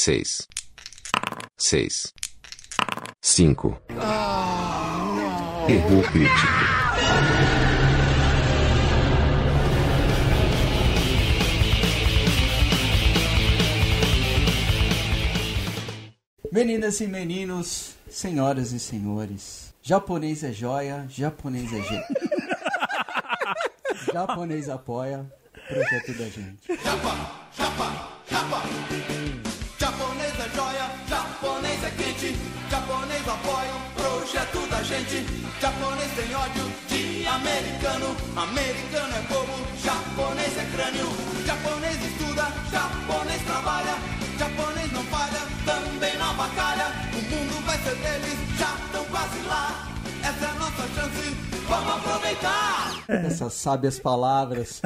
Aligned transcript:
seis, 0.00 0.48
seis, 1.58 2.14
cinco. 3.20 3.78
Erro 5.68 6.02
crítico. 6.10 6.46
Meninas 16.50 17.00
e 17.02 17.06
meninos, 17.06 17.94
senhoras 18.08 18.72
e 18.72 18.80
senhores, 18.80 19.74
japonês 19.82 20.42
é 20.42 20.50
joia, 20.50 21.04
japonês 21.10 21.70
é 21.74 21.82
gente. 21.82 22.06
japonês 24.10 24.70
apoia, 24.70 25.30
projeto 25.68 26.14
da 26.14 26.24
gente. 26.24 26.82
Japonês 26.82 27.39
japonês 32.90 33.28
apoia 33.28 33.70
o 33.70 34.02
projeto 34.02 34.66
da 34.68 34.82
gente. 34.82 35.24
Japonês 35.60 36.10
tem 36.16 36.34
ódio 36.34 36.64
de 36.88 37.24
americano, 37.24 38.16
americano 38.36 39.14
é 39.14 39.22
bobo, 39.32 39.54
japonês 39.84 40.58
é 40.58 40.64
crânio. 40.74 41.06
Japonês 41.46 41.96
estuda, 42.04 42.48
japonês 42.72 43.42
trabalha, 43.42 43.94
japonês 44.36 44.92
não 44.92 45.04
falha, 45.04 45.40
também 45.64 46.18
não 46.18 46.30
avacalha. 46.30 46.86
O 47.12 47.22
mundo 47.30 47.64
vai 47.64 47.78
ser 47.78 47.94
deles, 47.94 48.38
já 48.58 48.74
estão 48.84 49.04
quase 49.04 49.40
lá. 49.46 49.86
Essa 50.22 50.44
é 50.44 50.48
a 50.48 50.54
nossa 50.54 50.82
chance, 50.88 51.30
vamos 51.68 51.94
aproveitar! 51.94 53.04
Essas 53.08 53.54
sábias 53.54 53.98
palavras 53.98 54.80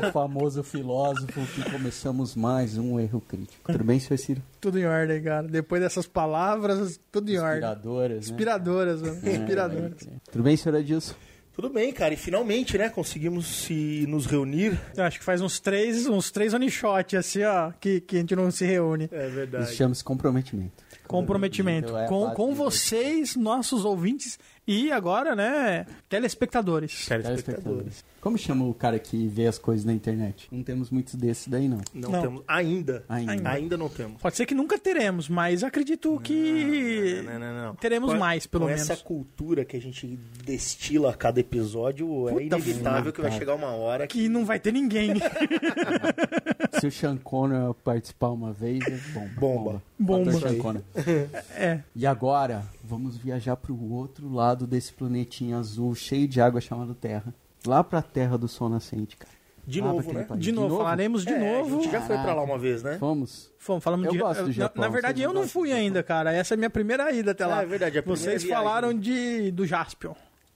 do 0.00 0.12
famoso 0.12 0.62
filósofo 0.62 1.46
que 1.54 1.70
começamos 1.70 2.34
mais 2.34 2.78
um 2.78 2.98
erro 2.98 3.20
crítico. 3.20 3.70
Tudo 3.70 3.84
bem, 3.84 3.98
senhor 4.00 4.18
Ciro? 4.18 4.42
Tudo 4.60 4.78
em 4.78 4.86
ordem, 4.86 5.22
cara. 5.22 5.46
Depois 5.46 5.82
dessas 5.82 6.06
palavras, 6.06 6.98
tudo 7.12 7.30
em 7.30 7.38
ordem. 7.38 7.56
Inspiradoras, 7.58 8.10
né? 8.16 8.32
Inspiradoras, 8.32 9.02
mano. 9.02 9.20
É, 9.22 9.36
Inspiradoras. 9.36 10.08
Tudo 10.30 10.42
bem, 10.44 10.56
senhor 10.56 10.76
Adilson? 10.76 11.14
Tudo 11.52 11.70
bem, 11.70 11.90
cara, 11.90 12.12
e 12.12 12.18
finalmente, 12.18 12.76
né, 12.76 12.90
conseguimos 12.90 13.46
se 13.46 14.04
nos 14.08 14.26
reunir. 14.26 14.78
Eu 14.94 15.04
acho 15.04 15.18
que 15.18 15.24
faz 15.24 15.40
uns 15.40 15.58
três, 15.58 16.06
uns 16.06 16.30
três 16.30 16.52
one 16.52 16.70
shot 16.70 17.16
assim, 17.16 17.42
ó, 17.44 17.72
que, 17.80 17.98
que 18.02 18.16
a 18.16 18.18
gente 18.20 18.36
não 18.36 18.50
se 18.50 18.66
reúne. 18.66 19.08
É 19.10 19.26
Isso 19.26 19.34
verdade. 19.34 19.74
chama-se 19.74 20.04
comprometimento. 20.04 20.84
Comprometimento. 21.08 21.88
Então, 21.88 21.98
é 21.98 22.06
com, 22.08 22.30
com 22.32 22.54
vocês, 22.54 23.36
nossos 23.36 23.86
ouvintes 23.86 24.38
e 24.66 24.90
agora, 24.90 25.34
né, 25.34 25.86
telespectadores. 26.08 27.06
Telespectadores. 27.06 28.04
Como 28.26 28.36
chama 28.36 28.64
o 28.66 28.74
cara 28.74 28.98
que 28.98 29.28
vê 29.28 29.46
as 29.46 29.56
coisas 29.56 29.84
na 29.84 29.92
internet? 29.92 30.48
Não 30.50 30.60
temos 30.60 30.90
muitos 30.90 31.14
desses 31.14 31.46
daí, 31.46 31.68
não. 31.68 31.78
Não, 31.94 32.10
Não. 32.10 32.22
temos. 32.22 32.42
Ainda. 32.48 33.04
Ainda. 33.08 33.48
Ainda. 33.50 33.76
não 33.76 33.88
temos. 33.88 34.20
Pode 34.20 34.34
ser 34.36 34.44
que 34.46 34.52
nunca 34.52 34.76
teremos, 34.76 35.28
mas 35.28 35.62
acredito 35.62 36.18
que 36.24 37.22
Não, 37.24 37.38
não, 37.38 37.66
não. 37.66 37.74
teremos 37.76 38.10
Com- 38.10 38.18
mais, 38.18 38.44
pelo 38.44 38.64
com 38.64 38.70
menos. 38.72 38.90
essa 38.90 39.00
cultura 39.00 39.64
que 39.64 39.76
a 39.76 39.80
gente 39.80 40.18
destila 40.44 41.10
a 41.10 41.14
cada 41.14 41.38
episódio, 41.38 42.28
é 42.28 42.32
Puta 42.32 42.42
inevitável 42.42 43.12
que 43.12 43.20
vai 43.22 43.30
chegar 43.30 43.54
uma 43.54 43.68
hora 43.68 44.08
que. 44.08 44.22
Que 44.22 44.28
não 44.28 44.44
vai 44.44 44.58
ter 44.58 44.72
ninguém. 44.72 45.12
Se 46.80 46.88
o 46.88 46.90
Sean 46.90 47.16
Conner 47.18 47.72
participar 47.84 48.30
uma 48.30 48.52
vez, 48.52 48.84
é 48.88 48.98
bom. 49.14 49.28
Bomba. 49.38 49.82
Bomba. 49.96 50.32
Sean 50.32 50.58
Conner. 50.58 50.82
é. 51.54 51.78
E 51.94 52.04
agora, 52.04 52.64
vamos 52.82 53.16
viajar 53.16 53.54
para 53.54 53.72
o 53.72 53.92
outro 53.92 54.28
lado 54.28 54.66
desse 54.66 54.92
planetinha 54.92 55.58
azul 55.58 55.94
cheio 55.94 56.26
de 56.26 56.40
água 56.40 56.60
chamado 56.60 56.92
Terra. 56.92 57.32
Lá 57.64 57.82
pra 57.84 58.02
Terra 58.02 58.36
do 58.36 58.48
Sol 58.48 58.68
Nascente, 58.68 59.16
cara. 59.16 59.32
De 59.66 59.80
Lá 59.80 59.88
novo, 59.92 60.12
né? 60.12 60.22
país. 60.22 60.40
De 60.44 60.52
novo, 60.52 60.76
falaremos 60.76 61.24
de 61.24 61.32
É, 61.32 61.38
novo. 61.58 61.80
A 61.80 61.82
gente 61.82 61.90
já 61.92 62.00
foi 62.00 62.16
pra 62.18 62.32
lá 62.34 62.42
uma 62.42 62.56
vez, 62.56 62.82
né? 62.84 62.98
Fomos. 62.98 63.50
Fomos, 63.58 63.82
falamos 63.82 64.06
Eu 64.06 64.12
de. 64.12 64.18
gosto 64.18 64.40
do 64.42 64.46
na- 64.46 64.52
Japão, 64.52 64.80
na, 64.84 64.88
verdade, 64.88 65.18
vocês 65.20 65.28
eu 65.28 65.34
não 65.34 65.48
fui 65.48 65.72
ainda, 65.72 66.02
cara. 66.04 66.32
Essa 66.32 66.54
é 66.54 66.56
a 66.56 66.58
minha 66.58 66.70
primeira 66.70 67.10
ida 67.10 67.32
até 67.32 67.44
lá. 67.46 67.58
Ah, 67.58 67.62
é 67.62 67.66
verdade, 67.66 67.98
a 67.98 68.02
primeira 68.02 68.22
Vocês 68.22 68.42
viagem. 68.44 68.64
falaram 68.64 68.94
de 68.94 69.50
do 69.50 69.66
Jaspion. 69.66 70.14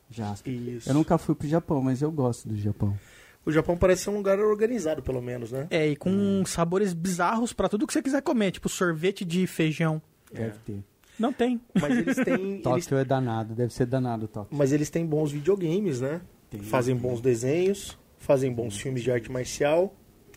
Jasper. 0.08 0.52
Isso. 0.52 0.88
Eu 0.90 0.94
nunca 0.94 1.18
fui 1.18 1.34
pro 1.34 1.48
Japão, 1.48 1.82
mas 1.82 2.02
eu 2.02 2.10
gosto 2.12 2.48
do 2.48 2.56
Japão. 2.56 2.96
O 3.44 3.50
Japão 3.50 3.76
parece 3.76 4.02
ser 4.04 4.10
um 4.10 4.16
lugar 4.18 4.38
organizado, 4.38 5.02
pelo 5.02 5.20
menos, 5.22 5.50
né? 5.50 5.66
É, 5.70 5.88
e 5.88 5.96
com 5.96 6.44
sabores 6.46 6.92
bizarros 6.92 7.52
pra 7.52 7.68
tudo 7.68 7.86
que 7.88 7.92
você 7.92 8.02
quiser 8.02 8.20
comer, 8.22 8.52
tipo 8.52 8.68
sorvete 8.68 9.24
de 9.24 9.44
feijão. 9.46 10.00
Deve 10.32 10.58
ter. 10.64 10.84
Não 11.18 11.32
tem. 11.32 11.60
Mas 11.80 11.96
eles 11.98 12.16
têm. 12.16 12.34
eles- 12.54 12.62
Tóquio 12.62 12.96
é 12.98 13.04
danado, 13.04 13.54
deve 13.54 13.72
ser 13.72 13.86
danado 13.86 14.28
Tóquio. 14.28 14.56
Mas 14.56 14.72
eles 14.72 14.88
têm 14.88 15.04
bons 15.04 15.32
videogames, 15.32 16.00
né? 16.00 16.20
Tem. 16.50 16.60
Fazem 16.60 16.96
bons 16.96 17.20
desenhos, 17.20 17.96
fazem 18.18 18.52
bons 18.52 18.76
filmes 18.76 19.02
de 19.02 19.10
arte 19.10 19.30
marcial, 19.30 19.94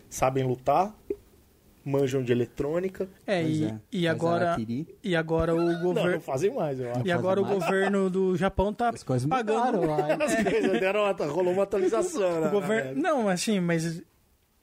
sabem 0.10 0.44
lutar, 0.44 0.96
manjam 1.84 2.24
de 2.24 2.32
eletrônica. 2.32 3.10
É, 3.28 3.44
e, 3.44 3.66
é. 3.66 3.80
e 3.92 4.04
Faz 4.06 4.16
agora 4.16 4.58
e 5.04 5.16
agora 5.16 5.54
o 5.54 5.58
Não, 5.58 5.66
não 5.74 5.82
governo 5.82 6.22
fazem 6.22 6.54
mais, 6.54 6.80
eu 6.80 6.92
acho. 6.92 7.06
e 7.08 7.12
agora 7.12 7.42
o 7.42 7.46
mais. 7.46 7.56
governo 7.56 8.10
do 8.10 8.36
Japão 8.38 8.74
tá 8.74 8.90
As 8.90 9.04
coisas 9.04 9.28
pagando 9.28 9.82
mudaram 9.82 9.86
lá. 9.86 10.14
As 10.24 10.36
coisas 10.44 10.80
deram 10.80 11.02
uma, 11.02 11.26
rolou 11.26 11.54
uma 11.54 11.64
atualização, 11.64 12.42
né? 12.42 12.48
o 12.48 12.52
governo 12.52 13.02
Não, 13.02 13.28
assim, 13.28 13.60
mas 13.60 14.02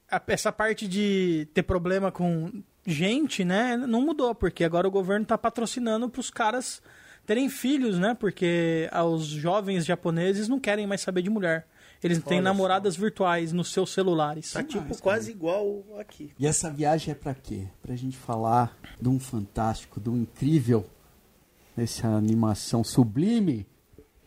a- 0.09 0.21
essa 0.27 0.51
parte 0.51 0.87
de 0.87 1.47
ter 1.53 1.63
problema 1.63 2.11
com 2.11 2.49
gente, 2.87 3.45
né, 3.45 3.77
não 3.77 4.01
mudou, 4.01 4.33
porque 4.33 4.63
agora 4.63 4.87
o 4.87 4.91
governo 4.91 5.23
tá 5.25 5.37
patrocinando 5.37 6.09
pros 6.09 6.31
caras 6.31 6.81
terem 7.31 7.47
filhos, 7.47 7.97
né? 7.97 8.13
Porque 8.13 8.89
os 9.05 9.25
jovens 9.25 9.85
japoneses 9.85 10.49
não 10.49 10.59
querem 10.59 10.85
mais 10.85 10.99
saber 10.99 11.21
de 11.21 11.29
mulher. 11.29 11.65
Eles 12.03 12.21
têm 12.21 12.39
Olha 12.39 12.45
namoradas 12.45 12.97
virtuais 12.97 13.53
nos 13.53 13.71
seus 13.71 13.93
celulares. 13.93 14.51
Tá 14.51 14.61
tipo 14.61 14.81
Demais, 14.81 14.99
quase 14.99 15.31
igual 15.31 15.81
aqui. 15.97 16.31
E 16.37 16.45
essa 16.45 16.69
viagem 16.69 17.13
é 17.13 17.15
pra 17.15 17.33
quê? 17.33 17.67
Pra 17.81 17.95
gente 17.95 18.17
falar 18.17 18.77
de 18.99 19.07
um 19.07 19.17
fantástico, 19.17 20.01
de 20.01 20.09
um 20.09 20.17
incrível, 20.17 20.85
essa 21.77 22.05
animação 22.09 22.83
sublime 22.83 23.65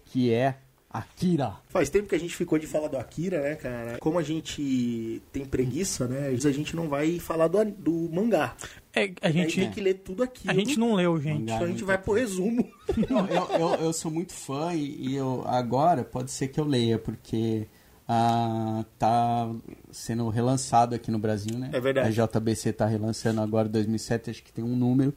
que 0.06 0.32
é 0.32 0.56
Akira. 0.88 1.56
Faz 1.66 1.90
tempo 1.90 2.08
que 2.08 2.14
a 2.14 2.20
gente 2.20 2.34
ficou 2.34 2.58
de 2.58 2.66
falar 2.66 2.88
do 2.88 2.96
Akira, 2.96 3.42
né, 3.42 3.56
cara? 3.56 3.98
Como 3.98 4.18
a 4.18 4.22
gente 4.22 5.20
tem 5.30 5.44
preguiça, 5.44 6.06
né? 6.06 6.28
A 6.28 6.52
gente 6.52 6.74
não 6.74 6.88
vai 6.88 7.18
falar 7.18 7.48
do, 7.48 7.64
do 7.66 8.08
mangá. 8.10 8.56
É, 8.94 9.12
a 9.20 9.30
gente 9.30 9.56
tem 9.56 9.70
que 9.70 9.80
ler 9.80 9.94
tudo 9.94 10.22
aquilo. 10.22 10.52
a 10.52 10.54
gente 10.54 10.78
não 10.78 10.94
leu, 10.94 11.20
gente. 11.20 11.40
Mangá. 11.40 11.54
Então 11.54 11.66
a 11.66 11.70
gente 11.70 11.84
vai 11.84 11.98
pro 11.98 12.14
resumo. 12.14 12.68
Não, 13.10 13.26
eu, 13.26 13.50
eu, 13.58 13.74
eu 13.86 13.92
sou 13.92 14.10
muito 14.10 14.32
fã 14.32 14.72
e, 14.72 15.08
e 15.08 15.16
eu 15.16 15.42
agora 15.46 16.04
pode 16.04 16.30
ser 16.30 16.48
que 16.48 16.60
eu 16.60 16.64
leia, 16.64 16.98
porque 16.98 17.66
ah, 18.08 18.84
tá 18.98 19.50
sendo 19.90 20.28
relançado 20.28 20.94
aqui 20.94 21.10
no 21.10 21.18
Brasil, 21.18 21.58
né? 21.58 21.70
É 21.72 21.80
verdade. 21.80 22.20
A 22.20 22.26
JBC 22.26 22.72
tá 22.72 22.86
relançando 22.86 23.40
agora 23.40 23.68
2007, 23.68 24.30
acho 24.30 24.42
que 24.44 24.52
tem 24.52 24.64
um 24.64 24.76
número 24.76 25.12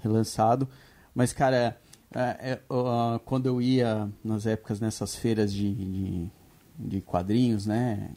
relançado. 0.00 0.68
Mas, 1.14 1.32
cara, 1.32 1.80
é, 2.14 2.52
é, 2.52 2.60
ah, 2.68 3.20
quando 3.24 3.46
eu 3.46 3.62
ia 3.62 4.10
nas 4.22 4.44
épocas 4.44 4.80
nessas 4.80 5.14
feiras 5.14 5.52
de, 5.52 5.72
de, 5.74 6.26
de 6.78 7.00
quadrinhos, 7.00 7.66
né? 7.66 8.10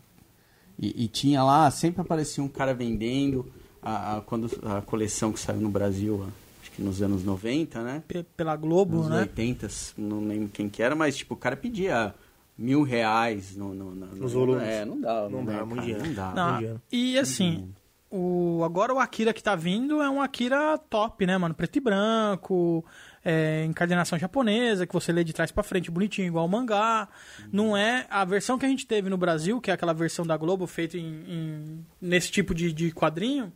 E, 0.78 1.06
e 1.06 1.08
tinha 1.08 1.42
lá, 1.42 1.72
sempre 1.72 2.02
aparecia 2.02 2.44
um 2.44 2.50
cara 2.50 2.74
vendendo 2.74 3.50
a, 3.86 4.18
a- 4.18 4.22
quando 4.22 4.50
a 4.66 4.82
coleção 4.82 5.32
que 5.32 5.40
saiu 5.40 5.62
no 5.62 5.70
Brasil, 5.70 6.26
acho 6.62 6.72
que 6.72 6.82
nos 6.82 7.02
anos 7.02 7.24
90, 7.24 7.82
né? 7.84 8.04
P- 8.08 8.24
Pela 8.36 8.56
Globo, 8.56 8.98
nos 8.98 9.10
né? 9.10 9.20
80, 9.22 9.68
não 9.98 10.26
lembro 10.28 10.50
quem 10.50 10.68
que 10.68 10.82
era, 10.84 10.96
mas 10.96 11.16
tipo, 11.16 11.36
o 11.36 11.38
cara 11.38 11.56
pedia 11.56 12.14
mil 12.58 12.84
reais 12.84 13.56
no, 13.56 13.74
no, 13.74 13.92
no- 13.96 14.06
Nos 14.08 14.34
no- 14.34 14.40
volumes. 14.40 14.64
É, 14.68 14.84
não 14.86 15.00
dá. 15.00 15.30
Não 15.30 15.40
né, 15.40 15.46
dá, 15.46 15.54
cara? 15.54 15.66
muito 15.66 15.82
dinheiro. 15.84 16.06
Não 16.06 16.14
dá. 16.14 16.34
Não, 16.34 16.58
dinheiro. 16.58 16.82
e 16.92 17.18
assim, 17.20 17.70
o, 18.10 18.62
agora 18.64 18.94
o 18.94 19.00
Akira 19.00 19.34
que 19.34 19.44
tá 19.44 19.56
vindo 19.56 20.02
é 20.02 20.10
um 20.10 20.22
Akira 20.22 20.78
top, 20.78 21.26
né, 21.26 21.38
mano? 21.38 21.54
Preto 21.54 21.76
e 21.76 21.82
branco, 21.82 22.86
é, 23.26 23.66
encadernação 23.66 24.18
japonesa, 24.18 24.88
que 24.88 24.94
você 24.94 25.12
lê 25.12 25.24
de 25.24 25.34
trás 25.34 25.52
pra 25.52 25.64
frente 25.64 25.92
bonitinho, 25.92 26.28
igual 26.28 26.46
o 26.46 26.50
mangá. 26.50 27.10
Não 27.52 27.76
é 27.76 28.06
a 28.10 28.24
versão 28.24 28.58
que 28.58 28.66
a 28.66 28.70
gente 28.70 28.88
teve 28.88 29.10
no 29.10 29.18
Brasil, 29.18 29.60
que 29.60 29.70
é 29.70 29.74
aquela 29.74 29.94
versão 29.94 30.26
da 30.26 30.38
Globo 30.38 30.66
feita 30.66 30.98
em, 30.98 31.24
em- 31.28 31.86
nesse 32.02 32.32
tipo 32.32 32.54
de, 32.56 32.72
de 32.72 32.92
quadrinho, 32.92 33.52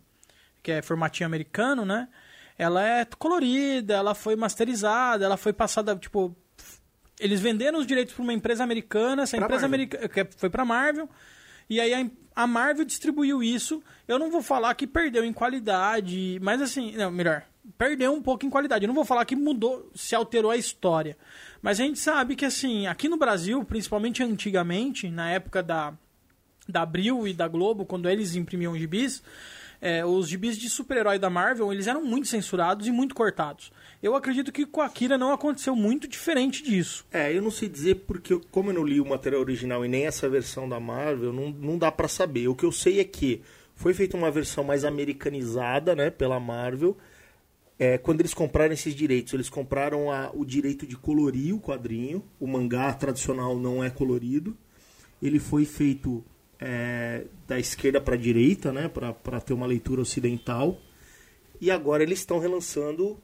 que 0.61 0.71
é 0.71 0.81
formatinho 0.81 1.27
americano, 1.27 1.85
né? 1.85 2.07
Ela 2.57 2.83
é 2.83 3.06
colorida, 3.06 3.94
ela 3.94 4.13
foi 4.13 4.35
masterizada, 4.35 5.23
ela 5.23 5.38
foi 5.38 5.53
passada, 5.53 5.95
tipo, 5.95 6.35
eles 7.19 7.39
venderam 7.39 7.79
os 7.79 7.88
direitos 7.88 8.13
para 8.13 8.23
uma 8.23 8.33
empresa 8.33 8.63
americana, 8.63 9.23
essa 9.23 9.38
Pra 9.38 9.45
empresa 9.45 9.65
americana 9.65 10.07
que 10.07 10.27
foi 10.38 10.50
para 10.50 10.65
Marvel. 10.65 11.09
E 11.69 11.79
aí 11.79 11.94
a, 11.94 12.44
a 12.44 12.47
Marvel 12.47 12.85
distribuiu 12.85 13.44
isso. 13.44 13.83
Eu 14.07 14.17
não 14.17 14.31
vou 14.31 14.41
falar 14.41 14.73
que 14.75 14.88
perdeu 14.88 15.23
em 15.23 15.33
qualidade, 15.33 16.39
mas 16.41 16.61
assim, 16.61 16.95
não, 16.95 17.11
melhor, 17.11 17.44
perdeu 17.77 18.13
um 18.13 18.21
pouco 18.21 18.45
em 18.45 18.50
qualidade. 18.50 18.85
Eu 18.85 18.88
não 18.88 18.95
vou 18.95 19.06
falar 19.06 19.25
que 19.25 19.35
mudou, 19.35 19.91
se 19.94 20.15
alterou 20.15 20.51
a 20.51 20.57
história. 20.57 21.17
Mas 21.61 21.79
a 21.79 21.83
gente 21.83 22.00
sabe 22.00 22.35
que 22.35 22.45
assim, 22.45 22.88
aqui 22.88 23.07
no 23.07 23.17
Brasil, 23.17 23.63
principalmente 23.63 24.23
antigamente, 24.23 25.09
na 25.09 25.29
época 25.31 25.61
da 25.61 25.94
da 26.69 26.83
Abril 26.83 27.27
e 27.27 27.33
da 27.33 27.47
Globo, 27.47 27.85
quando 27.85 28.07
eles 28.07 28.35
imprimiam 28.35 28.77
gibis, 28.77 29.23
é, 29.81 30.05
os 30.05 30.27
gibis 30.27 30.57
de 30.57 30.69
super-herói 30.69 31.17
da 31.17 31.29
Marvel, 31.29 31.71
eles 31.71 31.87
eram 31.87 32.03
muito 32.03 32.27
censurados 32.27 32.85
e 32.87 32.91
muito 32.91 33.15
cortados. 33.15 33.71
Eu 34.03 34.15
acredito 34.15 34.51
que 34.51 34.65
com 34.65 34.81
Akira 34.81 35.17
não 35.17 35.31
aconteceu 35.31 35.75
muito 35.75 36.07
diferente 36.07 36.61
disso. 36.63 37.05
É, 37.11 37.35
eu 37.35 37.41
não 37.41 37.51
sei 37.51 37.67
dizer 37.69 37.95
porque, 38.07 38.39
como 38.51 38.69
eu 38.69 38.73
não 38.75 38.83
li 38.85 38.99
o 39.01 39.05
material 39.05 39.41
original 39.41 39.85
e 39.85 39.87
nem 39.89 40.05
essa 40.05 40.27
versão 40.29 40.67
da 40.67 40.79
Marvel, 40.79 41.31
não, 41.33 41.49
não 41.51 41.77
dá 41.77 41.91
pra 41.91 42.07
saber. 42.07 42.47
O 42.47 42.55
que 42.55 42.65
eu 42.65 42.71
sei 42.71 42.99
é 42.99 43.03
que 43.03 43.41
foi 43.75 43.93
feita 43.93 44.17
uma 44.17 44.29
versão 44.31 44.63
mais 44.63 44.83
americanizada, 44.83 45.95
né, 45.95 46.09
pela 46.09 46.39
Marvel. 46.39 46.97
é, 47.81 47.97
quando 47.97 48.19
eles 48.19 48.33
compraram 48.33 48.73
esses 48.73 48.93
direitos, 48.93 49.33
eles 49.33 49.49
compraram 49.49 50.11
a- 50.11 50.29
o 50.33 50.43
direito 50.43 50.85
de 50.85 50.97
colorir 50.97 51.55
o 51.55 51.61
quadrinho. 51.61 52.21
O 52.37 52.45
mangá 52.45 52.91
tradicional 52.93 53.57
não 53.57 53.81
é 53.81 53.89
colorido. 53.89 54.53
Ele 55.23 55.39
foi 55.39 55.63
feito 55.63 56.21
é, 56.59 57.23
da 57.47 57.59
esquerda 57.59 58.01
para 58.01 58.15
a 58.15 58.17
direita, 58.17 58.71
né, 58.71 58.88
para 58.89 59.39
ter 59.39 59.53
uma 59.53 59.65
leitura 59.65 60.01
ocidental. 60.01 60.77
E 61.61 61.69
agora 61.71 62.03
eles 62.03 62.19
estão 62.19 62.39
relançando 62.39 63.17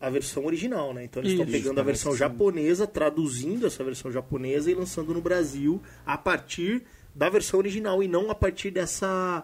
a 0.00 0.08
versão 0.10 0.44
original, 0.46 0.94
né? 0.94 1.04
Então 1.04 1.20
eles 1.22 1.32
estão 1.32 1.46
pegando 1.46 1.80
a 1.80 1.82
versão 1.82 2.12
sim. 2.12 2.18
japonesa, 2.18 2.86
traduzindo 2.86 3.66
essa 3.66 3.82
versão 3.82 4.12
japonesa 4.12 4.70
e 4.70 4.74
lançando 4.74 5.12
no 5.12 5.20
Brasil 5.20 5.80
a 6.06 6.16
partir 6.16 6.82
da 7.14 7.28
versão 7.28 7.58
original 7.58 8.02
e 8.02 8.06
não 8.08 8.30
a 8.30 8.34
partir 8.34 8.70
dessa 8.70 9.42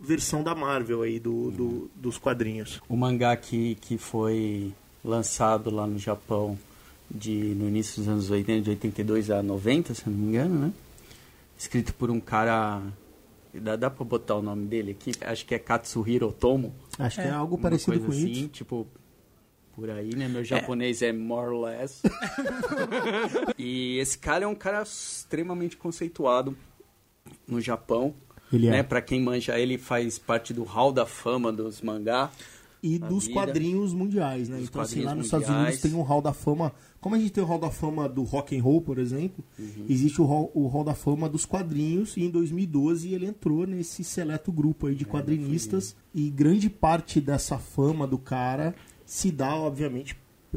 versão 0.00 0.42
da 0.42 0.54
Marvel 0.54 1.02
aí 1.02 1.20
do, 1.20 1.50
do- 1.52 1.90
dos 1.94 2.18
quadrinhos. 2.18 2.80
O 2.88 2.96
mangá 2.96 3.36
que, 3.36 3.76
que 3.76 3.96
foi 3.96 4.72
lançado 5.04 5.70
lá 5.70 5.86
no 5.86 5.98
Japão 5.98 6.58
de, 7.08 7.32
no 7.54 7.68
início 7.68 7.98
dos 8.00 8.08
anos 8.08 8.30
80, 8.30 8.62
de 8.62 8.70
82 8.70 9.30
a 9.30 9.42
90, 9.42 9.94
se 9.94 10.08
não 10.10 10.16
me 10.16 10.28
engano, 10.30 10.58
né? 10.58 10.72
Escrito 11.56 11.94
por 11.94 12.10
um 12.10 12.20
cara. 12.20 12.82
Dá, 13.52 13.76
dá 13.76 13.90
pra 13.90 14.04
botar 14.04 14.34
o 14.34 14.42
nome 14.42 14.66
dele 14.66 14.92
aqui? 14.92 15.12
Acho 15.20 15.46
que 15.46 15.54
é 15.54 15.58
Katsuhiro 15.58 16.28
Otomo. 16.28 16.74
Acho 16.98 17.20
que 17.20 17.26
é 17.26 17.30
algo 17.30 17.54
Uma 17.54 17.62
parecido 17.62 18.00
com 18.00 18.10
assim, 18.10 18.30
isso. 18.30 18.48
tipo, 18.48 18.86
por 19.74 19.90
aí, 19.90 20.14
né? 20.14 20.28
Meu 20.28 20.44
japonês 20.44 21.02
é, 21.02 21.12
more 21.12 21.48
or 21.48 21.64
less. 21.64 22.02
e 23.58 23.98
esse 23.98 24.18
cara 24.18 24.44
é 24.44 24.48
um 24.48 24.54
cara 24.54 24.82
extremamente 24.82 25.76
conceituado 25.76 26.56
no 27.46 27.60
Japão. 27.60 28.14
Ele 28.52 28.68
é. 28.68 28.70
Né? 28.70 28.82
Pra 28.82 29.02
quem 29.02 29.20
manja, 29.20 29.58
ele 29.58 29.78
faz 29.78 30.18
parte 30.18 30.52
do 30.52 30.62
hall 30.62 30.92
da 30.92 31.06
fama 31.06 31.52
dos 31.52 31.80
mangá. 31.80 32.30
E 32.82 32.98
dos 32.98 33.26
vida. 33.26 33.40
quadrinhos 33.40 33.94
mundiais, 33.94 34.48
né? 34.48 34.58
Dos 34.58 34.68
então, 34.68 34.82
assim, 34.82 35.02
lá 35.02 35.14
nos 35.14 35.26
Estados. 35.26 35.48
Unidos 35.48 35.80
tem 35.80 35.94
um 35.94 36.02
hall 36.02 36.20
da 36.20 36.34
fama. 36.34 36.70
Como 37.04 37.16
a 37.16 37.18
gente 37.18 37.32
tem 37.32 37.44
o 37.44 37.46
hall 37.46 37.58
da 37.58 37.70
fama 37.70 38.08
do 38.08 38.22
rock 38.22 38.56
and 38.58 38.62
roll, 38.62 38.80
por 38.80 38.98
exemplo, 38.98 39.44
Uhum. 39.58 39.84
existe 39.90 40.22
o 40.22 40.24
hall, 40.24 40.50
o 40.54 40.66
hall 40.68 40.82
da 40.82 40.94
fama 40.94 41.28
dos 41.28 41.44
quadrinhos. 41.44 42.16
E 42.16 42.22
em 42.24 42.30
2012 42.30 43.12
ele 43.12 43.26
entrou 43.26 43.66
nesse 43.66 44.02
seleto 44.02 44.50
grupo 44.50 44.86
É, 44.86 44.90
aí 44.90 44.96
de 44.96 45.04
quadrinistas. 45.04 45.94
E 46.14 46.30
grande 46.30 46.70
parte 46.70 47.20
dessa 47.20 47.58
fama 47.58 48.06
do 48.06 48.16
cara 48.16 48.74
se 49.04 49.30
dá, 49.30 49.54
obviamente, 49.54 50.16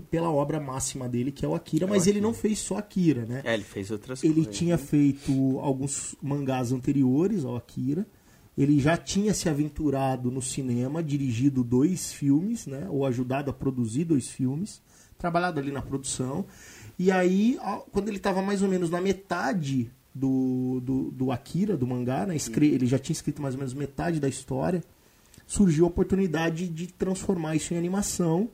pela 0.09 0.31
obra 0.31 0.57
máxima 0.57 1.09
dele, 1.09 1.33
que 1.33 1.44
é 1.44 1.49
o 1.49 1.53
Akira. 1.53 1.85
Mas 1.85 2.07
ele 2.07 2.21
não 2.21 2.33
fez 2.33 2.59
só 2.59 2.77
Akira, 2.77 3.25
né? 3.25 3.41
É, 3.43 3.53
ele 3.53 3.63
fez 3.63 3.91
outras 3.91 4.23
Ele 4.23 4.35
coisas. 4.35 4.55
tinha 4.55 4.77
feito 4.77 5.59
alguns 5.59 6.15
mangás 6.21 6.71
anteriores 6.71 7.43
ao 7.43 7.57
Akira. 7.57 8.07
Ele 8.57 8.79
já 8.79 8.95
tinha 8.95 9.33
se 9.33 9.50
aventurado 9.50 10.31
no 10.31 10.41
cinema, 10.41 11.03
dirigido 11.03 11.63
dois 11.63 12.13
filmes, 12.13 12.65
né? 12.65 12.88
Ou 12.89 13.05
ajudado 13.05 13.51
a 13.51 13.53
produzir 13.53 14.05
dois 14.05 14.29
filmes, 14.29 14.81
trabalhado 15.17 15.59
ali 15.59 15.71
na 15.71 15.81
produção. 15.81 16.45
E 16.99 17.11
aí, 17.11 17.57
quando 17.91 18.07
ele 18.07 18.17
estava 18.17 18.41
mais 18.41 18.61
ou 18.61 18.69
menos 18.69 18.89
na 18.89 18.99
metade 19.01 19.89
do, 20.13 20.79
do, 20.83 21.11
do 21.11 21.31
Akira, 21.31 21.77
do 21.77 21.85
mangá, 21.85 22.25
né? 22.25 22.35
Escre- 22.35 22.67
Ele 22.73 22.85
já 22.87 22.97
tinha 22.97 23.13
escrito 23.13 23.41
mais 23.41 23.53
ou 23.53 23.59
menos 23.59 23.73
metade 23.73 24.19
da 24.19 24.27
história. 24.27 24.83
Surgiu 25.45 25.85
a 25.85 25.87
oportunidade 25.87 26.67
de 26.67 26.87
transformar 26.87 27.55
isso 27.55 27.73
em 27.73 27.77
animação. 27.77 28.49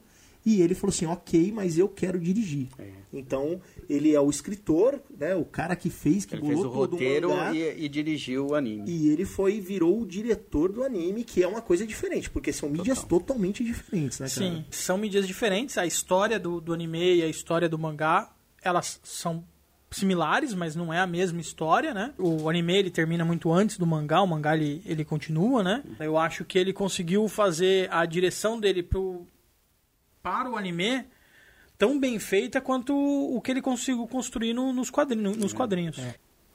E 0.45 0.62
ele 0.62 0.75
falou 0.75 0.94
assim: 0.94 1.06
ok, 1.06 1.51
mas 1.54 1.78
eu 1.78 1.88
quero 1.88 2.19
dirigir. 2.19 2.68
É. 2.78 2.90
Então, 3.13 3.62
ele 3.88 4.13
é 4.13 4.19
o 4.19 4.30
escritor, 4.30 5.00
né? 5.18 5.36
O 5.36 5.45
cara 5.45 5.75
que 5.75 5.90
fez, 5.90 6.25
que 6.25 6.36
Ele 6.36 6.42
fez 6.45 6.56
bolou 6.57 6.72
o 6.72 6.75
todo 6.75 6.92
roteiro 6.94 7.31
o 7.31 7.36
mangá. 7.36 7.54
e, 7.54 7.86
e 7.86 7.90
dirigiu 7.90 8.48
o 8.48 8.56
anime. 8.56 8.90
E 8.90 9.10
ele 9.10 9.24
foi 9.25 9.60
virou 9.62 10.01
o 10.01 10.06
diretor 10.06 10.72
do 10.72 10.84
anime, 10.84 11.24
que 11.24 11.44
é 11.44 11.48
uma 11.48 11.62
coisa 11.62 11.86
diferente, 11.86 12.30
porque 12.30 12.51
são 12.51 12.69
mídias 12.69 13.04
totalmente 13.04 13.63
diferentes, 13.63 14.19
né, 14.19 14.28
cara? 14.28 14.48
Sim, 14.48 14.66
são 14.72 14.98
mídias 14.98 15.28
diferentes. 15.28 15.78
A 15.78 15.86
história 15.86 16.40
do, 16.40 16.60
do 16.60 16.74
anime 16.74 17.18
e 17.18 17.24
a 17.24 17.28
história 17.28 17.69
do 17.69 17.78
mangá, 17.78 18.31
elas 18.62 19.00
são 19.04 19.44
similares, 19.92 20.54
mas 20.54 20.75
não 20.75 20.92
é 20.92 21.00
a 21.00 21.06
mesma 21.07 21.39
história, 21.39 21.94
né? 21.94 22.13
O 22.18 22.50
anime 22.50 22.75
ele 22.75 22.89
termina 22.89 23.24
muito 23.24 23.51
antes 23.54 23.78
do 23.78 23.86
mangá, 23.86 24.22
o 24.22 24.28
mangá 24.28 24.56
ele, 24.57 24.81
ele 24.86 25.06
continua, 25.06 25.62
né? 25.63 25.84
Eu 26.00 26.18
acho 26.18 26.44
que 26.44 26.57
ele 26.57 26.74
conseguiu 26.74 27.28
fazer 27.28 27.88
a 27.92 28.04
direção 28.06 28.60
dele 28.60 28.81
pro, 28.81 29.28
para 30.24 30.50
o 30.50 30.56
anime 30.56 31.04
tão 31.78 32.00
bem 32.00 32.18
feita 32.18 32.62
quanto 32.62 32.96
o 32.96 33.42
que 33.42 33.52
ele 33.52 33.62
conseguiu 33.62 34.08
construir 34.08 34.54
no- 34.54 34.72
nos, 34.72 34.90
quadrinhos, 34.90 35.36
nos 35.36 35.52
quadrinhos. 35.52 36.00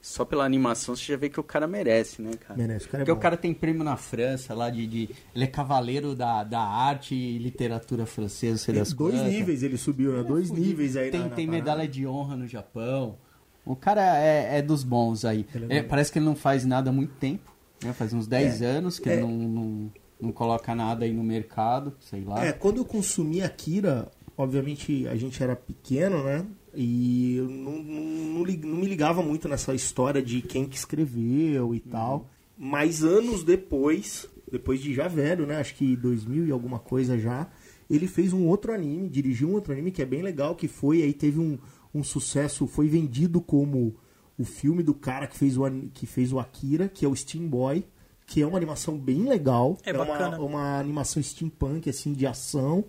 Só 0.01 0.25
pela 0.25 0.43
animação 0.45 0.95
você 0.95 1.03
já 1.11 1.17
vê 1.17 1.29
que 1.29 1.39
o 1.39 1.43
cara 1.43 1.67
merece, 1.67 2.21
né, 2.21 2.31
cara? 2.39 2.57
Merece, 2.57 2.85
o 2.87 2.89
cara 2.89 3.03
é 3.03 3.05
Porque 3.05 3.11
bom. 3.13 3.17
o 3.19 3.21
cara 3.21 3.37
tem 3.37 3.53
prêmio 3.53 3.83
na 3.83 3.95
França, 3.97 4.53
lá 4.55 4.69
de. 4.69 4.87
de- 4.87 5.09
ele 5.35 5.43
é 5.43 5.47
cavaleiro 5.47 6.15
da, 6.15 6.43
da 6.43 6.61
arte 6.61 7.13
e 7.13 7.37
literatura 7.37 8.05
francesa, 8.05 8.57
sei 8.57 8.73
das 8.75 8.93
Dois 8.93 9.13
quantas. 9.13 9.31
níveis 9.31 9.61
ele 9.61 9.77
subiu, 9.77 10.13
né? 10.13 10.23
Dois 10.23 10.49
níveis 10.49 10.95
aí 10.95 11.11
Tem, 11.11 11.19
na, 11.19 11.27
na 11.29 11.35
tem 11.35 11.45
parada. 11.45 11.63
medalha 11.71 11.87
de 11.87 12.07
honra 12.07 12.35
no 12.37 12.47
Japão. 12.47 13.17
O 13.65 13.75
cara 13.75 14.17
é, 14.17 14.57
é 14.57 14.61
dos 14.61 14.83
bons 14.85 15.25
aí. 15.25 15.45
É 15.69 15.77
É, 15.79 15.83
parece 15.83 16.11
que 16.11 16.17
ele 16.17 16.25
não 16.25 16.35
faz 16.35 16.65
nada 16.65 16.89
há 16.89 16.93
muito 16.93 17.13
tempo. 17.15 17.53
Né? 17.83 17.91
Faz 17.93 18.13
uns 18.13 18.25
10 18.25 18.61
anos 18.61 18.97
que 18.99 19.09
é. 19.09 19.13
ele 19.13 19.21
não, 19.23 19.31
não, 19.31 19.91
não 20.19 20.31
coloca 20.31 20.75
nada 20.75 21.05
aí 21.05 21.13
no 21.13 21.23
mercado, 21.23 21.93
sei 21.99 22.23
lá. 22.23 22.45
É, 22.45 22.51
quando 22.51 22.77
eu 22.77 22.85
consumi 22.85 23.41
Akira, 23.41 24.11
obviamente 24.37 25.07
a 25.07 25.15
gente 25.15 25.41
era 25.41 25.55
pequeno, 25.55 26.23
né? 26.23 26.45
E 26.75 27.37
eu 27.37 27.49
não, 27.49 27.81
não, 27.81 28.43
não 28.43 28.77
me 28.77 28.85
ligava 28.85 29.23
muito 29.23 29.47
nessa 29.47 29.73
história 29.73 30.21
de 30.21 30.41
quem 30.41 30.65
que 30.65 30.75
escreveu 30.75 31.73
e 31.73 31.79
tal. 31.79 32.29
Mas 32.57 33.03
anos 33.03 33.43
depois, 33.43 34.27
depois 34.51 34.81
de 34.81 34.93
já 34.93 35.07
velho, 35.07 35.45
né? 35.47 35.57
Acho 35.57 35.75
que 35.75 35.95
2000 35.95 36.47
e 36.47 36.51
alguma 36.51 36.79
coisa 36.79 37.17
já, 37.17 37.49
ele 37.89 38.07
fez 38.07 38.33
um 38.33 38.45
outro 38.47 38.73
anime, 38.73 39.09
dirigiu 39.09 39.49
um 39.49 39.53
outro 39.53 39.73
anime 39.73 39.91
que 39.91 40.01
é 40.01 40.05
bem 40.05 40.21
legal, 40.21 40.55
que 40.55 40.67
foi, 40.67 41.01
aí 41.01 41.13
teve 41.13 41.39
um, 41.39 41.57
um 41.93 42.03
sucesso, 42.03 42.67
foi 42.67 42.87
vendido 42.87 43.41
como 43.41 43.95
o 44.37 44.43
filme 44.43 44.83
do 44.83 44.93
cara 44.93 45.27
que 45.27 45.37
fez 45.37 45.57
o, 45.57 45.63
que 45.93 46.05
fez 46.05 46.31
o 46.31 46.39
Akira, 46.39 46.87
que 46.87 47.03
é 47.03 47.07
o 47.07 47.15
Steam 47.15 47.47
Boy, 47.47 47.83
que 48.29 48.43
é 48.43 48.45
uma 48.45 48.57
animação 48.57 48.95
bem 48.95 49.23
legal. 49.23 49.75
É 49.83 49.91
uma, 49.91 50.05
bacana. 50.05 50.39
uma 50.39 50.79
animação 50.79 51.21
steampunk, 51.21 51.89
assim, 51.89 52.13
de 52.13 52.27
ação, 52.27 52.85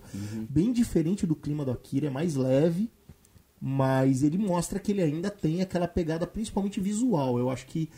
bem 0.51 0.71
diferente 0.71 1.27
do 1.27 1.35
clima 1.35 1.65
do 1.65 1.71
Akira, 1.71 2.09
é 2.09 2.11
mais 2.11 2.35
leve, 2.35 2.91
mas 3.59 4.23
ele 4.23 4.37
mostra 4.37 4.79
que 4.79 4.93
ele 4.93 5.03
ainda 5.03 5.31
tem 5.31 5.63
aquela 5.63 5.89
pegada 5.89 6.27
principalmente 6.27 6.79
visual. 6.79 7.39
Eu 7.39 7.49
acho 7.49 7.67
que 7.67 7.89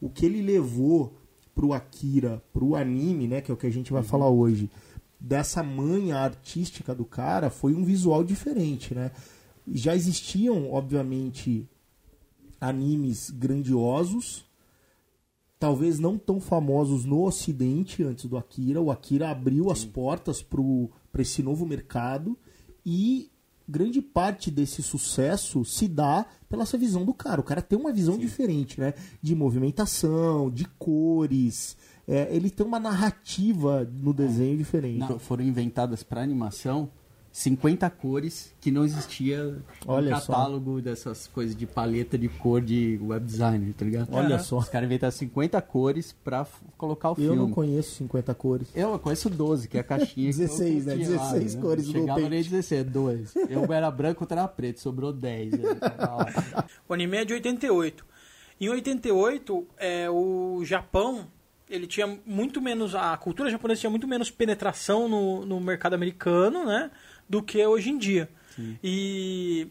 o 0.00 0.08
que 0.08 0.24
ele 0.24 0.40
levou 0.40 1.12
pro 1.52 1.72
Akira, 1.72 2.40
pro 2.52 2.76
anime, 2.76 3.26
né, 3.26 3.40
que 3.40 3.50
é 3.50 3.54
o 3.54 3.56
que 3.56 3.66
a 3.66 3.72
gente 3.72 3.92
vai 3.92 4.04
falar 4.04 4.28
hoje, 4.28 4.70
dessa 5.18 5.60
manha 5.60 6.18
artística 6.18 6.94
do 6.94 7.04
cara, 7.04 7.50
foi 7.50 7.74
um 7.74 7.84
visual 7.84 8.22
diferente, 8.22 8.94
né? 8.94 9.10
Já 9.66 9.94
existiam, 9.94 10.72
obviamente, 10.72 11.68
animes 12.60 13.28
grandiosos, 13.30 14.44
talvez 15.62 16.00
não 16.00 16.18
tão 16.18 16.40
famosos 16.40 17.04
no 17.04 17.22
Ocidente 17.22 18.02
antes 18.02 18.24
do 18.24 18.36
Akira. 18.36 18.82
O 18.82 18.90
Akira 18.90 19.30
abriu 19.30 19.70
as 19.70 19.84
portas 19.84 20.42
para 20.42 21.22
esse 21.22 21.40
novo 21.40 21.64
mercado 21.64 22.36
e 22.84 23.30
grande 23.68 24.02
parte 24.02 24.50
desse 24.50 24.82
sucesso 24.82 25.64
se 25.64 25.86
dá 25.86 26.26
pela 26.48 26.64
essa 26.64 26.76
visão 26.76 27.04
do 27.04 27.14
cara. 27.14 27.40
O 27.40 27.44
cara 27.44 27.62
tem 27.62 27.78
uma 27.78 27.92
visão 27.92 28.18
diferente, 28.18 28.80
né? 28.80 28.92
De 29.22 29.36
movimentação, 29.36 30.50
de 30.50 30.64
cores. 30.64 31.76
É, 32.08 32.34
ele 32.34 32.50
tem 32.50 32.66
uma 32.66 32.80
narrativa 32.80 33.88
no 33.88 34.12
desenho 34.12 34.58
diferente. 34.58 34.98
Não, 34.98 35.16
foram 35.20 35.44
inventadas 35.44 36.02
para 36.02 36.20
animação 36.20 36.90
50 37.34 37.88
cores 37.88 38.54
que 38.60 38.70
não 38.70 38.84
existia 38.84 39.56
Olha 39.86 40.10
no 40.14 40.20
só. 40.20 40.32
catálogo 40.34 40.82
dessas 40.82 41.26
coisas 41.26 41.56
de 41.56 41.66
paleta 41.66 42.18
de 42.18 42.28
cor 42.28 42.60
de 42.60 43.00
web 43.02 43.24
designer, 43.24 43.72
tá 43.72 43.84
ligado? 43.86 44.08
Olha 44.12 44.34
Aham. 44.36 44.38
só. 44.44 44.58
Os 44.58 44.68
caras 44.68 44.86
inventaram 44.86 45.10
50 45.10 45.60
cores 45.62 46.12
pra 46.22 46.46
colocar 46.76 47.08
o 47.08 47.12
Eu 47.12 47.16
filme. 47.16 47.36
não 47.36 47.50
conheço 47.50 47.94
50 47.96 48.34
cores. 48.34 48.68
Eu 48.74 48.98
conheço 48.98 49.30
12, 49.30 49.66
que 49.66 49.78
é 49.78 49.80
a 49.80 49.84
caixinha. 49.84 50.30
que 50.30 50.42
eu 50.42 50.46
16, 50.46 50.84
né? 50.86 50.94
tinha 50.96 51.08
16 51.08 51.54
cores 51.54 51.86
do 51.86 51.92
Chegava 51.92 52.20
nem 52.28 52.42
16, 52.42 52.84
2. 52.86 53.34
Eu 53.48 53.72
era 53.72 53.90
branco, 53.90 54.22
outro 54.24 54.38
era 54.38 54.46
preto, 54.46 54.80
sobrou 54.80 55.10
10. 55.12 55.52
né? 55.52 55.58
O 56.86 56.92
anime 56.92 57.16
é 57.16 57.24
de 57.24 57.32
88. 57.32 58.04
Em 58.60 58.68
88, 58.68 59.66
é, 59.78 60.10
o 60.10 60.62
Japão 60.64 61.26
ele 61.70 61.86
tinha 61.86 62.18
muito 62.26 62.60
menos 62.60 62.94
a 62.94 63.16
cultura 63.16 63.48
japonesa 63.50 63.80
tinha 63.80 63.88
muito 63.90 64.06
menos 64.06 64.30
penetração 64.30 65.08
no, 65.08 65.46
no 65.46 65.58
mercado 65.58 65.94
americano, 65.94 66.66
né, 66.66 66.90
do 67.32 67.42
que 67.42 67.64
hoje 67.66 67.88
em 67.88 67.96
dia. 67.96 68.28
E 68.84 69.66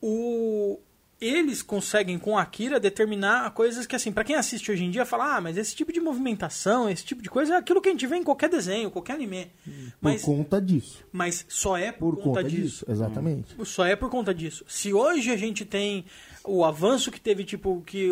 o 0.00 0.78
eles 1.20 1.62
conseguem 1.62 2.18
com 2.18 2.36
Akira 2.36 2.78
determinar 2.78 3.50
coisas 3.52 3.86
que 3.86 3.96
assim, 3.96 4.12
para 4.12 4.24
quem 4.24 4.36
assiste 4.36 4.70
hoje 4.70 4.84
em 4.84 4.90
dia, 4.90 5.06
fala: 5.06 5.36
"Ah, 5.36 5.40
mas 5.40 5.56
esse 5.56 5.74
tipo 5.74 5.90
de 5.90 5.98
movimentação, 6.00 6.90
esse 6.90 7.02
tipo 7.02 7.22
de 7.22 7.30
coisa 7.30 7.54
é 7.54 7.56
aquilo 7.56 7.80
que 7.80 7.88
a 7.88 7.92
gente 7.92 8.06
vê 8.06 8.16
em 8.16 8.22
qualquer 8.22 8.50
desenho, 8.50 8.90
qualquer 8.90 9.14
anime". 9.14 9.50
Mas 10.02 10.20
por 10.22 10.36
conta 10.36 10.60
disso. 10.60 11.02
mas 11.10 11.46
só 11.48 11.78
é 11.78 11.90
por, 11.92 12.16
Por 12.16 12.24
conta, 12.24 12.44
disso. 12.44 12.60
disso. 12.62 12.84
Exatamente. 12.90 13.54
Só 13.64 13.86
é 13.86 13.96
por 13.96 14.10
conta 14.10 14.34
disso. 14.34 14.66
Se 14.68 14.92
hoje 14.92 15.30
a 15.30 15.36
gente 15.36 15.64
tem 15.64 16.04
o 16.44 16.62
avanço 16.62 17.10
que 17.10 17.18
teve, 17.20 17.42
tipo, 17.42 17.82
que 17.86 18.10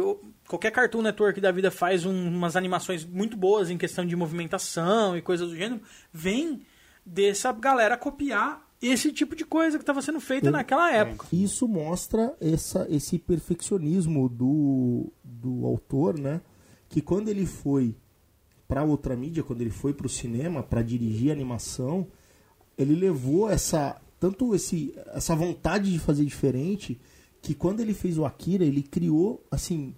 qualquer 0.48 0.70
Cartoon 0.70 1.02
Network 1.02 1.38
da 1.38 1.52
vida 1.52 1.70
faz 1.70 2.06
um- 2.06 2.28
umas 2.28 2.56
animações 2.56 3.04
muito 3.04 3.36
boas 3.36 3.68
em 3.68 3.76
questão 3.76 4.06
de 4.06 4.16
movimentação 4.16 5.14
e 5.18 5.20
coisas 5.20 5.50
do 5.50 5.56
gênero, 5.56 5.82
vem 6.10 6.62
dessa 7.04 7.52
galera 7.52 7.96
copiar 7.96 8.66
esse 8.80 9.12
tipo 9.12 9.36
de 9.36 9.44
coisa 9.44 9.78
que 9.78 9.82
estava 9.82 10.02
sendo 10.02 10.20
feita 10.20 10.50
naquela 10.50 10.90
época. 10.92 11.26
Isso 11.32 11.68
mostra 11.68 12.34
essa, 12.40 12.86
esse 12.90 13.18
perfeccionismo 13.18 14.28
do, 14.28 15.12
do 15.22 15.64
autor, 15.64 16.18
né? 16.18 16.40
Que 16.88 17.00
quando 17.00 17.28
ele 17.28 17.46
foi 17.46 17.94
para 18.66 18.82
outra 18.82 19.14
mídia, 19.14 19.42
quando 19.42 19.60
ele 19.60 19.70
foi 19.70 19.94
para 19.94 20.06
o 20.06 20.10
cinema 20.10 20.62
para 20.62 20.82
dirigir 20.82 21.30
animação, 21.30 22.08
ele 22.76 22.94
levou 22.94 23.48
essa 23.48 24.00
tanto 24.18 24.54
esse, 24.54 24.94
essa 25.08 25.34
vontade 25.34 25.92
de 25.92 25.98
fazer 25.98 26.24
diferente 26.24 27.00
que 27.40 27.54
quando 27.54 27.80
ele 27.80 27.92
fez 27.92 28.16
o 28.16 28.24
Akira, 28.24 28.64
ele 28.64 28.82
criou 28.82 29.44
assim 29.50 29.94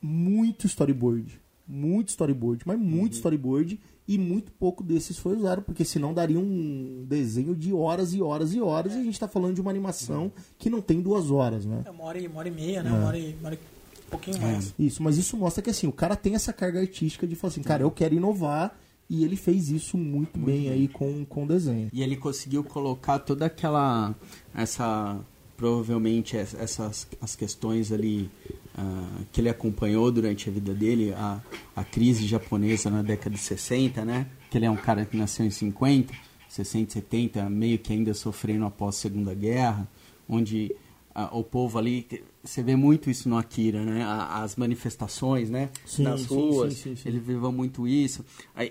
muito 0.00 0.66
storyboard, 0.66 1.38
muito 1.66 2.08
storyboard, 2.10 2.62
mas 2.66 2.78
muito 2.78 3.14
storyboard 3.14 3.80
e 4.08 4.16
muito 4.18 4.52
pouco 4.52 4.84
desses 4.84 5.18
foi 5.18 5.36
usado, 5.36 5.62
porque 5.62 5.84
senão 5.84 6.14
daria 6.14 6.38
um 6.38 7.04
desenho 7.08 7.56
de 7.56 7.72
horas 7.72 8.14
e 8.14 8.22
horas 8.22 8.54
e 8.54 8.60
horas 8.60 8.92
e 8.94 8.96
a 8.98 9.02
gente 9.02 9.14
está 9.14 9.26
falando 9.26 9.54
de 9.54 9.60
uma 9.60 9.70
animação 9.70 10.30
que 10.58 10.70
não 10.70 10.80
tem 10.80 11.00
duas 11.00 11.30
horas, 11.30 11.66
né? 11.66 11.82
É 11.84 11.90
uma 11.90 12.04
hora 12.04 12.18
e, 12.20 12.26
uma 12.28 12.38
hora 12.38 12.48
e 12.48 12.52
meia, 12.52 12.82
né? 12.82 12.90
Uma 12.92 13.06
hora 13.08 13.18
e, 13.18 13.34
uma 13.40 13.46
hora 13.48 13.54
e 13.56 13.58
um 14.06 14.10
pouquinho 14.10 14.40
mais. 14.40 14.72
Isso, 14.78 15.02
mas 15.02 15.18
isso 15.18 15.36
mostra 15.36 15.60
que 15.62 15.70
assim, 15.70 15.88
o 15.88 15.92
cara 15.92 16.14
tem 16.14 16.34
essa 16.36 16.52
carga 16.52 16.78
artística 16.80 17.26
de 17.26 17.34
falar 17.34 17.50
assim, 17.52 17.62
cara, 17.62 17.82
eu 17.82 17.90
quero 17.90 18.14
inovar 18.14 18.78
e 19.10 19.24
ele 19.24 19.34
fez 19.36 19.68
isso 19.68 19.96
muito, 19.98 20.38
bem, 20.38 20.68
aí 20.68 20.86
com, 20.86 21.24
com 21.24 21.44
o 21.44 21.48
desenho. 21.48 21.88
E 21.92 22.02
ele 22.02 22.16
conseguiu 22.16 22.62
colocar 22.62 23.18
toda 23.18 23.46
aquela. 23.46 24.14
essa. 24.54 25.18
provavelmente 25.56 26.36
es- 26.36 26.54
essas 26.54 27.06
as 27.20 27.34
questões 27.34 27.90
ali 27.90 28.30
ah, 28.76 29.20
que 29.32 29.40
ele 29.40 29.48
acompanhou 29.48 30.10
durante 30.12 30.48
a 30.48 30.52
vida 30.52 30.74
dele, 30.74 31.12
a, 31.14 31.40
a 31.74 31.82
crise 31.82 32.26
japonesa 32.26 32.90
na 32.90 33.02
década 33.02 33.30
de 33.30 33.40
60, 33.40 34.04
né? 34.04 34.26
Que 34.50 34.58
ele 34.58 34.66
é 34.66 34.70
um 34.70 34.76
cara 34.76 35.04
que 35.04 35.16
nasceu 35.16 35.46
em 35.46 35.50
50, 35.50 36.12
60, 36.48 36.92
70, 36.92 37.48
meio 37.48 37.78
que 37.78 37.92
ainda 37.92 38.12
sofrendo 38.12 38.66
após 38.66 38.96
a 38.96 38.98
Segunda 38.98 39.34
Guerra, 39.34 39.88
onde 40.28 40.74
ah, 41.14 41.30
o 41.32 41.42
povo 41.42 41.78
ali. 41.78 42.06
Você 42.44 42.62
vê 42.62 42.76
muito 42.76 43.10
isso 43.10 43.28
no 43.28 43.38
Akira, 43.38 43.82
né? 43.82 44.04
As 44.04 44.54
manifestações, 44.54 45.48
né? 45.48 45.70
Sim, 45.84 46.02
Nas 46.02 46.26
ruas. 46.26 46.74
sim, 46.74 46.94
sim. 46.94 47.08
Ele 47.08 47.18
viveu 47.18 47.50
muito 47.50 47.88
isso. 47.88 48.24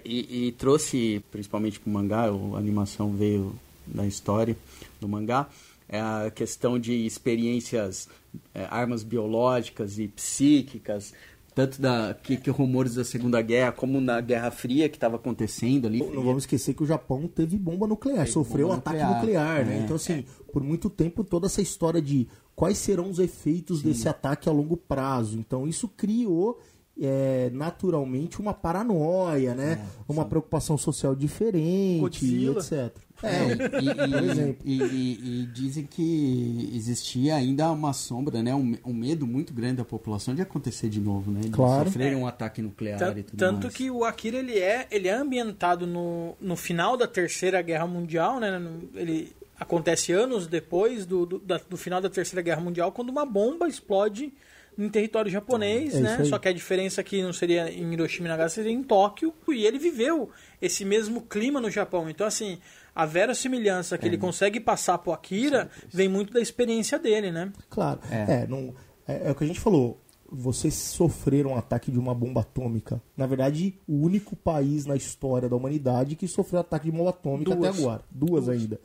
E, 0.05 0.47
e 0.47 0.51
trouxe, 0.51 1.21
principalmente 1.31 1.79
pro 1.79 1.91
mangá, 1.91 2.29
a 2.29 2.57
animação 2.57 3.11
veio 3.13 3.53
da 3.87 4.05
história 4.05 4.55
do 5.01 5.07
mangá, 5.07 5.49
é 5.89 5.99
a 5.99 6.31
questão 6.33 6.79
de 6.79 7.05
experiências, 7.05 8.07
é, 8.53 8.65
armas 8.69 9.03
biológicas 9.03 9.99
e 9.99 10.07
psíquicas, 10.07 11.13
tanto 11.55 11.81
da 11.81 12.13
que, 12.21 12.35
que 12.35 12.49
rumores 12.49 12.95
da 12.95 13.05
Segunda 13.05 13.41
Guerra, 13.41 13.71
como 13.71 14.01
na 14.01 14.19
Guerra 14.19 14.51
Fria 14.51 14.89
que 14.89 14.97
estava 14.97 15.15
acontecendo 15.15 15.87
ali. 15.87 15.99
Não 15.99 16.23
vamos 16.23 16.43
esquecer 16.43 16.73
que 16.73 16.83
o 16.83 16.85
Japão 16.85 17.27
teve 17.27 17.57
bomba 17.57 17.87
nuclear, 17.87 18.19
Teve 18.19 18.31
sofreu 18.31 18.67
bomba 18.67 18.79
ataque 18.79 19.03
nuclear, 19.03 19.21
nuclear, 19.21 19.65
né? 19.65 19.77
é. 19.77 19.83
Então, 19.83 19.95
assim, 19.95 20.25
por 20.51 20.61
muito 20.61 20.89
tempo 20.89 21.23
toda 21.23 21.47
essa 21.47 21.61
história 21.61 22.01
de 22.01 22.27
quais 22.55 22.77
serão 22.77 23.09
os 23.09 23.19
efeitos 23.19 23.81
desse 23.81 24.07
ataque 24.09 24.49
a 24.49 24.51
longo 24.51 24.75
prazo. 24.75 25.37
Então, 25.37 25.65
isso 25.67 25.87
criou 25.87 26.59
é, 26.99 27.49
naturalmente 27.53 28.39
uma 28.39 28.53
paranoia, 28.53 29.53
né? 29.53 29.85
uma 30.07 30.25
preocupação 30.25 30.77
social 30.77 31.15
diferente, 31.15 31.99
Godzilla. 31.99 32.59
etc. 32.59 32.97
É, 33.25 34.55
e, 34.65 34.71
e- 34.71 34.77
e- 34.77 34.83
e- 34.83 35.41
e 35.43 35.45
dizem 35.47 35.85
que 35.85 36.69
existia 36.73 37.35
ainda 37.35 37.71
uma 37.71 37.93
sombra, 37.93 38.41
né? 38.43 38.53
Um, 38.53 38.75
um 38.85 38.93
medo 38.93 39.25
muito 39.25 39.53
grande 39.53 39.77
da 39.77 39.85
população 39.85 40.35
de 40.35 40.41
acontecer 40.41 40.89
de 40.89 40.99
novo, 40.99 41.31
né? 41.31 41.41
De 41.41 41.49
Claro. 41.49 41.85
sofrer 41.85 42.15
um 42.15 42.27
ataque 42.27 42.61
nuclear 42.61 42.97
Tan- 42.99 43.13
e 43.17 43.23
tudo 43.23 43.37
Tanto 43.37 43.63
mais. 43.63 43.73
que 43.75 43.89
o 43.89 44.03
Akira 44.03 44.37
ele 44.37 44.57
é, 44.59 44.87
ele 44.91 45.07
é 45.07 45.13
ambientado 45.13 45.85
no, 45.87 46.35
no 46.39 46.55
final 46.55 46.95
da 46.97 47.07
Terceira 47.07 47.61
Guerra 47.61 47.87
Mundial, 47.87 48.39
né? 48.39 48.57
No- 48.59 48.89
Ele 48.95 49.31
acontece 49.59 50.11
anos 50.11 50.47
depois 50.47 51.05
do, 51.05 51.25
do, 51.25 51.39
da- 51.39 51.61
do 51.69 51.77
final 51.77 52.01
da 52.01 52.09
Terceira 52.09 52.41
Guerra 52.41 52.61
Mundial, 52.61 52.91
quando 52.91 53.09
uma 53.09 53.25
bomba 53.25 53.67
explode 53.67 54.33
em 54.77 54.89
território 54.89 55.31
japonês, 55.31 55.95
É 55.95 55.99
né? 56.01 56.23
Só 56.25 56.37
que 56.37 56.49
a 56.49 56.51
diferença 56.53 56.99
aqui 56.99 57.21
não 57.23 57.31
seria 57.31 57.71
em 57.71 57.93
Hiroshima 57.93 58.27
e 58.27 58.29
Nagasaki, 58.29 58.55
seria 58.55 58.71
em 58.73 58.83
Tóquio. 58.83 59.33
E 59.47 59.65
ele 59.65 59.79
viveu 59.79 60.29
esse 60.61 60.83
mesmo 60.83 61.21
clima 61.21 61.61
no 61.61 61.71
Japão. 61.71 62.09
Então, 62.09 62.27
assim, 62.27 62.57
a 62.95 63.05
verossimilhança 63.05 63.97
que 63.97 64.07
ele 64.07 64.17
consegue 64.17 64.59
passar 64.59 64.97
pro 64.99 65.11
Akira 65.11 65.69
vem 65.91 66.07
muito 66.07 66.31
da 66.31 66.39
experiência 66.39 66.97
dele, 66.97 67.29
né? 67.29 67.51
Claro. 67.69 67.99
É. 68.09 68.43
É, 68.43 68.47
não, 68.47 68.73
é, 69.05 69.27
é 69.27 69.31
o 69.31 69.35
que 69.35 69.43
a 69.43 69.47
gente 69.47 69.59
falou. 69.59 70.01
Vocês 70.31 70.73
sofreram 70.73 71.51
um 71.51 71.57
ataque 71.57 71.91
de 71.91 71.99
uma 71.99 72.15
bomba 72.15 72.41
atômica. 72.41 73.01
Na 73.15 73.27
verdade, 73.27 73.77
o 73.87 73.97
único 73.97 74.35
país 74.35 74.85
na 74.85 74.95
história 74.95 75.47
da 75.49 75.55
humanidade 75.55 76.15
que 76.15 76.27
sofreu 76.27 76.61
ataque 76.61 76.85
de 76.85 76.97
bomba 76.97 77.09
atômica 77.09 77.53
Duas. 77.53 77.69
até 77.69 77.79
agora. 77.79 78.01
Duas, 78.09 78.49
ainda. 78.49 78.79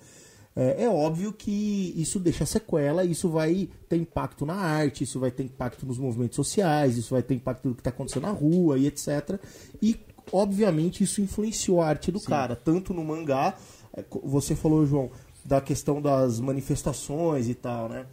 É, 0.55 0.85
é 0.85 0.89
óbvio 0.89 1.33
que 1.33 1.95
isso 1.97 2.19
deixa 2.19 2.45
sequela, 2.45 3.05
isso 3.05 3.29
vai 3.29 3.69
ter 3.89 3.97
impacto 3.97 4.45
na 4.45 4.55
arte, 4.55 5.05
isso 5.05 5.21
vai 5.21 5.31
ter 5.31 5.45
impacto 5.45 5.87
nos 5.87 5.99
movimentos 5.99 6.37
sociais, 6.37 6.97
isso 6.97 7.15
vai 7.15 7.23
ter 7.23 7.35
impacto 7.35 7.69
no 7.69 7.75
que 7.75 7.81
está 7.81 7.91
acontecendo 7.91 8.25
na 8.25 8.33
rua 8.33 8.77
e 8.77 8.87
etc. 8.87 9.41
E, 9.81 9.99
obviamente, 10.33 11.05
isso 11.05 11.21
influenciou 11.21 11.81
a 11.81 11.87
arte 11.87 12.11
do 12.11 12.21
cara, 12.21 12.57
tanto 12.57 12.93
no 12.93 13.05
mangá, 13.05 13.55
é, 13.55 13.80
você 14.23 14.55
falou, 14.55 14.85
João, 14.87 15.11
da 15.45 15.61
questão 15.61 16.01
das 16.01 16.39
manifestações 16.41 17.49
e 17.49 17.55
tal, 17.55 17.89
né? 17.89 18.07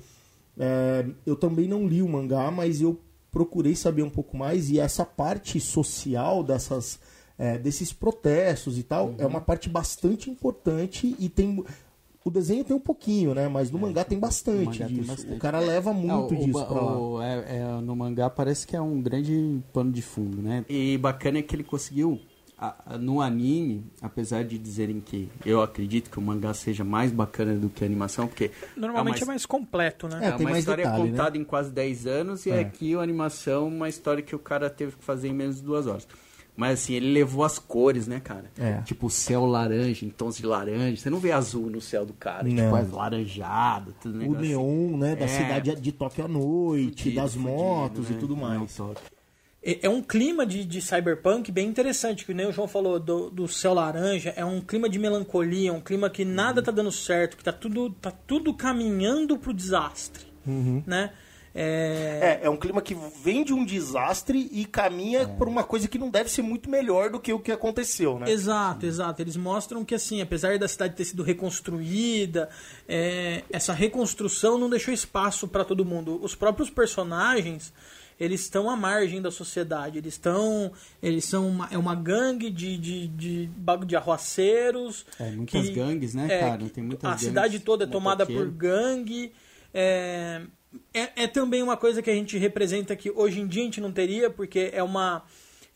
É, 0.58 1.06
eu 1.26 1.36
também 1.36 1.68
não 1.68 1.88
li 1.88 2.02
o 2.02 2.08
mangá, 2.10 2.50
mas 2.50 2.82
eu 2.82 3.00
procurei 3.32 3.76
saber 3.76 4.02
um 4.02 4.10
pouco 4.10 4.36
mais 4.36 4.70
e 4.70 4.80
essa 4.80 5.06
parte 5.06 5.60
social 5.60 6.44
dessas 6.44 7.00
é, 7.38 7.56
desses 7.56 7.94
protestos 7.94 8.80
e 8.80 8.84
tal 8.84 9.14
é 9.20 9.26
uma 9.28 9.40
parte 9.42 9.70
bastante 9.70 10.28
importante 10.32 11.16
e 11.20 11.30
tem 11.30 11.64
o 12.26 12.32
desenho 12.32 12.64
tem 12.64 12.76
um 12.76 12.80
pouquinho, 12.80 13.36
né? 13.36 13.48
Mas 13.48 13.70
no 13.70 13.78
mangá 13.78 14.04
tem 14.04 14.18
bastante 14.20 14.66
mangá 14.66 14.88
tem 14.88 15.04
bastante. 15.04 15.34
O 15.36 15.38
cara 15.38 15.60
leva 15.60 15.94
muito 15.94 16.34
É, 16.34 16.38
o- 16.38 16.42
disso 16.46 16.60
o- 16.64 16.66
pra 16.66 16.82
lá. 16.82 16.98
o- 17.00 17.22
é- 17.22 17.58
é, 17.60 17.82
no 17.82 17.96
mangá 17.96 18.28
parece 18.30 18.66
que 18.66 18.76
é 18.76 18.82
um 18.82 19.00
grande 19.02 19.62
pano 19.72 19.92
de 19.92 20.02
fundo, 20.02 20.42
né? 20.42 20.66
E 20.68 20.98
bacana 20.98 21.38
é 21.38 21.42
que 21.44 21.56
ele 21.56 21.64
conseguiu, 21.64 22.20
no 23.00 23.22
anime, 23.22 23.86
apesar 24.02 24.44
de 24.44 24.58
dizerem 24.58 25.00
que 25.00 25.30
eu 25.46 25.62
acredito 25.62 26.10
que 26.10 26.18
o 26.18 26.22
mangá 26.22 26.54
seja 26.54 26.84
mais 26.84 27.12
bacana 27.12 27.54
do 27.56 27.70
que 27.70 27.84
a 27.84 27.88
animação, 27.88 28.28
porque 28.28 28.50
Normalmente 28.76 29.22
é, 29.22 29.24
uma, 29.24 29.34
mais 29.34 29.46
completo, 29.46 30.08
né? 30.08 30.20
É, 30.24 30.28
é 30.30 30.32
tem 30.32 30.46
uma 30.46 30.52
mais 30.52 30.60
história 30.64 30.84
detalhe, 30.86 31.04
né? 31.04 31.10
contada 31.12 31.38
em 31.38 31.44
quase 31.44 31.72
10 31.72 32.08
anos 32.08 32.46
e 32.46 32.50
É. 32.52 32.60
aqui 32.62 32.96
a 32.96 33.00
animação, 33.02 33.68
uma 33.68 33.88
história 33.88 34.24
que 34.24 34.36
o 34.36 34.40
cara 34.40 34.70
teve 34.70 34.96
que 34.96 35.04
fazer 35.04 35.28
em 35.28 35.34
menos 35.34 35.58
de 35.58 35.62
duas 35.64 35.86
horas. 35.86 36.08
Mas 36.56 36.80
assim, 36.80 36.96
ele 36.96 37.14
levou 37.14 37.44
as 37.44 37.60
cores, 37.60 38.08
né, 38.08 38.20
cara? 38.20 38.46
É. 38.58 38.82
Tipo, 38.82 39.06
o 39.06 39.10
céu 39.12 39.46
laranja, 39.46 40.04
em 40.04 40.10
tons 40.10 40.38
de 40.38 40.46
laranja. 40.48 40.98
Você 41.00 41.08
não 41.12 41.20
vê 41.20 41.32
azul 41.32 41.70
no 41.70 41.80
céu 41.80 42.04
do 42.04 42.14
cara, 42.14 42.46
Não. 42.46 42.56
tipo, 42.56 42.76
as 42.76 42.90
laranjado, 42.90 43.94
tudo 44.02 44.18
O 44.18 44.36
assim. 44.36 44.48
neon, 44.48 44.98
né, 44.98 45.16
da 45.16 45.26
É. 45.26 45.28
cidade 45.28 45.76
de 45.80 45.92
Tóquio 45.92 46.26
à 46.26 46.28
noite, 46.28 47.04
Fudido, 47.04 47.16
das 47.22 47.34
fudido, 47.36 47.52
motos 47.52 48.10
né? 48.10 48.16
e 48.16 48.20
tudo 48.20 48.36
mais. 48.36 48.60
Não. 48.80 48.96
É 49.68 49.80
é 49.88 49.90
um 49.90 50.02
clima 50.02 50.46
de, 50.46 50.64
de 50.64 50.82
cyberpunk 50.82 51.52
bem 51.52 51.68
interessante, 51.68 52.26
que 52.26 52.34
nem 52.34 52.48
o 52.48 52.54
João 52.54 52.68
falou 52.70 53.00
do, 53.00 53.30
do 53.30 53.48
céu 53.50 53.74
laranja, 53.74 54.34
é 54.36 54.46
um 54.46 54.62
clima 54.62 54.88
de 54.88 54.98
melancolia, 54.98 55.74
um 55.74 55.82
clima 55.82 56.10
que 56.10 56.24
nada 56.24 56.62
tá 56.62 56.72
dando 56.72 56.92
certo, 56.92 57.36
que 57.36 57.44
tá 57.44 57.52
tudo, 57.52 57.90
tá 57.90 58.12
tudo 58.12 58.54
caminhando 58.54 59.38
pro 59.38 59.54
desastre, 59.54 60.26
né? 60.88 61.12
É, 61.60 62.40
É, 62.44 62.46
é 62.46 62.50
um 62.50 62.56
clima 62.56 62.82
que 62.84 62.96
vem 63.24 63.44
de 63.44 63.52
um 63.52 63.66
desastre 63.66 64.48
e 64.52 64.64
caminha 64.64 65.28
por 65.28 65.48
uma 65.48 65.64
coisa 65.64 65.88
que 65.88 65.98
não 65.98 66.10
deve 66.10 66.30
ser 66.30 66.44
muito 66.44 66.70
melhor 66.70 67.10
do 67.10 67.20
que 67.20 67.34
o 67.34 67.40
que 67.40 67.52
aconteceu, 67.52 68.20
né? 68.20 68.30
Exato, 68.30 68.86
exato. 68.86 69.24
Eles 69.24 69.36
mostram 69.36 69.84
que, 69.84 69.96
assim, 69.96 70.22
apesar 70.22 70.60
da 70.60 70.68
cidade 70.68 70.96
ter 70.96 71.04
sido 71.04 71.24
reconstruída, 71.24 72.48
é, 72.88 73.44
essa 73.52 73.74
reconstrução 73.74 74.60
não 74.60 74.70
deixou 74.70 74.94
espaço 74.94 75.48
para 75.48 75.66
todo 75.66 75.84
mundo. 75.84 76.20
Os 76.22 76.36
próprios 76.36 76.70
personagens, 76.70 77.74
eles 78.20 78.42
estão 78.42 78.70
à 78.70 78.76
margem 78.76 79.22
da 79.22 79.30
sociedade. 79.30 79.98
Eles 79.98 80.14
estão. 80.14 80.72
Eles 81.02 81.26
são 81.26 81.48
uma, 81.48 81.68
é 81.72 81.78
uma 81.78 81.96
gangue 81.96 82.50
de, 82.50 82.78
de, 82.78 83.08
de, 83.08 83.50
de 83.86 83.96
arruaceiros. 83.96 85.06
É, 85.20 85.32
muitas 85.32 85.70
gangues, 85.70 86.14
né, 86.14 86.28
cara? 86.28 86.58
que 86.58 86.70
Tem 86.70 86.84
muitas 86.84 87.06
a 87.06 87.10
gangues, 87.10 87.26
cidade 87.26 87.60
toda 87.60 87.84
é 87.84 87.88
tomada 87.88 88.26
por 88.26 88.50
gangue. 88.50 89.32
É, 89.74 90.42
é, 90.94 91.24
é 91.24 91.28
também 91.28 91.62
uma 91.62 91.78
coisa 91.78 92.02
que 92.02 92.10
a 92.10 92.14
gente 92.14 92.38
representa 92.38 92.96
que 92.96 93.12
hoje 93.12 93.40
em 93.40 93.48
dia 93.48 93.62
a 93.62 93.66
gente 93.66 93.82
não 93.82 93.92
teria, 93.92 94.30
porque 94.30 94.72
é 94.74 94.82
uma 94.82 95.24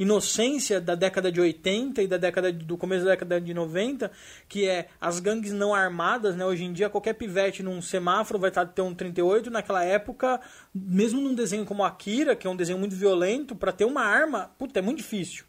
inocência 0.01 0.81
da 0.81 0.95
década 0.95 1.31
de 1.31 1.39
80 1.39 2.01
e 2.01 2.07
da 2.07 2.17
década 2.17 2.51
de- 2.51 2.65
do 2.65 2.75
começo 2.77 3.05
da 3.05 3.11
década 3.11 3.39
de 3.39 3.53
90, 3.53 4.11
que 4.49 4.67
é 4.67 4.87
as 4.99 5.19
gangues 5.19 5.51
não 5.51 5.73
armadas, 5.75 6.35
né? 6.35 6.45
Hoje 6.45 6.63
em 6.63 6.73
dia 6.73 6.89
qualquer 6.89 7.13
pivete 7.13 7.61
num 7.61 7.81
semáforo 7.81 8.39
vai 8.39 8.49
estar 8.49 8.65
ter 8.65 8.81
um 8.81 8.93
38, 8.93 9.49
naquela 9.51 9.83
época, 9.83 10.41
mesmo 10.73 11.21
num 11.21 11.35
desenho 11.35 11.65
como 11.65 11.83
Akira, 11.83 12.35
que 12.35 12.47
é 12.47 12.49
um 12.49 12.55
desenho 12.55 12.79
muito 12.79 12.95
violento, 12.95 13.55
para 13.55 13.71
ter 13.71 13.85
uma 13.85 14.01
arma, 14.01 14.51
puta, 14.57 14.79
é 14.79 14.81
muito 14.81 14.97
difícil, 14.97 15.45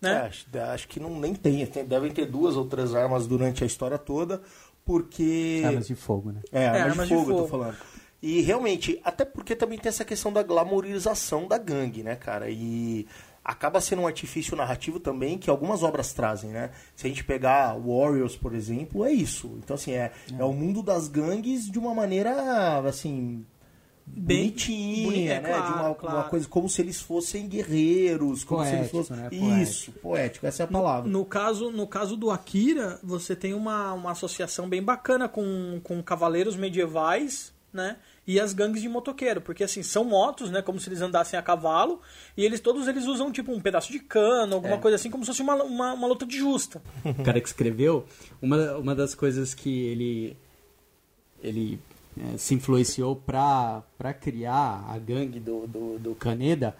É, 0.00 0.06
né? 0.06 0.20
acho, 0.22 0.46
acho 0.72 0.88
que 0.88 0.98
não 0.98 1.20
nem 1.20 1.34
tem. 1.34 1.64
tem- 1.66 1.84
Devem 1.84 2.10
ter 2.10 2.26
duas 2.26 2.56
ou 2.56 2.64
três 2.64 2.94
armas 2.94 3.26
durante 3.26 3.62
a 3.62 3.66
história 3.66 3.98
toda, 3.98 4.40
porque. 4.84 5.62
Armas 5.64 5.86
de 5.86 5.94
fogo, 5.94 6.32
né? 6.32 6.40
É, 6.50 6.66
armas, 6.66 6.82
armas 6.92 7.08
de 7.08 7.14
de 7.14 7.20
fogo, 7.20 7.30
eu 7.32 7.36
tô 7.42 7.46
fogo. 7.48 7.62
falando. 7.64 7.76
E 8.22 8.40
realmente, 8.40 9.00
até 9.04 9.24
porque 9.24 9.56
também 9.56 9.78
tem 9.78 9.88
essa 9.88 10.04
questão 10.04 10.32
da 10.32 10.42
glamorização 10.44 11.48
da 11.48 11.58
gangue, 11.58 12.02
né, 12.04 12.14
cara? 12.14 12.48
E 12.48 13.06
acaba 13.44 13.80
sendo 13.80 14.02
um 14.02 14.06
artifício 14.06 14.56
narrativo 14.56 15.00
também 15.00 15.36
que 15.38 15.50
algumas 15.50 15.82
obras 15.82 16.12
trazem, 16.12 16.50
né? 16.50 16.70
Se 16.94 17.06
a 17.06 17.10
gente 17.10 17.24
pegar 17.24 17.74
Warriors, 17.74 18.36
por 18.36 18.54
exemplo, 18.54 19.04
é 19.04 19.12
isso. 19.12 19.58
Então, 19.58 19.74
assim, 19.74 19.92
é, 19.92 20.12
é. 20.38 20.44
o 20.44 20.52
mundo 20.52 20.82
das 20.82 21.08
gangues 21.08 21.70
de 21.70 21.78
uma 21.78 21.94
maneira, 21.94 22.78
assim, 22.88 23.44
Bem 24.04 24.38
bonitinha, 24.48 25.06
boni- 25.06 25.28
é, 25.28 25.40
né? 25.40 25.48
claro, 25.48 25.66
de 25.66 25.72
uma, 25.72 25.94
claro. 25.94 26.16
uma 26.16 26.24
coisa 26.24 26.48
como 26.48 26.68
se 26.68 26.82
eles 26.82 27.00
fossem 27.00 27.48
guerreiros, 27.48 28.44
como 28.44 28.64
se 28.64 28.74
eles 28.74 28.90
Poético, 28.90 28.96
fossem... 28.98 29.16
né? 29.16 29.30
Poético. 29.30 29.62
Isso, 29.62 29.92
poético, 29.92 30.46
essa 30.46 30.62
é 30.62 30.64
a 30.64 30.68
palavra. 30.68 31.08
No 31.10 31.24
caso, 31.24 31.70
no 31.70 31.86
caso 31.86 32.16
do 32.16 32.30
Akira, 32.30 32.98
você 33.02 33.34
tem 33.34 33.54
uma, 33.54 33.92
uma 33.92 34.10
associação 34.10 34.68
bem 34.68 34.82
bacana 34.82 35.28
com, 35.28 35.80
com 35.82 36.02
cavaleiros 36.02 36.56
medievais, 36.56 37.52
né? 37.72 37.96
E 38.26 38.38
as 38.38 38.52
gangues 38.54 38.80
de 38.80 38.88
motoqueiro, 38.88 39.40
porque 39.40 39.64
assim, 39.64 39.82
são 39.82 40.04
motos, 40.04 40.48
né? 40.50 40.62
Como 40.62 40.78
se 40.78 40.88
eles 40.88 41.00
andassem 41.00 41.36
a 41.38 41.42
cavalo, 41.42 42.00
e 42.36 42.44
eles 42.44 42.60
todos 42.60 42.86
eles 42.86 43.04
usam 43.06 43.32
tipo 43.32 43.50
um 43.52 43.60
pedaço 43.60 43.90
de 43.90 43.98
cano, 43.98 44.52
É. 44.52 44.54
alguma 44.54 44.78
coisa 44.78 44.94
assim, 44.94 45.10
como 45.10 45.24
se 45.24 45.28
fosse 45.32 45.42
uma, 45.42 45.54
uma, 45.62 45.92
uma 45.94 46.06
luta 46.06 46.24
de 46.24 46.38
justa. 46.38 46.80
o 47.04 47.22
cara 47.24 47.40
que 47.40 47.48
escreveu, 47.48 48.04
uma, 48.40 48.76
uma 48.78 48.94
das 48.94 49.14
coisas 49.14 49.54
que 49.54 49.86
ele 49.86 50.36
ele 51.42 51.80
eh, 52.16 52.36
se 52.38 52.54
influenciou 52.54 53.16
pra, 53.16 53.82
pra 53.98 54.14
criar 54.14 54.84
a 54.88 54.96
gangue 54.98 55.40
do, 55.40 55.66
do, 55.66 55.98
do 55.98 56.14
Kaneda 56.14 56.76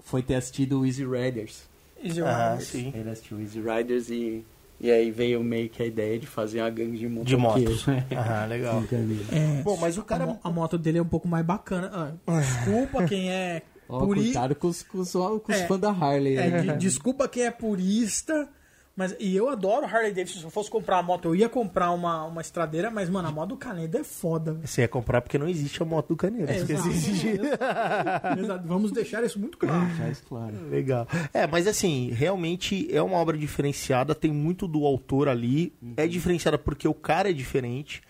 foi 0.00 0.22
ter 0.22 0.36
assistido 0.36 0.80
o 0.80 0.86
Easy 0.86 1.04
Riders. 1.04 1.64
Easy 2.02 2.22
Ah, 2.22 2.52
Riders. 2.52 2.68
sim. 2.68 2.92
Ele 2.94 3.10
assistiu 3.10 3.38
Easy 3.40 3.60
Riders 3.60 4.08
e, 4.08 4.42
e 4.82 4.90
aí 4.90 5.10
veio 5.10 5.42
meio 5.44 5.68
que 5.70 5.82
a 5.82 5.86
ideia 5.86 6.18
de 6.18 6.26
fazer 6.26 6.60
uma 6.60 6.68
gangue 6.70 6.98
de 6.98 7.08
De 7.24 7.36
motoqueiros. 7.36 7.86
motos. 7.86 8.04
Ah, 8.18 8.44
legal. 8.46 8.82
É, 9.30 9.62
Bom, 9.62 9.76
mas 9.80 9.96
o 9.96 10.00
a, 10.00 10.04
cara... 10.04 10.26
mo- 10.26 10.40
a 10.42 10.50
moto 10.50 10.76
dele 10.76 10.98
é 10.98 11.02
um 11.02 11.06
pouco 11.08 11.28
mais 11.28 11.46
bacana. 11.46 12.18
Ah, 12.26 12.40
desculpa 12.40 13.04
quem 13.06 13.30
é 13.30 13.62
Ó, 13.88 14.00
puri... 14.04 14.24
cuidado 14.24 14.54
com 14.56 14.66
os, 14.68 14.82
com 14.82 14.98
os, 14.98 15.12
com 15.12 15.42
os 15.48 15.56
É. 15.56 15.66
fãs 15.66 15.80
da 15.80 15.90
Harley. 15.90 16.36
É, 16.36 16.50
né? 16.50 16.60
de- 16.72 16.78
desculpa 16.78 17.28
quem 17.28 17.44
é 17.44 17.50
purista, 17.50 18.48
mas 18.94 19.16
e 19.18 19.34
eu 19.34 19.48
adoro 19.48 19.86
Harley 19.86 20.12
Davidson. 20.12 20.40
Se 20.40 20.44
eu 20.44 20.50
fosse 20.50 20.70
comprar 20.70 20.96
uma 20.96 21.02
moto, 21.02 21.28
eu 21.28 21.34
ia 21.34 21.48
comprar 21.48 21.90
uma, 21.92 22.24
uma 22.24 22.40
estradeira, 22.40 22.90
mas, 22.90 23.08
mano, 23.08 23.28
a 23.28 23.32
moto 23.32 23.50
do 23.50 23.56
Caneda 23.56 24.00
é 24.00 24.04
foda. 24.04 24.54
Você 24.64 24.82
ia 24.82 24.88
comprar 24.88 25.22
porque 25.22 25.38
não 25.38 25.48
existe 25.48 25.82
a 25.82 25.86
moto 25.86 26.08
do 26.08 26.16
Caneiro. 26.16 26.50
É, 26.50 26.56
Isso 26.56 26.66
que 26.66 26.72
exato. 26.72 26.88
existe. 26.90 27.28
Exato, 28.42 28.66
Vamos 28.66 28.92
deixar 28.92 29.22
isso 29.24 29.38
muito 29.38 29.56
claro. 29.56 29.88
Já 29.96 30.06
é 30.06 30.12
claro. 30.28 30.68
Legal. 30.68 31.06
É, 31.32 31.46
mas 31.46 31.66
assim, 31.66 32.10
realmente 32.10 32.88
é 32.94 33.00
uma 33.02 33.16
obra 33.16 33.36
diferenciada, 33.36 34.14
tem 34.14 34.30
muito 34.32 34.66
do 34.66 34.84
autor 34.84 35.28
ali. 35.28 35.72
É 35.96 36.06
diferenciada 36.06 36.58
porque 36.58 36.86
o 36.86 36.94
cara 36.94 37.30
é 37.30 37.32
diferente. 37.32 38.02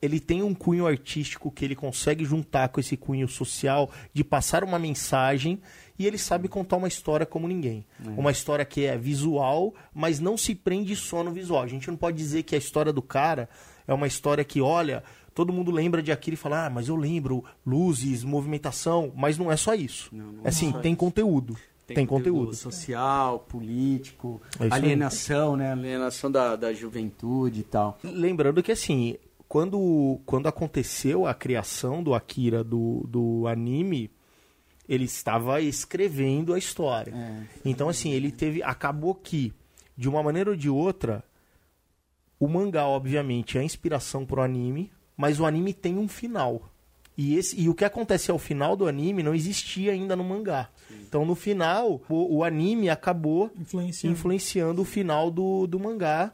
Ele 0.00 0.18
tem 0.18 0.42
um 0.42 0.54
cunho 0.54 0.86
artístico 0.86 1.50
que 1.50 1.64
ele 1.64 1.74
consegue 1.74 2.24
juntar 2.24 2.68
com 2.68 2.80
esse 2.80 2.96
cunho 2.96 3.28
social 3.28 3.90
de 4.12 4.24
passar 4.24 4.64
uma 4.64 4.78
mensagem 4.78 5.60
e 6.00 6.06
ele 6.06 6.16
sabe 6.16 6.48
contar 6.48 6.78
uma 6.78 6.88
história 6.88 7.26
como 7.26 7.46
ninguém. 7.46 7.84
Uma 8.16 8.30
história 8.30 8.64
que 8.64 8.86
é 8.86 8.96
visual, 8.96 9.74
mas 9.92 10.18
não 10.18 10.34
se 10.34 10.54
prende 10.54 10.96
só 10.96 11.22
no 11.22 11.30
visual. 11.30 11.62
A 11.62 11.66
gente 11.66 11.88
não 11.88 11.96
pode 11.96 12.16
dizer 12.16 12.42
que 12.42 12.54
a 12.54 12.58
história 12.58 12.90
do 12.90 13.02
cara 13.02 13.50
é 13.86 13.92
uma 13.92 14.06
história 14.06 14.42
que, 14.42 14.62
olha, 14.62 15.04
todo 15.34 15.52
mundo 15.52 15.70
lembra 15.70 16.02
de 16.02 16.10
Akira 16.10 16.32
e 16.32 16.38
fala, 16.38 16.64
ah, 16.64 16.70
mas 16.70 16.88
eu 16.88 16.96
lembro 16.96 17.44
luzes, 17.66 18.24
movimentação, 18.24 19.12
mas 19.14 19.36
não 19.36 19.52
é 19.52 19.58
só 19.58 19.74
isso. 19.74 20.08
Não, 20.10 20.32
não 20.32 20.40
é 20.42 20.48
assim, 20.48 20.72
tem 20.80 20.94
conteúdo. 20.94 21.54
Tem, 21.86 22.06
conteúdo. 22.06 22.54
social, 22.54 23.40
político, 23.40 24.40
É 24.58 24.68
isso 24.68 24.74
alienação, 24.74 25.54
né? 25.54 25.72
Alienação 25.72 26.30
da, 26.30 26.56
da 26.56 26.72
juventude 26.72 27.60
e 27.60 27.64
tal. 27.64 27.98
Lembrando 28.02 28.62
que 28.62 28.72
assim, 28.72 29.18
quando, 29.46 30.18
quando 30.24 30.46
aconteceu 30.46 31.26
a 31.26 31.34
criação 31.34 32.02
do 32.02 32.14
Akira 32.14 32.64
do, 32.64 33.04
do 33.06 33.46
anime, 33.46 34.10
ele 34.90 35.04
estava 35.04 35.60
escrevendo 35.60 36.52
a 36.52 36.58
história. 36.58 37.14
É. 37.14 37.42
Então, 37.64 37.88
assim, 37.88 38.10
ele 38.10 38.32
teve. 38.32 38.60
Acabou 38.60 39.14
que, 39.14 39.52
de 39.96 40.08
uma 40.08 40.20
maneira 40.20 40.50
ou 40.50 40.56
de 40.56 40.68
outra, 40.68 41.22
o 42.40 42.48
mangá, 42.48 42.88
obviamente, 42.88 43.56
é 43.56 43.60
a 43.60 43.64
inspiração 43.64 44.26
pro 44.26 44.42
anime, 44.42 44.90
mas 45.16 45.38
o 45.38 45.46
anime 45.46 45.72
tem 45.72 45.96
um 45.96 46.08
final. 46.08 46.68
E, 47.16 47.36
esse, 47.36 47.60
e 47.60 47.68
o 47.68 47.74
que 47.74 47.84
acontece 47.84 48.32
ao 48.32 48.38
final 48.38 48.74
do 48.74 48.88
anime 48.88 49.22
não 49.22 49.32
existia 49.32 49.92
ainda 49.92 50.16
no 50.16 50.24
mangá. 50.24 50.68
Então, 50.90 51.24
no 51.24 51.36
final, 51.36 52.02
o, 52.08 52.38
o 52.38 52.44
anime 52.44 52.90
acabou 52.90 53.48
Influenciando. 53.56 54.16
influenciando 54.16 54.82
o 54.82 54.84
final 54.84 55.30
do, 55.30 55.68
do 55.68 55.78
mangá. 55.78 56.32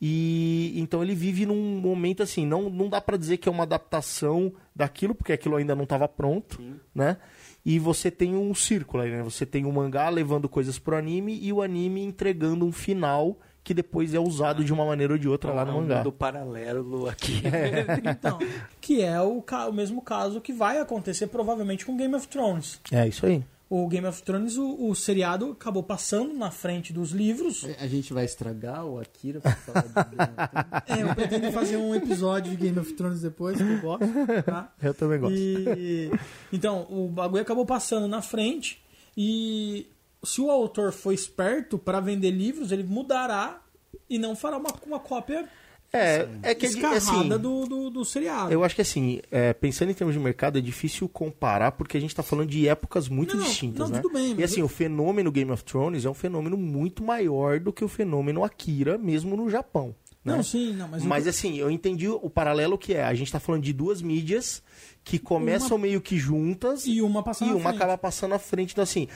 E 0.00 0.74
então 0.76 1.02
ele 1.02 1.14
vive 1.16 1.44
num 1.44 1.80
momento 1.80 2.22
assim, 2.22 2.46
não, 2.46 2.70
não 2.70 2.88
dá 2.88 3.00
pra 3.00 3.16
dizer 3.16 3.38
que 3.38 3.48
é 3.48 3.52
uma 3.52 3.64
adaptação 3.64 4.52
daquilo, 4.74 5.12
porque 5.12 5.32
aquilo 5.32 5.56
ainda 5.56 5.74
não 5.74 5.82
estava 5.82 6.06
pronto, 6.06 6.62
né? 6.94 7.16
E 7.64 7.78
você 7.78 8.10
tem 8.10 8.34
um 8.36 8.54
círculo 8.54 9.02
aí, 9.02 9.10
né? 9.10 9.22
Você 9.22 9.44
tem 9.44 9.64
o 9.66 9.72
mangá 9.72 10.08
levando 10.08 10.48
coisas 10.48 10.78
pro 10.78 10.96
anime 10.96 11.38
e 11.42 11.52
o 11.52 11.60
anime 11.62 12.02
entregando 12.02 12.64
um 12.64 12.72
final 12.72 13.36
que 13.62 13.74
depois 13.74 14.14
é 14.14 14.18
usado 14.18 14.64
de 14.64 14.72
uma 14.72 14.86
maneira 14.86 15.12
ou 15.12 15.18
de 15.18 15.28
outra 15.28 15.52
lá 15.52 15.62
no 15.64 15.72
É 15.72 15.74
um 15.74 15.80
mangá. 15.82 15.96
mundo 15.98 16.12
paralelo 16.12 17.08
aqui. 17.08 17.42
Então, 18.10 18.38
que 18.80 19.02
é 19.02 19.20
o, 19.20 19.44
o 19.68 19.72
mesmo 19.72 20.00
caso 20.00 20.40
que 20.40 20.52
vai 20.54 20.78
acontecer 20.78 21.26
provavelmente 21.26 21.84
com 21.84 21.94
Game 21.96 22.14
of 22.14 22.26
Thrones. 22.28 22.80
É 22.90 23.06
isso 23.06 23.26
aí. 23.26 23.44
O 23.70 23.86
Game 23.86 24.06
of 24.06 24.22
Thrones, 24.22 24.56
o, 24.56 24.88
o 24.88 24.94
seriado 24.94 25.50
acabou 25.52 25.82
passando 25.82 26.32
na 26.32 26.50
frente 26.50 26.90
dos 26.92 27.10
livros. 27.10 27.66
A 27.78 27.86
gente 27.86 28.14
vai 28.14 28.24
estragar 28.24 28.86
o 28.86 28.98
Akira 28.98 29.40
pra 29.40 29.52
falar 29.54 29.82
de 29.82 29.92
Game 29.92 30.06
of 30.06 30.48
Thrones? 30.48 30.78
É, 30.98 31.02
eu 31.02 31.14
pretendo 31.14 31.52
fazer 31.52 31.76
um 31.76 31.94
episódio 31.94 32.50
de 32.50 32.56
Game 32.56 32.78
of 32.78 32.92
Thrones 32.94 33.20
depois, 33.20 33.58
que 33.58 33.62
eu 33.62 33.80
gosto. 33.80 34.06
Tá? 34.44 34.72
Eu 34.82 34.94
também 34.94 35.20
gosto. 35.20 35.36
E, 35.36 36.10
então, 36.52 36.86
o 36.88 37.08
bagulho 37.08 37.42
acabou 37.42 37.66
passando 37.66 38.08
na 38.08 38.22
frente 38.22 38.82
e 39.16 39.86
se 40.24 40.40
o 40.40 40.50
autor 40.50 40.92
for 40.92 41.12
esperto 41.12 41.78
para 41.78 42.00
vender 42.00 42.30
livros, 42.30 42.72
ele 42.72 42.84
mudará 42.84 43.60
e 44.08 44.18
não 44.18 44.34
fará 44.34 44.56
uma, 44.56 44.70
uma 44.86 44.98
cópia 44.98 45.48
É, 45.92 46.28
é 46.42 46.54
que 46.54 46.66
escarrada 46.66 46.96
assim, 46.98 47.28
do, 47.30 47.64
do, 47.66 47.90
do 47.90 48.04
seriado. 48.04 48.52
Eu 48.52 48.62
acho 48.62 48.74
que 48.74 48.82
assim, 48.82 49.20
é, 49.30 49.54
pensando 49.54 49.90
em 49.90 49.94
termos 49.94 50.14
de 50.14 50.20
mercado, 50.20 50.58
é 50.58 50.60
difícil 50.60 51.08
comparar 51.08 51.72
porque 51.72 51.96
a 51.96 52.00
gente 52.00 52.14
tá 52.14 52.22
falando 52.22 52.48
de 52.50 52.68
épocas 52.68 53.08
muito 53.08 53.36
Não, 53.36 53.42
distintas, 53.44 53.88
não, 53.88 53.96
né? 53.96 54.02
tudo 54.02 54.12
bem, 54.12 54.34
e 54.38 54.44
assim, 54.44 54.60
eu- 54.60 54.66
o 54.66 54.68
fenômeno 54.68 55.32
Game 55.32 55.50
of 55.50 55.64
Thrones 55.64 56.04
é 56.04 56.10
um 56.10 56.14
fenômeno 56.14 56.56
muito 56.58 57.02
maior 57.02 57.58
do 57.58 57.72
que 57.72 57.82
o 57.82 57.88
fenômeno 57.88 58.44
Akira, 58.44 58.98
mesmo 58.98 59.34
no 59.34 59.48
Japão. 59.48 59.94
Né? 60.22 60.34
Não, 60.36 60.42
sim, 60.42 60.74
não, 60.74 60.88
mas, 60.88 61.02
Mas, 61.04 61.24
o- 61.26 61.28
assim, 61.30 61.56
eu 61.56 61.70
entendi 61.70 62.06
o 62.06 62.28
paralelo 62.28 62.76
que 62.76 62.92
é. 62.92 63.02
A 63.04 63.14
gente 63.14 63.32
tá 63.32 63.40
falando 63.40 63.62
de 63.62 63.72
duas 63.72 64.02
mídias 64.02 64.62
que 65.02 65.18
começam 65.18 65.78
meio 65.78 66.02
que 66.02 66.18
juntas 66.18 66.84
e 66.86 67.00
uma 67.00 67.22
passa 67.22 67.46
e 67.46 67.50
uma 67.52 67.70
acaba 67.70 67.96
passando 67.96 68.34
à 68.34 68.38
frente. 68.38 68.72
Então, 68.72 68.82
assim. 68.84 69.08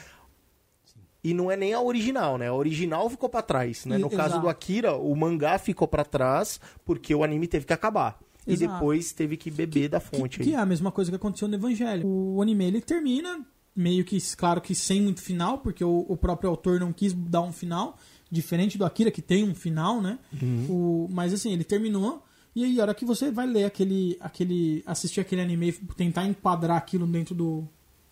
E 1.25 1.33
não 1.33 1.51
é 1.51 1.57
nem 1.57 1.73
a 1.73 1.81
original, 1.81 2.37
né? 2.37 2.49
A 2.49 2.55
original 2.55 3.09
ficou 3.09 3.29
pra 3.29 3.43
trás, 3.43 3.85
né? 3.87 3.97
E- 3.97 4.01
No 4.01 4.11
caso 4.11 4.31
exato. 4.31 4.41
do 4.43 4.49
Akira, 4.49 4.95
o 4.95 5.15
mangá 5.15 5.57
ficou 5.59 5.87
pra 5.87 6.05
trás 6.05 6.61
porque 6.85 7.15
o 7.15 7.23
anime 7.23 7.47
teve 7.47 7.65
que 7.65 7.73
acabar. 7.73 8.19
E 8.47 8.55
Exato. 8.55 8.73
depois 8.75 9.13
teve 9.13 9.37
que 9.37 9.51
beber 9.51 9.89
da 9.89 10.01
que, 10.01 10.17
fonte 10.17 10.39
que 10.41 10.49
aí. 10.51 10.55
é 10.55 10.59
a 10.59 10.67
mesma 10.67 10.91
coisa 10.91 11.11
que 11.13 11.17
aconteceu 11.17 11.47
no 11.47 11.55
Evangelho. 11.55 12.05
O 12.05 12.43
anime 12.43 12.65
ele 12.65 12.81
termina 12.81 13.41
meio 13.75 14.05
que, 14.05 14.19
claro 14.37 14.61
que 14.61 14.75
sem 14.75 15.01
muito 15.01 15.23
final, 15.23 15.59
porque 15.59 15.85
o, 15.85 16.05
o 16.09 16.17
próprio 16.17 16.51
autor 16.51 16.81
não 16.81 16.93
quis 16.93 17.13
dar 17.13 17.41
um 17.43 17.53
final, 17.53 17.97
diferente 18.29 18.77
do 18.77 18.85
Akira 18.85 19.11
que 19.13 19.23
tem 19.23 19.45
um 19.45 19.55
final, 19.55 20.03
né? 20.03 20.19
Uhum. 20.43 20.67
O, 20.69 21.09
mas 21.13 21.33
assim, 21.33 21.53
ele 21.53 21.63
terminou 21.63 22.25
e 22.55 22.65
aí 22.65 22.81
a 22.81 22.83
hora 22.83 22.95
que 22.95 23.05
você 23.05 23.31
vai 23.31 23.47
ler 23.47 23.65
aquele, 23.65 24.17
aquele, 24.21 24.83
assistir 24.85 25.21
aquele 25.21 25.41
anime 25.41 25.69
e 25.69 25.73
tentar 25.95 26.27
enquadrar 26.27 26.77
aquilo 26.79 27.07
dentro 27.07 27.35
do, 27.37 27.67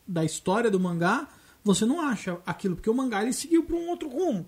da 0.06 0.24
história 0.24 0.70
do 0.70 0.78
mangá, 0.78 1.28
você 1.64 1.84
não 1.84 2.00
acha 2.00 2.38
aquilo, 2.46 2.76
porque 2.76 2.90
o 2.90 2.94
mangá 2.94 3.22
ele 3.22 3.32
seguiu 3.32 3.64
para 3.64 3.76
um 3.76 3.88
outro 3.88 4.08
rumo. 4.08 4.46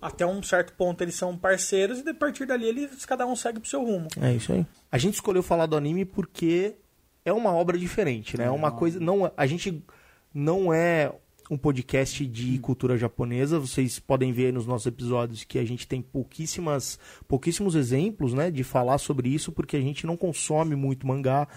Até 0.00 0.24
um 0.24 0.42
certo 0.42 0.72
ponto 0.74 1.02
eles 1.02 1.14
são 1.14 1.36
parceiros 1.36 1.98
e 2.00 2.08
a 2.08 2.14
partir 2.14 2.46
dali 2.46 2.66
eles 2.66 3.04
cada 3.04 3.26
um 3.26 3.36
segue 3.36 3.60
pro 3.60 3.68
seu 3.68 3.84
rumo. 3.84 4.08
É 4.20 4.34
isso 4.34 4.52
aí. 4.52 4.64
A 4.90 4.96
gente 4.96 5.14
escolheu 5.14 5.42
falar 5.42 5.66
do 5.66 5.76
anime 5.76 6.04
porque 6.04 6.74
é 7.24 7.32
uma 7.32 7.52
obra 7.52 7.76
diferente, 7.76 8.38
né? 8.38 8.44
É 8.44 8.50
uma 8.50 8.70
coisa. 8.70 8.98
Não, 8.98 9.30
a 9.36 9.46
gente 9.46 9.84
não 10.32 10.72
é 10.72 11.12
um 11.50 11.58
podcast 11.58 12.24
de 12.24 12.58
cultura 12.60 12.96
japonesa. 12.96 13.58
Vocês 13.58 13.98
podem 13.98 14.32
ver 14.32 14.52
nos 14.52 14.66
nossos 14.66 14.86
episódios 14.86 15.42
que 15.42 15.58
a 15.58 15.64
gente 15.64 15.86
tem 15.86 16.00
pouquíssimas, 16.00 16.98
pouquíssimos 17.26 17.74
exemplos, 17.74 18.32
né, 18.32 18.50
de 18.50 18.62
falar 18.62 18.98
sobre 18.98 19.28
isso, 19.28 19.50
porque 19.50 19.76
a 19.76 19.80
gente 19.80 20.06
não 20.06 20.16
consome 20.16 20.76
muito 20.76 21.06
mangá. 21.06 21.48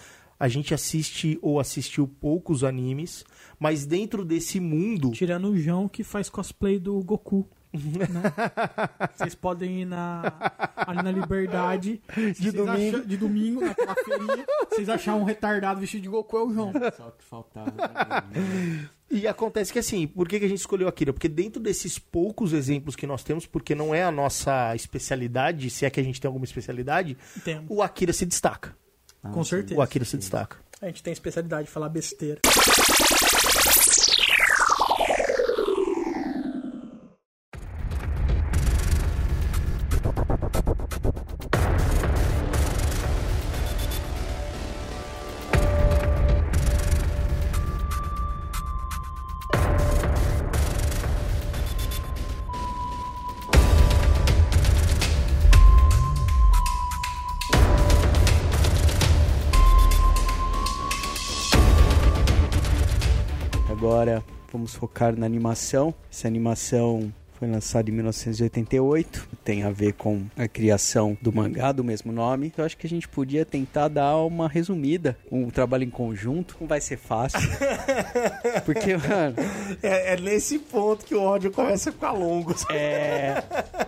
A 0.43 0.47
gente 0.49 0.73
assiste 0.73 1.39
ou 1.41 1.57
assistiu 1.57 2.05
poucos 2.05 2.65
animes, 2.65 3.23
mas 3.57 3.85
dentro 3.85 4.25
desse 4.25 4.59
mundo 4.59 5.11
Tirando 5.11 5.47
o 5.49 5.57
João 5.57 5.87
que 5.87 6.03
faz 6.03 6.29
cosplay 6.29 6.77
do 6.79 7.01
Goku. 7.01 7.47
né? 7.73 8.21
Vocês 9.15 9.33
podem 9.35 9.81
ir 9.83 9.85
na, 9.85 10.33
ali 10.75 11.01
na 11.01 11.11
Liberdade 11.11 12.01
De 12.13 12.51
vocês 12.51 12.53
domingo. 12.53 12.97
acha- 12.97 13.05
de 13.07 13.15
domingo, 13.17 13.61
naquela 13.61 13.95
feirinha. 13.95 14.45
Vocês 14.69 14.89
achar 14.89 15.15
um 15.15 15.23
retardado 15.23 15.79
vestido 15.79 16.01
de 16.03 16.09
Goku 16.09 16.35
é 16.37 16.43
o 16.43 16.53
João. 16.53 16.73
Só 16.97 17.11
que 17.11 17.23
faltava. 17.23 17.71
né? 17.71 18.89
E 19.09 19.25
acontece 19.27 19.71
que 19.71 19.79
assim, 19.79 20.05
por 20.07 20.27
que, 20.27 20.39
que 20.39 20.45
a 20.45 20.49
gente 20.49 20.59
escolheu 20.59 20.87
Akira? 20.89 21.13
Porque 21.13 21.29
dentro 21.29 21.61
desses 21.61 21.97
poucos 21.97 22.51
exemplos 22.51 22.95
que 22.97 23.07
nós 23.07 23.23
temos, 23.23 23.45
porque 23.45 23.73
não 23.73 23.95
é 23.95 24.03
a 24.03 24.11
nossa 24.11 24.75
especialidade, 24.75 25.69
se 25.69 25.85
é 25.85 25.89
que 25.89 25.99
a 25.99 26.03
gente 26.03 26.19
tem 26.19 26.27
alguma 26.27 26.45
especialidade, 26.45 27.15
Temos. 27.45 27.65
o 27.69 27.81
Akira 27.81 28.11
se 28.11 28.25
destaca. 28.25 28.75
Com 29.31 29.43
certeza. 29.43 29.79
O 29.79 29.81
Akira 29.81 30.05
se 30.05 30.17
destaca. 30.17 30.57
A 30.81 30.87
gente 30.87 31.01
tem 31.01 31.13
especialidade 31.13 31.67
de 31.67 31.71
falar 31.71 31.89
besteira. 31.89 32.41
Agora 64.03 64.23
vamos 64.51 64.75
focar 64.75 65.17
na 65.17 65.25
animação. 65.25 65.93
Essa 66.11 66.27
animação 66.27 67.13
foi 67.43 67.51
lançada 67.51 67.89
em 67.89 67.93
1988, 67.93 69.27
tem 69.43 69.63
a 69.63 69.69
ver 69.69 69.93
com 69.93 70.21
a 70.37 70.47
criação 70.47 71.17
do 71.21 71.33
mangá 71.33 71.73
do 71.73 71.83
mesmo 71.83 72.09
nome. 72.13 72.53
Eu 72.57 72.63
acho 72.63 72.77
que 72.77 72.87
a 72.87 72.89
gente 72.89 73.05
podia 73.05 73.43
tentar 73.43 73.89
dar 73.89 74.15
uma 74.17 74.47
resumida, 74.47 75.17
um 75.29 75.49
trabalho 75.49 75.83
em 75.83 75.89
conjunto, 75.89 76.55
não 76.61 76.67
vai 76.67 76.79
ser 76.79 76.97
fácil. 76.97 77.39
Porque, 78.65 78.95
mano, 78.95 79.35
É, 79.81 80.13
é 80.13 80.17
nesse 80.17 80.57
ponto 80.57 81.05
que 81.05 81.13
o 81.13 81.21
ódio 81.21 81.51
começa 81.51 81.89
a 81.89 81.93
ficar 81.93 82.11
longo. 82.13 82.55
é. 82.71 83.43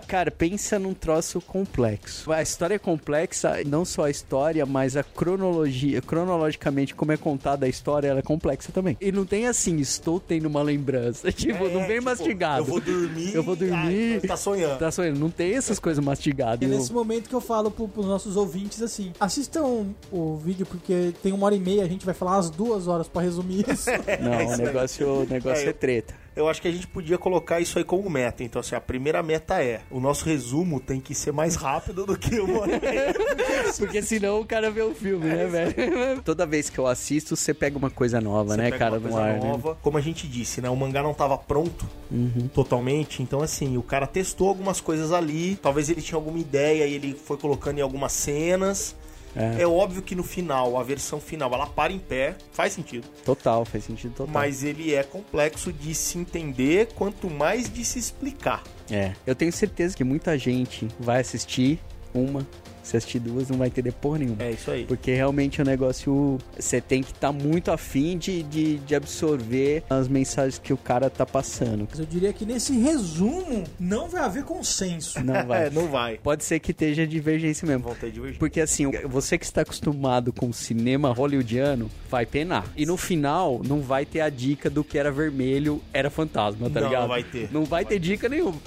Cara, 0.07 0.29
pensa 0.29 0.77
num 0.77 0.93
troço 0.93 1.39
complexo. 1.39 2.31
A 2.31 2.41
história 2.41 2.75
é 2.75 2.79
complexa, 2.79 3.55
não 3.65 3.85
só 3.85 4.03
a 4.05 4.09
história, 4.09 4.65
mas 4.65 4.97
a 4.97 5.03
cronologia. 5.03 6.01
Cronologicamente, 6.01 6.93
como 6.93 7.11
é 7.13 7.17
contada 7.17 7.65
a 7.65 7.69
história, 7.69 8.09
ela 8.09 8.19
é 8.19 8.23
complexa 8.23 8.71
também. 8.73 8.97
E 8.99 9.11
não 9.11 9.25
tem 9.25 9.47
assim, 9.47 9.77
estou 9.79 10.19
tendo 10.19 10.47
uma 10.47 10.61
lembrança. 10.61 11.31
Tipo, 11.45 11.69
não 11.69 11.81
É, 11.81 11.87
vem 11.87 11.97
tipo, 11.99 12.05
mastigado. 12.09 12.59
Eu 12.61 12.65
vou 12.65 12.79
dormir. 12.81 13.35
Eu 13.35 13.43
vou 13.45 13.55
dormir. 13.55 13.73
Ai, 14.21 14.21
tá 14.27 14.35
sonhando. 14.37 14.77
Tá 14.79 14.91
sonhando, 14.91 15.19
não 15.19 15.29
tem 15.29 15.53
essas 15.55 15.79
coisas 15.79 16.03
mastigadas. 16.03 16.61
É 16.69 16.71
Eu- 16.73 16.77
nesse 16.77 16.91
momento 16.91 17.29
que 17.29 17.35
eu 17.35 17.41
falo 17.41 17.69
pro, 17.71 17.87
pros 17.87 18.05
nossos 18.05 18.35
ouvintes 18.35 18.81
assim: 18.81 19.11
assistam 19.19 19.85
o 20.11 20.35
vídeo 20.37 20.65
porque 20.65 21.13
tem 21.21 21.31
uma 21.31 21.45
hora 21.45 21.55
e 21.55 21.59
meia, 21.59 21.83
a 21.83 21.87
gente 21.87 22.05
vai 22.05 22.13
falar 22.13 22.33
umas 22.37 22.49
duas 22.49 22.87
horas 22.87 23.07
pra 23.07 23.21
resumir 23.21 23.65
isso. 23.69 23.89
Não, 24.21 24.33
É 24.33 24.37
o 24.37 24.43
isso 24.51 24.61
aí. 24.61 24.65
negócio, 24.67 25.07
o 25.07 25.25
negócio 25.25 25.65
É, 25.65 25.69
é 25.69 25.73
treta. 25.73 26.24
Eu 26.35 26.49
acho 26.49 26.61
que 26.61 26.67
a 26.67 26.71
gente 26.71 26.85
podia 26.87 27.17
colocar 27.17 27.59
isso 27.61 27.77
aí 27.77 27.83
como 27.85 28.09
meta. 28.09 28.43
Então, 28.43 28.59
assim, 28.59 28.75
a 28.75 28.81
primeira 28.81 29.23
meta 29.23 29.63
é: 29.63 29.81
o 29.89 29.99
nosso 29.99 30.25
resumo 30.25 30.79
tem 30.79 30.99
que 30.99 31.15
ser 31.15 31.31
mais 31.31 31.55
rápido 31.55 32.05
do 32.05 32.17
que 32.17 32.31
meia. 32.31 33.15
Porque 33.77 34.01
senão 34.01 34.41
o 34.41 34.45
cara 34.45 34.69
vê 34.69 34.81
o 34.81 34.93
filme, 34.93 35.25
né, 35.27 35.45
velho? 35.45 36.21
Toda 36.23 36.45
vez 36.45 36.69
que 36.69 36.77
eu 36.77 36.87
assisto, 36.87 37.35
você 37.35 37.53
pega 37.53 37.77
uma 37.77 37.89
coisa 37.89 38.19
nova, 38.19 38.51
Você 38.53 38.57
né, 38.57 38.63
pega 38.65 38.77
cara, 38.77 38.91
uma 38.93 38.99
no 38.99 39.03
coisa 39.09 39.21
ar, 39.21 39.33
né? 39.39 39.47
nova. 39.49 39.77
Como 39.81 39.97
a 39.97 40.01
gente 40.01 40.27
disse, 40.27 40.59
né? 40.61 40.69
O 40.69 40.75
mangá 40.75 41.01
não 41.01 41.13
tava 41.13 41.37
pronto 41.37 41.85
Uhum. 42.11 42.47
totalmente. 42.53 43.23
Então, 43.23 43.41
assim, 43.41 43.77
o 43.77 43.83
cara 43.83 44.05
testou 44.05 44.49
algumas 44.49 44.81
coisas 44.81 45.11
ali. 45.11 45.55
Talvez 45.61 45.89
ele 45.89 46.01
tinha 46.01 46.17
alguma 46.17 46.37
ideia 46.39 46.85
e 46.85 46.93
ele 46.93 47.13
foi 47.15 47.37
colocando 47.37 47.79
em 47.79 47.81
algumas 47.81 48.11
cenas. 48.11 48.95
É. 49.35 49.61
É 49.61 49.67
óbvio 49.67 50.01
que 50.01 50.15
no 50.15 50.23
final, 50.23 50.77
a 50.77 50.83
versão 50.83 51.19
final, 51.19 51.53
ela 51.53 51.67
para 51.67 51.91
em 51.91 51.99
pé, 51.99 52.35
faz 52.51 52.73
sentido. 52.73 53.07
Total, 53.23 53.65
faz 53.65 53.83
sentido 53.83 54.13
total. 54.13 54.33
Mas 54.33 54.63
ele 54.63 54.93
é 54.93 55.03
complexo 55.03 55.73
de 55.73 55.93
se 55.93 56.17
entender, 56.17 56.87
quanto 56.95 57.29
mais 57.29 57.71
de 57.71 57.83
se 57.83 57.99
explicar. 57.99 58.63
É, 58.89 59.13
eu 59.25 59.35
tenho 59.35 59.51
certeza 59.51 59.95
que 59.95 60.03
muita 60.03 60.37
gente 60.37 60.87
vai 60.99 61.21
assistir 61.21 61.79
uma, 62.13 62.47
se 62.85 62.95
assistir 62.95 63.19
duas, 63.19 63.49
não 63.49 63.57
vai 63.57 63.67
entender 63.67 63.91
porra 63.91 64.19
nenhuma. 64.19 64.43
É 64.43 64.51
isso 64.51 64.69
aí. 64.69 64.85
Porque 64.85 65.13
realmente 65.13 65.61
o 65.61 65.65
negócio, 65.65 66.37
você 66.57 66.79
tem 66.79 67.01
que 67.01 67.11
estar 67.11 67.31
muito 67.31 67.71
afim 67.71 68.17
de, 68.17 68.43
de, 68.43 68.77
de 68.77 68.95
absorver 68.95 69.83
as 69.89 70.07
mensagens 70.07 70.59
que 70.59 70.71
o 70.71 70.77
cara 70.77 71.09
tá 71.09 71.25
passando. 71.25 71.87
Mas 71.89 71.99
eu 71.99 72.05
diria 72.05 72.31
que 72.31 72.45
nesse 72.45 72.77
resumo 72.77 73.63
não 73.79 74.07
vai 74.07 74.21
haver 74.21 74.43
consenso. 74.43 75.23
Não 75.23 75.33
vai. 75.47 75.67
É, 75.67 75.69
não 75.71 75.87
vai. 75.87 76.17
Pode 76.17 76.43
ser 76.43 76.59
que 76.59 76.71
esteja 76.71 77.07
divergência 77.07 77.67
mesmo. 77.67 77.83
Vão 77.83 77.95
ter 77.95 78.11
divergência. 78.11 78.39
Porque 78.39 78.61
assim, 78.61 78.85
você 79.07 79.37
que 79.37 79.45
está 79.45 79.61
acostumado 79.61 80.31
com 80.31 80.49
o 80.49 80.53
cinema 80.53 81.11
hollywoodiano, 81.11 81.89
vai 82.09 82.25
penar. 82.25 82.65
E 82.77 82.85
no 82.85 82.97
final, 82.97 83.61
não 83.67 83.81
vai 83.81 84.05
ter 84.05 84.21
a 84.21 84.29
dica 84.29 84.69
do 84.69 84.83
que 84.83 84.97
era 84.97 85.11
vermelho, 85.11 85.81
era 85.91 86.09
fantasma, 86.11 86.69
tá 86.69 86.81
Não, 86.81 86.87
ligado? 86.87 87.01
não 87.01 87.07
vai 87.09 87.23
ter. 87.23 87.49
Não 87.51 87.65
vai 87.65 87.85
ter 87.85 87.97
dica 87.99 88.29
nenhuma. 88.29 88.59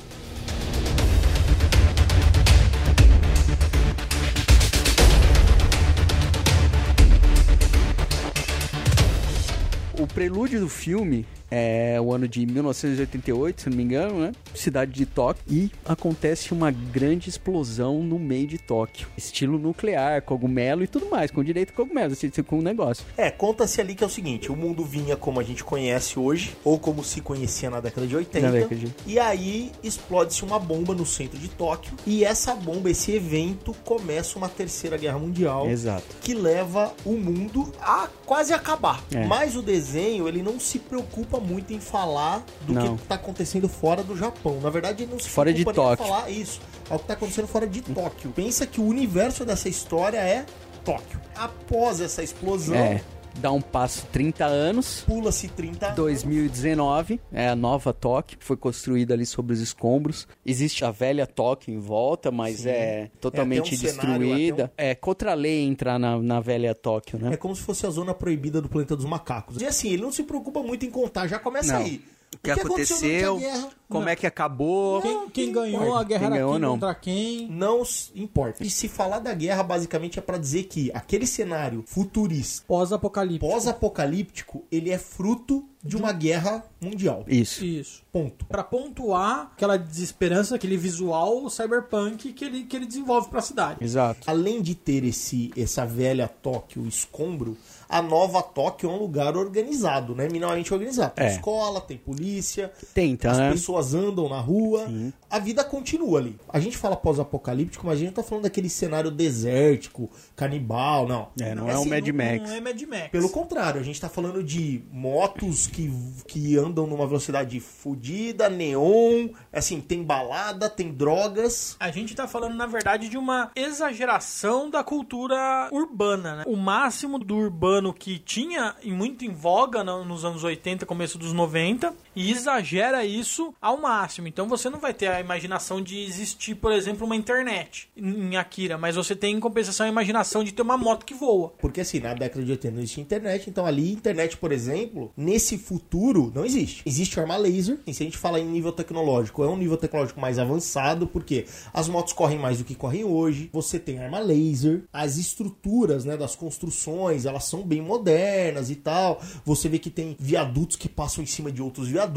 O 9.98 10.06
prelúdio 10.06 10.60
do 10.60 10.68
filme 10.68 11.26
é 11.50 11.98
o 12.00 12.12
ano 12.12 12.26
de 12.28 12.44
1988, 12.46 13.62
se 13.62 13.70
não 13.70 13.76
me 13.76 13.82
engano, 13.82 14.18
né? 14.20 14.32
Cidade 14.54 14.92
de 14.92 15.06
Tóquio. 15.06 15.42
E 15.48 15.70
acontece 15.84 16.52
uma 16.52 16.70
grande 16.70 17.28
explosão 17.28 18.02
no 18.02 18.18
meio 18.18 18.46
de 18.46 18.58
Tóquio. 18.58 19.08
Estilo 19.16 19.58
nuclear, 19.58 20.22
cogumelo 20.22 20.82
e 20.82 20.86
tudo 20.86 21.06
mais, 21.08 21.30
com 21.30 21.42
direito 21.42 21.70
a 21.70 21.76
cogumelo, 21.76 22.12
assim, 22.12 22.30
com 22.42 22.58
um 22.58 22.62
negócio. 22.62 23.04
É, 23.16 23.30
conta-se 23.30 23.80
ali 23.80 23.94
que 23.94 24.04
é 24.04 24.06
o 24.06 24.10
seguinte: 24.10 24.50
o 24.52 24.56
mundo 24.56 24.84
vinha 24.84 25.16
como 25.16 25.40
a 25.40 25.42
gente 25.42 25.64
conhece 25.64 26.18
hoje, 26.18 26.56
ou 26.64 26.78
como 26.78 27.02
se 27.02 27.20
conhecia 27.20 27.70
na 27.70 27.80
década 27.80 28.06
de 28.06 28.14
80. 28.16 28.46
Na 28.46 28.52
década 28.52 28.74
de- 28.76 28.94
E 29.06 29.18
aí 29.18 29.72
explode-se 29.82 30.44
uma 30.44 30.58
bomba 30.58 30.94
no 30.94 31.06
centro 31.06 31.38
de 31.38 31.48
Tóquio. 31.48 31.92
E 32.06 32.24
essa 32.24 32.54
bomba, 32.54 32.90
esse 32.90 33.12
evento, 33.12 33.74
começa 33.84 34.38
uma 34.38 34.48
terceira 34.48 34.96
guerra 34.96 35.18
mundial. 35.18 35.68
Exato. 35.68 36.04
Que 36.20 36.34
leva 36.34 36.92
o 37.04 37.12
mundo 37.12 37.72
a 37.80 38.08
quase 38.26 38.52
acabar. 38.52 39.02
É. 39.14 39.24
Mas 39.26 39.56
o 39.56 39.62
desenho, 39.62 40.28
ele 40.28 40.42
não 40.42 40.58
se 40.60 40.78
preocupa 40.78 41.37
muito 41.40 41.72
em 41.72 41.80
falar 41.80 42.42
do 42.62 42.72
Não. 42.72 42.96
que 42.96 43.02
está 43.02 43.14
acontecendo 43.16 43.68
fora 43.68 44.02
do 44.02 44.16
Japão. 44.16 44.60
Na 44.60 44.70
verdade, 44.70 45.02
ele 45.04 45.12
não 45.12 45.18
se 45.18 45.28
Fora 45.28 45.52
de 45.52 45.62
preocupa 45.64 45.92
em 45.92 45.96
Tóquio. 45.96 46.06
falar 46.14 46.30
isso. 46.30 46.60
É 46.90 46.94
o 46.94 46.96
que 46.98 47.04
está 47.04 47.14
acontecendo 47.14 47.46
fora 47.48 47.66
de 47.66 47.82
Tóquio. 47.82 48.30
Pensa 48.30 48.66
que 48.66 48.80
o 48.80 48.84
universo 48.84 49.44
dessa 49.44 49.68
história 49.68 50.18
é 50.18 50.44
Tóquio. 50.84 51.20
Após 51.36 52.00
essa 52.00 52.22
explosão, 52.22 52.74
É, 52.76 53.02
dá 53.38 53.50
um 53.52 53.60
passo 53.60 54.06
30 54.12 54.44
anos. 54.44 55.02
pula-se 55.06 55.48
30 55.48 55.90
2019 55.90 57.20
é 57.32 57.48
a 57.48 57.56
nova 57.56 57.92
Tóquio, 57.92 58.38
foi 58.40 58.56
construída 58.56 59.14
ali 59.14 59.24
sobre 59.26 59.52
os 59.52 59.60
escombros. 59.60 60.26
Existe 60.44 60.84
a 60.84 60.90
velha 60.90 61.26
Tóquio 61.26 61.72
em 61.74 61.78
volta, 61.78 62.30
mas 62.30 62.58
Sim. 62.60 62.68
é 62.70 63.10
totalmente 63.20 63.74
É, 63.74 63.76
um 63.76 63.80
destruída. 63.80 64.64
até 64.64 64.90
É 64.90 64.94
contra 64.94 65.32
a 65.32 65.34
lei 65.34 65.64
entrar 65.66 65.98
na, 65.98 66.18
na 66.18 66.40
velha 66.40 66.74
Tóquio, 66.74 67.18
né? 67.18 67.34
É 67.34 67.36
como 67.36 67.54
se 67.54 67.62
fosse 67.62 67.86
a 67.86 67.90
zona 67.90 68.12
proibida 68.14 68.60
do 68.60 68.68
planeta 68.68 68.96
dos 68.96 69.04
macacos. 69.06 69.60
E 69.60 69.66
assim, 69.66 69.90
ele 69.92 70.02
não 70.02 70.12
se 70.12 70.22
preocupa 70.22 70.62
muito 70.62 70.84
em 70.84 70.90
contar, 70.90 71.26
já 71.26 71.38
começa 71.38 71.72
Não. 71.74 71.80
aí. 71.80 72.02
O 72.34 72.38
que 72.40 72.50
aconteceu, 72.50 73.34
durante 73.36 73.46
a 73.46 73.52
guerra? 73.58 73.70
como 73.88 74.04
Não. 74.04 74.08
é 74.12 74.16
que 74.16 74.26
acabou. 74.26 75.00
Quem, 75.02 75.30
quem 75.30 75.52
ganhou 75.52 75.82
importa. 75.82 76.00
a 76.00 76.04
guerra 76.04 76.18
Quem 76.20 76.26
era 76.26 76.34
ganhou, 76.36 76.52
quem 76.52 76.60
não. 76.60 76.70
contra 76.72 76.94
quem? 76.94 77.48
Não 77.48 77.82
importa. 78.14 78.62
E 78.64 78.70
se 78.70 78.86
falar 78.88 79.18
da 79.18 79.32
guerra, 79.34 79.62
basicamente 79.62 80.18
é 80.18 80.22
pra 80.22 80.36
dizer 80.38 80.64
que 80.64 80.90
aquele 80.92 81.26
cenário 81.26 81.82
futurista, 81.86 82.64
Pós-apocalipse. 82.68 83.40
pós-apocalíptico, 83.40 84.62
ele 84.70 84.90
é 84.90 84.98
fruto 84.98 85.64
de 85.82 85.96
uma 85.96 86.12
guerra 86.12 86.64
mundial. 86.80 87.24
Isso. 87.28 87.64
Isso. 87.64 88.02
Ponto. 88.12 88.44
Pra 88.46 88.64
pontuar 88.64 89.50
aquela 89.54 89.76
desesperança, 89.76 90.56
aquele 90.56 90.76
visual 90.76 91.48
cyberpunk 91.48 92.32
que 92.32 92.44
ele, 92.44 92.64
que 92.64 92.74
ele 92.76 92.86
desenvolve 92.86 93.28
pra 93.28 93.40
cidade. 93.40 93.82
Exato. 93.84 94.20
Além 94.28 94.60
de 94.60 94.74
ter 94.74 95.04
esse 95.04 95.52
essa 95.56 95.86
velha 95.86 96.26
Tóquio 96.26 96.86
escombro, 96.86 97.56
a 97.88 98.02
nova 98.02 98.42
Tóquio 98.42 98.90
é 98.90 98.92
um 98.92 98.98
lugar 98.98 99.36
organizado, 99.36 100.14
né? 100.14 100.26
Minimamente 100.26 100.72
organizado. 100.74 101.14
Tem 101.14 101.26
É. 101.26 101.32
escola, 101.34 101.80
tem 101.80 101.96
polícia, 101.96 102.72
Tenta, 102.92 103.30
as 103.30 103.38
né? 103.38 103.52
pessoas 103.52 103.94
andam 103.94 104.28
na 104.28 104.40
rua, 104.40 104.86
a 105.30 105.38
vida 105.38 105.62
continua 105.64 106.18
ali. 106.18 106.36
A 106.48 106.58
gente 106.60 106.76
fala 106.76 106.96
pós-apocalíptico, 106.96 107.86
mas 107.86 107.94
a 107.96 107.98
gente 107.98 108.08
não 108.08 108.14
tá 108.14 108.22
falando 108.22 108.44
daquele 108.44 108.68
cenário 108.68 109.10
desértico, 109.10 110.10
canibal, 110.34 111.06
não. 111.06 111.28
É, 111.40 111.54
não 111.54 111.68
é 111.68 111.74
um 111.76 111.80
assim, 111.82 111.88
Mad 111.90 112.06
não- 112.08 112.14
Max. 112.16 112.50
Não 112.50 112.56
é 112.56 112.60
Mad 112.60 112.82
Max. 112.82 113.08
Pelo 113.10 113.28
contrário, 113.30 113.80
a 113.80 113.84
gente 113.84 114.00
tá 114.00 114.08
falando 114.08 114.42
de 114.42 114.82
motos 114.92 115.67
que, 115.70 115.90
que 116.26 116.56
andam 116.56 116.86
numa 116.86 117.06
velocidade 117.06 117.58
fodida, 117.60 118.48
neon, 118.48 119.28
assim, 119.52 119.80
tem 119.80 120.02
balada, 120.02 120.68
tem 120.68 120.92
drogas. 120.92 121.76
A 121.80 121.90
gente 121.90 122.14
tá 122.14 122.26
falando, 122.28 122.54
na 122.54 122.66
verdade, 122.66 123.08
de 123.08 123.16
uma 123.18 123.50
exageração 123.54 124.70
da 124.70 124.84
cultura 124.84 125.68
urbana, 125.72 126.36
né? 126.36 126.44
O 126.46 126.56
máximo 126.56 127.18
do 127.18 127.36
urbano 127.36 127.92
que 127.92 128.18
tinha 128.18 128.74
e 128.82 128.90
muito 128.92 129.24
em 129.24 129.32
voga 129.32 129.82
no- 129.82 130.04
nos 130.04 130.24
anos 130.24 130.44
80, 130.44 130.84
começo 130.86 131.18
dos 131.18 131.32
90, 131.32 131.94
e 132.18 132.32
exagera 132.32 133.04
isso 133.04 133.54
ao 133.60 133.80
máximo. 133.80 134.26
Então 134.26 134.48
você 134.48 134.68
não 134.68 134.80
vai 134.80 134.92
ter 134.92 135.06
a 135.06 135.20
imaginação 135.20 135.80
de 135.80 136.00
existir, 136.00 136.56
por 136.56 136.72
exemplo, 136.72 137.06
uma 137.06 137.14
internet 137.14 137.88
em 137.96 138.36
Akira, 138.36 138.76
mas 138.76 138.96
você 138.96 139.14
tem 139.14 139.36
em 139.36 139.40
compensação 139.40 139.86
a 139.86 139.88
imaginação 139.88 140.42
de 140.42 140.52
ter 140.52 140.62
uma 140.62 140.76
moto 140.76 141.06
que 141.06 141.14
voa. 141.14 141.52
Porque 141.60 141.80
assim, 141.80 142.00
na 142.00 142.14
década 142.14 142.44
de 142.44 142.50
80 142.50 142.74
não 142.74 142.82
existia 142.82 143.04
internet, 143.04 143.48
então 143.48 143.64
ali, 143.64 143.92
internet, 143.92 144.36
por 144.36 144.50
exemplo, 144.50 145.12
nesse 145.16 145.56
futuro, 145.56 146.32
não 146.34 146.44
existe. 146.44 146.82
Existe 146.84 147.20
arma 147.20 147.36
laser, 147.36 147.78
e 147.86 147.94
se 147.94 148.02
a 148.02 148.06
gente 148.06 148.18
fala 148.18 148.40
em 148.40 148.46
nível 148.46 148.72
tecnológico, 148.72 149.44
é 149.44 149.48
um 149.48 149.56
nível 149.56 149.76
tecnológico 149.76 150.20
mais 150.20 150.40
avançado, 150.40 151.06
porque 151.06 151.46
as 151.72 151.88
motos 151.88 152.12
correm 152.12 152.38
mais 152.38 152.58
do 152.58 152.64
que 152.64 152.74
correm 152.74 153.04
hoje, 153.04 153.48
você 153.52 153.78
tem 153.78 154.00
arma 154.00 154.18
laser, 154.18 154.82
as 154.92 155.18
estruturas, 155.18 156.04
né, 156.04 156.16
das 156.16 156.34
construções, 156.34 157.26
elas 157.26 157.44
são 157.44 157.62
bem 157.62 157.80
modernas 157.80 158.70
e 158.70 158.74
tal, 158.74 159.22
você 159.44 159.68
vê 159.68 159.78
que 159.78 159.90
tem 159.90 160.16
viadutos 160.18 160.76
que 160.76 160.88
passam 160.88 161.22
em 161.22 161.26
cima 161.26 161.52
de 161.52 161.62
outros 161.62 161.86
viadutos, 161.86 162.07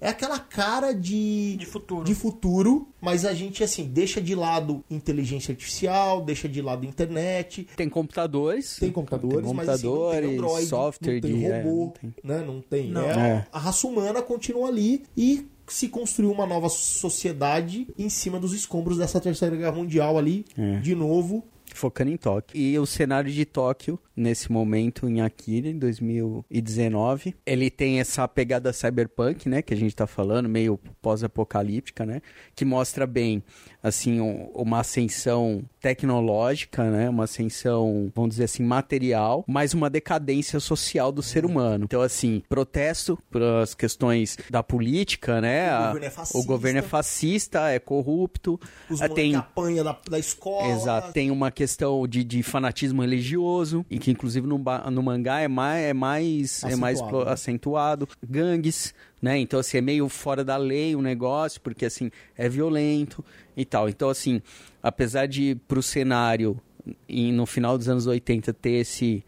é 0.00 0.08
aquela 0.08 0.38
cara 0.38 0.92
de... 0.92 1.56
De 1.56 1.66
futuro. 1.66 2.04
de 2.04 2.14
futuro, 2.14 2.88
mas 3.00 3.24
a 3.24 3.32
gente, 3.32 3.62
assim, 3.62 3.84
deixa 3.86 4.20
de 4.20 4.34
lado 4.34 4.84
inteligência 4.90 5.52
artificial, 5.52 6.22
deixa 6.22 6.48
de 6.48 6.60
lado 6.60 6.84
internet, 6.84 7.66
Tem 7.76 7.88
computadores. 7.88 8.76
tem 8.78 8.90
computadores, 8.90 9.46
tem 9.46 9.54
mas 9.54 9.68
assim, 9.68 9.86
não 9.86 9.92
tem 9.92 10.00
computadores, 10.02 10.38
Android, 10.38 10.66
software 10.66 11.14
não 11.14 11.20
tem 11.20 11.34
de. 11.38 11.44
é, 11.46 11.62
robô, 11.62 11.84
não 11.84 11.90
tem. 11.90 12.14
né? 12.24 12.44
Não 12.46 12.60
tem. 12.60 12.90
Não. 12.90 13.02
É, 13.02 13.28
É. 13.30 13.46
A 13.52 13.58
raça 13.58 13.86
humana 13.86 14.20
continua 14.22 14.68
ali 14.68 15.04
e 15.16 15.46
se 15.68 15.88
construiu 15.88 16.30
uma 16.32 16.44
nova 16.46 16.68
sociedade 16.68 17.86
em 17.98 18.08
cima 18.08 18.38
dos 18.38 18.52
escombros 18.52 18.98
dessa 18.98 19.20
terceira 19.20 19.56
guerra 19.56 19.72
mundial 19.72 20.18
ali, 20.18 20.44
É. 20.56 20.80
de 20.80 20.94
novo. 20.94 21.44
Focando 21.74 22.10
em 22.10 22.16
Tóquio. 22.18 22.60
E 22.60 22.78
o 22.78 22.84
cenário 22.84 23.30
de 23.32 23.44
Tóquio, 23.46 23.98
nesse 24.14 24.50
momento, 24.52 25.08
em 25.08 25.20
Akira, 25.20 25.68
em 25.68 25.78
2019, 25.78 27.34
ele 27.46 27.70
tem 27.70 28.00
essa 28.00 28.26
pegada 28.28 28.72
cyberpunk, 28.72 29.48
né? 29.48 29.62
Que 29.62 29.72
a 29.74 29.76
gente 29.76 29.94
tá 29.94 30.06
falando, 30.06 30.48
meio 30.48 30.78
pós-apocalíptica, 31.00 32.04
né? 32.04 32.20
Que 32.54 32.64
mostra 32.64 33.06
bem, 33.06 33.42
assim, 33.82 34.20
um- 34.20 34.50
uma 34.54 34.80
ascensão 34.80 35.62
tecnológica, 35.80 36.90
né? 36.90 37.08
Uma 37.08 37.24
ascensão, 37.24 38.10
vamos 38.14 38.30
dizer 38.30 38.44
assim, 38.44 38.62
material, 38.62 39.44
mas 39.48 39.72
uma 39.74 39.88
decadência 39.88 40.60
social 40.60 41.10
do 41.12 41.22
ser 41.22 41.44
humano. 41.44 41.84
Então, 41.84 42.02
assim, 42.02 42.42
protesto 42.48 43.18
pelas 43.30 43.74
questões 43.74 44.36
da 44.50 44.62
política, 44.62 45.40
né? 45.40 45.70
O 45.70 45.74
A- 45.74 45.86
governo 45.88 46.06
é 46.06 46.10
fascista. 46.10 46.38
o 46.38 46.44
governo 46.44 46.78
é 46.78 46.82
fascista, 46.82 47.68
é 47.70 47.78
corrupto. 47.78 48.60
Os 48.90 49.00
Ah, 49.00 49.08
moleques 49.08 49.34
apanham 49.36 49.84
da, 49.84 49.98
da 50.10 50.18
escola. 50.18 50.68
Exato. 50.68 51.12
Tem 51.12 51.30
uma 51.30 51.50
questão 51.50 52.06
de, 52.06 52.24
de 52.24 52.42
fanatismo 52.42 53.02
religioso, 53.02 53.84
e 53.90 53.98
que 54.02 54.10
inclusive 54.10 54.44
no, 54.46 54.58
no 54.90 55.02
mangá 55.02 55.38
é 55.40 55.46
mais, 55.46 55.84
é 55.84 55.92
mais, 55.94 56.64
é 56.64 56.74
mais 56.74 56.98
Acentuado, 56.98 57.08
pro- 57.18 57.24
né? 57.24 57.32
acentuado. 57.32 58.08
Gangues, 58.28 58.94
né? 59.22 59.38
Então, 59.38 59.60
assim, 59.60 59.78
é 59.78 59.80
meio 59.80 60.08
fora 60.08 60.42
da 60.44 60.56
lei 60.56 60.96
o 60.96 61.00
negócio, 61.00 61.60
porque, 61.60 61.84
assim, 61.86 62.10
é 62.36 62.48
violento 62.48 63.24
e 63.56 63.64
tal. 63.64 63.88
Então, 63.88 64.08
assim, 64.10 64.42
apesar 64.82 65.26
de 65.26 65.54
pro 65.68 65.80
cenário, 65.80 66.60
e 67.08 67.30
no 67.30 67.46
final 67.46 67.78
dos 67.78 67.88
anos 67.88 68.08
80, 68.08 68.52
ter 68.52 68.72
esse 68.80 69.24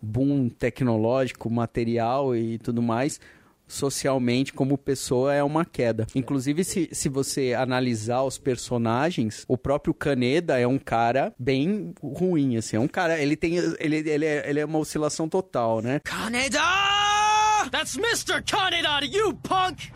boom 0.00 0.48
tecnológico, 0.48 1.50
material 1.50 2.34
e 2.34 2.56
tudo 2.58 2.80
mais, 2.80 3.20
socialmente, 3.66 4.52
como 4.52 4.78
pessoa, 4.78 5.34
é 5.34 5.42
uma 5.42 5.64
queda. 5.64 6.06
Inclusive, 6.14 6.64
se, 6.64 6.88
se 6.92 7.08
você 7.08 7.54
analisar 7.54 8.22
os 8.22 8.38
personagens, 8.38 9.44
o 9.48 9.56
próprio 9.56 9.94
Kaneda 9.94 10.58
é 10.58 10.66
um 10.66 10.78
cara 10.78 11.32
bem 11.38 11.94
ruim, 12.02 12.56
assim. 12.56 12.76
É 12.76 12.80
um 12.80 12.88
cara, 12.88 13.20
ele 13.20 13.36
tem, 13.36 13.56
ele, 13.78 13.96
ele, 14.08 14.24
é, 14.24 14.48
ele 14.48 14.60
é 14.60 14.64
uma 14.64 14.78
oscilação 14.78 15.28
total, 15.28 15.80
né? 15.80 16.00
Kaneda! 16.04 16.60
That's 17.70 17.96
Mr. 17.96 18.42
Kaneda 18.42 19.00
you, 19.04 19.34
punk! 19.34 19.90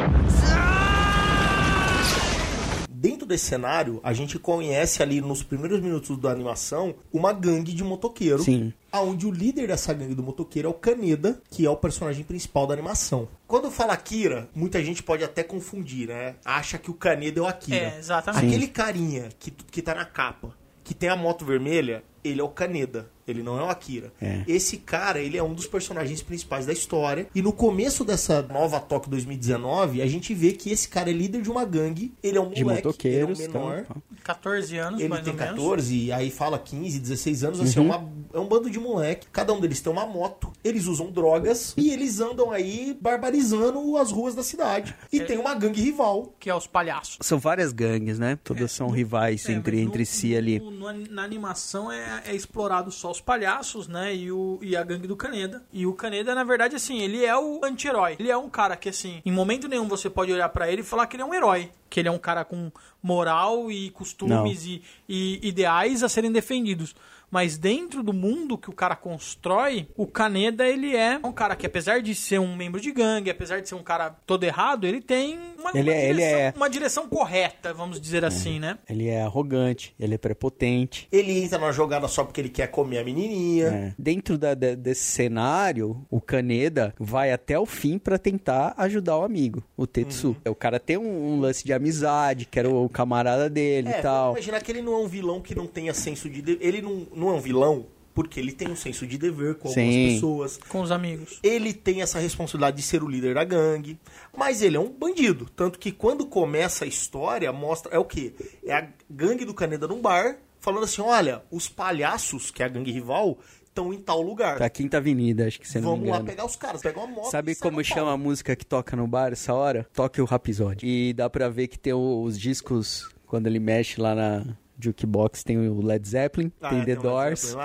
Dentro 3.01 3.25
desse 3.25 3.45
cenário, 3.45 4.01
a 4.03 4.13
gente 4.13 4.41
conhece 4.41 5.05
ali 5.05 5.21
nos 5.21 5.41
primeiros 5.41 5.81
minutos 5.81 6.19
da 6.19 6.33
animação 6.33 6.97
uma 7.13 7.33
gangue 7.33 7.73
de 7.73 7.85
motoqueiro. 7.85 8.43
Sim. 8.43 8.73
Onde 8.93 9.25
o 9.25 9.31
líder 9.31 9.69
dessa 9.69 9.95
gangue 9.95 10.17
do 10.17 10.23
motoqueiro 10.23 10.67
é 10.67 10.71
o 10.71 10.75
Kaneda, 10.75 11.41
que 11.49 11.65
é 11.65 11.71
o 11.71 11.77
personagem 11.77 12.25
principal 12.25 12.67
da 12.67 12.75
animação. 12.75 13.29
Quando 13.47 13.71
fala 13.71 13.93
Akira, 13.93 14.49
muita 14.53 14.83
gente 14.83 15.01
pode 15.01 15.23
até 15.23 15.45
confundir, 15.45 16.09
né? 16.09 16.35
Acha 16.45 16.77
que 16.77 16.91
o 16.91 16.95
Kaneda 16.95 17.39
é 17.39 17.43
o 17.43 17.47
Akira. 17.47 17.77
É, 17.77 17.99
exatamente. 18.01 18.47
Aquele 18.47 18.67
carinha 18.67 19.29
que, 19.39 19.53
que 19.53 19.81
tá 19.81 19.95
na 19.95 20.05
capa, 20.05 20.53
que 20.89 20.95
tem 20.95 21.11
a 21.11 21.17
moto 21.17 21.45
vermelha, 21.45 22.03
ele 22.25 22.41
é 22.41 22.43
o 22.43 22.49
Kaneda. 22.49 23.11
Ele 23.29 23.43
não 23.43 23.59
é 23.61 23.63
o 23.63 23.69
Akira. 23.69 24.11
É. 24.23 24.43
Esse 24.49 24.79
cara, 24.79 25.21
ele 25.21 25.37
é 25.37 25.43
um 25.43 25.53
dos 25.53 25.67
personagens 25.67 26.23
principais 26.23 26.65
da 26.65 26.73
história. 26.73 27.29
E 27.35 27.43
no 27.43 27.53
começo 27.53 28.03
dessa 28.03 28.41
nova 28.41 28.81
Tóquio 28.81 29.11
2019, 29.11 30.01
a 30.01 30.07
gente 30.07 30.33
vê 30.33 30.53
que 30.53 30.71
esse 30.71 30.89
cara 30.89 31.11
é 31.11 31.13
líder 31.13 31.43
de 31.43 31.51
uma 31.51 31.63
gangue. 31.67 32.15
Ele 32.23 32.39
é 32.39 32.41
um 32.41 32.49
De 32.51 32.65
moleque, 32.65 33.07
ele 33.07 33.19
é 33.21 33.27
um 33.27 33.37
menor. 33.37 33.81
então, 33.81 34.03
14 34.25 34.79
anos, 34.79 34.99
Ele 35.01 35.11
mais 35.11 35.23
tem 35.23 35.33
ou 35.35 35.39
menos. 35.39 35.55
14, 35.57 35.95
e 36.07 36.11
aí 36.11 36.31
fala 36.31 36.59
15, 36.59 36.99
16 36.99 37.45
anos, 37.45 37.61
assim, 37.61 37.79
é, 37.79 37.83
Uhum. 37.83 37.87
uma- 37.89 38.09
é 38.33 38.41
um 38.41 38.47
bando 38.49 38.71
de 38.71 38.79
moleque. 38.81 39.27
Cada 39.31 39.53
um 39.53 39.61
deles 39.61 39.79
tem 39.83 39.93
uma 39.93 40.07
moto, 40.07 40.48
eles 40.65 40.87
usam 40.87 41.11
drogas 41.11 41.75
e 41.77 41.91
eles 41.91 42.21
andam 42.21 42.51
aí 42.51 42.97
barbarizando 43.01 43.97
as 43.97 44.11
ruas 44.11 44.35
da 44.35 44.43
cidade. 44.43 44.95
É. 45.13 45.17
E 45.17 45.21
tem 45.21 45.39
uma 45.39 45.55
gangue 45.55 45.81
rival. 45.81 46.35
Que 46.39 46.51
é 46.51 46.55
os 46.55 46.67
palhaços. 46.67 47.19
São 47.21 47.39
várias 47.39 47.73
gangues, 47.73 48.19
né? 48.19 48.39
Todas 48.43 48.73
são 48.73 48.89
rivais 48.89 49.49
É, 49.49 49.53
entre, 49.53 49.77
no- 49.77 49.83
entre 49.89 50.05
si 50.07 50.37
ali. 50.37 50.59
no- 50.59 50.71
no- 50.71 50.93
na 51.11 51.23
animação 51.23 51.91
é, 51.91 52.23
é 52.27 52.35
explorado 52.35 52.91
só 52.91 53.11
os 53.11 53.21
palhaços, 53.21 53.87
né? 53.89 54.15
E, 54.15 54.31
o, 54.33 54.59
e 54.63 54.77
a 54.77 54.83
gangue 54.83 55.07
do 55.07 55.17
Kaneda. 55.17 55.63
E 55.73 55.87
o 55.87 55.93
Kaneda, 55.93 56.35
na 56.35 56.45
verdade, 56.45 56.77
assim, 56.77 56.99
ele 57.01 57.25
é 57.25 57.37
o 57.37 57.61
anti-herói. 57.65 58.17
Ele 58.19 58.31
é 58.31 58.37
um 58.37 58.49
cara 58.49 58.77
que, 58.77 58.89
assim, 58.89 59.21
em 59.25 59.33
momento 59.33 59.69
nenhum 59.69 59.89
você 59.89 60.09
pode 60.11 60.33
olhar 60.33 60.49
pra 60.49 60.71
ele 60.71 60.83
e 60.83 60.85
falar 60.85 61.07
que 61.07 61.17
ele 61.17 61.23
é 61.23 61.27
um 61.27 61.35
herói. 61.35 61.71
Que 61.91 62.01
ele 62.01 62.09
é 62.09 62.13
um 62.13 62.19
cara 62.19 62.45
com 62.45 62.71
moral 63.03 63.71
e 63.71 63.91
costumes 63.91 64.65
e, 64.67 64.83
e 65.09 65.41
ideais 65.49 66.03
a 66.03 66.09
serem 66.09 66.31
defendidos. 66.31 66.95
Mas 67.31 67.59
dentro 67.59 68.03
do 68.03 68.13
mundo 68.13 68.57
que 68.57 68.71
o 68.71 68.73
cara 68.73 68.97
constrói, 68.97 69.89
o 69.97 70.07
Kaneda, 70.07 70.67
ele 70.67 70.97
é 70.97 71.21
um 71.23 71.33
cara 71.33 71.55
que, 71.55 71.67
apesar 71.67 72.01
de 72.01 72.15
ser 72.15 72.39
um 72.41 72.57
membro 72.57 72.81
de 72.81 72.91
gangue, 72.91 73.31
apesar 73.31 73.61
de 73.61 73.69
ser 73.69 73.75
um 73.75 73.83
cara 73.83 74.11
todo 74.27 74.45
errado, 74.45 74.87
ele 74.87 75.01
tem 75.01 75.39
uma, 75.59 75.71
Ele 75.75 75.91
uma 75.91 75.97
é- 75.97 76.05
ele 76.11 76.15
direção, 76.23 76.39
é- 76.39 76.53
uma 76.57 76.71
direção 76.71 77.09
correta, 77.09 77.75
vamos 77.75 78.01
dizer 78.01 78.25
assim, 78.25 78.59
né? 78.59 78.79
Ele 78.89 79.09
é 79.09 79.23
arrogante, 79.23 79.95
ele 80.01 80.15
é 80.15 80.19
prepotente. 80.19 81.07
Ele 81.13 81.39
entra 81.45 81.59
na 81.59 81.71
jogada 81.73 82.09
só 82.09 82.25
porque 82.25 82.41
ele 82.41 82.49
quer 82.49 82.69
comer 82.69 82.99
a 82.99 83.05
menininha. 83.05 83.67
É. 83.67 83.95
Dentro 83.99 84.39
da- 84.39 84.55
da- 84.55 84.75
desse 84.75 85.05
cenário, 85.05 86.05
o 86.11 86.21
Kaneda 86.21 86.95
vai 86.99 87.33
até 87.33 87.59
o 87.59 87.67
fim 87.67 87.99
pra 87.99 88.19
tentar 88.19 88.75
ajudar 88.77 89.19
o 89.19 89.25
amigo, 89.25 89.63
o 89.77 89.87
Tetsu. 89.87 90.29
Uhum. 90.47 90.53
O 90.53 90.55
cara 90.55 90.81
tem 90.81 90.97
um, 90.97 91.35
um 91.35 91.41
lance 91.41 91.65
de 91.65 91.73
amizade, 91.73 92.47
que 92.47 92.59
era 92.59 92.69
o 92.71 92.89
camarada 92.89 93.49
dele 93.51 93.89
É, 93.89 93.99
e 93.99 94.03
tal. 94.03 94.33
vamos 94.33 94.39
imaginar 94.47 94.63
que 94.63 94.73
ele 94.73 94.83
não 94.83 94.95
é 94.95 94.99
um 94.99 95.09
vilão 95.09 95.41
que 95.41 95.55
não 95.55 95.67
tenha 95.67 95.93
senso 95.93 96.29
de... 96.29 96.41
de- 96.43 96.59
Ele 96.61 96.81
não, 96.83 97.07
não 97.19 97.31
é 97.31 97.33
um 97.33 97.41
vilão 97.41 97.87
porque 98.19 98.41
ele 98.41 98.51
tem 98.51 98.69
um 98.69 98.75
senso 98.75 99.07
de 99.07 99.17
dever 99.17 99.55
com 99.55 99.69
algumas 99.69 99.95
Sim. 99.95 100.15
pessoas. 100.15 100.59
Com 100.69 100.81
os 100.81 100.91
amigos. 100.91 101.39
Ele 101.41 101.73
tem 101.73 102.03
essa 102.03 102.19
responsabilidade 102.19 102.77
de 102.79 102.83
ser 102.83 103.01
o 103.01 103.09
líder 103.09 103.37
da 103.37 103.45
gangue, 103.45 103.97
mas 104.37 104.61
ele 104.61 104.77
é 104.77 104.81
um 104.81 104.91
bandido. 104.91 105.49
Tanto 105.55 105.79
que 105.79 105.93
quando 105.93 106.27
começa 106.27 106.85
a 106.85 106.89
história, 106.89 107.53
mostra. 107.53 107.95
É 107.95 107.99
o 107.99 108.05
quê? 108.05 108.35
É 108.65 108.75
a 108.75 108.89
gangue 109.09 109.45
do 109.45 109.55
Caneda 109.55 109.87
num 109.87 110.01
bar, 110.01 110.37
falando 110.59 110.83
assim: 110.83 111.01
olha, 111.01 111.45
os 111.49 111.69
palhaços, 111.69 112.51
que 112.51 112.61
é 112.61 112.67
a 112.67 112.69
gangue 112.69 112.91
rival, 112.91 113.39
estão 113.65 113.95
em 113.95 114.01
tal 114.01 114.21
lugar. 114.21 114.57
Pra 114.57 114.69
Quinta 114.69 114.97
Avenida, 114.97 115.47
acho 115.47 115.61
que 115.61 115.69
você 115.69 115.81
não 115.81 115.93
me 115.93 115.99
Vamos 115.99 116.09
lá 116.09 116.17
engano. 116.17 116.29
pegar 116.29 116.45
os 116.45 116.57
caras, 116.57 116.83
pega 116.83 116.99
uma 116.99 117.07
moto. 117.07 117.31
Sabe 117.31 117.53
e 117.53 117.55
como 117.55 117.85
chama 117.85 118.13
a 118.13 118.17
música 118.17 118.57
que 118.57 118.67
toca 118.67 118.97
no 118.97 119.07
bar 119.07 119.33
essa 119.33 119.55
hora? 119.55 119.87
Toque 119.95 120.21
o 120.21 120.25
Rhapsody. 120.25 120.85
E 120.85 121.13
dá 121.13 121.31
pra 121.31 121.49
ver 121.49 121.69
que 121.69 121.79
tem 121.79 121.95
os 121.95 122.37
discos, 122.37 123.09
quando 123.27 123.47
ele 123.47 123.61
mexe 123.61 124.01
lá 124.01 124.13
na 124.13 124.57
jukebox, 124.79 125.43
tem 125.45 125.59
o 125.59 125.81
Led 125.81 126.07
Zeppelin, 126.09 126.53
Ah, 126.61 126.71
tem 126.71 126.81
é, 126.81 126.85
The 126.85 126.99
um 126.99 127.03
Doors. 127.03 127.57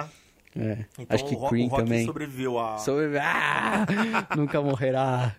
É, 0.55 0.85
Então, 0.99 1.05
acho 1.09 1.25
que 1.25 1.35
o 1.35 1.47
Cream 1.47 1.67
Rock 1.67 1.83
também. 1.83 2.05
sobreviveu 2.05 2.59
a. 2.59 2.77
Sobre... 2.77 3.17
Ah, 3.17 3.85
nunca 4.37 4.61
morrerá. 4.61 5.35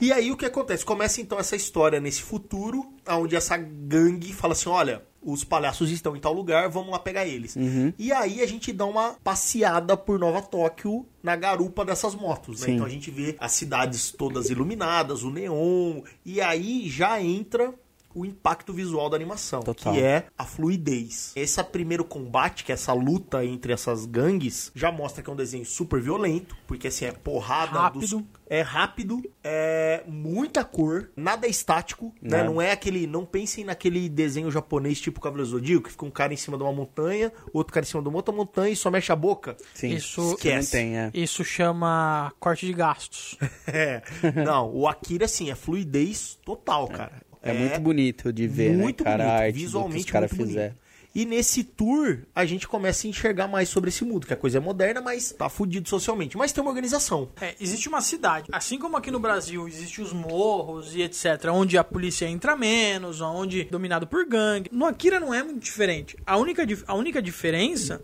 E 0.00 0.12
aí 0.12 0.30
o 0.32 0.36
que 0.36 0.44
acontece? 0.44 0.84
Começa 0.84 1.20
então 1.20 1.38
essa 1.38 1.54
história 1.54 2.00
nesse 2.00 2.22
futuro, 2.22 2.92
onde 3.08 3.36
essa 3.36 3.56
gangue 3.56 4.32
fala 4.32 4.52
assim: 4.52 4.68
olha, 4.68 5.02
os 5.22 5.44
palhaços 5.44 5.90
estão 5.90 6.16
em 6.16 6.20
tal 6.20 6.32
lugar, 6.32 6.68
vamos 6.68 6.90
lá 6.90 6.98
pegar 6.98 7.26
eles. 7.26 7.54
Uhum. 7.54 7.92
E 7.98 8.12
aí 8.12 8.42
a 8.42 8.46
gente 8.46 8.72
dá 8.72 8.84
uma 8.84 9.14
passeada 9.22 9.96
por 9.96 10.18
Nova 10.18 10.42
Tóquio 10.42 11.06
na 11.22 11.36
garupa 11.36 11.84
dessas 11.84 12.14
motos, 12.14 12.62
né? 12.62 12.72
Então 12.72 12.86
a 12.86 12.88
gente 12.88 13.10
vê 13.10 13.36
as 13.38 13.52
cidades 13.52 14.10
todas 14.10 14.50
iluminadas, 14.50 15.22
o 15.22 15.30
neon, 15.30 16.02
e 16.24 16.40
aí 16.40 16.88
já 16.88 17.20
entra 17.22 17.72
o 18.14 18.24
impacto 18.24 18.72
visual 18.72 19.08
da 19.10 19.16
animação, 19.16 19.60
Total. 19.62 19.92
que 19.92 20.00
é 20.00 20.26
a 20.36 20.44
fluidez. 20.44 21.32
Esse 21.36 21.62
primeiro 21.64 22.04
combate, 22.04 22.64
que 22.64 22.72
é 22.72 22.74
essa 22.74 22.92
luta 22.92 23.44
entre 23.44 23.72
essas 23.72 24.04
gangues, 24.06 24.70
já 24.74 24.90
mostra 24.92 25.22
que 25.22 25.30
é 25.30 25.32
um 25.32 25.36
desenho 25.36 25.64
super 25.64 26.00
violento, 26.00 26.56
porque 26.66 26.88
assim, 26.88 27.04
é 27.06 27.12
porrada 27.12 27.78
Rápido. 27.78 28.00
dos 28.00 28.24
é 28.48 28.60
rápido, 28.60 29.22
é 29.42 30.02
muita 30.06 30.62
cor, 30.62 31.10
nada 31.16 31.46
é 31.46 31.50
estático, 31.50 32.12
né? 32.20 32.36
Nada. 32.38 32.44
Não 32.44 32.60
é 32.60 32.70
aquele. 32.70 33.06
Não 33.06 33.24
pensem 33.24 33.64
naquele 33.64 34.10
desenho 34.10 34.50
japonês 34.50 35.00
tipo 35.00 35.20
Cavaleiro 35.22 35.48
Zodíaco, 35.50 35.84
que 35.84 35.90
fica 35.92 36.04
um 36.04 36.10
cara 36.10 36.34
em 36.34 36.36
cima 36.36 36.58
de 36.58 36.62
uma 36.62 36.72
montanha, 36.72 37.32
outro 37.50 37.72
cara 37.72 37.84
em 37.84 37.88
cima 37.88 38.02
de 38.02 38.08
uma 38.10 38.16
outra 38.18 38.34
montanha 38.34 38.70
e 38.70 38.76
só 38.76 38.90
mexe 38.90 39.10
a 39.10 39.16
boca. 39.16 39.56
Sim, 39.72 39.94
Isso- 39.94 40.36
que 40.36 40.50
não 40.50 40.58
Esquece. 40.58 40.70
tem, 40.72 40.98
é. 40.98 41.10
Isso 41.14 41.42
chama 41.42 42.30
corte 42.38 42.66
de 42.66 42.74
gastos. 42.74 43.38
É. 43.66 44.02
Não, 44.44 44.70
o 44.74 44.86
Akira, 44.86 45.24
assim, 45.24 45.50
é 45.50 45.54
fluidez 45.54 46.38
total, 46.44 46.88
cara. 46.88 47.22
É, 47.42 47.52
muito 47.52 47.80
bonito 47.80 48.32
de 48.32 48.46
ver, 48.46 48.72
muito 48.72 49.02
né, 49.02 49.10
cara, 49.10 49.24
a 49.24 49.26
bonito, 49.26 49.40
arte 49.40 49.52
do 49.52 49.58
que 49.58 49.64
visualmente 49.64 50.04
os 50.04 50.10
caras 50.10 50.32
fizeram. 50.32 50.74
E 51.14 51.26
nesse 51.26 51.62
tour, 51.62 52.20
a 52.34 52.46
gente 52.46 52.66
começa 52.66 53.06
a 53.06 53.10
enxergar 53.10 53.46
mais 53.46 53.68
sobre 53.68 53.90
esse 53.90 54.02
mundo, 54.02 54.26
que 54.26 54.32
a 54.32 54.36
coisa 54.36 54.56
é 54.56 54.60
moderna, 54.60 55.00
mas 55.02 55.30
tá 55.32 55.46
fudido 55.46 55.86
socialmente. 55.86 56.38
Mas 56.38 56.52
tem 56.52 56.62
uma 56.62 56.70
organização. 56.70 57.28
É, 57.38 57.54
existe 57.60 57.86
uma 57.86 58.00
cidade, 58.00 58.48
assim 58.50 58.78
como 58.78 58.96
aqui 58.96 59.10
no 59.10 59.20
Brasil 59.20 59.68
existem 59.68 60.02
os 60.02 60.12
morros 60.12 60.94
e 60.94 61.02
etc, 61.02 61.50
onde 61.52 61.76
a 61.76 61.84
polícia 61.84 62.26
entra 62.26 62.56
menos, 62.56 63.20
onde 63.20 63.60
é 63.60 63.64
dominado 63.64 64.06
por 64.06 64.24
gangue. 64.24 64.70
No 64.72 64.86
Akira 64.86 65.20
não 65.20 65.34
é 65.34 65.42
muito 65.42 65.60
diferente. 65.60 66.16
A 66.24 66.38
única, 66.38 66.66
a 66.86 66.94
única 66.94 67.20
diferença 67.20 68.00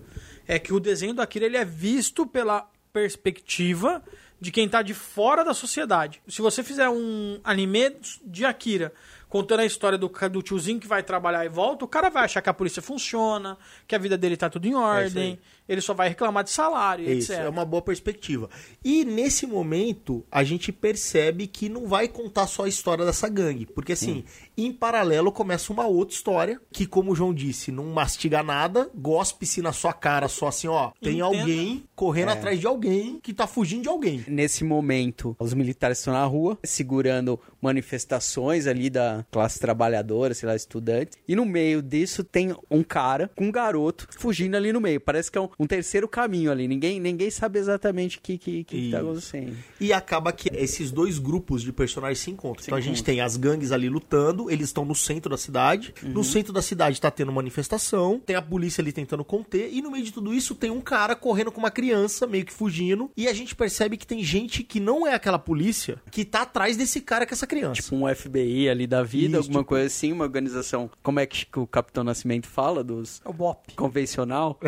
é 0.46 0.58
que 0.58 0.74
o 0.74 0.80
desenho 0.80 1.14
do 1.14 1.22
Akira 1.22 1.46
ele 1.46 1.56
é 1.56 1.64
visto 1.64 2.26
pela 2.26 2.68
perspectiva 2.92 4.02
de 4.40 4.52
quem 4.52 4.68
tá 4.68 4.82
de 4.82 4.94
fora 4.94 5.44
da 5.44 5.54
sociedade. 5.54 6.20
Se 6.28 6.42
você 6.42 6.62
fizer 6.62 6.88
um 6.88 7.40
anime 7.42 7.96
de 8.24 8.44
Akira 8.44 8.92
contando 9.28 9.60
a 9.60 9.64
história 9.64 9.98
do, 9.98 10.10
do 10.30 10.42
tiozinho 10.42 10.80
que 10.80 10.86
vai 10.86 11.02
trabalhar 11.02 11.44
e 11.44 11.48
volta, 11.48 11.84
o 11.84 11.88
cara 11.88 12.08
vai 12.08 12.24
achar 12.24 12.40
que 12.40 12.48
a 12.48 12.54
polícia 12.54 12.80
funciona, 12.80 13.58
que 13.86 13.94
a 13.94 13.98
vida 13.98 14.16
dele 14.16 14.36
tá 14.36 14.48
tudo 14.48 14.66
em 14.66 14.74
ordem, 14.74 15.38
ele 15.68 15.80
só 15.80 15.92
vai 15.92 16.08
reclamar 16.08 16.44
de 16.44 16.50
salário, 16.50 17.08
Isso, 17.10 17.32
etc. 17.32 17.44
é 17.44 17.48
uma 17.48 17.64
boa 17.64 17.82
perspectiva. 17.82 18.48
E 18.84 19.04
nesse 19.04 19.46
momento, 19.46 20.24
a 20.30 20.42
gente 20.42 20.72
percebe 20.72 21.46
que 21.46 21.68
não 21.68 21.86
vai 21.86 22.08
contar 22.08 22.46
só 22.46 22.64
a 22.64 22.68
história 22.68 23.04
dessa 23.04 23.28
gangue. 23.28 23.66
Porque, 23.66 23.92
assim, 23.92 24.24
em 24.56 24.72
paralelo 24.72 25.30
começa 25.30 25.72
uma 25.72 25.86
outra 25.86 26.14
história, 26.14 26.60
que, 26.72 26.86
como 26.86 27.12
o 27.12 27.14
João 27.14 27.34
disse, 27.34 27.70
não 27.70 27.86
mastiga 27.86 28.42
nada, 28.42 28.90
gospe-se 28.94 29.60
na 29.60 29.72
sua 29.72 29.92
cara 29.92 30.28
só 30.28 30.48
assim, 30.48 30.68
ó. 30.68 30.92
Tem 31.00 31.20
Entenda. 31.20 31.24
alguém 31.24 31.84
correndo 31.94 32.30
atrás 32.30 32.58
de 32.58 32.66
alguém 32.66 33.20
que 33.22 33.32
tá 33.32 33.46
fugindo 33.46 33.82
de 33.82 33.88
alguém. 33.88 34.24
Nesse 34.26 34.64
momento, 34.64 35.36
os 35.38 35.52
militares 35.54 35.98
estão 35.98 36.14
na 36.14 36.24
rua, 36.24 36.58
segurando 36.64 37.38
manifestações 37.60 38.66
ali 38.66 38.88
da 38.88 39.24
classe 39.30 39.58
trabalhadora, 39.58 40.34
sei 40.34 40.48
lá, 40.48 40.56
estudantes. 40.56 41.18
E 41.26 41.34
no 41.34 41.44
meio 41.44 41.82
disso 41.82 42.24
tem 42.24 42.54
um 42.70 42.82
cara 42.82 43.30
com 43.34 43.46
um 43.46 43.52
garoto 43.52 44.06
fugindo 44.18 44.56
ali 44.56 44.72
no 44.72 44.80
meio. 44.80 45.00
Parece 45.00 45.30
que 45.30 45.38
é 45.38 45.40
um, 45.40 45.48
um 45.58 45.66
terceiro 45.66 46.06
caminho 46.08 46.50
ali. 46.50 46.68
Ninguém, 46.68 47.00
ninguém 47.00 47.30
sabe 47.30 47.58
exatamente 47.58 48.18
o 48.18 48.20
que, 48.20 48.38
que, 48.38 48.64
que, 48.64 48.90
tá 48.90 49.00
acontecendo. 49.00 49.56
E 49.80 49.92
acaba 49.92 50.32
que 50.32 50.48
esses 50.54 50.90
dois 50.90 51.18
grupos 51.18 51.62
de 51.62 51.72
personagens 51.72 52.18
se 52.20 52.30
encontram. 52.30 52.64
então 52.66 52.78
a 52.78 52.80
gente 52.80 53.02
tem 53.02 53.20
as 53.20 53.36
gangues 53.36 53.72
ali 53.72 53.88
lutando, 53.88 54.50
eles 54.50 54.68
estão 54.68 54.84
no 54.84 54.94
centro 54.94 55.30
da 55.30 55.36
cidade. 55.36 55.94
No 56.02 56.22
centro 56.22 56.52
da 56.52 56.62
cidade 56.62 57.00
tá 57.00 57.10
tendo 57.10 57.32
manifestação, 57.32 58.20
tem 58.24 58.36
a 58.36 58.42
polícia 58.42 58.80
ali 58.80 58.92
tentando 58.92 59.24
conter, 59.24 59.70
e 59.72 59.82
no 59.82 59.90
meio 59.90 60.04
de 60.04 60.12
tudo 60.12 60.32
isso 60.32 60.54
tem 60.54 60.70
um 60.70 60.80
cara 60.80 61.14
correndo 61.16 61.50
com 61.50 61.58
uma 61.58 61.70
criança, 61.70 62.26
meio 62.26 62.44
que 62.44 62.52
fugindo, 62.52 63.10
e 63.16 63.26
a 63.28 63.32
gente 63.32 63.54
percebe 63.54 63.96
que 63.96 64.06
tem 64.06 64.22
gente 64.22 64.62
que 64.62 64.78
não 64.80 65.06
é 65.06 65.14
aquela 65.14 65.38
polícia 65.38 66.00
que 66.10 66.24
tá 66.24 66.42
atrás 66.42 66.76
desse 66.76 67.00
cara 67.00 67.26
com 67.26 67.34
essa 67.34 67.46
criança. 67.46 67.82
Tipo 67.82 67.96
um 67.96 68.14
FBI 68.14 68.68
ali 68.68 68.86
da 68.86 69.02
vida, 69.02 69.26
Isso, 69.28 69.36
alguma 69.38 69.60
tipo- 69.60 69.68
coisa 69.68 69.86
assim, 69.86 70.12
uma 70.12 70.24
organização. 70.24 70.90
Como 71.02 71.18
é 71.20 71.26
que 71.26 71.46
o 71.58 71.66
Capitão 71.66 72.04
Nascimento 72.04 72.46
fala 72.46 72.82
dos 72.84 73.20
É 73.24 73.28
o 73.28 73.32
BOP. 73.32 73.74
convencional, 73.74 74.58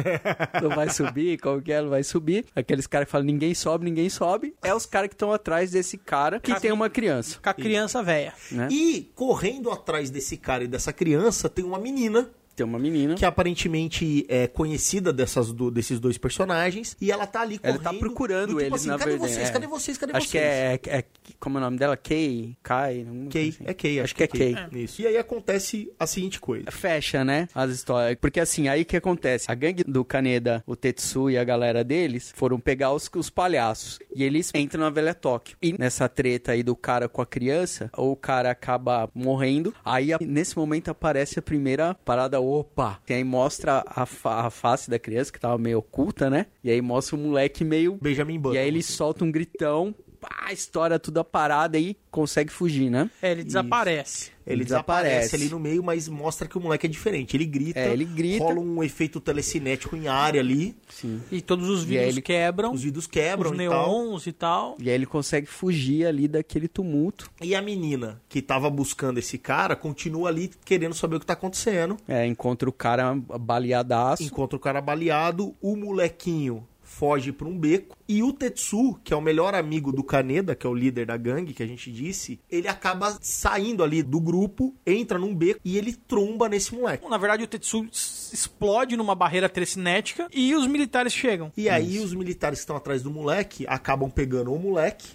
não 0.62 0.70
vai 0.84 0.90
subir, 0.94 1.38
qualquer 1.38 1.82
não 1.82 1.90
vai 1.90 2.02
subir. 2.02 2.44
Aqueles 2.54 2.86
caras 2.86 3.06
que 3.06 3.12
falam 3.12 3.26
ninguém 3.26 3.54
sobe, 3.54 3.84
ninguém 3.84 4.08
sobe, 4.08 4.54
é 4.62 4.74
os 4.74 4.86
caras 4.86 5.08
que 5.08 5.14
estão 5.14 5.32
atrás 5.32 5.70
desse 5.70 5.96
cara 5.98 6.40
que 6.40 6.58
tem 6.60 6.72
uma 6.72 6.88
criança, 6.90 7.38
Com 7.42 7.48
a 7.48 7.54
criança 7.54 8.02
velha. 8.02 8.32
né? 8.50 8.68
E 8.70 9.10
correndo 9.14 9.70
atrás 9.70 10.10
desse 10.10 10.36
cara 10.36 10.64
e 10.64 10.68
dessa 10.68 10.92
criança 10.92 11.48
tem 11.48 11.64
uma 11.64 11.78
menina 11.78 12.30
Tem 12.56 12.64
uma 12.66 12.78
menina. 12.78 13.14
que 13.14 13.24
aparentemente 13.24 14.26
é 14.28 14.46
conhecida 14.46 15.12
dessas 15.12 15.52
do- 15.52 15.70
desses 15.70 15.98
dois 16.00 16.18
personagens 16.18 16.96
e 17.00 17.10
ela 17.10 17.26
tá 17.26 17.40
ali 17.40 17.58
Ela 17.62 17.78
correndo. 17.78 17.92
tá 17.92 17.98
procurando 17.98 18.46
do 18.50 18.58
tipo 18.58 18.60
eles, 18.62 18.74
assim, 18.74 18.88
na 18.88 18.98
cadê 18.98 19.10
verdade. 19.12 19.32
vocês? 19.32 19.48
é. 19.48 19.52
Cadê 19.52 19.66
vocês? 19.66 19.98
Cadê 19.98 20.12
Acho 20.16 20.28
vocês? 20.28 20.30
que 20.30 20.38
é, 20.38 20.80
é, 20.94 20.98
é- 20.98 21.04
Como 21.38 21.58
é 21.58 21.60
o 21.60 21.64
nome 21.64 21.78
dela? 21.78 21.96
Kay? 21.96 22.56
Kai? 22.62 23.06
Kay, 23.30 23.48
assim. 23.50 23.64
é 23.66 23.74
Kay, 23.74 24.00
Acho 24.00 24.14
que 24.14 24.22
é 24.24 24.26
Kay. 24.26 24.56
Isso. 24.72 25.00
E 25.02 25.06
aí 25.06 25.16
acontece 25.16 25.90
a 25.98 26.06
seguinte 26.06 26.40
coisa. 26.40 26.70
Fecha, 26.70 27.24
né? 27.24 27.48
As 27.54 27.70
histórias. 27.70 28.18
Porque 28.20 28.40
assim, 28.40 28.68
aí 28.68 28.84
que 28.84 28.96
acontece? 28.96 29.50
A 29.50 29.54
gangue 29.54 29.84
do 29.84 30.04
Kaneda, 30.04 30.62
o 30.66 30.74
Tetsu 30.76 31.30
e 31.30 31.38
a 31.38 31.44
galera 31.44 31.82
deles 31.84 32.32
foram 32.36 32.58
pegar 32.58 32.92
os, 32.92 33.08
os 33.14 33.30
palhaços. 33.30 33.98
E 34.14 34.22
eles 34.24 34.50
entram 34.54 34.80
na 34.82 34.90
Velha 34.90 35.14
Tóquio. 35.14 35.56
E 35.62 35.72
nessa 35.78 36.08
treta 36.08 36.52
aí 36.52 36.62
do 36.62 36.74
cara 36.76 37.08
com 37.08 37.22
a 37.22 37.26
criança, 37.26 37.90
o 37.96 38.14
cara 38.16 38.50
acaba 38.50 39.08
morrendo. 39.14 39.72
Aí 39.84 40.12
a- 40.12 40.18
nesse 40.20 40.56
momento 40.58 40.90
aparece 40.90 41.38
a 41.38 41.42
primeira 41.42 41.94
parada, 42.04 42.40
opa! 42.58 43.00
E 43.08 43.12
aí 43.14 43.24
mostra 43.24 43.82
a, 43.86 44.04
fa- 44.06 44.46
a 44.46 44.50
face 44.50 44.90
da 44.90 44.98
criança, 44.98 45.32
que 45.32 45.40
tava 45.40 45.56
meio 45.58 45.78
oculta, 45.78 46.28
né? 46.28 46.46
E 46.64 46.70
aí 46.70 46.80
mostra 46.82 47.16
o 47.16 47.18
moleque 47.18 47.64
meio. 47.64 47.98
Benjamin 48.00 48.38
Button. 48.38 48.54
E 48.54 48.58
aí 48.58 48.68
ele 48.68 48.82
solta 48.82 49.24
um 49.24 49.30
gritão. 49.32 49.94
Pá, 50.20 50.52
estoura 50.52 50.98
tudo 50.98 51.18
a 51.20 51.24
parada 51.24 51.78
e 51.78 51.96
consegue 52.10 52.52
fugir, 52.52 52.90
né? 52.90 53.08
É, 53.22 53.32
ele 53.32 53.42
desaparece. 53.42 54.30
Ele 54.46 54.64
desaparece 54.64 55.36
ali 55.36 55.48
no 55.48 55.60
meio, 55.60 55.82
mas 55.82 56.08
mostra 56.08 56.48
que 56.48 56.58
o 56.58 56.60
moleque 56.60 56.86
é 56.86 56.90
diferente. 56.90 57.36
Ele 57.36 57.46
grita, 57.46 57.78
É, 57.78 57.92
ele 57.92 58.04
grita. 58.04 58.44
rola 58.44 58.58
um 58.60 58.82
efeito 58.82 59.20
telecinético 59.20 59.94
em 59.96 60.08
área 60.08 60.40
ali, 60.40 60.76
Sim. 60.88 61.22
E 61.30 61.40
todos 61.40 61.68
os 61.68 61.84
vidros 61.84 62.08
ele- 62.08 62.20
quebram, 62.22 62.72
os 62.72 62.82
vidros 62.82 63.06
quebram 63.06 63.52
os 63.52 63.58
e 63.60 63.68
tal. 63.68 63.86
neons 63.88 64.26
e 64.26 64.32
tal. 64.32 64.76
E 64.80 64.88
aí 64.88 64.94
ele 64.94 65.06
consegue 65.06 65.46
fugir 65.46 66.04
ali 66.04 66.26
daquele 66.26 66.66
tumulto. 66.68 67.30
E 67.40 67.54
a 67.54 67.62
menina 67.62 68.20
que 68.28 68.42
tava 68.42 68.68
buscando 68.68 69.18
esse 69.18 69.38
cara 69.38 69.76
continua 69.76 70.28
ali 70.28 70.50
querendo 70.64 70.94
saber 70.94 71.16
o 71.16 71.20
que 71.20 71.26
tá 71.26 71.34
acontecendo. 71.34 71.96
É, 72.08 72.26
encontra 72.26 72.68
o 72.68 72.72
cara 72.72 73.14
baleadaço. 73.14 74.22
Encontra 74.24 74.56
o 74.56 74.60
cara 74.60 74.80
baleado, 74.80 75.54
o 75.62 75.76
molequinho 75.76 76.66
foge 77.00 77.32
pra 77.32 77.48
um 77.48 77.56
beco 77.58 77.96
e 78.06 78.22
o 78.22 78.30
Tetsu, 78.30 79.00
que 79.02 79.14
é 79.14 79.16
o 79.16 79.22
melhor 79.22 79.54
amigo 79.54 79.90
do 79.90 80.04
Kaneda, 80.04 80.54
que 80.54 80.66
é 80.66 80.70
o 80.70 80.74
líder 80.74 81.06
da 81.06 81.16
gangue 81.16 81.54
que 81.54 81.62
a 81.62 81.66
gente 81.66 81.90
disse, 81.90 82.38
ele 82.50 82.68
acaba 82.68 83.16
saindo 83.22 83.82
ali 83.82 84.02
do 84.02 84.20
grupo, 84.20 84.74
entra 84.86 85.18
num 85.18 85.34
beco 85.34 85.58
e 85.64 85.78
ele 85.78 85.94
tromba 85.94 86.46
nesse 86.46 86.74
moleque. 86.74 87.08
Na 87.08 87.16
verdade, 87.16 87.42
o 87.42 87.46
Tetsu 87.46 87.86
explode 87.90 88.98
numa 88.98 89.14
barreira 89.14 89.48
telecinética 89.48 90.28
e 90.30 90.54
os 90.54 90.66
militares 90.66 91.14
chegam. 91.14 91.50
E 91.56 91.70
aí 91.70 91.98
os 92.00 92.12
militares 92.12 92.58
que 92.58 92.64
estão 92.64 92.76
atrás 92.76 93.02
do 93.02 93.10
moleque 93.10 93.64
acabam 93.66 94.10
pegando 94.10 94.52
o 94.52 94.58
moleque 94.58 95.08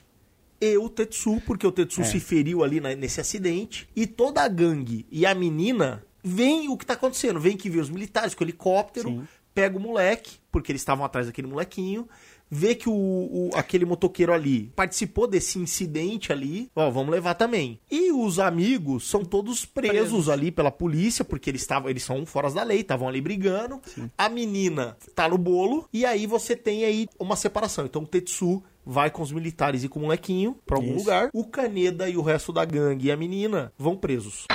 e 0.60 0.76
o 0.78 0.90
Tetsu, 0.90 1.40
porque 1.46 1.68
o 1.68 1.72
Tetsu 1.72 2.04
se 2.04 2.20
feriu 2.20 2.64
ali 2.64 2.80
na- 2.80 2.96
nesse 2.96 3.22
acidente. 3.22 3.88
E 3.96 4.08
toda 4.08 4.42
a 4.42 4.48
gangue 4.48 5.06
e 5.12 5.24
a 5.24 5.36
menina 5.36 6.04
veem 6.24 6.70
o 6.70 6.76
que 6.78 6.86
tá 6.88 6.94
acontecendo. 6.94 7.40
Vem 7.40 7.56
que 7.56 7.70
vê 7.70 7.80
os 7.80 7.90
militares 7.92 8.34
com 8.34 8.44
o 8.44 8.48
helicóptero, 8.48 9.10
Sim. 9.10 9.28
Pega 9.56 9.76
o 9.78 9.82
moleque, 9.82 10.38
porque 10.52 10.72
eles 10.72 10.82
estavam 10.82 11.04
atrás 11.04 11.26
daquele 11.26 11.48
molequinho. 11.48 12.08
Vê 12.48 12.76
que 12.76 12.88
o, 12.88 12.94
o- 12.94 13.50
aquele 13.56 13.86
motoqueiro 13.86 14.32
ali 14.32 14.72
participou 14.76 15.26
desse 15.26 15.58
incidente 15.58 16.32
ali. 16.32 16.70
Ó, 16.76 16.92
vamos 16.92 17.10
levar 17.12 17.34
também. 17.34 17.80
E 17.90 18.12
os 18.12 18.38
amigos 18.38 19.10
são 19.10 19.26
todos 19.26 19.66
presos, 19.66 19.98
Presos. 19.98 20.30
ali 20.30 20.52
pela 20.52 20.70
polícia, 20.70 21.26
porque 21.26 21.50
eles 21.50 21.62
estavam, 21.62 21.90
eles 21.90 22.04
são 22.04 22.24
fora 22.24 22.52
da 22.52 22.62
lei, 22.62 22.82
estavam 22.82 23.08
ali 23.08 23.20
brigando. 23.20 23.82
A 24.16 24.30
menina 24.30 24.96
tá 25.16 25.28
no 25.28 25.40
bolo 25.40 25.90
e 25.92 26.06
aí 26.06 26.28
você 26.28 26.56
tem 26.56 26.86
aí 26.86 27.08
uma 27.18 27.36
separação. 27.36 27.86
Então 27.86 28.04
o 28.04 28.08
Tetsu 28.08 28.62
vai 28.86 29.10
com 29.10 29.24
os 29.24 29.32
militares 29.32 29.84
e 29.84 29.90
com 29.90 29.98
o 30.00 30.04
molequinho 30.04 30.56
pra 30.68 30.78
algum 30.78 30.92
Isso. 30.92 31.00
lugar. 31.00 31.30
O 31.34 31.46
Kaneda 31.46 32.08
e 32.08 32.16
o 32.16 32.22
resto 32.22 32.54
da 32.54 32.64
gangue 32.64 33.08
e 33.08 33.12
a 33.12 33.18
menina 33.18 33.74
vão 33.76 33.98
presos. 33.98 34.46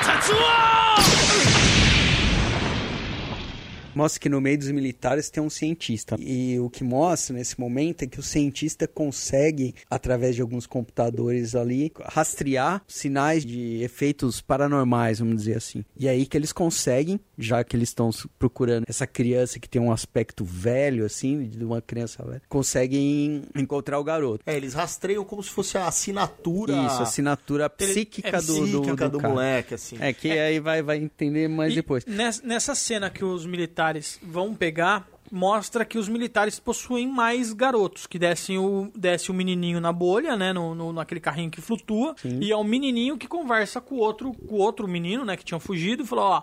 Mostra 3.94 4.20
que 4.20 4.28
no 4.28 4.40
meio 4.40 4.58
dos 4.58 4.70
militares 4.70 5.30
tem 5.30 5.42
um 5.42 5.50
cientista. 5.50 6.16
E 6.18 6.58
o 6.60 6.70
que 6.70 6.84
mostra 6.84 7.34
nesse 7.34 7.58
momento 7.58 8.02
é 8.02 8.06
que 8.06 8.20
o 8.20 8.22
cientista 8.22 8.86
consegue, 8.86 9.74
através 9.88 10.34
de 10.34 10.42
alguns 10.42 10.66
computadores 10.66 11.54
ali, 11.54 11.92
rastrear 12.04 12.82
sinais 12.86 13.44
de 13.44 13.82
efeitos 13.82 14.40
paranormais, 14.40 15.18
vamos 15.18 15.36
dizer 15.36 15.56
assim. 15.56 15.84
E 15.96 16.08
aí 16.08 16.26
que 16.26 16.36
eles 16.36 16.52
conseguem, 16.52 17.20
já 17.40 17.64
que 17.64 17.74
eles 17.76 17.88
estão 17.88 18.10
procurando 18.38 18.84
essa 18.88 19.06
criança 19.06 19.58
que 19.58 19.68
tem 19.68 19.80
um 19.80 19.90
aspecto 19.90 20.44
velho, 20.44 21.04
assim, 21.04 21.48
de 21.48 21.64
uma 21.64 21.80
criança 21.80 22.22
velha, 22.24 22.42
conseguem 22.48 23.42
encontrar 23.56 23.98
o 23.98 24.04
garoto. 24.04 24.44
É, 24.46 24.56
eles 24.56 24.74
rastreiam 24.74 25.24
como 25.24 25.42
se 25.42 25.50
fosse 25.50 25.76
a 25.78 25.86
assinatura 25.88 26.72
Isso, 26.86 27.02
assinatura 27.02 27.68
psíquica 27.70 28.28
é 28.28 28.40
do, 28.42 28.46
do, 28.66 28.80
psíquica 28.82 29.08
do 29.08 29.12
do, 29.12 29.18
cara. 29.18 29.32
moleque, 29.34 29.74
assim. 29.74 29.96
É 30.00 30.12
que 30.12 30.30
aí 30.30 30.60
vai, 30.60 30.82
vai 30.82 30.98
entender 30.98 31.48
mais 31.48 31.72
E 31.72 31.76
depois. 31.76 32.04
nes- 32.06 32.42
Nessa 32.42 32.74
cena 32.74 33.10
que 33.10 33.24
os 33.24 33.44
militares 33.46 34.18
vão 34.22 34.54
pegar, 34.54 35.08
mostra 35.32 35.84
que 35.84 35.96
os 35.98 36.08
militares 36.08 36.58
possuem 36.58 37.06
mais 37.08 37.52
garotos, 37.52 38.06
que 38.06 38.18
descem 38.18 38.58
o, 38.58 38.90
desce 38.96 39.30
o 39.30 39.34
menininho 39.34 39.80
na 39.80 39.92
bolha, 39.92 40.36
né, 40.36 40.52
no, 40.52 40.74
no- 40.74 40.92
naquele 40.92 41.20
carrinho 41.20 41.50
que 41.50 41.60
flutua, 41.60 42.14
e 42.24 42.50
é 42.50 42.56
o 42.56 42.64
menininho 42.64 43.16
que 43.16 43.28
conversa 43.28 43.80
com 43.80 43.94
o 43.94 43.98
outro, 43.98 44.32
com 44.32 44.56
outro 44.56 44.88
menino, 44.88 45.24
né, 45.24 45.36
que 45.36 45.44
tinha 45.44 45.60
fugido, 45.60 46.02
e 46.02 46.06
falou, 46.06 46.24
ó, 46.24 46.42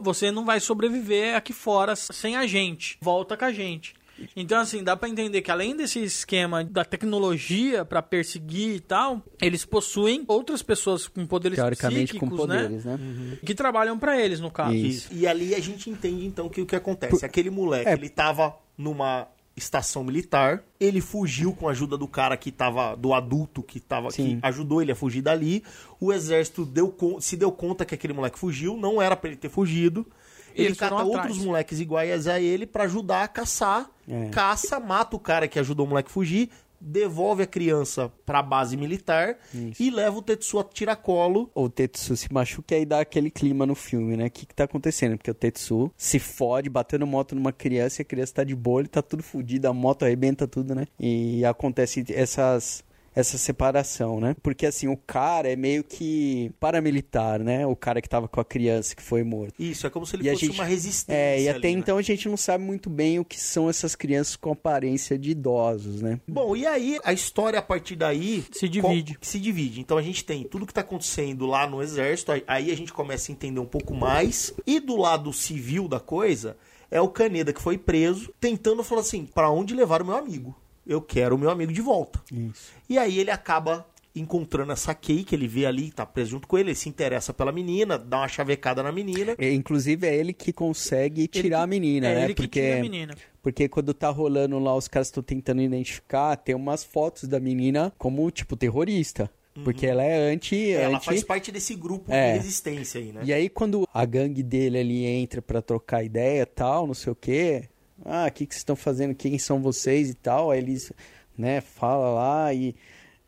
você 0.00 0.30
não 0.30 0.44
vai 0.44 0.60
sobreviver 0.60 1.36
aqui 1.36 1.52
fora 1.52 1.94
sem 1.96 2.36
a 2.36 2.46
gente, 2.46 2.96
volta 3.00 3.36
com 3.36 3.44
a 3.44 3.52
gente. 3.52 3.94
Então, 4.36 4.60
assim, 4.60 4.82
dá 4.84 4.96
pra 4.96 5.08
entender 5.08 5.42
que 5.42 5.50
além 5.50 5.74
desse 5.76 5.98
esquema 5.98 6.62
da 6.62 6.84
tecnologia 6.84 7.84
pra 7.84 8.00
perseguir 8.00 8.76
e 8.76 8.80
tal, 8.80 9.20
eles 9.42 9.64
possuem 9.64 10.24
outras 10.28 10.62
pessoas 10.62 11.08
com 11.08 11.26
poderes 11.26 11.56
Teoricamente 11.56 12.14
com 12.14 12.28
psíquicos, 12.28 12.48
né? 12.48 12.62
poderes, 12.62 12.84
né? 12.84 12.98
Que 13.44 13.54
trabalham 13.56 13.98
pra 13.98 14.16
eles, 14.20 14.38
no 14.38 14.52
caso. 14.52 14.72
Isso. 14.74 15.08
E 15.12 15.26
ali 15.26 15.52
a 15.52 15.60
gente 15.60 15.90
entende 15.90 16.24
então 16.26 16.48
que 16.48 16.60
o 16.60 16.66
que 16.66 16.76
acontece. 16.76 17.24
Aquele 17.26 17.50
moleque, 17.50 17.88
É. 17.88 17.92
ele 17.94 18.08
tava 18.08 18.54
numa 18.78 19.26
estação 19.56 20.02
militar, 20.02 20.62
ele 20.80 21.00
fugiu 21.00 21.52
com 21.52 21.68
a 21.68 21.70
ajuda 21.70 21.96
do 21.96 22.08
cara 22.08 22.36
que 22.36 22.50
tava, 22.50 22.96
do 22.96 23.14
adulto 23.14 23.62
que 23.62 23.78
tava, 23.78 24.10
Sim. 24.10 24.38
que 24.40 24.46
ajudou 24.46 24.82
ele 24.82 24.92
a 24.92 24.96
fugir 24.96 25.22
dali. 25.22 25.62
O 26.00 26.12
exército 26.12 26.64
deu, 26.64 26.94
se 27.20 27.36
deu 27.36 27.52
conta 27.52 27.84
que 27.84 27.94
aquele 27.94 28.12
moleque 28.12 28.38
fugiu, 28.38 28.76
não 28.76 29.00
era 29.00 29.16
pra 29.16 29.28
ele 29.30 29.36
ter 29.36 29.48
fugido. 29.48 30.06
Ele 30.54 30.68
Eles 30.68 30.78
cata 30.78 30.94
atrás. 30.94 31.08
outros 31.08 31.38
moleques 31.38 31.80
iguais 31.80 32.28
a 32.28 32.40
ele 32.40 32.64
pra 32.64 32.84
ajudar 32.84 33.24
a 33.24 33.28
caçar. 33.28 33.90
É. 34.08 34.28
Caça, 34.28 34.78
mata 34.78 35.16
o 35.16 35.18
cara 35.18 35.48
que 35.48 35.58
ajudou 35.58 35.84
o 35.84 35.88
moleque 35.88 36.08
a 36.08 36.12
fugir, 36.12 36.48
devolve 36.84 37.42
a 37.42 37.46
criança 37.46 38.12
pra 38.26 38.42
base 38.42 38.76
militar 38.76 39.38
e 39.80 39.90
leva 39.90 40.18
o 40.18 40.22
Tetsu 40.22 40.58
a 40.58 40.64
tiracolo 40.64 41.50
o 41.54 41.68
Tetsu 41.68 42.16
se 42.16 42.32
machuca 42.32 42.74
e 42.74 42.78
aí 42.78 42.84
dá 42.86 43.00
aquele 43.00 43.30
clima 43.30 43.64
no 43.64 43.74
filme, 43.74 44.16
né? 44.16 44.26
O 44.26 44.30
que, 44.30 44.46
que 44.46 44.54
tá 44.54 44.64
acontecendo? 44.64 45.16
Porque 45.16 45.30
o 45.30 45.34
Tetsu 45.34 45.90
se 45.96 46.18
fode, 46.18 46.68
batendo 46.68 47.06
moto 47.06 47.34
numa 47.34 47.52
criança 47.52 48.00
e 48.00 48.02
a 48.02 48.04
criança 48.04 48.34
tá 48.34 48.44
de 48.44 48.54
boa, 48.54 48.80
ele 48.80 48.88
tá 48.88 49.00
tudo 49.00 49.22
fudido, 49.22 49.68
a 49.68 49.72
moto 49.72 50.04
arrebenta 50.04 50.46
tudo, 50.46 50.74
né? 50.74 50.86
E 50.98 51.44
acontece 51.44 52.04
essas 52.10 52.84
essa 53.14 53.38
separação, 53.38 54.20
né? 54.20 54.34
Porque 54.42 54.66
assim, 54.66 54.88
o 54.88 54.96
cara 54.96 55.48
é 55.50 55.56
meio 55.56 55.84
que 55.84 56.50
paramilitar, 56.58 57.40
né? 57.42 57.66
O 57.66 57.76
cara 57.76 58.02
que 58.02 58.08
tava 58.08 58.26
com 58.28 58.40
a 58.40 58.44
criança 58.44 58.94
que 58.96 59.02
foi 59.02 59.22
morto. 59.22 59.54
Isso, 59.58 59.86
é 59.86 59.90
como 59.90 60.04
se 60.04 60.16
ele 60.16 60.28
E 60.28 60.32
fosse 60.32 60.46
gente- 60.46 60.54
uma 60.56 60.64
resistência. 60.64 61.16
É, 61.18 61.40
e 61.42 61.48
ali, 61.48 61.58
até 61.58 61.68
né? 61.68 61.74
então 61.78 61.96
a 61.98 62.02
gente 62.02 62.28
não 62.28 62.36
sabe 62.36 62.64
muito 62.64 62.90
bem 62.90 63.18
o 63.18 63.24
que 63.24 63.38
são 63.40 63.68
essas 63.70 63.94
crianças 63.94 64.36
com 64.36 64.52
aparência 64.52 65.18
de 65.18 65.30
idosos, 65.30 66.02
né? 66.02 66.18
Bom, 66.26 66.56
e 66.56 66.66
aí 66.66 66.98
a 67.04 67.12
história 67.12 67.58
a 67.58 67.62
partir 67.62 67.96
daí 67.96 68.44
Se 68.52 68.68
divide. 68.68 69.16
se 69.20 69.38
divide. 69.38 69.80
Então 69.80 69.96
a 69.96 70.02
gente 70.02 70.24
tem 70.24 70.44
tudo 70.44 70.66
que 70.66 70.74
tá 70.74 70.80
acontecendo 70.80 71.46
lá 71.46 71.66
no 71.68 71.82
exército, 71.82 72.32
aí- 72.32 72.44
aí 72.46 72.70
a 72.72 72.76
gente 72.76 72.92
começa 72.92 73.30
a 73.30 73.32
entender 73.32 73.60
um 73.60 73.66
pouco 73.66 73.94
mais. 73.94 74.52
E 74.66 74.80
do 74.80 74.96
lado 74.96 75.32
civil 75.32 75.86
da 75.88 76.00
coisa, 76.00 76.56
é 76.90 77.00
o 77.00 77.08
Caneda 77.08 77.52
que 77.52 77.60
foi 77.62 77.78
preso, 77.78 78.32
tentando 78.40 78.82
falar 78.82 79.00
assim: 79.02 79.24
pra 79.26 79.50
onde 79.50 79.74
levar 79.74 80.02
o 80.02 80.04
meu 80.06 80.16
amigo? 80.16 80.54
Eu 80.86 81.00
quero 81.00 81.34
o 81.34 81.38
meu 81.38 81.50
amigo 81.50 81.72
de 81.72 81.80
volta. 81.80 82.20
Isso. 82.32 82.72
E 82.88 82.98
aí 82.98 83.18
ele 83.18 83.30
acaba 83.30 83.86
encontrando 84.16 84.70
essa 84.72 84.94
Kay, 84.94 85.24
que 85.24 85.34
ele 85.34 85.48
vê 85.48 85.66
ali, 85.66 85.90
tá 85.90 86.06
preso 86.06 86.30
junto 86.32 86.46
com 86.46 86.56
ele, 86.56 86.68
ele 86.70 86.76
se 86.76 86.88
interessa 86.88 87.34
pela 87.34 87.50
menina, 87.50 87.98
dá 87.98 88.18
uma 88.18 88.28
chavecada 88.28 88.80
na 88.82 88.92
menina. 88.92 89.34
E, 89.38 89.50
inclusive 89.52 90.06
é 90.06 90.14
ele 90.14 90.32
que 90.32 90.52
consegue 90.52 91.26
tirar 91.26 91.62
a 91.62 91.66
menina, 91.66 92.08
é 92.08 92.14
né? 92.14 92.24
ele 92.24 92.34
que 92.34 92.42
porque 92.42 92.60
tira 92.60 92.78
a 92.78 92.82
menina. 92.82 93.14
porque 93.42 93.68
quando 93.68 93.92
tá 93.92 94.08
rolando 94.10 94.56
lá 94.60 94.76
os 94.76 94.86
caras 94.86 95.08
estão 95.08 95.20
tentando 95.22 95.60
identificar, 95.62 96.36
tem 96.36 96.54
umas 96.54 96.84
fotos 96.84 97.28
da 97.28 97.40
menina 97.40 97.92
como 97.98 98.30
tipo 98.30 98.56
terrorista, 98.56 99.28
porque 99.64 99.84
ela 99.86 100.04
é 100.04 100.32
anti 100.32 100.54
Uhum. 100.54 100.80
Ela 100.80 100.96
anti 100.98 101.06
faz 101.06 101.24
parte 101.24 101.50
desse 101.50 101.74
grupo 101.74 102.12
É. 102.12 102.32
de 102.34 102.38
resistência 102.38 103.00
aí, 103.00 103.10
né? 103.12 103.20
E 103.24 103.32
aí, 103.32 103.48
quando 103.48 103.88
a 103.92 104.04
gangue 104.04 104.42
dele 104.44 104.78
ali 104.78 105.04
entra 105.06 105.42
pra 105.42 105.60
trocar 105.60 106.04
ideia 106.04 106.42
e 106.42 106.46
tal, 106.46 106.86
não 106.86 106.94
sei 106.94 107.12
o 107.12 107.16
quê. 107.16 107.64
Ah, 108.04 108.26
o 108.28 108.32
que, 108.32 108.46
que 108.46 108.54
vocês 108.54 108.60
estão 108.60 108.76
fazendo? 108.76 109.14
Quem 109.14 109.38
são 109.38 109.60
vocês 109.60 110.10
e 110.10 110.14
tal? 110.14 110.50
Aí 110.50 110.58
eles, 110.58 110.92
né, 111.36 111.60
fala 111.60 112.10
lá 112.10 112.54
e, 112.54 112.74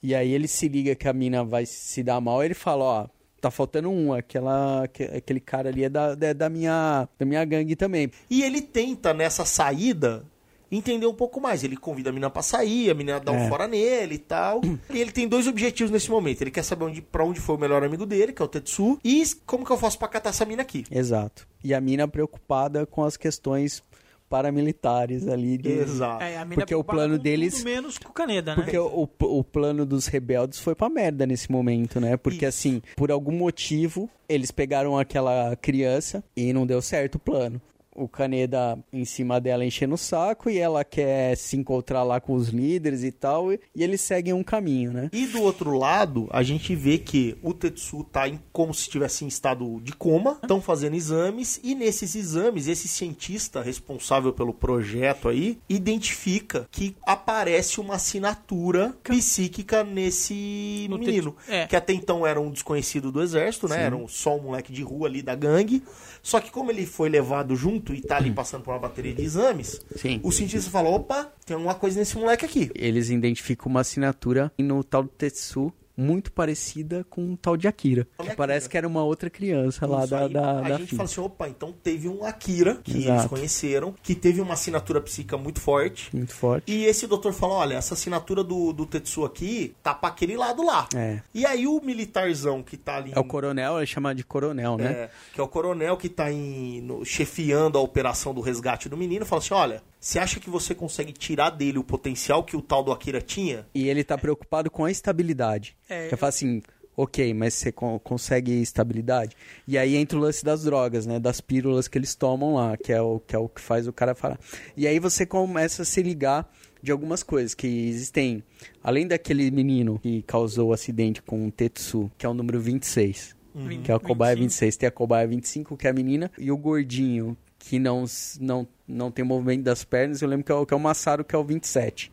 e 0.03 0.15
aí 0.15 0.33
ele 0.33 0.49
se 0.49 0.69
liga 0.69 0.95
que 0.95 1.07
a 1.09 1.13
mina 1.13 1.45
vai 1.45 1.67
se 1.67 2.03
dar 2.03 2.21
mal. 2.21 2.43
Ele 2.43 2.55
fala, 2.55 2.85
ó, 2.85 3.07
tá 3.41 3.51
faltando 3.51 3.91
um, 3.91 4.13
aquela, 4.13 4.85
aque- 4.85 5.05
aquele 5.05 5.41
cara 5.41 5.69
ali 5.69 5.85
é 5.85 5.89
da, 5.89 6.15
da, 6.15 6.33
da 6.33 6.49
minha, 6.49 7.09
da 7.19 7.25
minha 7.27 7.45
gangue 7.45 7.77
também. 7.77 8.11
E 8.29 8.43
ele 8.43 8.61
tenta, 8.61 9.15
nessa 9.15 9.45
saída, 9.45 10.25
entender 10.71 11.07
um 11.07 11.15
pouco 11.15 11.41
mais. 11.41 11.63
Ele 11.63 11.77
convida 11.77 12.11
a 12.11 12.13
menina 12.13 12.29
pra 12.29 12.43
sair, 12.43 12.91
a 12.91 12.95
menina 12.95 13.21
dá 13.21 13.31
um 13.31 13.37
É. 13.45 13.49
fora 13.49 13.69
nele 13.69 14.17
e 14.17 14.19
tal. 14.19 14.61
E 14.93 14.99
ele 15.01 15.13
tem 15.13 15.29
dois 15.29 15.47
objetivos 15.47 15.93
nesse 15.93 16.11
momento. 16.11 16.43
Ele 16.43 16.51
quer 16.51 16.65
saber 16.65 16.85
onde, 16.87 17.01
pra 17.01 17.25
onde 17.25 17.39
foi 17.39 17.55
o 17.55 17.59
melhor 17.59 17.85
amigo 17.85 18.05
dele, 18.05 18.33
que 18.33 18.43
é 18.43 18.45
o 18.45 18.49
Tetsu, 18.49 18.99
e 19.05 19.23
como 19.47 19.65
que 19.65 19.71
eu 19.71 19.79
faço 19.79 19.97
pra 19.99 20.09
catar 20.09 20.31
essa 20.31 20.45
mina 20.45 20.63
aqui. 20.63 20.85
Exato. 20.91 21.47
E 21.63 21.73
a 21.73 21.81
mina 21.81 22.09
preocupada 22.09 22.85
com 22.85 23.05
as 23.05 23.17
questões 23.17 23.83
paramilitares 24.29 25.27
ali. 25.29 25.59
De... 25.59 25.71
Exato. 25.71 26.23
É, 26.23 26.45
Porque 26.45 26.75
o 26.75 26.85
plano 26.85 27.19
deles- 27.19 27.63
menos 27.65 27.99
com 27.99 28.11
o 28.11 28.13
Caneda, 28.13 28.55
né? 28.55 28.63
Porque 28.63 28.79
o, 28.79 29.09
o 29.21 29.45
plano 29.45 29.85
dos 29.85 30.07
rebeldes 30.07 30.59
foi 30.59 30.75
pra 30.75 30.89
merda 30.89 31.27
nesse 31.27 31.51
momento, 31.51 32.01
né? 32.01 32.17
Porque 32.17 32.47
Isso. 32.47 32.59
assim, 32.59 32.83
por 32.97 33.11
algum 33.11 33.33
motivo, 33.33 34.09
eles 34.29 34.51
pegaram 34.51 34.99
aquela 34.99 35.57
criança 35.57 36.23
e 36.37 36.53
não 36.53 36.67
deu 36.67 36.81
certo 36.83 37.17
o 37.17 37.19
plano. 37.19 37.61
O 37.97 38.09
Caneda 38.09 38.79
em 38.93 39.05
cima 39.05 39.41
dela 39.41 39.65
enchendo 39.65 39.95
o 39.95 39.99
saco 39.99 40.51
e 40.51 40.59
ela 40.59 40.85
quer 40.85 41.37
se 41.37 41.57
encontrar 41.57 42.03
lá 42.03 42.21
com 42.21 42.35
os 42.35 42.49
líderes 42.49 43.03
e 43.03 43.11
tal, 43.11 43.53
e, 43.53 43.59
e 43.75 43.83
eles 43.83 44.01
seguem 44.01 44.33
um 44.33 44.43
caminho, 44.43 44.93
né? 44.93 45.11
E 45.13 45.27
do 45.27 45.43
outro 45.43 45.77
lado, 45.77 46.29
a 46.31 46.43
gente 46.43 46.75
vê 46.75 46.99
que 46.99 47.37
o 47.43 47.55
Tetsu 47.55 48.05
tá 48.05 48.29
em, 48.29 48.39
como 48.53 48.73
se 48.75 48.83
estivesse 48.83 49.25
em 49.25 49.29
estado 49.29 49.81
de 49.83 49.93
coma, 49.93 50.39
estão 50.43 50.61
fazendo 50.61 50.95
exames, 50.95 51.59
e 51.63 51.75
nesses 51.75 52.15
exames, 52.15 52.67
esse 52.69 52.87
cientista 52.89 53.63
responsável 53.63 54.33
pelo 54.33 54.53
projeto 54.53 55.29
aí, 55.29 55.59
identifica 55.69 56.67
que 56.71 56.95
aparece 57.07 57.81
uma 57.81 57.95
assinatura 57.95 58.95
psíquica 59.03 59.83
nesse 59.83 60.87
No 60.91 60.99
menino, 60.99 61.33
Tetsu, 61.33 61.53
é. 61.53 61.67
que 61.67 61.77
até 61.77 61.93
então 61.93 62.27
era 62.27 62.41
um 62.41 62.51
desconhecido 62.51 63.11
do 63.11 63.23
exército, 63.23 63.69
né? 63.69 63.83
Era 63.85 63.97
um- 63.97 64.09
só 64.09 64.37
um 64.37 64.43
moleque 64.43 64.73
de 64.73 64.83
rua 64.83 65.09
ali 65.09 65.23
da 65.23 65.35
gangue. 65.35 65.83
Só 66.27 66.41
que 66.41 66.51
como 66.51 66.73
ele 66.73 66.85
foi 66.85 67.09
levado 67.09 67.55
junto 67.55 67.95
e 67.95 68.01
tá 68.01 68.17
ali 68.17 68.33
passando 68.33 68.65
por 68.65 68.73
uma 68.73 68.81
bateria 68.81 69.15
de 69.15 69.23
exames, 69.23 69.81
Sim. 69.95 70.19
o 70.25 70.33
cientista 70.33 70.69
falou, 70.69 70.95
opa, 70.95 71.33
tem 71.45 71.57
uma 71.57 71.73
coisa 71.73 72.01
nesse 72.01 72.19
moleque 72.19 72.45
aqui. 72.45 72.69
Eles 72.75 73.11
identificam 73.11 73.71
uma 73.71 73.83
assinatura 73.83 74.51
no 74.59 74.83
tal 74.83 75.05
do 75.05 75.09
Tetsu 75.09 75.73
muito 75.97 76.31
parecida 76.33 77.05
com 77.09 77.33
o 77.33 77.37
tal 77.37 77.57
de 77.57 77.67
Akira. 77.67 78.03
Olha 78.03 78.17
Que 78.17 78.23
Akira. 78.33 78.37
parece 78.37 78.69
que 78.69 78.77
era 78.77 78.87
uma 78.87 79.03
outra 79.03 79.31
criança 79.31 79.87
lá 79.87 80.01
Isso, 80.01 80.11
da, 80.11 80.21
aí 80.21 80.29
da, 80.33 80.51
a 80.51 80.61
da 80.61 80.69
gente 80.77 80.87
filha. 80.89 80.97
fala 80.97 81.05
assim, 81.09 81.21
opa, 81.21 81.49
então 81.49 81.73
teve 81.73 82.09
um 82.09 82.25
Akira, 82.25 82.77
que 82.83 82.91
eles 82.93 83.05
Exato. 83.05 83.29
conheceram, 83.31 83.95
que 84.03 84.15
teve 84.15 84.41
uma 84.41 84.55
assinatura 84.55 85.01
psíquica 85.01 85.37
muito 85.39 85.61
forte. 85.61 86.15
Muito 86.15 86.35
forte. 86.35 86.71
E 86.71 86.85
esse 86.85 87.07
doutor 87.07 87.33
fala, 87.33 87.55
olha, 87.55 87.75
essa 87.75 87.95
assinatura 87.95 88.45
do, 88.45 88.73
do 88.73 88.85
Tetsu 88.87 89.25
aqui 89.25 89.75
tá 89.83 89.95
pra 89.95 90.11
aquele 90.11 90.37
lado 90.37 90.65
lá. 90.65 90.87
É. 90.95 91.21
E 91.35 91.47
aí 91.47 91.67
o 91.67 91.81
militarzão 91.81 92.63
que 92.63 92.77
tá 92.77 92.97
ali... 92.97 93.13
É 93.15 93.19
o 93.19 93.25
coronel, 93.25 93.79
ele 93.79 93.87
chama 93.87 94.15
de 94.15 94.23
coronel, 94.25 94.77
né? 94.77 94.87
é, 94.93 95.11
que 95.35 95.41
é 95.41 95.43
o 95.43 95.49
coronel 95.49 95.97
que 95.97 96.09
tá 96.09 96.31
em, 96.31 96.81
no- 96.83 97.05
chefiando 97.05 97.79
a 97.79 97.81
operação 97.81 98.35
do 98.35 98.41
resgate 98.41 98.89
do 98.89 98.97
menino, 98.97 99.25
fala 99.25 99.41
assim, 99.41 99.55
olha, 99.55 99.83
você 100.07 100.19
acha 100.19 100.39
que 100.41 100.49
você 100.49 100.75
consegue 100.75 101.13
tirar 101.13 101.51
dele 101.51 101.79
o 101.79 101.85
potencial 101.85 102.45
que 102.45 102.57
o 102.57 102.63
tal 102.63 102.83
do 102.85 102.93
Akira 102.93 103.21
tinha? 103.21 103.67
E 103.75 103.89
ele 103.89 104.05
tá 104.05 104.17
preocupado 104.17 104.71
com 104.71 104.85
a 104.85 104.91
estabilidade. 104.91 105.77
É. 105.89 106.07
Ele 106.07 106.17
fala 106.17 106.29
assim, 106.29 106.63
ok, 106.97 107.35
mas 107.35 107.55
você 107.55 107.73
con- 107.73 107.99
consegue 107.99 108.53
estabilidade? 108.63 109.35
E 109.67 109.77
aí 109.77 109.97
entra 109.97 110.17
o 110.17 110.21
lance 110.21 110.45
das 110.45 110.63
drogas, 110.63 111.07
né? 111.07 111.19
Das 111.19 111.41
pílulas 111.41 111.89
que 111.89 111.99
eles 111.99 112.15
tomam 112.15 112.55
lá, 112.55 112.77
que 112.77 112.93
é 112.93 113.01
o 113.01 113.19
que, 113.21 113.35
é 113.35 113.39
o 113.39 113.49
que 113.49 113.61
faz 113.61 113.89
o 113.89 113.93
cara 113.93 114.15
falar. 114.15 114.39
E 114.77 114.87
aí 114.87 114.99
você 114.99 115.27
começa 115.27 115.83
a 115.83 115.85
se 115.85 116.03
ligar 116.03 116.49
de 116.83 116.93
algumas 116.93 117.23
coisas 117.25 117.53
que 117.55 117.67
existem. 117.67 118.43
Além 118.85 119.07
daquele 119.09 119.51
menino 119.51 119.99
que 119.99 120.23
causou 120.23 120.69
o 120.69 120.73
acidente 120.73 121.21
com 121.21 121.47
o 121.49 121.51
Tetsu, 121.51 122.11
que 122.17 122.25
é 122.25 122.29
o 122.29 122.35
número 122.35 122.61
26. 122.61 123.35
Vin- 123.55 123.83
Que 123.83 123.91
é 123.91 123.95
a 123.95 123.99
cobaia 123.99 124.37
25. 124.37 124.51
26. 124.51 124.77
Tem 124.77 124.87
a 124.87 124.93
cobaia 124.93 125.27
25, 125.27 125.77
que 125.77 125.87
é 125.87 125.91
a 125.91 125.93
menina. 125.93 126.31
E 126.39 126.53
o 126.53 126.57
gordinho, 126.57 127.37
que 127.59 127.79
não, 127.79 128.05
não, 128.39 128.69
não 128.89 129.11
tem 129.11 129.25
movimento 129.25 129.63
das 129.63 129.85
pernas. 129.85 130.23
Eu 130.23 130.29
lembro 130.29 130.45
que 130.45 130.53
é 130.53 130.55
o, 130.55 130.65
que 130.67 130.73
é 130.75 130.77
o 130.77 130.81
Massaro, 130.81 131.25
que 131.25 131.35
é 131.35 131.39
o 131.39 131.45
27. 131.45 132.13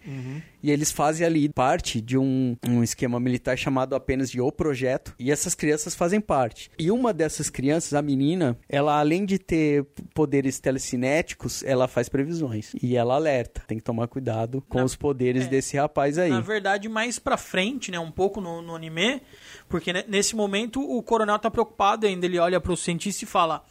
E 0.61 0.71
eles 0.71 0.91
fazem 0.91 1.26
ali 1.28 1.49
parte 1.49 1.99
de 1.99 2.17
um, 2.17 2.55
um 2.67 2.82
esquema 2.84 3.19
militar 3.19 3.57
chamado 3.57 3.95
apenas 3.95 4.30
de 4.32 4.39
O 4.39 4.51
Projeto. 4.51 5.13
E 5.19 5.32
essas 5.32 5.53
crianças 5.53 5.93
fazem 5.93 6.21
parte. 6.21 6.71
E 6.80 6.89
uma 6.89 7.13
dessas 7.13 7.49
crianças, 7.49 7.93
a 7.93 8.01
menina, 8.01 8.57
ela 8.69 8.97
além 8.99 9.26
de 9.26 9.38
ter 9.38 9.86
poderes 10.13 10.59
telecinéticos, 10.59 11.63
ela 11.63 11.88
faz 11.88 12.07
previsões. 12.07 12.71
E 12.82 12.95
ela 12.95 13.15
alerta. 13.15 13.61
Tem 13.67 13.78
que 13.78 13.84
tomar 13.84 14.07
cuidado 14.07 14.61
com 14.69 14.80
Na- 14.80 14.86
os 14.86 14.95
poderes 14.95 15.45
é. 15.45 15.47
desse 15.49 15.76
rapaz 15.78 16.17
aí. 16.17 16.30
Na 16.30 16.39
verdade, 16.39 16.88
mais 16.88 17.19
pra 17.19 17.38
frente, 17.38 17.91
né? 17.91 17.99
Um 17.99 18.11
pouco 18.11 18.39
no, 18.39 18.61
no 18.61 18.76
anime. 18.76 19.21
Porque 19.67 19.91
ne- 19.91 20.05
nesse 20.07 20.36
momento 20.36 20.80
o 20.82 21.01
coronel 21.03 21.38
tá 21.39 21.51
preocupado 21.51 22.05
ainda. 22.07 22.26
Ele 22.26 22.39
olha 22.39 22.61
pro 22.61 22.78
cientista 22.78 23.24
e 23.26 23.28
fala: 23.28 23.63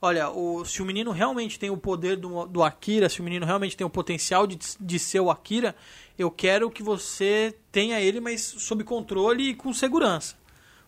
Olha, 0.00 0.30
o, 0.30 0.64
se 0.64 0.80
o 0.80 0.84
menino 0.84 1.10
realmente 1.10 1.58
tem 1.58 1.70
o 1.70 1.76
poder 1.76 2.16
do, 2.16 2.46
do 2.46 2.62
Akira, 2.62 3.08
se 3.08 3.20
o 3.20 3.24
menino 3.24 3.44
realmente 3.44 3.76
tem 3.76 3.86
o 3.86 3.90
potencial 3.90 4.46
de, 4.46 4.56
de 4.78 4.98
ser 4.98 5.20
o 5.20 5.30
Akira, 5.30 5.74
eu 6.16 6.30
quero 6.30 6.70
que 6.70 6.82
você 6.82 7.54
tenha 7.72 8.00
ele, 8.00 8.20
mas 8.20 8.40
sob 8.40 8.84
controle 8.84 9.50
e 9.50 9.54
com 9.54 9.72
segurança. 9.72 10.36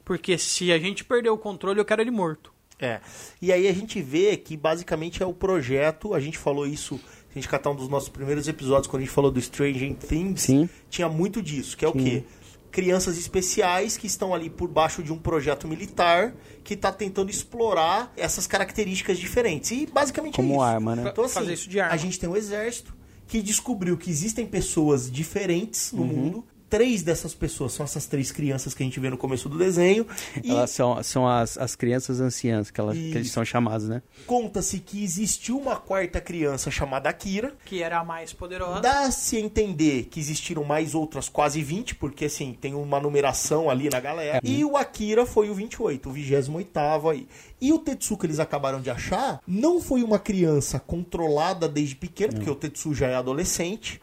Porque 0.04 0.38
se 0.38 0.72
a 0.72 0.78
gente 0.78 1.04
perder 1.04 1.30
o 1.30 1.38
controle, 1.38 1.80
eu 1.80 1.84
quero 1.84 2.00
ele 2.00 2.10
morto. 2.10 2.52
É. 2.80 3.00
E 3.42 3.52
aí 3.52 3.68
a 3.68 3.72
gente 3.72 4.00
vê 4.00 4.36
que 4.36 4.56
basicamente 4.56 5.22
é 5.22 5.26
o 5.26 5.34
projeto, 5.34 6.14
a 6.14 6.20
gente 6.20 6.38
falou 6.38 6.66
isso, 6.66 6.98
a 7.30 7.34
gente 7.34 7.48
catar 7.48 7.70
um 7.70 7.76
dos 7.76 7.88
nossos 7.88 8.08
primeiros 8.08 8.48
episódios, 8.48 8.86
quando 8.86 9.02
a 9.02 9.04
gente 9.04 9.14
falou 9.14 9.30
do 9.30 9.40
Stranger 9.40 9.94
Things, 9.96 10.42
Sim. 10.42 10.68
tinha 10.88 11.08
muito 11.08 11.42
disso, 11.42 11.76
que 11.76 11.84
é 11.84 11.88
o 11.88 11.92
quê? 11.92 12.24
Crianças 12.70 13.18
especiais 13.18 13.96
que 13.96 14.06
estão 14.06 14.32
ali 14.34 14.48
por 14.48 14.68
baixo 14.68 15.02
de 15.02 15.12
um 15.12 15.18
projeto 15.18 15.66
militar 15.66 16.34
que 16.62 16.74
está 16.74 16.92
tentando 16.92 17.30
explorar 17.30 18.12
essas 18.16 18.46
características 18.46 19.18
diferentes. 19.18 19.70
E 19.72 19.86
basicamente 19.86 20.36
Como 20.36 20.52
é 20.52 20.56
isso. 20.56 20.62
arma, 20.62 20.94
né? 20.96 21.08
Então, 21.10 21.24
assim, 21.24 21.34
Fazer 21.34 21.52
isso 21.54 21.68
de 21.68 21.80
arma. 21.80 21.92
a 21.94 21.96
gente 21.96 22.18
tem 22.18 22.28
um 22.28 22.36
exército 22.36 22.94
que 23.26 23.40
descobriu 23.42 23.96
que 23.96 24.10
existem 24.10 24.46
pessoas 24.46 25.10
diferentes 25.10 25.92
Uhum. 25.92 25.98
no 25.98 26.04
mundo. 26.06 26.44
Três 26.70 27.02
dessas 27.02 27.34
pessoas 27.34 27.72
são 27.72 27.84
essas 27.84 28.06
três 28.06 28.32
crianças 28.32 28.72
que 28.72 28.82
a 28.82 28.86
gente 28.86 28.98
vê 28.98 29.10
no 29.10 29.18
começo 29.18 29.48
do 29.48 29.58
desenho. 29.58 30.06
E 30.42 30.50
Elas 30.50 30.70
são, 30.70 31.02
são 31.02 31.28
as, 31.28 31.58
as 31.58 31.74
crianças 31.76 32.20
anciãs, 32.20 32.70
que, 32.70 32.80
elas, 32.80 32.96
que 32.96 33.16
eles 33.16 33.30
são 33.30 33.44
chamadas, 33.44 33.88
né? 33.88 34.00
conta-se 34.26 34.78
que 34.78 35.02
existiu 35.02 35.58
uma 35.58 35.76
quarta 35.76 36.20
criança 36.20 36.70
chamada 36.70 37.08
Akira. 37.08 37.52
Que 37.64 37.82
era 37.82 37.98
a 37.98 38.04
mais 38.04 38.32
poderosa. 38.32 38.80
Dá-se 38.80 39.36
a 39.36 39.40
entender 39.40 40.04
que 40.04 40.20
existiram 40.20 40.62
mais 40.64 40.94
outras 40.94 41.28
quase 41.28 41.62
20, 41.62 41.96
porque 41.96 42.26
assim, 42.26 42.52
tem 42.52 42.74
uma 42.74 43.00
numeração 43.00 43.68
ali 43.68 43.90
na 43.90 43.98
galera. 43.98 44.40
E 44.42 44.64
o 44.64 44.76
Akira 44.76 45.26
foi 45.26 45.50
o 45.50 45.54
28, 45.54 46.08
o 46.08 46.12
28 46.12 47.08
aí. 47.10 47.26
E 47.60 47.72
o 47.72 47.78
Tetsu 47.78 48.16
que 48.16 48.26
eles 48.26 48.38
acabaram 48.38 48.80
de 48.80 48.88
achar 48.88 49.40
não 49.46 49.80
foi 49.80 50.02
uma 50.02 50.18
criança 50.18 50.78
controlada 50.78 51.68
desde 51.68 51.96
pequeno, 51.96 52.34
porque 52.34 52.50
o 52.50 52.54
Tetsu 52.54 52.94
já 52.94 53.08
é 53.08 53.16
adolescente, 53.16 54.00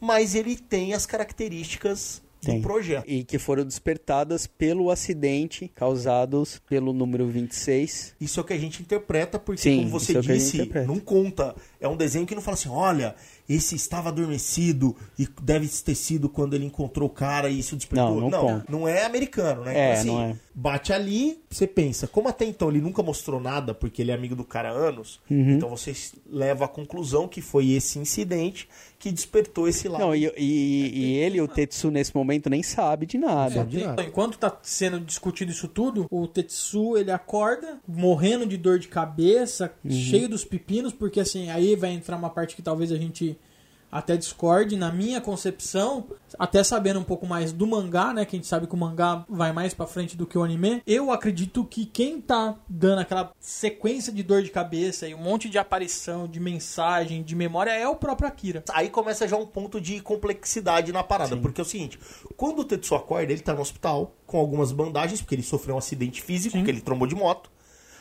mas 0.00 0.34
ele 0.34 0.56
tem 0.56 0.94
as 0.94 1.06
características 1.06 2.22
do 2.42 2.60
projeto. 2.60 3.04
E 3.06 3.22
que 3.22 3.38
foram 3.38 3.64
despertadas 3.64 4.46
pelo 4.46 4.90
acidente 4.90 5.70
causados 5.74 6.60
pelo 6.68 6.92
número 6.92 7.28
26. 7.28 8.14
Isso 8.20 8.40
é 8.40 8.42
o 8.42 8.46
que 8.46 8.52
a 8.52 8.58
gente 8.58 8.82
interpreta, 8.82 9.38
porque, 9.38 9.62
Sim, 9.62 9.78
como 9.78 9.90
você 9.90 10.16
é 10.16 10.20
disse, 10.20 10.70
não 10.86 10.98
conta. 10.98 11.54
É 11.80 11.88
um 11.88 11.96
desenho 11.96 12.26
que 12.26 12.34
não 12.34 12.42
fala 12.42 12.54
assim: 12.56 12.68
olha, 12.68 13.14
esse 13.48 13.74
estava 13.74 14.10
adormecido 14.10 14.94
e 15.18 15.26
deve 15.42 15.66
ter 15.68 15.94
sido 15.94 16.28
quando 16.28 16.54
ele 16.54 16.64
encontrou 16.66 17.08
o 17.08 17.12
cara 17.12 17.48
e 17.48 17.58
isso 17.58 17.74
despertou. 17.76 18.20
Não, 18.20 18.30
não 18.30 18.40
conta. 18.40 18.64
não 18.68 18.86
é 18.88 19.04
americano, 19.04 19.62
né? 19.64 19.74
É, 19.76 19.90
Então, 19.90 20.00
assim, 20.00 20.08
não 20.10 20.20
é. 20.22 20.36
Bate 20.52 20.92
ali, 20.92 21.40
você 21.48 21.66
pensa, 21.66 22.06
como 22.06 22.28
até 22.28 22.44
então 22.44 22.68
ele 22.68 22.80
nunca 22.82 23.02
mostrou 23.02 23.40
nada, 23.40 23.72
porque 23.72 24.02
ele 24.02 24.10
é 24.10 24.14
amigo 24.14 24.36
do 24.36 24.44
cara 24.44 24.68
há 24.70 24.72
anos, 24.72 25.18
Uhum. 25.30 25.52
então 25.52 25.70
você 25.70 25.94
leva 26.30 26.66
à 26.66 26.68
conclusão 26.68 27.26
que 27.28 27.40
foi 27.40 27.70
esse 27.70 27.98
incidente 27.98 28.68
que 28.98 29.10
despertou 29.10 29.66
esse 29.68 29.88
lado. 29.88 30.00
Não, 30.04 30.14
e, 30.14 30.26
e- 30.36 30.90
e 30.92 31.14
ele, 31.16 31.40
o 31.40 31.48
Tetsu, 31.48 31.90
nesse 31.90 32.14
momento, 32.14 32.50
nem 32.50 32.62
sabe 32.62 33.06
de 33.06 33.16
nada. 33.16 33.54
Sabe 33.54 33.70
de 33.70 33.84
nada. 33.84 34.02
Enquanto 34.02 34.36
tá 34.36 34.54
sendo 34.62 35.00
discutido 35.00 35.50
isso 35.50 35.66
tudo, 35.68 36.06
o 36.10 36.26
Tetsu 36.26 36.98
ele 36.98 37.10
acorda 37.12 37.78
morrendo 37.88 38.44
de 38.44 38.58
dor 38.58 38.78
de 38.78 38.88
cabeça, 38.88 39.72
Uhum. 39.84 39.90
cheio 39.90 40.28
dos 40.28 40.44
pepinos, 40.44 40.92
porque 40.92 41.20
assim, 41.20 41.48
aí 41.48 41.69
vai 41.76 41.90
entrar 41.90 42.16
uma 42.16 42.30
parte 42.30 42.56
que 42.56 42.62
talvez 42.62 42.92
a 42.92 42.96
gente 42.96 43.38
até 43.90 44.16
discorde, 44.16 44.76
na 44.76 44.92
minha 44.92 45.20
concepção, 45.20 46.06
até 46.38 46.62
sabendo 46.62 47.00
um 47.00 47.04
pouco 47.04 47.26
mais 47.26 47.52
do 47.52 47.66
mangá, 47.66 48.12
né, 48.14 48.24
que 48.24 48.36
a 48.36 48.38
gente 48.38 48.46
sabe 48.46 48.66
que 48.66 48.74
o 48.74 48.78
mangá 48.78 49.24
vai 49.28 49.52
mais 49.52 49.74
pra 49.74 49.86
frente 49.86 50.16
do 50.16 50.26
que 50.26 50.38
o 50.38 50.44
anime, 50.44 50.80
eu 50.86 51.10
acredito 51.10 51.64
que 51.64 51.84
quem 51.84 52.20
tá 52.20 52.56
dando 52.68 53.00
aquela 53.00 53.32
sequência 53.40 54.12
de 54.12 54.22
dor 54.22 54.42
de 54.42 54.50
cabeça 54.50 55.08
e 55.08 55.14
um 55.14 55.18
monte 55.18 55.48
de 55.48 55.58
aparição, 55.58 56.28
de 56.28 56.38
mensagem, 56.38 57.22
de 57.22 57.34
memória 57.34 57.72
é 57.72 57.88
o 57.88 57.96
próprio 57.96 58.28
Akira. 58.28 58.62
Aí 58.72 58.88
começa 58.88 59.26
já 59.26 59.36
um 59.36 59.46
ponto 59.46 59.80
de 59.80 60.00
complexidade 60.00 60.92
na 60.92 61.02
parada, 61.02 61.36
porque 61.36 61.60
é 61.60 61.64
o 61.64 61.66
seguinte, 61.66 61.98
quando 62.36 62.60
o 62.60 62.64
Tetsu 62.64 62.94
acorda, 62.94 63.32
ele 63.32 63.42
tá 63.42 63.54
no 63.54 63.60
hospital 63.60 64.14
com 64.24 64.38
algumas 64.38 64.70
bandagens, 64.70 65.20
porque 65.20 65.34
ele 65.34 65.42
sofreu 65.42 65.74
um 65.74 65.78
acidente 65.78 66.22
físico, 66.22 66.62
que 66.62 66.70
ele 66.70 66.80
trombou 66.80 67.08
de 67.08 67.14
moto. 67.16 67.50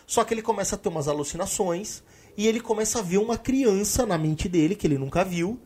Só 0.06 0.24
que 0.24 0.34
ele 0.34 0.42
começa 0.42 0.76
a 0.76 0.78
ter 0.78 0.90
umas 0.90 1.08
alucinações 1.08 2.04
e 2.40 2.48
ele 2.48 2.62
começa 2.62 3.00
a 3.00 3.02
ver 3.02 3.18
uma 3.18 3.38
criança 3.38 4.06
na 4.06 4.18
mente 4.18 4.48
dele 4.48 4.74
que 4.74 4.88
ele 4.88 4.98
nunca 4.98 5.26
viu. 5.26 5.60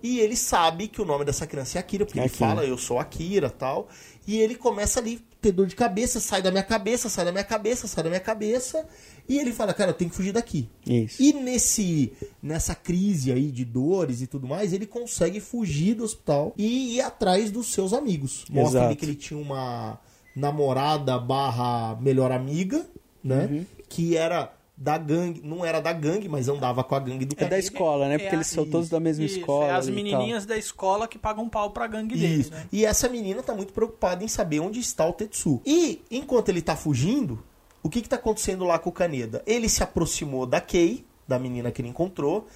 E 0.00 0.20
ele 0.20 0.36
sabe 0.36 0.86
que 0.86 1.02
o 1.02 1.04
nome 1.04 1.24
dessa 1.24 1.48
criança 1.48 1.78
é 1.78 1.80
Akira, 1.80 2.06
porque 2.06 2.20
ele 2.20 2.26
Akira. 2.26 2.48
fala, 2.48 2.64
eu 2.64 2.78
sou 2.78 3.00
Akira 3.00 3.50
tal. 3.50 3.88
E 4.24 4.38
ele 4.38 4.54
começa 4.54 5.00
ali 5.00 5.16
a 5.16 5.36
ter 5.42 5.50
dor 5.50 5.66
de 5.66 5.74
cabeça, 5.74 6.20
sai 6.20 6.40
da 6.40 6.52
minha 6.52 6.62
cabeça, 6.62 7.08
sai 7.08 7.24
da 7.24 7.32
minha 7.32 7.42
cabeça, 7.42 7.88
sai 7.88 8.04
da 8.04 8.10
minha 8.10 8.20
cabeça. 8.20 8.86
E 9.28 9.36
ele 9.36 9.50
fala, 9.50 9.74
cara, 9.74 9.90
eu 9.90 9.94
tenho 9.94 10.08
que 10.08 10.14
fugir 10.14 10.30
daqui. 10.30 10.68
Isso. 10.86 11.20
E 11.20 11.32
nesse 11.32 12.12
nessa 12.40 12.76
crise 12.76 13.32
aí 13.32 13.50
de 13.50 13.64
dores 13.64 14.22
e 14.22 14.28
tudo 14.28 14.46
mais, 14.46 14.72
ele 14.72 14.86
consegue 14.86 15.40
fugir 15.40 15.94
do 15.94 16.04
hospital 16.04 16.54
e 16.56 16.98
ir 16.98 17.00
atrás 17.00 17.50
dos 17.50 17.72
seus 17.72 17.92
amigos. 17.92 18.44
Mostra 18.48 18.78
Exato. 18.78 18.86
ali 18.86 18.94
que 18.94 19.04
ele 19.04 19.16
tinha 19.16 19.40
uma 19.40 19.98
namorada 20.36 21.18
barra 21.18 21.96
melhor 22.00 22.30
amiga, 22.30 22.86
né? 23.24 23.48
Uhum. 23.50 23.66
Que 23.88 24.16
era 24.16 24.52
da 24.76 24.98
gangue, 24.98 25.40
não 25.42 25.64
era 25.64 25.80
da 25.80 25.92
gangue, 25.92 26.28
mas 26.28 26.48
andava 26.48 26.84
com 26.84 26.94
a 26.94 26.98
gangue 27.00 27.24
do 27.24 27.32
É 27.32 27.36
cara. 27.36 27.50
da 27.52 27.58
escola, 27.58 28.08
né? 28.08 28.18
Porque 28.18 28.30
é 28.34 28.36
eles 28.36 28.46
são 28.46 28.68
todos 28.68 28.90
da 28.90 29.00
mesma 29.00 29.24
Isso, 29.24 29.38
escola. 29.38 29.68
é 29.68 29.70
as 29.72 29.86
tal. 29.86 29.94
menininhas 29.94 30.44
da 30.44 30.56
escola 30.58 31.08
que 31.08 31.18
pagam 31.18 31.48
pau 31.48 31.70
pra 31.70 31.86
gangue 31.86 32.14
deles, 32.16 32.40
Isso. 32.46 32.50
né? 32.50 32.66
E 32.70 32.84
essa 32.84 33.08
menina 33.08 33.42
tá 33.42 33.54
muito 33.54 33.72
preocupada 33.72 34.22
em 34.22 34.28
saber 34.28 34.60
onde 34.60 34.78
está 34.78 35.06
o 35.06 35.12
Tetsu. 35.14 35.62
E 35.64 36.02
enquanto 36.10 36.50
ele 36.50 36.60
tá 36.60 36.76
fugindo, 36.76 37.42
o 37.82 37.88
que 37.88 38.02
que 38.02 38.08
tá 38.08 38.16
acontecendo 38.16 38.64
lá 38.64 38.78
com 38.78 38.90
o 38.90 38.92
Kaneda? 38.92 39.42
Ele 39.46 39.68
se 39.68 39.82
aproximou 39.82 40.44
da 40.44 40.60
Kei, 40.60 41.06
da 41.26 41.38
menina 41.38 41.70
que 41.70 41.80
ele 41.80 41.88
encontrou. 41.88 42.46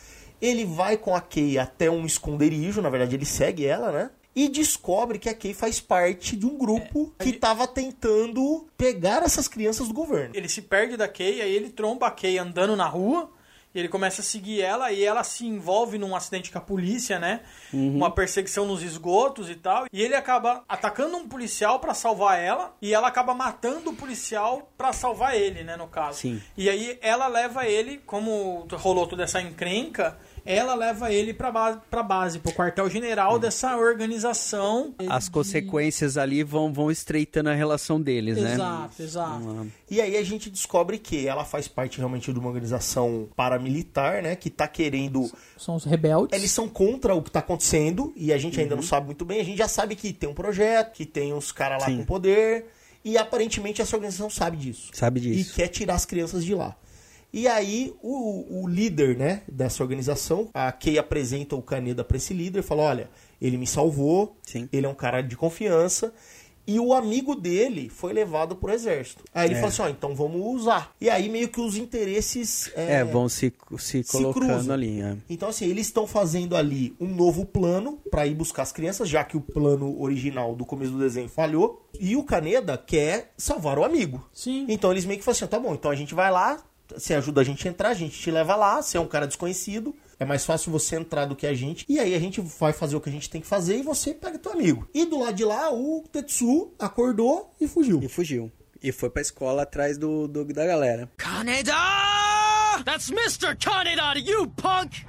Ele 0.43 0.65
vai 0.65 0.97
com 0.99 1.15
a 1.15 1.21
Kei 1.23 1.57
até 1.59 1.91
um 1.91 2.05
esconderijo, 2.05 2.83
na 2.83 2.91
verdade 2.91 3.17
ele 3.17 3.25
segue 3.27 3.65
ela, 3.65 3.91
né? 3.93 4.11
E 4.35 4.49
descobre 4.49 5.19
que 5.19 5.29
a 5.29 5.35
Kei 5.35 5.53
faz 5.53 5.81
parte 5.81 6.37
de 6.37 6.47
um 6.47 6.57
grupo 6.57 7.13
que 7.19 7.33
tava 7.33 7.67
tentando 7.67 8.67
pegar 8.77 9.23
essas 9.25 9.49
crianças 9.49 9.89
do 9.89 9.95
governo. 9.95 10.35
Ele 10.35 10.49
se 10.49 10.63
perde 10.63 10.97
da 10.97 11.09
Kay, 11.09 11.41
aí 11.41 11.53
ele 11.53 11.69
tromba 11.69 12.07
a 12.07 12.11
Kay 12.11 12.39
andando 12.39 12.77
na 12.77 12.87
rua, 12.87 13.31
e 13.73 13.79
ele 13.79 13.89
começa 13.89 14.21
a 14.21 14.25
seguir 14.25 14.61
ela, 14.61 14.91
e 14.91 15.05
ela 15.05 15.23
se 15.23 15.47
envolve 15.47 15.97
num 15.97 16.17
acidente 16.17 16.51
com 16.51 16.59
a 16.59 16.61
polícia, 16.61 17.21
né? 17.21 17.41
Uma 17.73 18.11
perseguição 18.11 18.67
nos 18.67 18.83
esgotos 18.83 19.49
e 19.49 19.55
tal. 19.55 19.87
E 19.93 20.03
ele 20.03 20.17
acaba 20.17 20.65
atacando 20.69 21.17
um 21.17 21.29
policial 21.29 21.79
pra 21.79 21.95
salvar 21.95 22.41
ela, 22.41 22.75
e 22.83 22.93
ela 22.93 23.07
acaba 23.07 23.33
matando 23.33 23.91
o 23.91 23.95
policial 23.95 24.73
pra 24.77 24.93
salvar 24.93 25.37
ele, 25.37 25.63
né, 25.63 25.77
no 25.77 25.87
caso. 25.87 26.19
Sim. 26.19 26.43
E 26.57 26.69
aí 26.69 26.99
ela 27.01 27.29
leva 27.29 27.65
ele, 27.67 27.99
como 28.07 28.67
rolou 28.73 29.07
toda 29.07 29.23
essa 29.23 29.41
encrenca, 29.41 30.19
ela 30.45 30.75
leva 30.75 31.13
ele 31.13 31.33
pra 31.35 31.51
base, 31.51 31.79
pra 31.91 32.03
base 32.03 32.39
pro 32.39 32.53
quartel-general 32.53 33.39
dessa 33.39 33.77
organização. 33.77 34.95
As 35.09 35.25
de- 35.27 35.31
consequências 35.31 36.17
ali 36.17 36.43
vão, 36.43 36.73
vão 36.73 36.91
estreitando 36.91 37.51
a 37.51 37.55
relação 37.55 38.01
deles, 38.01 38.37
né? 38.39 38.55
Exato, 38.55 39.03
exato. 39.03 39.67
E 39.91 40.01
aí 40.01 40.17
a 40.17 40.23
gente 40.23 40.51
descobre 40.51 40.99
que 40.99 41.27
ela 41.27 41.45
faz 41.45 41.69
parte 41.69 41.99
realmente 41.99 42.33
de 42.33 42.39
uma 42.39 42.49
organização 42.49 43.29
paramilitar, 43.37 44.23
né? 44.23 44.37
Que 44.37 44.51
tá 44.51 44.67
querendo 44.69 45.31
São 45.57 45.77
os 45.77 45.85
rebeldes. 45.85 46.39
Eles 46.39 46.51
são 46.51 46.69
contra 46.69 47.15
o 47.15 47.23
que 47.23 47.31
tá 47.31 47.41
acontecendo 47.41 48.13
e 48.17 48.33
a 48.33 48.39
gente 48.39 48.61
ainda 48.61 48.75
não 48.77 48.83
sabe 48.83 49.07
muito 49.07 49.25
bem. 49.25 49.41
A 49.41 49.45
gente 49.45 49.59
já 49.59 49.69
sabe 49.69 49.95
que 49.97 50.13
tem 50.13 50.29
um 50.29 50.35
projeto, 50.35 50.93
que 50.93 51.05
tem 51.07 51.33
uns 51.33 51.53
caras 51.53 51.81
lá 51.83 51.87
Sim. 51.89 51.99
com 51.99 52.05
poder 52.05 52.67
e 53.05 53.17
aparentemente 53.17 53.81
essa 53.81 53.97
organização 53.97 54.29
sabe 54.31 54.57
disso. 54.57 54.91
Sabe 54.93 55.21
E 55.21 55.23
disso. 55.23 55.55
quer 55.55 55.69
tirar 55.69 55.95
as 55.95 56.05
crianças 56.05 56.45
de 56.45 56.55
lá. 56.55 56.77
E 57.33 57.47
aí 57.47 57.95
o, 58.03 58.63
o 58.63 58.69
líder, 58.69 59.17
né, 59.17 59.43
dessa 59.51 59.83
organização, 59.83 60.49
a 60.53 60.71
Kay 60.73 60.99
apresenta 60.99 61.55
o 61.57 61.63
Kaneda 61.63 62.03
pra 62.05 62.17
esse 62.17 62.35
líder 62.35 62.61
e 62.61 62.63
fala: 62.63 62.83
"Olha, 62.83 63.11
ele 63.41 63.57
me 63.57 63.67
salvou, 63.67 64.37
Sim. 64.47 64.69
ele 64.73 64.87
é 64.87 64.89
um 64.89 64.95
cara 64.95 65.21
de 65.23 65.37
confiança". 65.37 66.13
E 66.67 66.79
o 66.79 66.95
amigo 66.95 67.35
dele 67.35 67.89
foi 67.89 68.13
levado 68.13 68.55
pro 68.55 68.71
exército. 68.73 69.25
Aí 69.35 69.47
ele 69.49 69.55
É. 69.55 69.57
falou 69.57 69.69
assim: 69.71 69.83
ó, 69.83 69.89
então 69.89 70.15
vamos 70.15 70.41
usar. 70.61 70.93
E 71.01 71.11
aí 71.11 71.29
meio 71.29 71.49
que 71.49 71.61
os 71.61 71.75
interesses. 71.77 72.71
É, 72.77 73.03
vão 73.03 73.29
se, 73.29 73.53
se 73.79 74.05
colocando 74.05 74.47
cruzam. 74.47 74.75
ali. 74.75 75.01
é. 75.01 75.17
Então, 75.29 75.49
assim, 75.49 75.67
eles 75.67 75.87
estão 75.87 76.07
fazendo 76.07 76.55
ali 76.55 76.95
um 77.01 77.09
novo 77.09 77.45
plano 77.45 77.99
pra 78.11 78.27
ir 78.27 78.35
buscar 78.35 78.63
as 78.63 78.71
crianças, 78.73 79.09
já 79.09 79.25
que 79.25 79.37
o 79.37 79.41
plano 79.41 80.01
original 80.01 80.55
do 80.55 80.65
começo 80.65 80.93
do 80.93 80.99
desenho 80.99 81.29
falhou. 81.29 81.89
E 81.99 82.15
o 82.15 82.23
Kaneda 82.23 82.79
quer 82.79 83.33
salvar 83.37 83.77
o 83.79 83.83
amigo. 83.85 84.25
Sim. 84.33 84.67
Então 84.69 84.93
eles 84.93 85.05
meio 85.05 85.19
que 85.19 85.25
falam 85.25 85.37
assim: 85.37 85.47
tá 85.47 85.59
bom, 85.59 85.75
então 85.75 85.91
a 85.91 85.97
gente 85.97 86.15
vai 86.15 86.31
lá, 86.31 86.63
você 86.97 87.15
ajuda 87.15 87.41
a 87.41 87.45
gente 87.45 87.67
a 87.67 87.71
entrar, 87.71 87.89
a 87.91 87.95
gente 87.95 88.19
te 88.19 88.31
leva 88.31 88.55
lá, 88.57 88.81
você 88.83 88.97
é 88.97 89.01
um 89.01 89.07
cara 89.07 89.27
desconhecido. 89.27 89.95
É 90.19 90.25
mais 90.25 90.45
fácil 90.45 90.71
você 90.71 90.97
entrar 90.97 91.25
do 91.25 91.35
que 91.35 91.47
a 91.47 91.55
gente. 91.55 91.85
E 91.89 91.99
aí 91.99 92.15
a 92.15 92.19
gente 92.19 92.41
vai 92.41 92.73
fazer 92.73 92.95
o 92.97 93.01
que 93.01 93.09
a 93.09 93.13
gente 93.13 93.31
tem 93.31 93.41
que 93.41 93.47
fazer 93.47 93.79
e 93.79 93.83
você 93.83 94.13
pega 94.13 94.39
teu 94.39 94.53
amigo. 94.53 94.87
E 94.93 95.07
do 95.07 95.19
lado 95.21 95.35
de 95.35 95.45
lá, 95.45 95.73
o 95.73 96.05
Tetsu 96.13 96.73
acordou 96.79 97.55
e 97.61 97.67
fugiu. 97.67 98.01
E 98.03 98.09
fugiu. 98.09 98.53
E 98.83 98.93
foi 98.93 99.09
pra 99.11 99.23
escola 99.23 99.63
atrás 99.63 99.97
do, 99.97 100.27
do- 100.29 100.45
da 100.45 100.67
galera. 100.67 101.09
Kaneda! 101.17 101.73
That's 102.85 103.11
Mr. 103.11 103.57
Kaneda, 103.57 104.19
you 104.19 104.47
punk! 104.49 105.05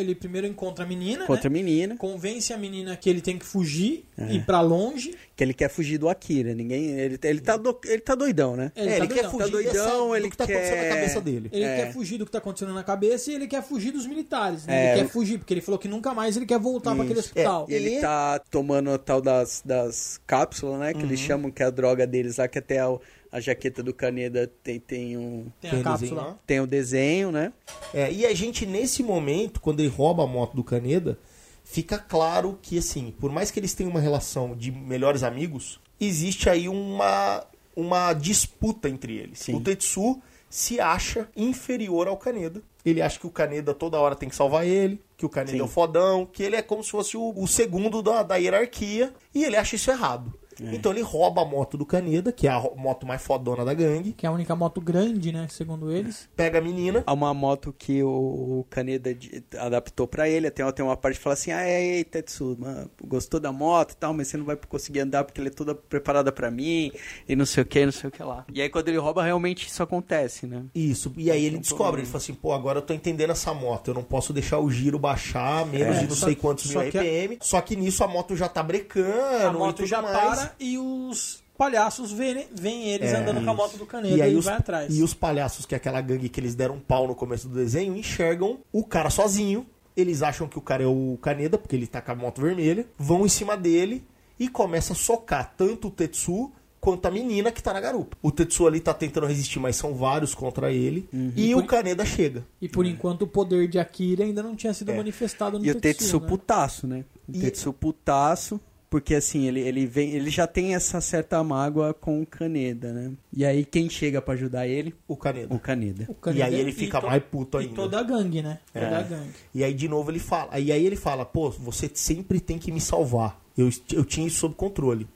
Ele 0.00 0.14
primeiro 0.14 0.46
encontra 0.46 0.84
a 0.84 0.88
menina, 0.88 1.26
Contra 1.26 1.48
a 1.48 1.50
né? 1.50 1.54
menina, 1.62 1.96
convence 1.96 2.52
a 2.52 2.56
menina 2.58 2.96
que 2.96 3.08
ele 3.10 3.20
tem 3.20 3.38
que 3.38 3.44
fugir, 3.44 4.04
É. 4.16 4.32
ir 4.32 4.44
pra 4.44 4.60
longe. 4.60 5.14
que 5.36 5.44
ele 5.44 5.54
quer 5.54 5.68
fugir 5.70 5.98
do 5.98 6.08
Akira. 6.08 6.52
Ninguém, 6.52 6.86
ele, 6.98 7.16
ele, 7.22 7.40
tá, 7.40 7.56
do- 7.56 7.78
ele 7.84 8.00
tá 8.00 8.16
doidão, 8.16 8.56
né? 8.56 8.72
Ele, 8.74 8.88
é, 8.88 8.90
tá 8.90 8.96
ele 8.96 9.06
doidão. 9.06 9.16
quer 9.24 9.30
fugir 9.30 9.44
Tá 9.44 9.50
doidão, 9.52 9.72
dessa- 9.72 9.96
do 9.96 10.16
ele 10.16 10.30
que 10.30 10.36
tá 10.36 10.44
acontecendo 10.44 10.74
quer- 10.74 10.88
na 10.88 10.94
cabeça 10.96 11.20
dele. 11.20 11.48
Ele 11.52 11.64
É. 11.64 11.76
quer 11.76 11.92
fugir 11.92 12.18
do 12.18 12.26
que 12.26 12.32
tá 12.32 12.38
acontecendo 12.38 12.74
na 12.74 12.82
cabeça 12.82 13.30
e 13.30 13.34
ele 13.36 13.46
quer 13.46 13.62
fugir 13.62 13.92
dos 13.92 14.04
militares. 14.04 14.66
Né? 14.66 14.74
É. 14.74 14.92
Ele 14.94 15.02
quer 15.02 15.08
fugir, 15.12 15.38
porque 15.38 15.54
ele 15.54 15.60
falou 15.60 15.78
que 15.78 15.86
nunca 15.86 16.12
mais 16.12 16.36
ele 16.36 16.44
quer 16.44 16.58
voltar 16.58 16.92
pra 16.92 17.04
aquele 17.04 17.20
hospital. 17.20 17.66
E 17.68 17.74
ele 17.74 17.98
E- 17.98 18.00
tá 18.00 18.40
tomando 18.50 18.90
a 18.90 18.98
tal 18.98 19.20
das, 19.20 19.62
das 19.64 20.20
cápsulas, 20.26 20.80
né? 20.80 20.92
Que 20.92 21.02
eles 21.02 21.20
chamam 21.20 21.52
que 21.52 21.62
é 21.62 21.66
a 21.66 21.70
droga 21.70 22.04
deles 22.04 22.38
lá, 22.38 22.48
que 22.48 22.58
até 22.58 22.80
a, 22.80 22.88
a 23.30 23.40
jaqueta 23.40 23.82
do 23.82 23.92
Caneda 23.92 24.50
tem, 24.62 24.80
tem 24.80 25.16
um. 25.16 25.46
Tem 25.60 25.70
Tem 25.70 25.82
desenho 25.82 26.14
lá? 26.14 26.38
Tem 26.46 26.60
o 26.60 26.66
desenho, 26.66 27.30
né? 27.30 27.52
É, 27.92 28.12
e 28.12 28.26
a 28.26 28.34
gente, 28.34 28.64
nesse 28.66 29.02
momento, 29.02 29.60
quando 29.60 29.80
ele 29.80 29.88
rouba 29.88 30.24
a 30.24 30.26
moto 30.26 30.54
do 30.54 30.64
Caneda, 30.64 31.18
fica 31.64 31.98
claro 31.98 32.58
que, 32.62 32.78
assim, 32.78 33.14
por 33.18 33.30
mais 33.30 33.50
que 33.50 33.60
eles 33.60 33.74
tenham 33.74 33.90
uma 33.90 34.00
relação 34.00 34.56
de 34.56 34.72
melhores 34.72 35.22
amigos, 35.22 35.80
existe 36.00 36.48
aí 36.48 36.68
uma, 36.68 37.44
uma 37.76 38.12
disputa 38.12 38.88
entre 38.88 39.16
eles. 39.16 39.40
Sim. 39.40 39.54
O 39.54 39.60
Tetsu 39.60 40.20
se 40.48 40.80
acha 40.80 41.28
inferior 41.36 42.08
ao 42.08 42.16
Caneda. 42.16 42.62
Ele 42.84 43.02
acha 43.02 43.18
que 43.18 43.26
o 43.26 43.30
Caneda 43.30 43.74
toda 43.74 43.98
hora 43.98 44.14
tem 44.14 44.28
que 44.28 44.36
salvar 44.36 44.66
ele, 44.66 44.98
que 45.16 45.26
o 45.26 45.28
Caneda 45.28 45.52
Sim. 45.52 45.60
é 45.60 45.64
o 45.64 45.68
fodão, 45.68 46.24
que 46.24 46.42
ele 46.42 46.56
é 46.56 46.62
como 46.62 46.82
se 46.82 46.90
fosse 46.90 47.16
o, 47.16 47.34
o 47.36 47.46
segundo 47.46 48.00
da, 48.02 48.22
da 48.22 48.36
hierarquia, 48.36 49.12
e 49.34 49.44
ele 49.44 49.56
acha 49.56 49.76
isso 49.76 49.90
errado. 49.90 50.32
Então 50.60 50.92
ele 50.92 51.02
rouba 51.02 51.42
a 51.42 51.44
moto 51.44 51.76
do 51.78 51.86
Kaneda, 51.86 52.32
que 52.32 52.46
é 52.46 52.50
a 52.50 52.60
moto 52.76 53.06
mais 53.06 53.22
fodona 53.22 53.64
da 53.64 53.74
gangue, 53.74 54.12
Que 54.12 54.26
é 54.26 54.28
a 54.28 54.32
única 54.32 54.54
moto 54.56 54.80
grande, 54.80 55.32
né? 55.32 55.46
Segundo 55.50 55.90
eles. 55.92 56.28
pega 56.36 56.58
a 56.58 56.60
menina, 56.60 57.02
Há 57.06 57.12
uma 57.12 57.32
moto 57.32 57.72
que 57.76 58.02
o 58.02 58.66
Kaneda 58.68 59.14
de- 59.14 59.42
adaptou 59.56 60.06
pra 60.06 60.28
ele. 60.28 60.50
Tem, 60.50 60.70
tem 60.72 60.84
uma 60.84 60.96
parte 60.96 61.16
que 61.16 61.22
fala 61.22 61.34
assim: 61.34 61.50
Ah, 61.52 61.68
ei, 61.68 62.02
Tetsu, 62.04 62.56
mano, 62.58 62.90
gostou 63.04 63.38
da 63.40 63.52
moto 63.52 63.92
e 63.92 63.96
tal, 63.96 64.12
mas 64.12 64.28
você 64.28 64.36
não 64.36 64.44
vai 64.44 64.56
conseguir 64.56 65.00
andar 65.00 65.24
porque 65.24 65.40
ela 65.40 65.48
é 65.48 65.52
toda 65.52 65.74
preparada 65.74 66.32
pra 66.32 66.50
mim 66.50 66.90
e 67.28 67.36
não 67.36 67.46
sei 67.46 67.62
o 67.62 67.66
que, 67.66 67.84
não 67.84 67.92
sei 67.92 68.08
o 68.08 68.10
que 68.10 68.22
lá. 68.22 68.44
E 68.52 68.60
aí 68.60 68.68
quando 68.68 68.88
ele 68.88 68.98
rouba, 68.98 69.22
realmente 69.22 69.66
isso 69.68 69.82
acontece, 69.82 70.46
né? 70.46 70.64
Isso, 70.74 71.12
e 71.16 71.30
aí 71.30 71.44
ele 71.44 71.56
Não 71.56 71.60
descobre, 71.62 71.82
problema. 71.84 72.02
ele 72.04 72.10
fala 72.10 72.22
assim, 72.22 72.34
pô, 72.34 72.52
agora 72.52 72.78
eu 72.78 72.82
tô 72.82 72.92
entendendo 72.92 73.30
essa 73.30 73.52
moto, 73.54 73.88
eu 73.88 73.94
não 73.94 74.02
posso 74.02 74.32
deixar 74.32 74.58
o 74.58 74.70
giro 74.70 74.98
baixar 74.98 75.64
menos 75.66 75.96
É, 75.96 76.00
de 76.00 76.08
não 76.08 76.16
sei 76.16 76.34
quantos 76.34 76.64
mil 76.66 76.74
só 76.82 76.90
que 76.90 76.98
a- 76.98 77.00
RPM, 77.02 77.38
só 77.40 77.60
que 77.60 77.76
nisso 77.76 78.02
a 78.04 78.08
moto 78.08 78.34
já 78.36 78.48
tá 78.48 78.62
brecando 78.62 79.48
A 79.48 79.52
e 79.52 79.56
moto 79.56 79.76
tudo 79.76 79.86
já 79.86 80.02
mais. 80.02 80.16
para 80.16 80.47
e 80.58 80.78
os 80.78 81.42
palhaços 81.56 82.12
veem, 82.12 82.46
veem 82.54 82.88
eles 82.90 83.10
É, 83.12 83.16
andando 83.16 83.44
com 83.44 83.50
a 83.50 83.54
moto 83.54 83.76
do 83.76 83.84
Caneda 83.86 84.14
E 84.14 84.18
e, 84.18 84.22
aí 84.22 84.36
os, 84.36 84.44
vai 84.44 84.54
atrás. 84.54 84.96
e 84.96 85.02
os 85.02 85.12
palhaços, 85.14 85.66
que 85.66 85.74
é 85.74 85.76
aquela 85.76 86.00
gangue 86.00 86.28
que 86.28 86.38
eles 86.40 86.54
deram 86.54 86.76
um 86.76 86.80
pau 86.80 87.06
no 87.08 87.14
começo 87.14 87.48
do 87.48 87.54
desenho, 87.54 87.96
enxergam 87.96 88.58
o 88.72 88.84
cara 88.84 89.10
sozinho, 89.10 89.66
eles 89.96 90.22
acham 90.22 90.46
que 90.46 90.56
o 90.58 90.60
cara 90.62 90.84
é 90.84 90.86
o 90.86 91.18
Kaneda, 91.20 91.58
porque 91.58 91.74
ele 91.74 91.86
tá 91.86 92.00
com 92.00 92.12
a 92.12 92.14
moto 92.14 92.40
vermelha, 92.40 92.86
vão 92.96 93.26
em 93.26 93.28
cima 93.28 93.56
dele 93.56 94.04
e 94.38 94.48
começa 94.48 94.92
a 94.92 94.96
socar 94.96 95.52
tanto 95.56 95.88
o 95.88 95.90
Tetsu 95.90 96.52
quanto 96.80 97.06
a 97.06 97.10
menina 97.10 97.50
que 97.50 97.60
tá 97.60 97.72
na 97.72 97.80
garupa. 97.80 98.16
O 98.22 98.30
Tetsu 98.30 98.64
ali 98.68 98.78
tá 98.78 98.94
tentando 98.94 99.26
resistir, 99.26 99.58
mas 99.58 99.74
são 99.74 99.92
vários 99.96 100.32
contra 100.36 100.70
ele. 100.72 101.08
Uhum. 101.12 101.32
E 101.34 101.52
o 101.56 101.66
Kaneda 101.66 102.04
chega. 102.04 102.46
E 102.62 102.68
por 102.68 102.86
enquanto 102.86 103.22
o 103.22 103.26
poder 103.26 103.66
de 103.66 103.80
Akira 103.80 104.22
ainda 104.22 104.40
não 104.44 104.54
tinha 104.54 104.72
sido 104.72 104.92
É. 104.92 104.96
manifestado 104.96 105.58
no 105.58 105.66
E 105.66 105.72
o 105.72 105.74
Tetsu 105.74 106.20
né? 106.20 106.26
putaço, 106.28 106.86
né? 106.86 107.04
O 107.28 107.34
E- 107.36 107.40
Tetsu 107.40 107.72
putaço, 107.72 108.60
porque 108.90 109.14
assim, 109.14 109.46
ele, 109.46 109.60
ele, 109.60 109.86
vem, 109.86 110.10
ele 110.12 110.30
já 110.30 110.46
tem 110.46 110.74
essa 110.74 111.00
certa 111.00 111.42
mágoa 111.44 111.92
com 111.92 112.22
o 112.22 112.26
Kaneda, 112.26 112.92
né? 112.92 113.12
E 113.32 113.44
aí 113.44 113.64
quem 113.64 113.88
chega 113.90 114.22
pra 114.22 114.34
ajudar 114.34 114.66
ele? 114.66 114.94
O 115.06 115.16
Kaneda. 115.16 115.54
O 115.54 115.58
Kaneda. 115.58 116.06
O 116.08 116.14
Kaneda 116.14 116.40
E 116.40 116.42
aí 116.42 116.60
ele 116.60 116.72
fica 116.72 117.00
mais 117.00 117.22
puto 117.22 117.58
E 117.58 117.64
ainda. 117.64 117.74
toda 117.74 117.98
a 118.00 118.02
gangue, 118.02 118.42
né? 118.42 118.58
É. 118.72 118.80
Toda 118.84 118.98
a 118.98 119.02
gangue. 119.02 119.30
E 119.54 119.62
aí 119.62 119.74
de 119.74 119.88
novo 119.88 120.10
ele 120.10 120.18
fala. 120.18 120.58
E 120.58 120.72
aí 120.72 120.84
ele 120.86 120.96
fala, 120.96 121.24
pô, 121.24 121.50
você 121.50 121.90
sempre 121.92 122.40
tem 122.40 122.58
que 122.58 122.72
me 122.72 122.80
salvar. 122.80 123.38
Eu, 123.56 123.68
eu 123.92 124.04
tinha 124.04 124.26
isso 124.26 124.38
sob 124.38 124.54
controle. 124.54 125.06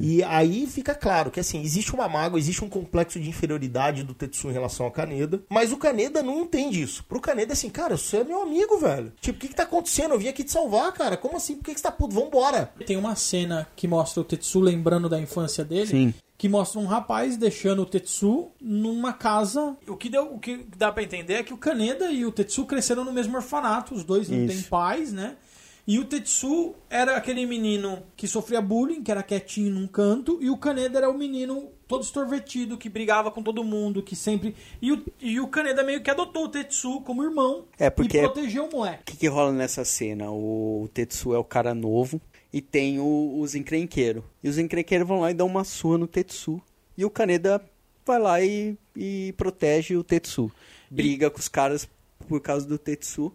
E 0.00 0.22
aí 0.24 0.66
fica 0.66 0.94
claro 0.94 1.30
que 1.30 1.40
assim, 1.40 1.62
existe 1.62 1.94
uma 1.94 2.08
mágoa, 2.08 2.38
existe 2.38 2.64
um 2.64 2.68
complexo 2.68 3.18
de 3.18 3.28
inferioridade 3.28 4.02
do 4.02 4.14
Tetsu 4.14 4.48
em 4.48 4.52
relação 4.52 4.86
ao 4.86 4.92
Kaneda, 4.92 5.42
mas 5.48 5.72
o 5.72 5.76
Kaneda 5.76 6.22
não 6.22 6.42
entende 6.42 6.82
isso. 6.82 7.04
Pro 7.04 7.20
Kaneda 7.20 7.52
assim, 7.52 7.70
cara, 7.70 7.96
você 7.96 8.18
é 8.18 8.24
meu 8.24 8.42
amigo, 8.42 8.78
velho. 8.78 9.12
Tipo, 9.20 9.38
o 9.38 9.40
que 9.40 9.48
que 9.48 9.54
tá 9.54 9.62
acontecendo? 9.64 10.12
Eu 10.14 10.18
vim 10.18 10.28
aqui 10.28 10.44
te 10.44 10.52
salvar, 10.52 10.92
cara. 10.92 11.16
Como 11.16 11.36
assim? 11.36 11.56
Por 11.56 11.64
que 11.64 11.74
que 11.74 11.80
você 11.80 11.84
tá 11.84 11.92
puto? 11.92 12.14
Vambora. 12.14 12.72
Tem 12.86 12.96
uma 12.96 13.14
cena 13.14 13.66
que 13.74 13.88
mostra 13.88 14.20
o 14.20 14.24
Tetsu 14.24 14.60
lembrando 14.60 15.08
da 15.08 15.18
infância 15.20 15.64
dele. 15.64 15.86
Sim. 15.86 16.14
Que 16.36 16.48
mostra 16.48 16.80
um 16.80 16.86
rapaz 16.86 17.36
deixando 17.36 17.82
o 17.82 17.86
Tetsu 17.86 18.48
numa 18.58 19.12
casa. 19.12 19.76
O 19.86 19.94
que, 19.94 20.08
deu, 20.08 20.34
o 20.34 20.38
que 20.38 20.66
dá 20.74 20.90
pra 20.90 21.02
entender 21.02 21.34
é 21.34 21.42
que 21.42 21.52
o 21.52 21.58
Kaneda 21.58 22.10
e 22.10 22.24
o 22.24 22.32
Tetsu 22.32 22.64
cresceram 22.64 23.04
no 23.04 23.12
mesmo 23.12 23.36
orfanato. 23.36 23.94
Os 23.94 24.04
dois 24.04 24.28
não 24.28 24.38
Isso. 24.38 24.54
têm 24.54 24.62
pais, 24.62 25.12
né? 25.12 25.36
E 25.90 25.98
o 25.98 26.04
Tetsu 26.04 26.72
era 26.88 27.16
aquele 27.16 27.44
menino 27.44 28.00
que 28.16 28.28
sofria 28.28 28.60
bullying, 28.60 29.02
que 29.02 29.10
era 29.10 29.24
quietinho 29.24 29.72
num 29.74 29.88
canto, 29.88 30.38
e 30.40 30.48
o 30.48 30.56
Kaneda 30.56 30.98
era 30.98 31.10
o 31.10 31.18
menino 31.18 31.68
todo 31.88 32.04
estorvetido, 32.04 32.78
que 32.78 32.88
brigava 32.88 33.28
com 33.32 33.42
todo 33.42 33.64
mundo, 33.64 34.00
que 34.00 34.14
sempre. 34.14 34.54
E 34.80 34.92
o, 34.92 35.04
e 35.20 35.40
o 35.40 35.48
Kaneda 35.48 35.82
meio 35.82 36.00
que 36.00 36.08
adotou 36.08 36.44
o 36.44 36.48
Tetsu 36.48 37.00
como 37.00 37.24
irmão 37.24 37.64
É, 37.76 37.90
porque- 37.90 38.18
e 38.18 38.20
protegeu 38.20 38.66
o 38.66 38.70
moleque. 38.70 39.02
O 39.02 39.04
que, 39.06 39.16
que 39.16 39.26
rola 39.26 39.50
nessa 39.50 39.84
cena? 39.84 40.30
O, 40.30 40.88
Tetsu 40.94 41.34
é 41.34 41.38
o 41.38 41.42
cara 41.42 41.74
novo 41.74 42.20
e 42.52 42.60
tem 42.60 43.00
o- 43.00 43.40
os 43.40 43.56
encrenqueiros. 43.56 44.22
E 44.44 44.48
os 44.48 44.58
encrenqueiros 44.58 45.08
vão 45.08 45.18
lá 45.22 45.32
e 45.32 45.34
dão 45.34 45.48
uma 45.48 45.64
surra 45.64 45.98
no 45.98 46.06
Tetsu. 46.06 46.62
E 46.96 47.04
o 47.04 47.10
Kaneda 47.10 47.60
vai 48.06 48.20
lá 48.20 48.40
e, 48.40 48.76
e 48.94 49.34
protege 49.36 49.96
o 49.96 50.04
Tetsu. 50.04 50.52
Briga 50.88 51.28
com 51.30 51.40
os 51.40 51.48
caras 51.48 51.88
por 52.28 52.40
causa 52.40 52.64
do 52.64 52.78
Tetsu. 52.78 53.32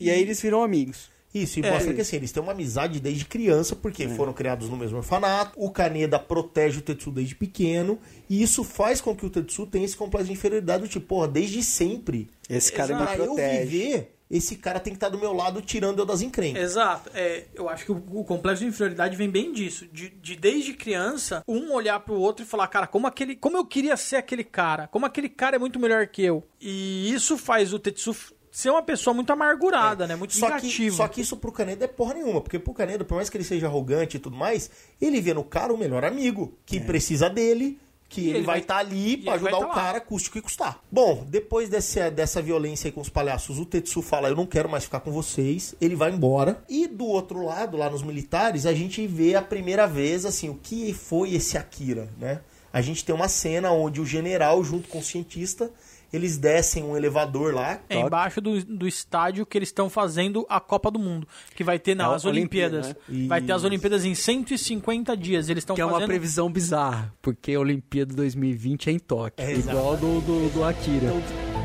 E 0.00 0.10
aí 0.10 0.20
eles 0.20 0.42
viram 0.42 0.64
amigos. 0.64 1.14
Isso, 1.42 1.60
e 1.60 1.62
É. 1.64 1.70
mostra 1.70 1.92
que 1.92 2.00
assim, 2.00 2.16
eles 2.16 2.32
têm 2.32 2.42
uma 2.42 2.52
amizade 2.52 3.00
desde 3.00 3.24
criança, 3.24 3.74
porque 3.76 4.08
foram 4.08 4.32
criados 4.32 4.68
no 4.68 4.76
mesmo 4.76 4.96
orfanato. 4.98 5.52
O 5.56 5.70
Kaneda 5.70 6.18
protege 6.18 6.78
o 6.78 6.82
Tetsu 6.82 7.10
desde 7.10 7.34
pequeno. 7.34 7.98
E 8.28 8.42
isso 8.42 8.64
faz 8.64 9.00
com 9.00 9.14
que 9.14 9.26
o 9.26 9.30
Tetsu 9.30 9.66
tenha 9.66 9.84
esse 9.84 9.96
complexo 9.96 10.26
de 10.28 10.32
inferioridade 10.32 10.82
do 10.82 10.88
tipo, 10.88 11.06
porra, 11.06 11.28
desde 11.28 11.62
sempre. 11.62 12.28
Esse 12.48 12.72
cara 12.72 12.92
Exato. 12.94 13.02
me 13.10 13.16
Pra 13.16 13.24
eu 13.24 13.34
protege. 13.34 13.64
viver, 13.66 14.12
esse 14.30 14.56
cara 14.56 14.80
tem 14.80 14.92
que 14.92 14.96
estar 14.96 15.08
do 15.08 15.18
meu 15.18 15.32
lado 15.32 15.60
tirando 15.62 15.98
eu 16.00 16.04
das 16.06 16.20
encrencas. 16.20 16.62
Exato. 16.62 17.10
É, 17.14 17.44
eu 17.54 17.68
acho 17.68 17.84
que 17.84 17.92
o, 17.92 18.02
o 18.12 18.24
complexo 18.24 18.62
de 18.64 18.68
inferioridade 18.68 19.16
vem 19.16 19.30
bem 19.30 19.52
disso. 19.52 19.86
De, 19.92 20.08
de 20.08 20.34
desde 20.36 20.72
criança, 20.74 21.42
um 21.46 21.72
olhar 21.72 22.00
pro 22.00 22.14
outro 22.14 22.44
e 22.44 22.48
falar, 22.48 22.66
cara, 22.68 22.86
como 22.86 23.06
aquele. 23.06 23.36
Como 23.36 23.56
eu 23.56 23.64
queria 23.64 23.96
ser 23.96 24.16
aquele 24.16 24.42
cara. 24.44 24.88
Como 24.88 25.06
aquele 25.06 25.28
cara 25.28 25.56
é 25.56 25.58
muito 25.58 25.78
melhor 25.78 26.06
que 26.08 26.22
eu. 26.24 26.42
E 26.60 27.12
isso 27.12 27.36
faz 27.38 27.72
o 27.72 27.78
Tetsu 27.78 28.14
ser 28.56 28.70
uma 28.70 28.82
pessoa 28.82 29.12
muito 29.12 29.30
amargurada, 29.30 30.06
né? 30.06 30.16
Muito 30.16 30.34
Só 30.34 30.46
que, 30.46 30.52
negativa. 30.54 30.96
só 30.96 31.06
que 31.06 31.20
isso 31.20 31.36
pro 31.36 31.52
Kaneda 31.52 31.84
é 31.84 31.88
porra 31.88 32.14
nenhuma, 32.14 32.40
porque 32.40 32.58
pro 32.58 32.72
Kaneda, 32.72 33.04
por 33.04 33.16
mais 33.16 33.28
que 33.28 33.36
ele 33.36 33.44
seja 33.44 33.66
arrogante 33.66 34.16
e 34.16 34.18
tudo 34.18 34.34
mais, 34.34 34.70
ele 34.98 35.20
vê 35.20 35.34
no 35.34 35.44
cara 35.44 35.74
o 35.74 35.76
melhor 35.76 36.02
amigo, 36.06 36.56
que 36.64 36.80
precisa 36.80 37.28
dele, 37.28 37.78
que 38.08 38.30
ele, 38.30 38.38
ele 38.38 38.46
vai 38.46 38.60
estar 38.60 38.78
ali 38.78 39.18
pra 39.18 39.34
ele 39.34 39.42
vai 39.42 39.52
ajudar 39.52 39.58
tá 39.58 39.58
o 39.58 39.74
cara, 39.74 40.00
custe 40.00 40.30
o 40.30 40.32
que 40.32 40.40
custar. 40.40 40.82
Bom, 40.90 41.26
depois 41.28 41.68
dessa, 41.68 42.10
dessa 42.10 42.40
violência 42.40 42.88
aí 42.88 42.92
com 42.92 43.02
os 43.02 43.10
palhaços, 43.10 43.58
o 43.58 43.66
Tetsu 43.66 44.00
fala, 44.00 44.30
eu 44.30 44.34
não 44.34 44.46
quero 44.46 44.70
mais 44.70 44.84
ficar 44.84 45.00
com 45.00 45.12
vocês, 45.12 45.74
ele 45.78 45.94
vai 45.94 46.10
embora. 46.10 46.64
E 46.66 46.86
do 46.86 47.04
outro 47.04 47.44
lado, 47.44 47.76
lá 47.76 47.90
nos 47.90 48.02
militares, 48.02 48.64
a 48.64 48.72
gente 48.72 49.06
vê 49.06 49.34
a 49.34 49.42
primeira 49.42 49.86
vez, 49.86 50.24
assim, 50.24 50.48
o 50.48 50.54
que 50.54 50.94
foi 50.94 51.34
esse 51.34 51.58
Akira, 51.58 52.08
né? 52.18 52.40
A 52.72 52.80
gente 52.80 53.04
tem 53.04 53.14
uma 53.14 53.28
cena 53.28 53.70
onde 53.70 54.00
o 54.00 54.06
general, 54.06 54.64
junto 54.64 54.88
com 54.88 55.00
o 55.00 55.02
cientista, 55.02 55.70
eles 56.16 56.36
descem 56.38 56.82
um 56.82 56.96
elevador 56.96 57.54
lá, 57.54 57.80
É 57.88 58.00
embaixo 58.00 58.40
do, 58.40 58.64
do 58.64 58.88
estádio 58.88 59.44
que 59.46 59.56
eles 59.56 59.68
estão 59.68 59.88
fazendo 59.90 60.44
a 60.48 60.58
Copa 60.60 60.90
do 60.90 60.98
Mundo. 60.98 61.26
Que 61.54 61.62
vai 61.62 61.78
ter 61.78 61.92
É 61.92 61.94
nas 61.94 62.24
Olimpíada, 62.24 62.76
Olimpíadas. 62.78 63.02
né? 63.08 63.26
Vai 63.28 63.40
ter 63.42 63.52
as. 63.52 63.64
Olimpíadas 63.64 64.04
em 64.04 64.14
150 64.14 65.16
dias. 65.16 65.48
Eles 65.48 65.62
estão 65.62 65.74
Que 65.76 65.82
é 65.82 65.84
fazendo. 65.84 66.00
uma 66.02 66.06
previsão 66.06 66.50
bizarra, 66.50 67.12
porque 67.20 67.52
a 67.54 67.60
Olimpíada 67.60 68.14
2020 68.14 68.88
é 68.88 68.92
em 68.92 68.98
Tóquio. 68.98 69.44
É, 69.46 69.52
igual 69.54 69.96
do, 69.96 70.20
do, 70.20 70.48
do 70.52 70.64
Akira. 70.64 71.08
tá 71.10 71.55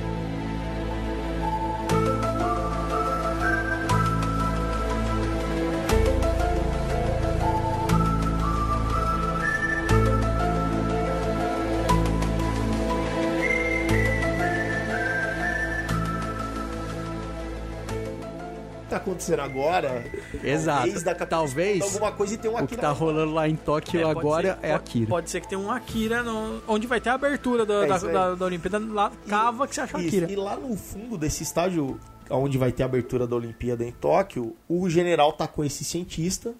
acontecendo 19.01 19.39
agora. 19.41 20.03
Exato. 20.43 20.79
Talvez 20.81 21.03
daqui 21.03 21.23
a 21.23 21.27
pouco 21.27 21.29
Talvez 21.45 21.81
alguma 21.81 22.11
coisa 22.11 22.33
e 22.33 22.37
tem 22.37 22.49
um 22.49 22.53
o 22.53 22.57
Akira 22.57 22.67
que 22.69 22.77
tá 22.77 22.87
lá. 22.87 22.93
rolando 22.93 23.33
lá 23.33 23.47
em 23.49 23.55
Tóquio 23.55 23.99
É, 24.01 24.09
agora 24.09 24.47
ser- 24.47 24.65
é 24.65 24.71
pode- 24.71 24.73
Akira. 24.73 25.07
Pode 25.07 25.29
ser 25.29 25.41
que 25.41 25.47
tenha 25.49 25.59
um 25.59 25.71
Akira 25.71 26.23
no- 26.23 26.61
onde 26.67 26.87
vai 26.87 27.01
ter 27.01 27.09
a 27.09 27.13
abertura 27.13 27.65
da, 27.65 27.85
É 27.85 27.87
da, 27.87 27.97
da- 27.97 28.35
da 28.35 28.45
Olimpíada. 28.45 28.79
Lá, 28.79 29.11
cava 29.27 29.67
que 29.67 29.75
você 29.75 29.81
acha 29.81 29.97
o 29.97 29.99
Isso, 29.99 30.07
Akira. 30.15 30.31
E 30.31 30.35
lá 30.35 30.55
no 30.55 30.75
fundo 30.77 31.17
desse 31.17 31.43
estádio, 31.43 31.99
onde 32.29 32.57
vai 32.57 32.71
ter 32.71 32.83
a 32.83 32.85
abertura 32.85 33.27
da 33.27 33.35
Olimpíada 33.35 33.83
em 33.83 33.91
Tóquio, 33.91 34.55
o 34.69 34.89
general 34.89 35.33
tá 35.33 35.47
com 35.47 35.63
esse 35.63 35.83
cientista. 35.83 36.53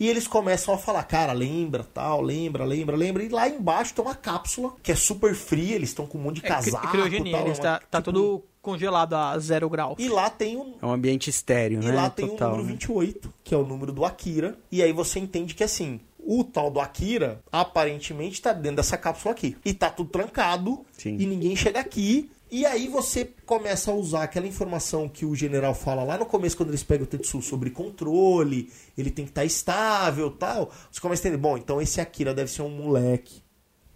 E 0.00 0.08
eles 0.08 0.28
começam 0.28 0.72
a 0.72 0.78
falar, 0.78 1.02
cara, 1.02 1.32
lembra, 1.32 1.84
tal, 1.92 2.20
lembra, 2.22 2.64
lembra, 2.64 2.94
lembra. 2.96 3.20
E 3.24 3.28
lá 3.28 3.48
embaixo 3.48 3.92
tem 3.92 4.04
uma 4.04 4.14
cápsula 4.14 4.72
que 4.80 4.92
é 4.92 4.94
super 4.94 5.34
fria, 5.34 5.74
eles 5.74 5.88
estão 5.88 6.06
com 6.06 6.18
um 6.18 6.20
monte 6.20 6.36
de 6.40 6.46
É, 6.46 6.54
cri- 6.54 6.70
casaco 6.70 6.88
criogenia, 6.88 7.32
tal, 7.32 7.46
eles 7.46 7.58
uma- 7.58 7.62
tá, 7.64 7.80
tá 7.90 7.98
tipo- 8.00 8.12
tudo 8.12 8.44
congelado 8.72 9.14
a 9.14 9.38
zero 9.38 9.68
grau. 9.70 9.96
E 9.98 10.08
lá 10.08 10.28
tem 10.28 10.58
um, 10.58 10.74
É 10.82 10.84
um 10.84 10.92
ambiente 10.92 11.30
estéreo, 11.30 11.82
e 11.82 11.86
né? 11.86 11.92
lá 11.92 12.10
tem 12.10 12.28
Total, 12.28 12.48
o 12.48 12.56
número 12.58 12.66
né? 12.66 12.72
28, 12.72 13.32
que 13.42 13.54
é 13.54 13.56
o 13.56 13.64
número 13.66 13.92
do 13.92 14.04
Akira. 14.04 14.58
E 14.70 14.82
aí 14.82 14.92
você 14.92 15.18
entende 15.18 15.54
que 15.54 15.64
assim, 15.64 16.00
o 16.18 16.44
tal 16.44 16.70
do 16.70 16.78
Akira 16.78 17.40
aparentemente 17.50 18.42
tá 18.42 18.52
dentro 18.52 18.76
dessa 18.76 18.98
cápsula 18.98 19.32
aqui. 19.32 19.56
E 19.64 19.72
tá 19.72 19.88
tudo 19.88 20.10
trancado 20.10 20.84
Sim. 20.92 21.16
e 21.18 21.24
ninguém 21.24 21.56
chega 21.56 21.80
aqui. 21.80 22.30
E 22.50 22.66
aí 22.66 22.88
você 22.88 23.30
começa 23.46 23.90
a 23.90 23.94
usar 23.94 24.22
aquela 24.24 24.46
informação 24.46 25.08
que 25.08 25.24
o 25.24 25.34
general 25.34 25.74
fala 25.74 26.02
lá 26.02 26.18
no 26.18 26.26
começo, 26.26 26.56
quando 26.56 26.68
eles 26.70 26.82
pegam 26.82 27.04
o 27.04 27.06
Tetsu 27.06 27.40
sobre 27.40 27.70
controle, 27.70 28.70
ele 28.96 29.10
tem 29.10 29.24
que 29.24 29.30
estar 29.30 29.44
estável 29.46 30.30
tal. 30.30 30.70
Você 30.92 31.00
começa 31.00 31.22
a 31.22 31.28
entender, 31.28 31.40
bom, 31.40 31.56
então 31.56 31.80
esse 31.80 32.00
Akira 32.00 32.34
deve 32.34 32.50
ser 32.50 32.62
um 32.62 32.70
moleque 32.70 33.42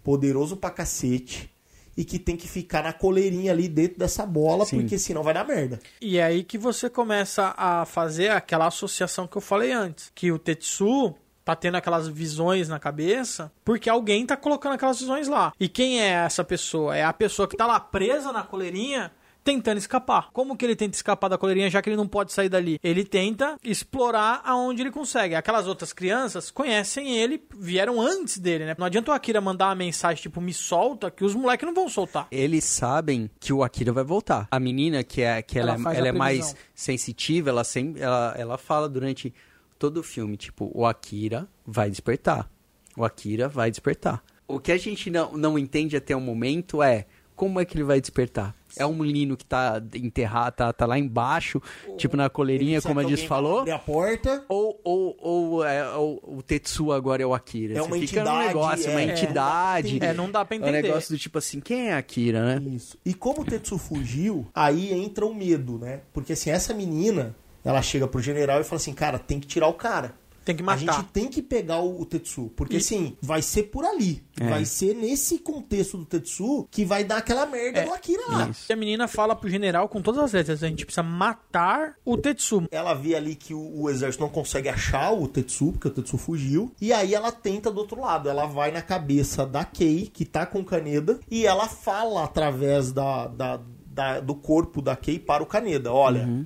poderoso 0.03 0.57
pra 0.57 0.69
cacete. 0.71 1.52
E 1.95 2.03
que 2.03 2.17
tem 2.17 2.35
que 2.35 2.47
ficar 2.47 2.83
na 2.83 2.93
coleirinha 2.93 3.51
ali 3.51 3.67
dentro 3.67 3.99
dessa 3.99 4.25
bola, 4.25 4.65
Sim. 4.65 4.79
porque 4.79 4.97
senão 4.97 5.21
vai 5.21 5.33
dar 5.33 5.45
merda. 5.45 5.79
E 6.01 6.17
é 6.17 6.23
aí 6.23 6.43
que 6.43 6.57
você 6.57 6.89
começa 6.89 7.53
a 7.55 7.85
fazer 7.85 8.31
aquela 8.31 8.67
associação 8.67 9.27
que 9.27 9.37
eu 9.37 9.41
falei 9.41 9.71
antes. 9.71 10.11
Que 10.15 10.31
o 10.31 10.39
Tetsu 10.39 11.13
tá 11.43 11.55
tendo 11.55 11.75
aquelas 11.75 12.07
visões 12.07 12.69
na 12.69 12.79
cabeça 12.79 13.51
porque 13.65 13.89
alguém 13.89 14.25
tá 14.25 14.37
colocando 14.37 14.73
aquelas 14.73 14.99
visões 14.99 15.27
lá. 15.27 15.53
E 15.59 15.67
quem 15.67 16.01
é 16.01 16.09
essa 16.09 16.43
pessoa? 16.43 16.95
É 16.95 17.03
a 17.03 17.13
pessoa 17.13 17.47
que 17.47 17.57
tá 17.57 17.67
lá 17.67 17.79
presa 17.79 18.31
na 18.31 18.43
coleirinha 18.43 19.11
tentando 19.43 19.77
escapar. 19.77 20.29
Como 20.31 20.55
que 20.55 20.65
ele 20.65 20.75
tenta 20.75 20.95
escapar 20.95 21.27
da 21.27 21.37
coleirinha, 21.37 21.69
já 21.69 21.81
que 21.81 21.89
ele 21.89 21.97
não 21.97 22.07
pode 22.07 22.31
sair 22.31 22.49
dali? 22.49 22.79
Ele 22.83 23.03
tenta 23.03 23.57
explorar 23.63 24.41
aonde 24.45 24.81
ele 24.81 24.91
consegue. 24.91 25.35
Aquelas 25.35 25.67
outras 25.67 25.91
crianças 25.91 26.49
conhecem 26.49 27.17
ele, 27.17 27.43
vieram 27.57 27.99
antes 28.01 28.37
dele, 28.39 28.65
né? 28.65 28.75
Não 28.77 28.85
adianta 28.85 29.11
o 29.11 29.13
Akira 29.13 29.41
mandar 29.41 29.67
uma 29.67 29.75
mensagem 29.75 30.21
tipo, 30.21 30.39
me 30.39 30.53
solta, 30.53 31.11
que 31.11 31.23
os 31.25 31.35
moleques 31.35 31.65
não 31.65 31.73
vão 31.73 31.89
soltar. 31.89 32.27
Eles 32.31 32.63
sabem 32.63 33.29
que 33.39 33.51
o 33.51 33.63
Akira 33.63 33.91
vai 33.91 34.03
voltar. 34.03 34.47
A 34.49 34.59
menina, 34.59 35.03
que, 35.03 35.21
é, 35.21 35.41
que 35.41 35.59
ela, 35.59 35.73
Ela 35.73 35.93
é- 35.93 35.97
ela 35.97 36.07
é 36.07 36.11
mais 36.11 36.55
sensitiva, 36.73 37.49
ela, 37.49 37.63
sem, 37.63 37.95
ela, 37.97 38.33
ela 38.37 38.57
fala 38.57 38.87
durante 38.87 39.33
todo 39.77 39.97
o 39.97 40.03
filme, 40.03 40.37
tipo, 40.37 40.71
o 40.73 40.85
Akira 40.85 41.47
vai 41.65 41.89
despertar. 41.89 42.49
O 42.95 43.03
Akira 43.03 43.49
vai 43.49 43.69
despertar. 43.69 44.23
O 44.47 44.59
que 44.59 44.71
a 44.71 44.77
gente 44.77 45.09
não, 45.09 45.31
não 45.35 45.57
entende 45.57 45.95
até 45.97 46.15
o 46.15 46.21
momento 46.21 46.81
é 46.83 47.05
como 47.35 47.59
é 47.59 47.65
que 47.65 47.75
ele 47.75 47.83
vai 47.83 47.99
despertar. 47.99 48.53
É 48.75 48.85
um 48.85 48.95
menino 48.95 49.37
que 49.37 49.45
tá 49.45 49.79
enterrado, 49.93 50.55
tá, 50.55 50.73
tá 50.73 50.85
lá 50.87 50.97
embaixo, 50.97 51.61
tipo 51.95 52.17
na 52.17 52.27
coleirinha, 52.27 52.81
como 52.81 52.99
a 52.99 53.03
gente 53.03 53.27
falou. 53.27 53.59
Abrir 53.59 53.71
a 53.71 53.77
porta. 53.79 54.43
Ou, 54.49 54.79
ou, 54.83 55.15
ou 55.19 55.63
é, 55.65 55.87
o, 55.95 56.19
o 56.23 56.41
Tetsu 56.41 56.91
agora 56.91 57.21
é 57.21 57.25
o 57.25 57.35
Akira. 57.35 57.73
É 57.73 57.81
Você 57.81 57.87
uma 57.87 57.97
fica 57.99 58.23
num 58.23 58.29
entidade, 58.31 58.47
negócio, 58.47 58.91
uma 58.91 59.01
é. 59.01 59.03
entidade. 59.11 59.99
É, 60.03 60.13
não 60.13 60.31
dá 60.31 60.43
pra 60.43 60.55
É 60.55 60.59
um 60.59 60.63
entender. 60.63 60.81
negócio 60.81 61.13
do 61.15 61.19
tipo 61.19 61.37
assim, 61.37 61.59
quem 61.59 61.89
é 61.89 61.93
Akira, 61.93 62.59
né? 62.59 62.69
Isso. 62.71 62.97
E 63.05 63.13
como 63.13 63.41
o 63.41 63.45
Tetsu 63.45 63.77
fugiu, 63.77 64.47
aí 64.55 64.91
entra 64.91 65.23
o 65.25 65.35
medo, 65.35 65.77
né? 65.77 66.01
Porque 66.11 66.33
assim, 66.33 66.49
essa 66.49 66.73
menina, 66.73 67.35
ela 67.63 67.81
chega 67.83 68.07
pro 68.07 68.19
general 68.21 68.59
e 68.59 68.63
fala 68.63 68.77
assim, 68.77 68.93
cara, 68.93 69.19
tem 69.19 69.39
que 69.39 69.45
tirar 69.45 69.67
o 69.67 69.73
cara. 69.73 70.15
Tem 70.45 70.55
que 70.55 70.61
A 70.61 70.65
matar. 70.65 70.79
gente 70.79 71.03
tem 71.11 71.27
que 71.29 71.41
pegar 71.41 71.79
o, 71.81 72.05
Tetsu. 72.05 72.51
Porque 72.55 72.75
E- 72.75 72.77
assim, 72.77 73.15
vai 73.21 73.41
ser 73.41 73.63
por 73.63 73.85
ali. 73.85 74.21
É. 74.39 74.49
Vai 74.49 74.65
ser 74.65 74.93
nesse 74.93 75.37
contexto 75.39 75.97
do 75.97 76.05
Tetsu 76.05 76.67
que 76.69 76.83
vai 76.83 77.03
dar 77.03 77.17
aquela 77.17 77.45
merda 77.45 77.79
É, 77.79 77.85
do 77.85 77.93
Akira 77.93 78.23
lá. 78.27 78.49
Isso. 78.49 78.65
E 78.69 78.73
a 78.73 78.75
menina 78.75 79.07
fala 79.07 79.35
pro 79.35 79.49
general 79.49 79.87
com 79.87 80.01
todas 80.01 80.21
as 80.21 80.33
letras: 80.33 80.61
a 80.61 80.67
gente 80.67 80.85
precisa 80.85 81.03
matar 81.03 81.95
o 82.05 82.17
Tetsu. 82.17 82.63
Ela 82.71 82.93
vê 82.93 83.15
ali 83.15 83.35
que 83.35 83.53
o, 83.53 83.81
o 83.83 83.89
exército 83.89 84.23
não 84.23 84.29
consegue 84.29 84.67
achar 84.69 85.11
o 85.13 85.27
Tetsu, 85.27 85.71
porque 85.73 85.87
o 85.87 85.91
Tetsu 85.91 86.17
fugiu. 86.17 86.71
E 86.81 86.91
aí 86.91 87.13
ela 87.13 87.31
tenta 87.31 87.71
do 87.71 87.79
outro 87.79 88.01
lado. 88.01 88.27
Ela 88.29 88.45
vai 88.45 88.71
na 88.71 88.81
cabeça 88.81 89.45
da 89.45 89.63
Kei, 89.63 90.07
que 90.13 90.25
tá 90.25 90.45
com 90.45 90.59
o 90.59 90.65
Kaneda, 90.65 91.19
e 91.31 91.45
ela 91.45 91.67
fala 91.69 92.23
através 92.23 92.91
da, 92.91 93.27
da- 93.27 93.61
da- 93.85 94.19
do 94.19 94.35
corpo 94.35 94.81
da 94.81 94.95
Kei 94.95 95.19
para 95.19 95.41
o 95.41 95.45
Kaneda: 95.45 95.91
Olha, 95.93 96.45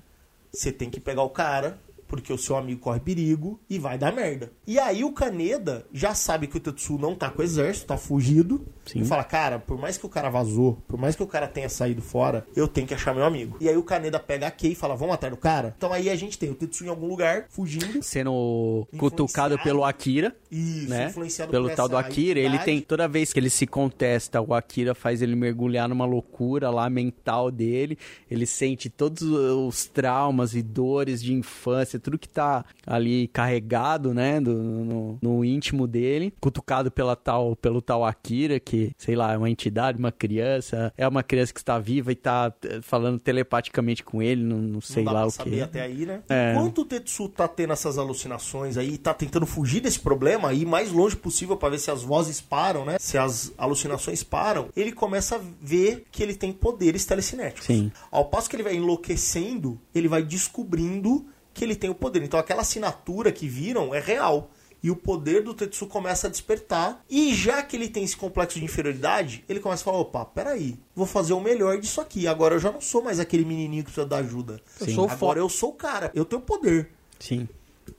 você 0.52 0.72
tem 0.72 0.90
que 0.90 1.00
pegar 1.00 1.24
o 1.24 1.30
cara. 1.30 1.80
Porque 2.08 2.32
o 2.32 2.38
seu 2.38 2.56
amigo 2.56 2.80
corre 2.80 3.00
perigo 3.00 3.60
e 3.70 3.78
vai 3.78 3.98
dar 3.98 4.14
merda. 4.14 4.52
E 4.66 4.80
aí 4.80 5.04
o 5.04 5.12
Kaneda 5.12 5.86
já 5.92 6.14
sabe 6.14 6.48
que 6.48 6.58
o 6.58 6.60
Tetsu 6.60 6.98
não 6.98 7.16
tá 7.16 7.30
com 7.30 7.42
o 7.42 7.46
exército, 7.46 7.88
tá 7.88 7.98
fugido. 7.98 8.66
Sim. 8.88 9.00
E 9.02 9.06
fala, 9.06 9.24
cara, 9.24 9.60
por 9.60 9.78
mais 9.78 9.98
que 9.98 10.06
o 10.06 10.10
cara 10.10 10.30
vazou, 10.30 10.78
por 10.88 11.00
mais 11.00 11.16
que 11.16 11.24
o 11.24 11.28
cara 11.28 11.48
tenha 11.48 11.70
saído 11.70 12.02
fora, 12.02 12.46
eu 12.56 12.68
tenho 12.68 12.88
que 12.88 12.94
achar 12.94 13.14
meu 13.14 13.24
amigo. 13.26 13.58
E 13.60 13.68
aí 13.70 13.78
o 13.78 13.84
Kaneda 13.84 14.20
pega 14.20 14.48
a 14.48 14.52
Kei 14.52 14.72
e 14.72 14.76
fala, 14.76 14.96
vamos 14.96 15.14
atrás 15.16 15.34
do 15.34 15.38
cara? 15.40 15.74
Então 15.78 15.92
aí 15.94 16.10
a 16.10 16.16
gente 16.16 16.38
tem 16.38 16.50
o 16.50 16.56
Tetsu 16.56 16.86
em 16.86 16.90
algum 16.90 17.08
lugar, 17.08 17.46
fugindo. 17.50 18.02
Sendo 18.02 18.88
cutucado 18.98 19.58
pelo 19.60 19.84
Akira. 19.84 20.36
Isso, 20.52 20.90
né? 20.90 21.08
influenciado 21.08 21.52
Pelo 21.52 21.70
tal 21.70 21.88
do 21.90 21.98
Akira, 21.98 22.40
ele 22.40 22.58
tem 22.60 22.82
toda 22.82 23.08
vez 23.08 23.34
que 23.34 23.40
ele 23.40 23.50
se 23.50 23.68
contesta, 23.68 24.42
o 24.42 24.54
Akira 24.54 24.96
faz 24.96 25.22
ele 25.22 25.36
mergulhar 25.36 25.88
numa 25.90 26.06
loucura 26.06 26.70
lá 26.70 26.90
mental 26.90 27.52
dele. 27.52 27.98
Ele 28.30 28.46
sente 28.46 28.90
todos 28.90 29.22
os 29.22 29.86
traumas 29.86 30.54
e 30.56 30.62
dores 30.62 31.22
de 31.22 31.34
infância, 31.34 32.00
tudo 32.00 32.18
que 32.18 32.30
tá 32.30 32.64
ali 32.86 33.28
carregado, 33.30 34.14
né, 34.14 34.40
do- 34.40 34.54
no, 34.58 35.18
no 35.22 35.46
íntimo 35.46 35.88
dele, 35.88 36.34
cutucado 36.40 36.90
pela 36.92 37.16
tal, 37.16 37.56
pelo 37.56 37.82
tal 37.82 38.06
Akira, 38.06 38.60
que 38.60 38.77
sei 38.98 39.16
lá, 39.16 39.34
é 39.34 39.38
uma 39.38 39.50
entidade, 39.50 39.98
uma 39.98 40.12
criança, 40.12 40.94
é 40.98 41.08
uma 41.08 41.24
criança 41.24 41.54
que 41.54 41.60
está 41.60 41.78
viva 41.80 42.12
e 42.12 42.16
tá 42.16 42.54
eh, 42.64 42.80
falando 42.82 43.20
telepaticamente 43.20 44.04
com 44.04 44.22
ele, 44.22 44.44
não, 44.44 44.58
não 44.58 44.82
sei 44.82 45.04
não 45.04 45.14
lá 45.14 45.26
o 45.26 45.32
que. 45.32 45.62
até 45.62 45.82
aí, 45.82 46.06
né? 46.06 46.22
É. 46.30 46.52
Enquanto 46.52 46.82
o 46.82 46.86
Tetsu 46.86 47.30
tá 47.30 47.48
tendo 47.48 47.74
essas 47.74 47.98
alucinações 47.98 48.78
aí, 48.78 48.98
tá 48.98 49.14
tentando 49.14 49.46
fugir 49.46 49.82
desse 49.82 50.00
problema, 50.00 50.54
ir 50.54 50.66
mais 50.66 50.92
longe 50.92 51.16
possível 51.16 51.58
pra 51.58 51.70
ver 51.70 51.80
se 51.80 51.92
as 51.92 52.04
vozes 52.04 52.42
param, 52.42 52.86
né? 52.86 52.98
Se 53.00 53.18
as 53.18 53.54
alucinações 53.58 54.24
param, 54.24 54.70
ele 54.76 54.92
começa 54.92 55.36
a 55.38 55.42
ver 55.62 56.06
que 56.12 56.24
ele 56.24 56.36
tem 56.36 56.52
poderes 56.52 57.06
telecinéticos. 57.06 57.66
Sim. 57.66 57.92
Ao 58.12 58.26
passo 58.26 58.50
que 58.50 58.56
ele 58.56 58.64
vai 58.64 58.76
enlouquecendo, 58.76 59.80
ele 59.94 60.08
vai 60.08 60.24
descobrindo 60.24 61.26
que 61.54 61.64
ele 61.64 61.76
tem 61.76 61.90
o 61.90 61.96
poder. 61.96 62.24
Então 62.24 62.40
aquela 62.40 62.62
assinatura 62.62 63.32
que 63.32 63.48
viram 63.48 63.94
é 63.94 64.00
real. 64.00 64.52
E 64.88 64.90
o 64.90 64.96
poder 64.96 65.44
do 65.44 65.54
Tetsu 65.54 65.86
começa 65.86 66.28
a 66.28 66.30
despertar. 66.30 67.04
E 67.10 67.36
já 67.36 67.62
que 67.62 67.76
ele 67.76 67.90
tem 67.90 68.06
esse 68.06 68.16
complexo 68.16 68.58
de 68.58 68.64
inferioridade, 68.64 69.44
ele 69.50 69.60
começa 69.60 69.82
a 69.82 69.84
falar: 69.84 69.98
opa, 69.98 70.24
peraí, 70.24 70.80
vou 70.96 71.06
fazer 71.06 71.34
o 71.34 71.42
melhor 71.42 71.78
disso 71.78 72.00
aqui. 72.00 72.26
Agora 72.26 72.56
eu 72.56 72.60
já 72.60 72.72
não 72.72 72.80
sou 72.80 73.04
mais 73.04 73.20
aquele 73.20 73.44
menininho 73.44 73.84
que 73.84 73.92
precisa 73.92 74.08
da 74.08 74.20
ajuda. 74.20 74.62
Eu 74.80 74.88
sou 74.88 75.04
Agora 75.04 75.18
foda. 75.18 75.40
eu 75.42 75.50
sou 75.50 75.72
o 75.72 75.74
cara, 75.74 76.10
eu 76.16 76.24
tenho 76.24 76.42
poder. 76.42 76.90
Sim. 77.20 77.50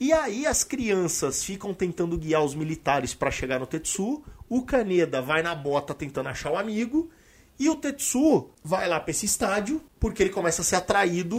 E 0.01 0.14
aí 0.14 0.47
as 0.47 0.64
crianças 0.64 1.45
ficam 1.45 1.74
tentando 1.74 2.16
guiar 2.16 2.43
os 2.43 2.55
militares 2.55 3.12
para 3.12 3.30
chegar 3.30 3.61
no 3.61 3.66
Tetsu. 3.66 4.24
O 4.49 4.62
Kaneda 4.62 5.20
vai 5.20 5.43
na 5.43 5.55
bota 5.55 5.93
tentando 5.93 6.30
achar 6.30 6.51
o 6.53 6.57
amigo. 6.57 7.11
E 7.59 7.68
o 7.68 7.76
Tetsu 7.76 8.49
vai 8.64 8.89
lá 8.89 8.99
pra 8.99 9.11
esse 9.11 9.26
estádio 9.26 9.82
porque 10.01 10.22
ele 10.22 10.30
começa 10.30 10.62
a 10.62 10.64
ser 10.64 10.76
atraído 10.76 11.39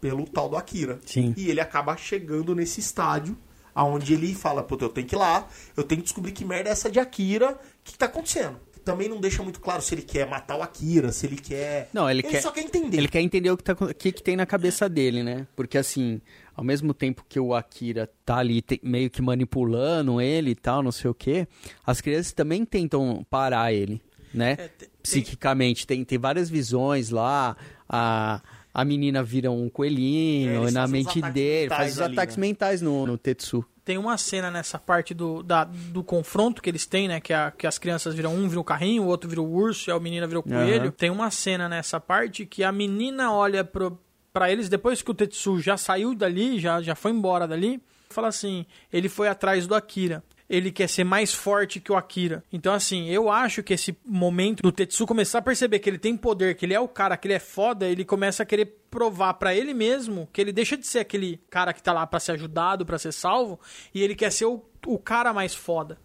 pelo 0.00 0.26
tal 0.26 0.48
do 0.48 0.56
Akira. 0.56 0.98
Sim. 1.06 1.34
E 1.36 1.48
ele 1.48 1.60
acaba 1.60 1.96
chegando 1.96 2.52
nesse 2.52 2.80
estádio 2.80 3.38
aonde 3.74 4.14
ele 4.14 4.34
fala, 4.34 4.62
puta, 4.62 4.84
eu 4.84 4.88
tenho 4.88 5.06
que 5.06 5.14
ir 5.14 5.18
lá, 5.18 5.46
eu 5.76 5.82
tenho 5.84 6.00
que 6.00 6.04
descobrir 6.06 6.32
que 6.32 6.44
merda 6.44 6.68
é 6.70 6.72
essa 6.72 6.90
de 6.90 6.98
Akira, 6.98 7.52
o 7.52 7.56
que, 7.84 7.92
que 7.92 7.98
tá 7.98 8.06
acontecendo. 8.06 8.56
Também 8.84 9.06
não 9.08 9.20
deixa 9.20 9.42
muito 9.42 9.60
claro 9.60 9.82
se 9.82 9.94
ele 9.94 10.00
quer 10.00 10.26
matar 10.26 10.56
o 10.56 10.62
Akira, 10.62 11.12
se 11.12 11.26
ele 11.26 11.36
quer... 11.36 11.90
Não, 11.92 12.08
ele, 12.08 12.22
quer, 12.22 12.40
só 12.40 12.50
quer 12.50 12.62
entender. 12.62 12.96
Ele 12.96 13.08
quer 13.08 13.20
entender 13.20 13.50
o 13.50 13.56
que, 13.56 13.62
tá, 13.64 13.74
o 13.78 13.92
que, 13.94 14.10
que 14.12 14.22
tem 14.22 14.34
na 14.34 14.46
cabeça 14.46 14.88
dele, 14.88 15.22
né? 15.22 15.46
Porque 15.54 15.76
assim, 15.76 16.22
ao 16.56 16.64
mesmo 16.64 16.94
tempo 16.94 17.22
que 17.28 17.38
o 17.38 17.54
Akira 17.54 18.08
tá 18.24 18.36
ali 18.38 18.62
te- 18.62 18.80
meio 18.82 19.10
que 19.10 19.20
manipulando 19.20 20.20
ele 20.22 20.52
e 20.52 20.54
tal, 20.54 20.82
não 20.82 20.90
sei 20.92 21.10
o 21.10 21.14
quê, 21.14 21.46
as 21.86 22.00
crianças 22.00 22.32
também 22.32 22.64
tentam 22.64 23.26
parar 23.28 23.74
ele, 23.74 24.00
né? 24.32 24.52
É, 24.52 24.68
tem- 24.68 24.88
Psiquicamente. 25.02 25.86
Tem, 25.86 26.02
tem 26.02 26.18
várias 26.18 26.48
visões 26.48 27.10
lá, 27.10 27.56
a, 27.86 28.40
a 28.72 28.84
menina 28.84 29.22
vira 29.22 29.50
um 29.50 29.66
É, 29.66 29.70
coelhinho 29.70 30.62
eles 30.62 30.72
na 30.74 30.86
mente 30.86 31.20
dele, 31.22 31.68
faz 31.68 31.94
os 31.94 32.00
ali, 32.00 32.12
ataques 32.14 32.36
né? 32.36 32.40
mentais 32.40 32.82
no, 32.82 33.06
no 33.06 33.18
Tetsu. 33.18 33.64
Tem 33.84 33.96
uma 33.96 34.18
cena 34.18 34.50
nessa 34.50 34.78
parte 34.78 35.14
do, 35.14 35.42
da- 35.42 35.64
do 35.64 36.04
confronto 36.04 36.60
que 36.60 36.68
eles 36.68 36.84
têm, 36.84 37.08
né? 37.08 37.20
Que, 37.20 37.32
a- 37.32 37.50
que 37.50 37.66
as 37.66 37.78
crianças 37.78 38.14
viram 38.14 38.34
um 38.34 38.46
vira 38.46 38.60
o 38.60 38.64
carrinho, 38.64 39.02
o 39.04 39.06
outro 39.06 39.28
vira 39.30 39.40
o 39.40 39.50
urso 39.50 39.88
e 39.88 39.92
a 39.92 39.98
menina 39.98 40.26
vira 40.26 40.40
o 40.40 40.42
coelho. 40.42 40.82
Aham. 40.82 40.90
Tem 40.90 41.08
uma 41.10 41.30
cena 41.30 41.68
nessa 41.70 41.98
parte 41.98 42.44
que 42.44 42.62
a 42.62 42.70
menina 42.70 43.32
olha 43.32 43.64
pro, 43.64 43.98
pra 44.32 44.52
eles, 44.52 44.68
depois 44.68 45.00
que 45.00 45.10
o 45.10 45.14
Tetsu 45.14 45.58
já 45.60 45.78
saiu 45.78 46.14
dali, 46.14 46.60
já, 46.60 46.82
já 46.82 46.94
foi 46.94 47.12
embora 47.12 47.48
dali, 47.48 47.82
fala 48.10 48.28
assim: 48.28 48.66
ele 48.92 49.08
foi 49.08 49.26
atrás 49.26 49.66
do 49.66 49.74
Akira. 49.74 50.22
Ele 50.48 50.72
quer 50.72 50.88
ser 50.88 51.04
mais 51.04 51.32
forte 51.32 51.78
que 51.78 51.92
o 51.92 51.96
Akira. 51.96 52.42
Então, 52.52 52.72
assim, 52.72 53.08
eu 53.10 53.30
acho 53.30 53.62
que 53.62 53.74
esse 53.74 53.96
momento 54.04 54.62
do 54.62 54.72
Tetsu 54.72 55.06
começar 55.06 55.38
a 55.38 55.42
perceber 55.42 55.78
que 55.78 55.90
ele 55.90 55.98
tem 55.98 56.16
poder, 56.16 56.54
que 56.54 56.64
ele 56.64 56.72
é 56.72 56.80
o 56.80 56.88
cara, 56.88 57.16
que 57.16 57.28
ele 57.28 57.34
é 57.34 57.38
foda, 57.38 57.86
ele 57.86 58.04
começa 58.04 58.42
a 58.42 58.46
querer 58.46 58.78
provar 58.90 59.34
pra 59.34 59.54
ele 59.54 59.74
mesmo 59.74 60.28
que 60.32 60.40
ele 60.40 60.52
deixa 60.52 60.76
de 60.76 60.86
ser 60.86 61.00
aquele 61.00 61.38
cara 61.50 61.72
que 61.72 61.82
tá 61.82 61.92
lá 61.92 62.06
pra 62.06 62.18
ser 62.18 62.32
ajudado, 62.32 62.86
pra 62.86 62.98
ser 62.98 63.12
salvo, 63.12 63.60
e 63.94 64.02
ele 64.02 64.14
quer 64.14 64.32
ser 64.32 64.46
o, 64.46 64.64
o 64.86 64.98
cara 64.98 65.34
mais 65.34 65.54
foda. 65.54 65.98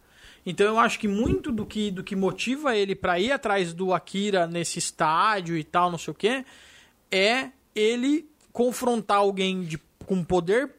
Então 0.45 0.67
eu 0.67 0.77
acho 0.77 0.99
que 0.99 1.07
muito 1.07 1.51
do 1.51 1.65
que, 1.65 1.89
do 1.89 2.03
que 2.03 2.15
motiva 2.15 2.75
ele 2.75 2.95
pra 2.95 3.19
ir 3.19 3.31
atrás 3.31 3.73
do 3.73 3.93
Akira 3.93 4.45
nesse 4.45 4.77
estádio 4.77 5.57
e 5.57 5.63
tal, 5.63 5.89
não 5.89 5.97
sei 5.97 6.11
o 6.11 6.15
quê, 6.15 6.45
é 7.09 7.49
ele 7.73 8.29
confrontar 8.51 9.17
alguém 9.17 9.61
de, 9.61 9.79
com 10.05 10.23
poder. 10.23 10.71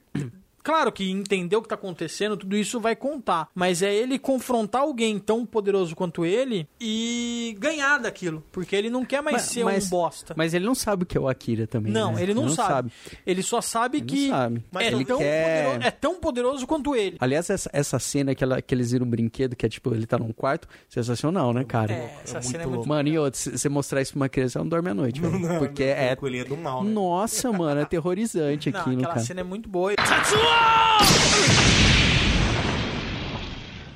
Claro 0.65 0.91
que 0.91 1.11
entender 1.11 1.55
o 1.57 1.63
que 1.63 1.69
tá 1.69 1.75
acontecendo, 1.77 2.37
tudo 2.37 2.57
isso 2.57 2.81
vai 2.81 2.97
contar. 2.97 3.49
Mas 3.55 3.83
é 3.83 3.95
ele 3.95 4.19
confrontar 4.19 4.81
alguém 4.83 5.19
tão 5.19 5.45
poderoso 5.45 5.95
quanto 5.95 6.25
ele 6.25 6.67
e 6.81 7.55
ganhar 7.59 7.99
daquilo. 7.99 8.43
Porque 8.51 8.75
ele 8.75 8.89
não 8.89 9.05
quer 9.05 9.23
mais 9.23 9.43
ser 9.43 9.65
um 9.65 9.79
bosta. 9.91 10.33
Mas 10.37 10.55
ele 10.55 10.65
não 10.65 10.75
sabe 10.75 11.03
o 11.03 11.07
que 11.07 11.17
é 11.19 11.21
o 11.21 11.29
Akira 11.29 11.67
também. 11.67 11.93
não, 11.93 12.15
né? 12.15 12.23
ele 12.23 12.33
não, 12.33 12.49
sabe. 12.49 12.91
Ele 13.27 13.43
só 13.43 13.61
sabe 13.61 13.99
Ele 13.99 14.07
não 14.07 14.15
que 14.15 14.29
sabe. 14.31 14.65
Mas 14.73 14.85
é, 14.87 14.89
ele 14.93 15.05
tão 15.05 15.19
quer- 15.19 15.65
poderoso, 15.65 15.87
é 15.87 15.91
tão 15.91 16.15
poderoso 16.21 16.67
quanto 16.67 16.97
ele. 16.97 17.17
Aliás, 17.21 17.51
essa, 17.51 17.69
essa 17.73 17.99
cena 17.99 18.35
que, 18.35 18.43
ela, 18.43 18.63
que 18.63 18.75
eles 18.75 18.91
viram 18.93 19.05
um 19.07 19.11
brinquedo, 19.11 19.55
que 19.55 19.67
é 19.67 19.69
tipo, 19.69 19.95
ele 19.95 20.07
tá 20.07 20.19
num 20.19 20.33
quarto, 20.33 20.67
sensacional, 20.89 21.53
né, 21.53 21.63
cara? 21.65 21.93
É, 21.93 22.21
essa 22.25 22.35
muito 22.41 22.49
cena 22.51 22.63
é 22.63 22.67
muito 22.67 22.89
Mano, 22.89 23.09
e 23.09 23.19
outra, 23.19 23.39
se 23.39 23.51
você 23.51 23.69
mostrar 23.69 24.01
isso 24.01 24.13
pra 24.13 24.21
uma 24.23 24.29
criança, 24.31 24.59
ela 24.59 24.65
não 24.65 24.71
dorme 24.71 24.89
à 24.91 24.95
noite, 24.95 25.21
velho. 25.21 25.59
Porque 25.59 25.83
é. 25.83 26.15
O 26.15 26.17
coelhinho 26.17 26.45
é 26.45 26.49
do 26.49 26.57
mal, 26.57 26.83
né? 26.83 26.91
Nossa, 26.91 27.53
mano, 27.53 27.81
é 27.81 27.83
aterrorizante 27.83 28.71
Não, 28.71 28.81
aquilo, 28.81 28.97
aquela 28.97 29.15
cara. 29.15 29.27
cena 29.27 29.41
é 29.41 29.45
muito 29.45 29.69
boa. 29.69 29.93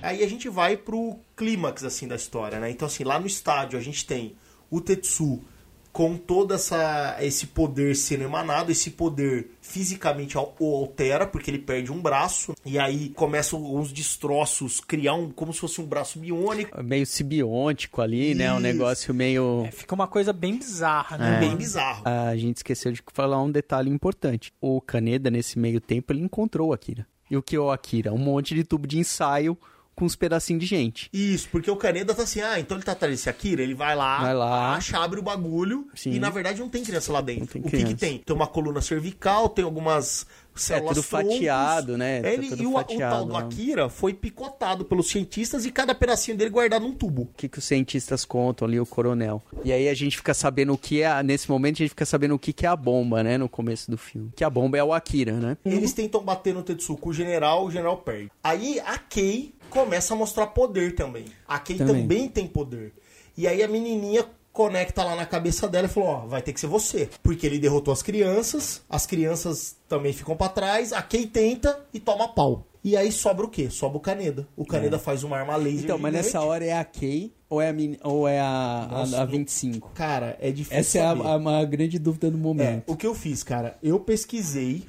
Aí 0.01 0.25
a 0.25 0.29
gente 0.29 0.49
vai 0.49 0.77
pro 0.77 1.19
clímax, 1.37 1.85
assim, 1.85 2.09
da 2.09 2.17
história, 2.17 2.59
né? 2.59 2.71
Então, 2.71 2.87
assim, 2.87 3.05
lá 3.05 3.21
no 3.21 3.27
estádio 3.27 3.79
a 3.79 3.83
gente 3.83 4.07
tem 4.07 4.37
o 4.71 4.81
Tetsu 4.81 5.45
com 5.93 6.17
todo 6.17 6.55
essa, 6.55 7.17
esse 7.21 7.49
poder 7.49 7.97
sendo 7.97 8.25
emanado, 8.25 8.71
esse 8.71 8.91
poder 8.91 9.51
fisicamente 9.61 10.37
o 10.37 10.41
altera, 10.41 11.27
porque 11.27 11.51
ele 11.51 11.59
perde 11.59 11.93
um 11.93 12.01
braço, 12.01 12.55
e 12.65 12.79
aí 12.79 13.11
começam 13.11 13.63
uns 13.63 13.93
destroços, 13.93 14.81
criar 14.81 15.15
um, 15.15 15.31
como 15.31 15.53
se 15.53 15.61
fosse 15.61 15.81
um 15.81 15.87
braço 15.87 16.19
biônico, 16.19 16.83
Meio 16.83 17.07
sibiôntico 17.07 18.01
ali, 18.01 18.35
né? 18.35 18.51
Um 18.53 18.55
Isso. 18.55 18.63
negócio 18.63 19.15
meio. 19.15 19.65
É, 19.67 19.71
fica 19.71 19.95
uma 19.95 20.07
coisa 20.07 20.33
bem 20.33 20.57
bizarra, 20.57 21.19
né? 21.19 21.39
bem 21.41 21.57
bizarro. 21.57 22.03
A 22.05 22.37
gente 22.37 22.59
esqueceu 22.59 22.93
de 22.93 23.03
falar 23.13 23.43
um 23.43 23.51
detalhe 23.51 23.91
importante. 23.91 24.53
O 24.61 24.81
Kaneda, 24.81 25.31
nesse 25.31 25.59
meio 25.59 25.81
tempo, 25.81 26.13
ele 26.13 26.21
encontrou 26.21 26.69
o 26.69 26.73
Akira. 26.73 27.07
E 27.31 27.37
o 27.37 27.43
que 27.43 27.57
é 27.57 27.59
o 27.59 27.71
Akira? 27.71 28.13
Um 28.13 28.19
monte 28.19 28.55
de 28.55 28.65
tubo 28.65 28.87
de 28.87 28.99
ensaio 28.99 29.59
com 29.99 30.05
uns 30.05 30.15
pedacinhos 30.15 30.61
de 30.61 30.67
gente. 30.67 31.11
Isso, 31.13 31.49
porque 31.51 31.69
o 31.69 31.75
Caneda 31.75 32.15
tá 32.15 32.23
assim, 32.23 32.41
ah, 32.41 32.61
então 32.61 32.77
ele 32.77 32.85
tá 32.85 32.93
atrás 32.93 33.13
desse 33.13 33.29
Akira, 33.29 33.61
ele 33.61 33.75
vai 33.75 33.97
lá, 33.97 34.21
Vai 34.21 34.35
lá. 34.35 34.75
acha, 34.77 34.97
abre 34.97 35.19
o 35.19 35.23
bagulho, 35.25 35.89
Sim. 35.93 36.13
e 36.13 36.21
na 36.21 36.31
verdade 36.31 36.61
não 36.61 36.69
tem 36.69 36.85
criança 36.85 37.13
lá 37.13 37.21
dentro. 37.21 37.59
O 37.59 37.63
que 37.69 37.83
que 37.85 37.95
tem? 37.97 38.19
Tem 38.19 38.37
uma 38.37 38.47
coluna 38.47 38.81
cervical, 38.81 39.49
tem 39.49 39.65
algumas 39.65 40.25
células 40.63 40.95
tudo 40.95 41.03
fatiado, 41.03 41.97
né? 41.97 42.21
Tá 42.21 42.33
Ele, 42.33 42.49
tudo 42.49 42.63
e 42.63 42.67
o, 42.67 42.71
o 42.71 42.73
fatiado, 42.75 43.15
tal 43.17 43.25
do 43.27 43.33
né? 43.33 43.39
Akira 43.39 43.89
foi 43.89 44.15
picotado 44.15 44.85
pelos 44.85 45.09
cientistas 45.09 45.65
e 45.65 45.71
cada 45.71 45.95
pedacinho 45.95 46.37
dele 46.37 46.51
guardado 46.51 46.83
num 46.83 46.93
tubo. 46.93 47.23
O 47.23 47.29
que, 47.37 47.49
que 47.49 47.59
os 47.59 47.65
cientistas 47.65 48.25
contam 48.25 48.67
ali, 48.67 48.79
o 48.79 48.87
coronel. 48.87 49.43
E 49.65 49.73
aí 49.73 49.89
a 49.89 49.95
gente 49.95 50.17
fica 50.17 50.35
sabendo 50.35 50.73
o 50.73 50.79
que 50.79 51.03
é. 51.03 51.23
Nesse 51.23 51.51
momento 51.51 51.77
a 51.77 51.79
gente 51.79 51.91
fica 51.91 52.07
sabendo 52.07 52.35
o 52.35 52.39
que, 52.39 52.53
que 52.53 52.67
é 52.67 52.69
a 52.69 52.77
bomba, 52.77 53.23
né? 53.23 53.39
No 53.39 53.49
começo 53.49 53.91
do 53.91 53.99
filme. 53.99 54.31
Que 54.35 54.45
a 54.45 54.51
bomba 54.51 54.79
é 54.79 54.85
o 54.85 54.93
Akira, 54.93 55.33
né? 55.33 55.57
Eles 55.65 55.93
tentam 55.93 56.23
bater 56.23 56.55
no 56.55 56.63
Tetsuko, 56.63 57.11
o 57.11 57.13
general, 57.13 57.65
o 57.65 57.71
general 57.71 57.99
perde. 57.99 58.31
Aí 58.43 58.81
a 58.81 58.99
Kei 58.99 59.55
começa 59.71 60.15
a 60.15 60.17
mostrar 60.17 60.49
poder 60.49 60.95
também. 60.95 61.27
A 61.47 61.59
Kei 61.59 61.77
Também. 61.77 62.03
também, 62.03 62.29
tem 62.29 62.47
poder. 62.47 62.93
E 63.37 63.47
aí 63.47 63.63
a 63.63 63.69
menininha 63.69 64.27
conecta 64.59 65.05
lá 65.05 65.15
na 65.15 65.25
cabeça 65.25 65.69
dela 65.69 65.87
e 65.87 65.89
falou, 65.89 66.09
ó, 66.09 66.27
vai 66.27 66.43
ter 66.43 66.53
que 66.53 66.59
ser 66.59 66.67
você. 66.67 67.09
Porque 67.23 67.47
ele 67.47 67.61
derrotou 67.61 67.93
as 67.93 68.03
crianças, 68.03 68.83
as 68.91 69.07
crianças 69.07 69.77
também 69.89 70.13
ficam 70.13 70.37
pra 70.37 70.49
trás, 70.49 70.93
a 70.93 71.01
Kei 71.01 71.29
tenta 71.29 71.79
e 71.95 72.01
toma 72.01 72.27
pau. 72.27 72.67
E 72.83 72.97
aí 72.97 73.13
sobra 73.13 73.47
o 73.47 73.49
quê? 73.49 73.71
Sobra 73.71 73.99
o 73.99 74.01
Kaneda. 74.01 74.49
O 74.57 74.65
Kaneda 74.65 74.99
faz 74.99 75.23
uma 75.23 75.37
arma 75.39 75.55
laser 75.55 75.85
Então, 75.85 75.99
mas 75.99 76.13
nessa 76.13 76.41
hora 76.41 76.65
é 76.65 76.73
a 76.73 76.85
Kay 76.85 77.33
ou 77.49 77.61
é 77.63 77.69
a, 77.69 77.73
mini- 77.73 78.01
ou 78.03 78.27
é 78.27 78.41
a, 78.41 78.89
Nossa, 78.91 79.23
a 79.23 79.25
25? 79.25 79.91
Cara, 79.95 80.37
é 80.41 80.51
difícil 80.51 80.77
Essa 80.79 80.99
é 80.99 81.03
a, 81.03 81.09
saber. 81.17 81.29
a, 81.29 81.37
uma 81.37 81.65
grande 81.65 81.97
dúvida 81.99 82.29
do 82.31 82.37
É, 82.37 82.41
momento. 82.41 82.85
o 82.93 82.97
que 82.97 83.07
eu 83.07 83.15
fiz, 83.15 83.45
cara? 83.45 83.79
Eu 83.81 84.01
pesquisei 84.01 84.85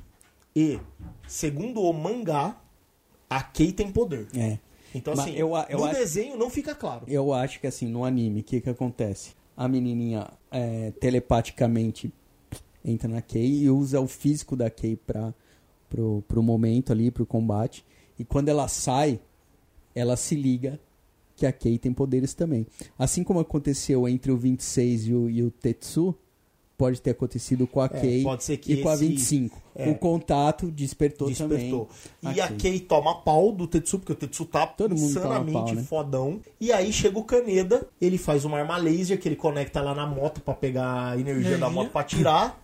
e, 0.55 0.79
segundo 1.27 1.81
o 1.81 1.93
mangá, 1.93 2.55
a 3.29 3.41
Kei 3.43 3.71
tem 3.71 3.91
poder. 3.91 4.27
É. 4.35 4.57
Então, 4.95 5.13
Mas 5.15 5.25
assim, 5.25 5.35
eu 5.35 5.51
eu 5.69 5.77
no 5.77 5.85
acho- 5.85 5.95
desenho 5.99 6.35
não 6.37 6.49
fica 6.49 6.73
claro. 6.73 7.03
Eu 7.07 7.31
acho 7.31 7.59
que 7.59 7.67
assim, 7.67 7.87
no 7.87 8.03
anime, 8.03 8.39
o 8.39 8.43
que 8.43 8.59
que 8.61 8.69
acontece? 8.71 9.37
A 9.59 9.67
menininha 9.67 10.25
é, 10.49 10.91
telepaticamente 11.01 12.13
entra 12.83 13.09
na 13.09 13.21
Kay 13.21 13.63
e 13.63 13.69
usa 13.69 13.99
o 13.99 14.07
físico 14.07 14.55
da 14.55 14.69
Kay 14.69 14.95
pra, 14.95 15.33
pro, 15.89 16.23
pro 16.29 16.41
momento 16.41 16.93
ali, 16.93 17.11
pro 17.11 17.25
combate. 17.25 17.85
E 18.17 18.23
quando 18.23 18.47
ela 18.47 18.69
sai, 18.69 19.19
ela 19.93 20.15
se 20.15 20.33
liga 20.33 20.79
que 21.35 21.45
a 21.45 21.51
Kay 21.51 21.77
tem 21.77 21.91
poderes 21.91 22.33
também. 22.33 22.65
Assim 22.97 23.21
como 23.21 23.41
aconteceu 23.41 24.07
entre 24.07 24.31
o 24.31 24.37
26 24.37 25.07
e 25.07 25.13
o, 25.13 25.29
e 25.29 25.43
o 25.43 25.51
Tetsu, 25.51 26.15
pode 26.79 27.01
ter 27.01 27.11
acontecido 27.11 27.67
com 27.67 27.81
a 27.81 27.85
É, 27.85 27.89
Kay 27.89 28.23
pode 28.23 28.43
ser 28.45 28.55
que 28.57 28.71
e 28.71 28.81
com 28.81 28.87
a 28.89 28.93
esse- 28.93 29.05
25. 29.05 29.61
é. 29.75 29.89
O 29.89 29.95
contato 29.95 30.71
despertou, 30.71 31.27
Despertou. 31.27 31.89
também. 32.21 32.35
E 32.37 32.39
a 32.41 32.47
Kei 32.47 32.79
toma 32.79 33.15
pau 33.21 33.51
do 33.51 33.67
Tetsu, 33.67 33.99
porque 33.99 34.13
o 34.13 34.15
Tetsu 34.15 34.45
tá 34.45 34.65
Todo 34.65 34.95
insanamente 34.95 35.53
pau, 35.53 35.75
né? 35.75 35.83
fodão. 35.83 36.39
E 36.59 36.71
aí 36.71 36.93
chega 36.93 37.19
o 37.19 37.23
Kaneda, 37.25 37.85
ele 37.99 38.17
faz 38.17 38.45
uma 38.45 38.57
arma 38.57 38.77
laser 38.77 39.19
que 39.19 39.27
ele 39.27 39.35
conecta 39.35 39.81
lá 39.81 39.93
na 39.93 40.07
moto 40.07 40.39
pra 40.39 40.53
pegar 40.53 41.09
a 41.09 41.13
energia 41.19 41.43
da 41.43 41.67
Energia. 41.67 41.69
moto 41.69 41.91
pra 41.91 42.03
tirar. 42.03 42.59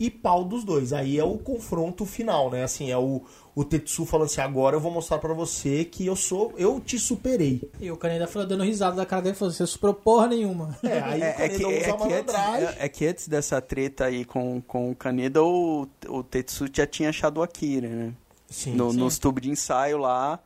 E 0.00 0.08
pau 0.08 0.44
dos 0.44 0.62
dois. 0.64 0.92
Aí 0.92 1.18
é 1.18 1.24
o 1.24 1.36
confronto 1.36 2.06
final, 2.06 2.50
né? 2.50 2.62
Assim, 2.64 2.88
é 2.90 2.96
o, 2.96 3.20
o 3.60 3.64
Tetsu 3.64 4.06
falando 4.06 4.26
assim: 4.26 4.40
agora 4.40 4.76
eu 4.76 4.80
vou 4.80 4.90
mostrar 4.90 5.18
pra 5.18 5.32
você 5.34 5.84
que 5.84 6.06
eu 6.06 6.14
sou. 6.14 6.52
Eu 6.56 6.78
te 6.80 6.98
superei. 6.98 7.68
E 7.80 7.90
o 7.90 7.96
Kaneda 7.96 8.26
falou 8.26 8.46
dando 8.46 8.62
risada 8.64 8.96
da 8.96 9.04
cara 9.06 9.22
dele 9.22 9.34
falou: 9.34 9.52
você 9.52 9.66
superou 9.66 9.94
porra 9.94 10.28
nenhuma. 10.28 10.78
É, 10.82 11.00
aí 11.00 11.20
o 11.20 11.24
É, 11.24 11.34
é 11.38 11.48
que, 11.48 11.64
usa 11.64 11.72
é, 11.72 11.92
que 11.92 12.12
antes, 12.12 12.34
é, 12.34 12.76
é 12.84 12.88
que 12.88 13.06
antes 13.06 13.28
dessa 13.28 13.60
treta 13.60 14.04
aí 14.04 14.24
com, 14.24 14.60
com 14.60 14.90
o 14.90 14.94
Kaneda, 14.94 15.42
o, 15.42 15.88
o 16.08 16.22
Tetsu 16.22 16.66
já 16.72 16.86
tinha 16.86 17.08
achado 17.08 17.38
o 17.38 17.42
Akira, 17.42 17.88
né? 17.88 18.12
Sim, 18.48 18.74
No- 18.74 18.90
sim. 18.92 18.98
Nos 18.98 19.18
tubos 19.18 19.42
de 19.42 19.50
ensaio 19.50 19.98
lá, 19.98 20.38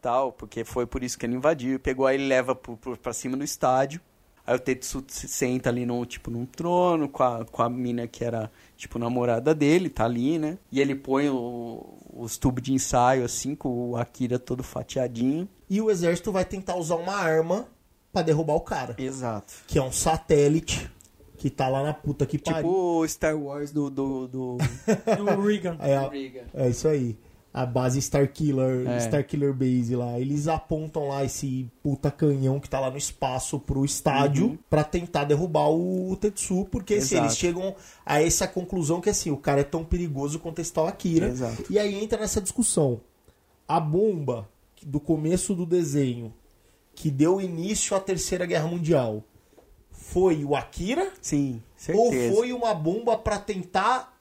tal, 0.00 0.32
porque 0.32 0.64
foi 0.64 0.86
por 0.86 1.02
isso 1.04 1.18
que 1.18 1.26
ele 1.26 1.34
invadiu. 1.36 1.78
Pegou 1.78 2.06
aí 2.06 2.18
e 2.20 2.26
leva 2.26 2.54
pro, 2.54 2.76
pro, 2.76 2.96
pra 2.96 3.12
cima 3.12 3.36
do 3.36 3.44
estádio. 3.44 4.00
Aí 4.46 4.54
o 4.54 4.58
Tetsu 4.60 5.02
se 5.08 5.26
senta 5.26 5.68
ali 5.70 5.84
no, 5.84 6.06
tipo, 6.06 6.30
num 6.30 6.46
trono 6.46 7.08
com 7.08 7.22
a, 7.22 7.44
com 7.44 7.62
a 7.62 7.68
mina 7.68 8.06
que 8.06 8.24
era, 8.24 8.50
tipo, 8.76 8.98
namorada 8.98 9.54
dele, 9.54 9.88
tá 9.90 10.04
ali, 10.04 10.38
né? 10.38 10.56
E 10.70 10.80
ele 10.80 10.94
põe 10.94 11.28
o- 11.28 11.98
os 12.14 12.36
tubos 12.38 12.62
de 12.62 12.72
ensaio, 12.72 13.24
assim, 13.24 13.54
com 13.56 13.90
o 13.90 13.96
Akira 13.96 14.38
todo 14.38 14.62
fatiadinho. 14.62 15.48
E 15.68 15.80
o 15.82 15.90
exército 15.90 16.30
vai 16.30 16.44
tentar 16.44 16.76
usar 16.76 16.94
uma 16.94 17.14
arma 17.16 17.66
pra 18.12 18.22
derrubar 18.22 18.54
o 18.54 18.60
cara. 18.60 18.94
Exato. 18.98 19.52
Que 19.66 19.78
é 19.78 19.82
um 19.82 19.90
satélite 19.92 20.88
que 21.36 21.50
tá 21.50 21.68
lá 21.68 21.82
na 21.82 21.92
puta 21.92 22.24
que 22.24 22.38
pariu. 22.38 22.62
Tipo 22.62 23.00
o 23.00 23.08
Star 23.08 23.36
Wars 23.36 23.72
do... 23.72 23.90
do, 23.90 24.26
do... 24.28 24.56
Do 25.18 25.40
Reagan. 25.42 25.76
É, 25.80 26.66
é 26.66 26.68
isso 26.70 26.86
aí. 26.88 27.18
A 27.58 27.64
base 27.64 27.98
Starkiller, 28.00 28.86
É. 28.86 28.98
Starkiller 28.98 29.54
Base 29.54 29.96
lá. 29.96 30.20
Eles 30.20 30.46
apontam 30.46 31.08
lá 31.08 31.24
esse 31.24 31.66
puta 31.82 32.10
canhão 32.10 32.60
que 32.60 32.68
tá 32.68 32.78
lá 32.78 32.90
no 32.90 32.98
espaço 32.98 33.58
pro 33.58 33.82
estádio 33.82 34.58
pra 34.68 34.84
tentar 34.84 35.24
derrubar 35.24 35.70
o 35.70 36.14
Tetsu, 36.20 36.66
porque 36.70 36.94
assim, 36.96 37.14
Uhum. 37.14 37.20
Exato. 37.22 37.26
eles 37.26 37.38
chegam 37.38 37.74
a 38.04 38.20
essa 38.22 38.46
conclusão 38.46 39.00
que 39.00 39.08
assim, 39.08 39.30
o 39.30 39.38
cara 39.38 39.62
é 39.62 39.64
tão 39.64 39.82
perigoso 39.84 40.38
quanto 40.38 40.58
esse 40.60 40.70
tal 40.70 40.86
Akira. 40.86 41.28
Exato. 41.28 41.64
E 41.70 41.78
aí 41.78 41.94
entra 41.94 42.20
nessa 42.20 42.42
discussão. 42.42 43.00
A 43.66 43.80
bomba 43.80 44.46
do 44.82 45.00
começo 45.00 45.54
do 45.54 45.64
desenho 45.64 46.34
que 46.94 47.10
deu 47.10 47.40
início 47.40 47.96
à 47.96 48.00
Terceira 48.00 48.44
Guerra 48.44 48.68
Mundial 48.68 49.24
foi 49.90 50.44
o 50.44 50.54
Akira 50.54 51.10
Sim, 51.22 51.62
ou 51.94 52.10
certeza. 52.10 52.34
foi 52.36 52.52
uma 52.52 52.74
bomba 52.74 53.16
pra 53.16 53.38
tentar 53.38 54.15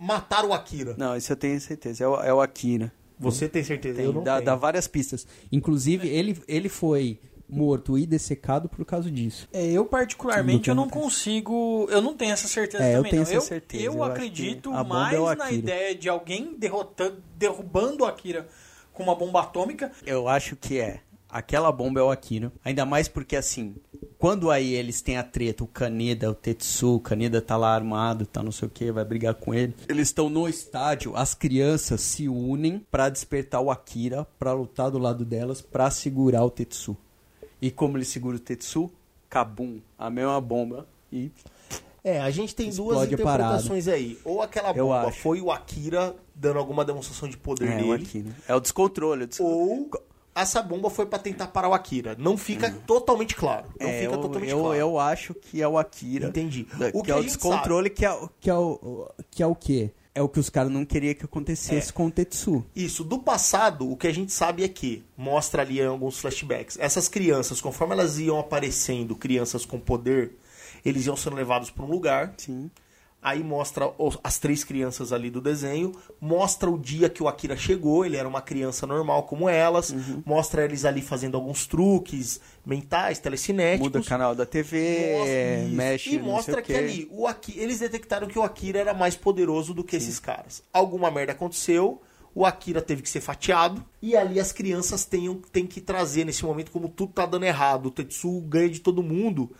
matar 0.00 0.44
o 0.44 0.52
Akira? 0.54 0.94
Não, 0.96 1.16
isso 1.16 1.30
eu 1.32 1.36
tenho 1.36 1.60
certeza. 1.60 2.04
É 2.04 2.08
o, 2.08 2.16
é 2.22 2.32
o 2.34 2.40
Akira. 2.40 2.90
Você 3.18 3.46
tem 3.48 3.62
certeza? 3.62 3.96
Tem, 3.96 4.06
Eu 4.06 4.14
não 4.14 4.22
dá, 4.22 4.36
tenho. 4.36 4.46
dá 4.46 4.56
várias 4.56 4.88
pistas. 4.88 5.26
Inclusive, 5.52 6.08
ele, 6.08 6.40
ele 6.48 6.70
foi 6.70 7.20
morto 7.46 7.98
e 7.98 8.06
dessecado 8.06 8.68
por 8.68 8.84
causa 8.84 9.10
disso. 9.10 9.46
É, 9.52 9.66
eu 9.66 9.84
particularmente 9.84 10.68
eu 10.68 10.74
não 10.74 10.88
consigo, 10.88 11.86
eu 11.90 12.00
não 12.00 12.14
tenho 12.16 12.32
essa 12.32 12.48
certeza 12.48 12.82
É, 12.82 12.92
eu 12.92 12.98
também 12.98 13.10
tenho 13.10 13.24
não. 13.24 13.30
essa 13.32 13.40
certeza, 13.40 13.84
Eu, 13.84 13.92
eu 13.94 14.04
acredito 14.04 14.70
bomba 14.70 14.84
mais 14.84 15.18
é 15.18 15.34
na 15.34 15.52
ideia 15.52 15.94
de 15.94 16.08
alguém 16.08 16.54
derrotando, 16.56 17.22
derrubando 17.36 18.04
o 18.04 18.06
Akira 18.06 18.46
com 18.92 19.02
uma 19.02 19.14
bomba 19.14 19.40
atômica. 19.42 19.90
Eu 20.06 20.28
acho 20.28 20.56
que 20.56 20.78
é. 20.78 21.00
Aquela 21.28 21.70
bomba 21.70 22.00
é 22.00 22.02
o 22.02 22.10
Akira. 22.10 22.52
Ainda 22.64 22.84
mais 22.86 23.06
porque, 23.06 23.36
assim, 23.36 23.76
quando 24.18 24.50
aí 24.50 24.74
eles 24.74 25.00
têm 25.00 25.16
a 25.16 25.22
treta, 25.22 25.64
o 25.64 25.66
Kaneda, 25.66 26.30
o 26.30 26.34
Tetsu, 26.34 26.96
o 26.96 27.00
Kaneda 27.00 27.40
tá 27.40 27.56
lá 27.56 27.74
armado, 27.74 28.26
tá 28.26 28.42
não 28.42 28.52
sei 28.52 28.68
o 28.68 28.70
que, 28.70 28.92
vai 28.92 29.04
brigar 29.04 29.34
com 29.34 29.54
ele. 29.54 29.74
Eles 29.88 30.08
estão 30.08 30.28
no 30.28 30.48
estádio, 30.48 31.16
as 31.16 31.34
crianças 31.34 32.00
se 32.00 32.28
unem 32.28 32.84
pra 32.90 33.08
despertar 33.08 33.60
o 33.60 33.70
Akira, 33.70 34.26
pra 34.38 34.52
lutar 34.52 34.90
do 34.90 34.98
lado 34.98 35.24
delas, 35.24 35.60
pra 35.60 35.90
segurar 35.90 36.44
o 36.44 36.50
Tetsu. 36.50 36.96
E 37.62 37.70
como 37.70 37.96
ele 37.96 38.04
segura 38.04 38.36
o 38.36 38.40
Tetsu? 38.40 38.90
Kabum, 39.28 39.80
a 39.98 40.10
mesma 40.10 40.40
bomba. 40.40 40.86
E 41.12 41.30
É, 42.02 42.20
a 42.20 42.30
gente 42.30 42.54
tem 42.54 42.70
duas 42.70 42.96
Explode 42.96 43.14
interpretações 43.14 43.86
aí. 43.88 44.18
Ou 44.24 44.42
aquela 44.42 44.72
bomba 44.72 45.12
foi 45.12 45.40
o 45.40 45.50
Akira 45.50 46.14
dando 46.34 46.58
alguma 46.58 46.84
demonstração 46.84 47.28
de 47.28 47.36
poder 47.36 47.68
é 47.68 47.76
o 47.76 47.78
dele. 47.78 48.04
Akira. 48.04 48.30
É 48.48 48.54
o 48.54 48.60
descontrole. 48.60 49.24
O 49.24 49.26
descontrole. 49.26 49.70
Ou 49.70 49.90
essa 50.34 50.62
bomba 50.62 50.88
foi 50.90 51.06
pra 51.06 51.18
tentar 51.18 51.48
parar 51.48 51.68
o 51.68 51.74
Akira. 51.74 52.14
Não 52.18 52.36
fica 52.36 52.70
totalmente 52.86 53.34
claro. 53.34 53.66
Não 53.80 53.88
É, 53.88 54.00
fica 54.02 54.14
eu, 54.14 54.20
totalmente 54.20 54.50
eu, 54.50 54.60
claro. 54.60 54.74
eu 54.76 54.98
acho 54.98 55.34
que 55.34 55.60
é 55.62 55.68
o 55.68 55.76
Akira. 55.78 56.28
Entendi. 56.28 56.66
Da- 56.78 56.88
O 56.88 57.00
que, 57.00 57.02
que 57.04 57.10
é 57.10 57.16
o 57.16 57.22
descontrole, 57.22 57.90
que 57.90 58.04
é, 58.04 58.12
o- 58.12 58.28
que, 58.40 58.48
é 58.50 58.54
o, 58.54 59.08
que 59.30 59.42
é 59.42 59.46
o 59.46 59.54
quê? 59.54 59.90
É 60.12 60.20
o 60.22 60.28
que 60.28 60.40
os 60.40 60.50
caras 60.50 60.72
não 60.72 60.84
queriam 60.84 61.14
que 61.14 61.24
acontecesse 61.24 61.90
É. 61.90 61.92
com 61.92 62.06
o 62.06 62.10
Tetsu. 62.10 62.64
Isso, 62.74 63.04
do 63.04 63.18
passado, 63.20 63.90
o 63.90 63.96
que 63.96 64.08
a 64.08 64.12
gente 64.12 64.32
sabe 64.32 64.64
é 64.64 64.68
que, 64.68 65.04
mostra 65.16 65.62
ali 65.62 65.80
em 65.80 65.86
alguns 65.86 66.18
flashbacks, 66.18 66.76
essas 66.80 67.08
crianças, 67.08 67.60
conforme 67.60 67.94
elas 67.94 68.18
iam 68.18 68.38
aparecendo, 68.38 69.14
crianças 69.14 69.64
com 69.64 69.78
poder, 69.78 70.32
eles 70.84 71.06
iam 71.06 71.16
sendo 71.16 71.36
levados 71.36 71.70
para 71.70 71.84
um 71.84 71.88
lugar. 71.88 72.34
Sim. 72.38 72.68
Aí 73.22 73.44
mostra 73.44 73.92
os- 73.98 74.16
as 74.24 74.38
três 74.38 74.64
crianças 74.64 75.12
ali 75.12 75.28
do 75.30 75.42
desenho, 75.42 75.92
mostra 76.18 76.70
o 76.70 76.78
dia 76.78 77.08
que 77.10 77.22
o 77.22 77.28
Akira 77.28 77.54
chegou, 77.54 78.04
ele 78.06 78.16
era 78.16 78.26
uma 78.26 78.40
criança 78.40 78.86
normal 78.86 79.24
como 79.24 79.46
elas, 79.46 79.90
Uhum. 79.90 80.22
mostra 80.24 80.64
eles 80.64 80.86
ali 80.86 81.02
fazendo 81.02 81.36
alguns 81.36 81.66
truques 81.66 82.40
mentais, 82.64 83.18
telecinéticos. 83.18 83.88
Muda 83.88 84.00
o 84.00 84.04
canal 84.04 84.34
da 84.34 84.46
TV, 84.46 85.16
Mostra- 85.18 85.58
isso. 85.66 85.74
mexe, 85.76 86.14
E 86.14 86.18
mostra 86.18 86.62
que 86.62 86.72
ali 86.74 87.08
o 87.10 87.26
eles 87.54 87.80
detectaram 87.80 88.26
que 88.26 88.38
o 88.38 88.42
Akira 88.42 88.78
era 88.78 88.94
mais 88.94 89.16
poderoso 89.16 89.74
do 89.74 89.84
que 89.84 89.96
esses 89.96 90.18
caras. 90.18 90.62
Alguma 90.72 91.10
merda 91.10 91.32
aconteceu, 91.32 92.00
o 92.34 92.46
Akira 92.46 92.80
teve 92.80 93.02
que 93.02 93.10
ser 93.10 93.20
fatiado, 93.20 93.84
e 94.00 94.16
ali 94.16 94.40
as 94.40 94.50
crianças 94.50 95.04
têm, 95.04 95.34
têm 95.52 95.66
que 95.66 95.80
trazer 95.82 96.24
nesse 96.24 96.42
momento, 96.44 96.70
como 96.70 96.88
tudo 96.88 97.12
tá 97.12 97.26
dando 97.26 97.44
errado, 97.44 97.86
o 97.86 97.90
Tetsu 97.90 98.40
ganha 98.48 98.70
de 98.70 98.80
todo 98.80 99.02
mundo. 99.02 99.50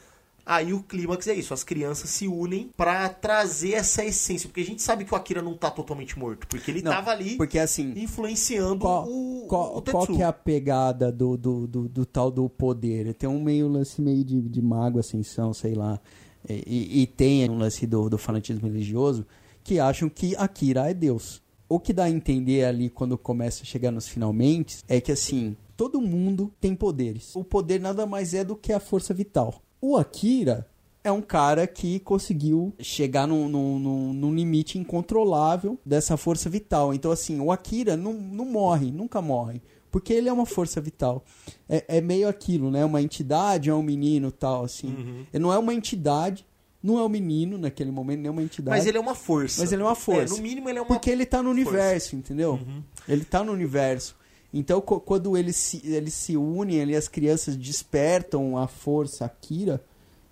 Aí 0.53 0.73
o 0.73 0.83
clímax 0.83 1.29
é 1.29 1.35
isso, 1.35 1.55
as 1.55 1.63
crianças 1.63 2.11
se 2.11 2.27
unem 2.27 2.71
pra 2.77 3.09
trazer 3.09 3.75
essa 3.75 4.05
essência, 4.05 4.49
porque 4.49 4.63
a 4.63 4.65
gente 4.65 4.83
sabe 4.83 5.05
que 5.05 5.15
o 5.15 5.17
Akira 5.17 5.41
não 5.41 5.57
tá 5.57 5.71
totalmente 5.71 6.19
morto, 6.19 6.49
porque 6.49 6.73
ele 6.73 6.83
Não, 6.83 6.91
tava 6.91 7.13
ali 7.13 7.37
Porque 7.37 7.57
assim, 7.57 7.93
influenciando 7.97 8.81
qual, 8.81 9.07
o, 9.09 9.47
qual, 9.49 9.77
o 9.79 9.83
qual 9.83 10.07
que 10.09 10.21
é 10.21 10.25
a 10.25 10.33
pegada 10.33 11.13
do, 11.13 11.37
do, 11.37 11.67
do, 11.69 11.89
do 11.89 12.05
tal 12.05 12.33
do 12.33 12.49
poder? 12.49 13.15
Tem 13.15 13.29
um 13.29 13.41
meio 13.41 13.69
lance 13.69 14.03
meio 14.03 14.25
de, 14.25 14.41
de 14.43 14.61
mago, 14.61 14.99
ascensão, 14.99 15.55
sei 15.55 15.75
lá. 15.75 16.01
E, 16.49 16.55
e- 16.67 17.03
e 17.03 17.07
tem 17.07 17.49
um 17.49 17.57
lance 17.57 17.87
do, 17.87 18.09
do 18.11 18.19
fanatismo 18.19 18.67
religioso 18.67 19.25
que 19.63 19.79
acham 19.79 20.09
que 20.09 20.35
Akira 20.35 20.91
é 20.91 20.95
Deus. 20.95 21.41
O 21.69 21.79
que 21.79 21.93
dá 21.93 22.05
a 22.05 22.11
entender 22.11 22.65
ali 22.65 22.91
quando 22.91 23.17
começa 23.17 23.63
a 23.63 23.67
chegar 23.67 23.93
nos 23.93 24.09
finalmente 24.09 24.79
é 24.89 25.01
que 25.01 25.13
assim, 25.13 25.57
todo 25.77 26.01
mundo 26.01 26.53
tem 26.61 26.75
poderes. 26.75 27.37
O 27.37 27.45
poder 27.45 27.79
nada 27.81 28.05
mais 28.05 28.35
é 28.35 28.43
do 28.43 28.57
que 28.57 28.73
a 28.73 28.81
força 28.81 29.15
vital. 29.15 29.63
O 29.81 29.97
Akira 29.97 30.67
é 31.03 31.11
um 31.11 31.23
cara 31.23 31.67
que 31.67 31.99
conseguiu 32.01 32.75
chegar 32.79 33.27
num, 33.27 33.49
num, 33.49 34.13
num- 34.13 34.35
limite 34.35 34.79
incontrolável 34.79 35.79
dessa 35.85 36.17
força 36.17 36.51
vital. 36.51 36.93
Então, 36.93 37.11
assim, 37.11 37.41
o 37.41 37.51
Akira 37.51 37.97
não, 37.97 38.13
não 38.13 38.45
morre, 38.45 38.91
nunca 38.91 39.23
morre. 39.23 39.63
Porque 39.91 40.13
ele 40.13 40.29
é 40.29 40.33
uma 40.33 40.47
força 40.47 40.81
vital. 40.81 41.25
É, 41.69 41.97
é 41.97 42.01
meio 42.01 42.29
aquilo, 42.29 42.71
né? 42.71 42.85
Uma 42.85 43.03
entidade 43.03 43.71
é 43.71 43.75
um 43.75 43.83
menino 43.83 44.31
tal, 44.31 44.65
assim. 44.65 44.89
Uhum. 44.89 45.27
Ele 45.33 45.43
não 45.43 45.53
é 45.53 45.59
uma 45.59 45.75
entidade, 45.75 46.47
não 46.81 46.97
é 46.99 47.03
um 47.03 47.09
menino 47.09 47.59
naquele 47.59 47.91
momento, 47.91 48.19
nem 48.21 48.29
é 48.29 48.31
uma 48.31 48.43
entidade. 48.43 48.77
Mas 48.77 48.87
ele 48.87 48.99
é 48.99 49.01
uma 49.01 49.17
força. 49.17 49.61
Mas 49.61 49.73
ele 49.73 49.83
é 49.83 49.85
uma 49.85 49.97
força. 49.97 50.35
É, 50.35 50.37
no 50.37 50.43
mínimo 50.43 50.69
ele 50.69 50.79
é 50.79 50.83
uma 50.83 50.87
Porque 50.87 51.11
ele 51.11 51.27
tá 51.27 51.43
no 51.43 51.49
força. 51.49 51.61
Uhum. 51.63 51.73
universo, 51.73 52.17
entendeu? 52.17 52.61
Ele 53.09 53.25
tá 53.25 53.43
no 53.43 53.51
universo. 53.53 54.15
Então, 54.53 54.81
quando 54.81 55.37
eles 55.37 55.57
se, 55.57 55.81
eles 55.85 56.15
se 56.15 56.37
unem 56.37 56.81
ali, 56.83 56.97
as 56.97 57.07
crianças 57.09 57.57
despertam 57.57 58.57
a 58.59 58.67
força 58.67 59.25
Akira 59.25 59.81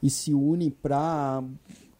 e 0.03 0.11
se 0.11 0.35
unem 0.35 0.71
pra 0.71 1.43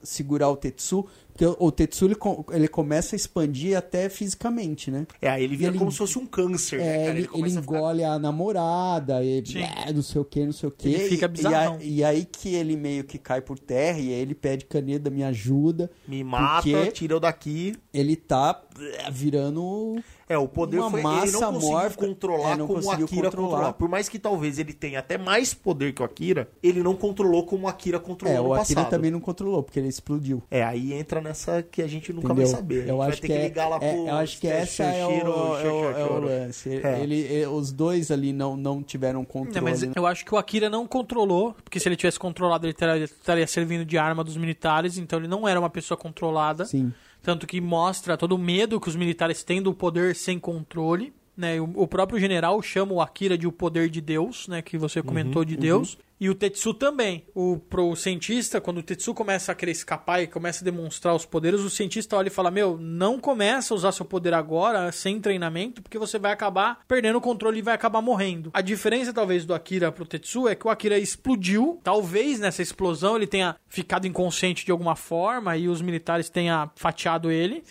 segurar 0.03 0.49
o 0.51 0.57
Tetsu. 0.57 1.05
Porque 1.33 1.45
o, 1.61 1.71
Tetsu, 1.71 2.05
ele, 2.07 2.17
ele 2.53 2.67
começa 2.67 3.15
a 3.15 3.17
expandir 3.17 3.77
até 3.79 4.09
fisicamente, 4.09 4.91
né? 4.91 5.07
É, 5.23 5.29
aí 5.31 5.45
ele 5.45 5.57
vira 5.57 5.71
ele- 5.71 5.79
como 5.79 5.93
se 5.93 5.99
fosse 5.99 6.19
um 6.19 6.27
câncer, 6.27 6.79
né, 6.81 6.87
É, 6.87 6.99
cara? 6.99 7.11
ele, 7.11 7.19
ele 7.21 7.29
começa 7.29 7.59
a 7.59 7.63
ficar- 7.63 7.77
engole 7.77 8.03
a 8.05 8.19
namorada, 8.19 9.23
e 9.25 9.41
blé, 9.43 9.93
não 9.95 10.03
sei 10.03 10.21
o 10.21 10.25
que, 10.25 10.45
não 10.45 10.53
sei 10.53 10.69
o 10.69 10.73
que. 10.73 10.89
Ele 10.89 11.09
fica 11.09 11.29
bizarrão. 11.29 11.79
E, 11.81 12.03
aí 12.03 12.25
que 12.25 12.55
ele 12.57 12.77
meio 12.77 13.05
que 13.05 13.19
cai 13.19 13.41
por 13.41 13.57
terra 13.57 13.99
e 14.01 14.09
aí 14.09 14.21
ele 14.21 14.35
pede 14.35 14.65
Caneda, 14.65 15.11
me 15.11 15.23
ajuda. 15.23 15.89
Me 16.09 16.25
mata, 16.25 16.87
tira 16.93 17.15
eu 17.15 17.21
daqui. 17.21 17.77
Ele 17.95 18.17
tá 18.17 18.61
blé, 18.77 19.09
virando 19.13 20.03
É, 20.29 20.37
o 20.39 20.47
poder 20.49 20.79
Uma 20.79 20.91
foi. 20.91 21.01
Ele 21.01 21.09
massa 21.09 21.41
não 21.41 21.53
conseguiu 21.55 21.77
amorfa. 21.79 21.97
controlar 21.99 22.53
É, 22.53 22.57
não 22.57 22.67
como 22.67 22.79
o 22.85 22.91
Akira 22.91 23.07
controlar. 23.07 23.31
controlar. 23.31 23.73
Por 23.75 23.89
mais 23.89 24.09
que 24.09 24.19
talvez 24.19 24.59
ele 24.59 24.73
tenha 24.73 24.99
até 24.99 25.17
mais 25.19 25.55
poder 25.55 25.93
que 25.93 26.03
o 26.03 26.05
Akira, 26.05 26.49
ele 26.63 26.83
não 26.83 26.95
controlou 26.95 27.45
como 27.45 27.67
o 27.67 27.69
Akira 27.69 27.99
controlou 27.99 28.37
É, 28.37 28.41
no 28.41 28.49
o 28.49 28.55
Akira 28.55 28.77
passado. 28.81 28.91
também 28.91 29.11
não 29.11 29.21
controlou, 29.21 29.63
porque 29.63 29.79
ele 29.79 29.89
explodiu. 29.89 30.43
É, 30.51 30.63
aí 30.63 30.93
entra 30.93 31.21
nessa 31.21 31.63
que 31.63 31.81
a 31.83 31.87
gente 31.87 32.13
nunca 32.13 32.27
entendeu? 32.33 32.47
vai 32.47 32.55
saber. 32.57 32.75
A 32.75 32.79
gente 32.81 32.89
Eu 32.91 32.97
vai 32.99 33.09
acho 33.09 33.21
ter 33.21 33.27
que, 33.29 33.33
que, 33.33 33.39
é, 33.39 33.43
ligar 33.45 33.69
lá 33.69 33.77
é- 33.81 33.93
pro 33.93 34.07
eu 34.09 34.15
acho 34.17 34.39
que 34.41 34.47
essa 34.49 34.83
é 34.85 35.07
o, 35.07 35.11
Shiro, 35.11 35.31
é 35.31 35.73
o, 35.73 35.91
é 35.91 36.21
lance. 36.45 36.81
É. 36.83 37.01
Ele, 37.01 37.17
ele- 37.21 37.47
os 37.47 37.73
dois 37.73 38.11
ali 38.11 38.33
não, 38.33 38.57
não 38.57 38.83
tiveram 38.83 39.25
controle. 39.25 39.61
Mas 39.61 39.83
né? 39.83 39.93
eu 39.97 40.07
acho 40.07 40.25
que 40.25 40.35
o 40.35 40.39
Akira 40.39 40.69
não 40.69 40.87
controlou, 40.87 41.55
porque 41.65 41.81
se 41.81 41.89
ele 41.89 41.97
tivesse 41.97 42.19
controlado, 42.19 42.67
ele 42.67 42.75
estaria 43.05 43.47
servindo 43.47 43.85
de 43.85 43.97
arma 43.97 44.23
dos 44.23 44.37
militares, 44.37 44.99
então 44.99 45.19
ele 45.19 45.29
não 45.29 45.47
era 45.49 45.59
uma 45.59 45.71
pessoa 45.71 45.97
controlada. 45.97 46.65
Sim. 46.65 46.93
Tanto 47.23 47.47
que 47.47 47.61
mostra 47.61 48.17
todo 48.17 48.33
o 48.35 48.39
medo 48.39 48.81
que 48.81 48.89
os 48.89 48.97
militares 48.97 49.43
têm 49.43 49.61
do 49.61 49.75
poder 49.75 50.15
sem 50.15 50.39
controle. 50.39 51.13
Né? 51.37 51.61
O, 51.61 51.71
o 51.75 51.87
próprio 51.87 52.19
general 52.19 52.61
chama 52.63 52.93
o 52.93 53.01
Akira 53.01 53.37
de 53.37 53.47
o 53.47 53.53
poder 53.53 53.89
de 53.89 54.01
Deus, 54.01 54.49
né? 54.49 54.63
que 54.63 54.79
você 54.79 55.03
comentou 55.03 55.45
de 55.45 55.57
Deus. 55.57 55.99
E 56.21 56.29
o 56.29 56.35
Tetsu 56.35 56.75
também. 56.75 57.25
O, 57.35 57.59
pro 57.59 57.95
cientista, 57.95 58.61
quando 58.61 58.79
o 58.79 58.83
Tetsu 58.83 59.15
começa 59.15 59.53
a 59.53 59.55
querer 59.55 59.73
escapar 59.73 60.23
e 60.23 60.27
começa 60.27 60.63
a 60.63 60.65
demonstrar 60.65 61.15
os 61.15 61.25
poderes, 61.25 61.61
o 61.61 61.71
cientista 61.71 62.17
olha 62.17 62.29
e 62.29 62.31
fala: 62.31 62.51
Meu, 62.51 62.77
não 62.77 63.19
começa 63.19 63.73
a 63.73 63.77
usar 63.77 63.93
seu 63.93 64.05
poder 64.05 64.35
agora, 64.35 64.91
sem 64.93 65.21
treinamento, 65.21 65.83
porque 65.83 65.99
você 65.99 66.19
vai 66.19 66.33
acabar 66.33 66.81
perdendo 66.89 67.19
o 67.19 67.21
controle 67.21 67.59
e 67.59 67.63
vai 67.63 67.75
acabar 67.75 68.03
morrendo. 68.03 68.51
A 68.53 68.61
diferença, 68.61 69.13
talvez, 69.13 69.45
do 69.45 69.55
Akira 69.55 69.93
pro 69.93 70.07
Tetsu 70.07 70.49
é 70.49 70.55
que 70.55 70.67
o 70.67 70.71
Akira 70.71 70.99
explodiu. 70.99 71.81
Talvez 71.85 72.41
nessa 72.41 72.63
explosão 72.63 73.17
ele 73.17 73.27
tenha 73.27 73.57
ficado 73.69 74.07
inconsciente 74.07 74.65
de 74.65 74.73
alguma 74.73 74.97
forma 74.97 75.57
e 75.57 75.69
os 75.69 75.81
militares 75.81 76.29
tenham 76.29 76.71
fatiado 76.75 77.31
ele. 77.31 77.63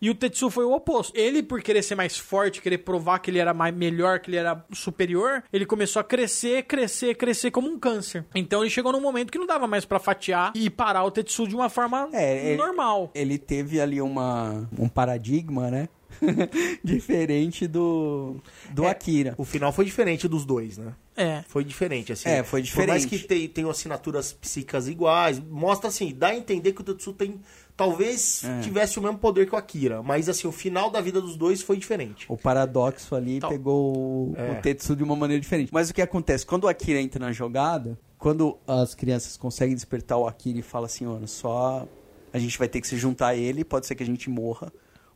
E 0.00 0.10
o 0.10 0.14
Tetsu 0.14 0.50
foi 0.50 0.64
o 0.64 0.72
oposto. 0.72 1.16
Ele, 1.16 1.42
por 1.42 1.62
querer 1.62 1.82
ser 1.82 1.94
mais 1.94 2.18
forte, 2.18 2.60
querer 2.60 2.78
provar 2.78 3.18
que 3.18 3.30
ele 3.30 3.38
era 3.38 3.54
mais, 3.54 3.74
melhor, 3.74 4.20
que 4.20 4.30
ele 4.30 4.36
era 4.36 4.64
superior, 4.72 5.42
ele 5.52 5.64
começou 5.64 6.00
a 6.00 6.04
crescer, 6.04 6.64
crescer, 6.64 7.14
crescer 7.14 7.50
como 7.50 7.68
um 7.68 7.78
câncer. 7.78 7.93
Então 8.34 8.62
ele 8.62 8.70
chegou 8.70 8.92
num 8.92 9.00
momento 9.00 9.30
que 9.30 9.38
não 9.38 9.46
dava 9.46 9.66
mais 9.66 9.84
pra 9.84 9.98
fatiar 9.98 10.52
e 10.54 10.68
parar 10.70 11.04
o 11.04 11.10
Tetsu 11.10 11.46
de 11.48 11.54
uma 11.54 11.68
forma 11.68 12.08
É, 12.12 12.48
ele- 12.52 12.56
normal. 12.56 13.10
Ele 13.14 13.38
teve 13.38 13.80
ali 13.80 14.00
uma, 14.00 14.68
um 14.78 14.88
paradigma, 14.88 15.70
né? 15.70 15.88
Diferente 16.82 17.66
do, 17.66 18.36
do 18.70 18.84
É, 18.84 18.90
Akira. 18.90 19.34
O 19.36 19.44
final 19.44 19.72
foi 19.72 19.84
diferente 19.84 20.28
dos 20.28 20.44
dois, 20.44 20.78
né? 20.78 20.92
É. 21.16 21.42
Foi 21.48 21.62
diferente, 21.64 22.12
assim. 22.12 22.28
É, 22.28 22.42
foi 22.42 22.62
Por 22.64 22.86
mais 22.86 23.02
diferente. 23.02 23.22
que 23.22 23.28
tem, 23.28 23.48
tenham 23.48 23.70
assinaturas 23.70 24.32
psíquicas 24.32 24.88
iguais, 24.88 25.38
mostra 25.38 25.88
assim, 25.88 26.12
dá 26.14 26.28
a 26.28 26.36
entender 26.36 26.72
que 26.72 26.80
o 26.80 26.84
Tetsu 26.84 27.12
tem. 27.12 27.40
Talvez 27.76 28.44
É. 28.44 28.60
tivesse 28.60 28.98
o 28.98 29.02
mesmo 29.02 29.18
poder 29.18 29.48
que 29.48 29.54
o 29.54 29.58
Akira, 29.58 30.00
mas 30.02 30.28
assim, 30.28 30.46
o 30.46 30.52
final 30.52 30.90
da 30.90 31.00
vida 31.00 31.20
dos 31.20 31.36
dois 31.36 31.60
foi 31.60 31.76
diferente. 31.76 32.24
O 32.28 32.36
paradoxo 32.36 33.14
ali 33.16 33.40
Tal. 33.40 33.50
pegou 33.50 33.96
o, 33.96 34.34
É. 34.36 34.52
o 34.52 34.62
Tetsu 34.62 34.94
de 34.94 35.02
uma 35.02 35.16
maneira 35.16 35.40
diferente. 35.40 35.70
Mas 35.72 35.90
o 35.90 35.94
que 35.94 36.00
acontece? 36.00 36.46
Quando 36.46 36.64
o 36.64 36.68
Akira 36.68 37.00
entra 37.00 37.18
na 37.24 37.32
jogada, 37.32 37.98
quando 38.18 38.56
as 38.66 38.94
crianças 38.94 39.36
conseguem 39.36 39.74
despertar 39.74 40.16
o 40.18 40.26
Akira 40.26 40.58
e 40.58 40.62
fala 40.62 40.86
assim, 40.86 41.04
olha, 41.06 41.26
só 41.26 41.86
a 42.32 42.38
gente 42.38 42.56
vai 42.58 42.68
ter 42.68 42.80
que 42.80 42.86
se 42.86 42.96
juntar 42.96 43.28
a 43.28 43.36
ele, 43.36 43.64
pode 43.64 43.86
ser 43.86 43.94
que 43.96 44.02
a 44.02 44.06
gente 44.06 44.30
morra. 44.30 44.72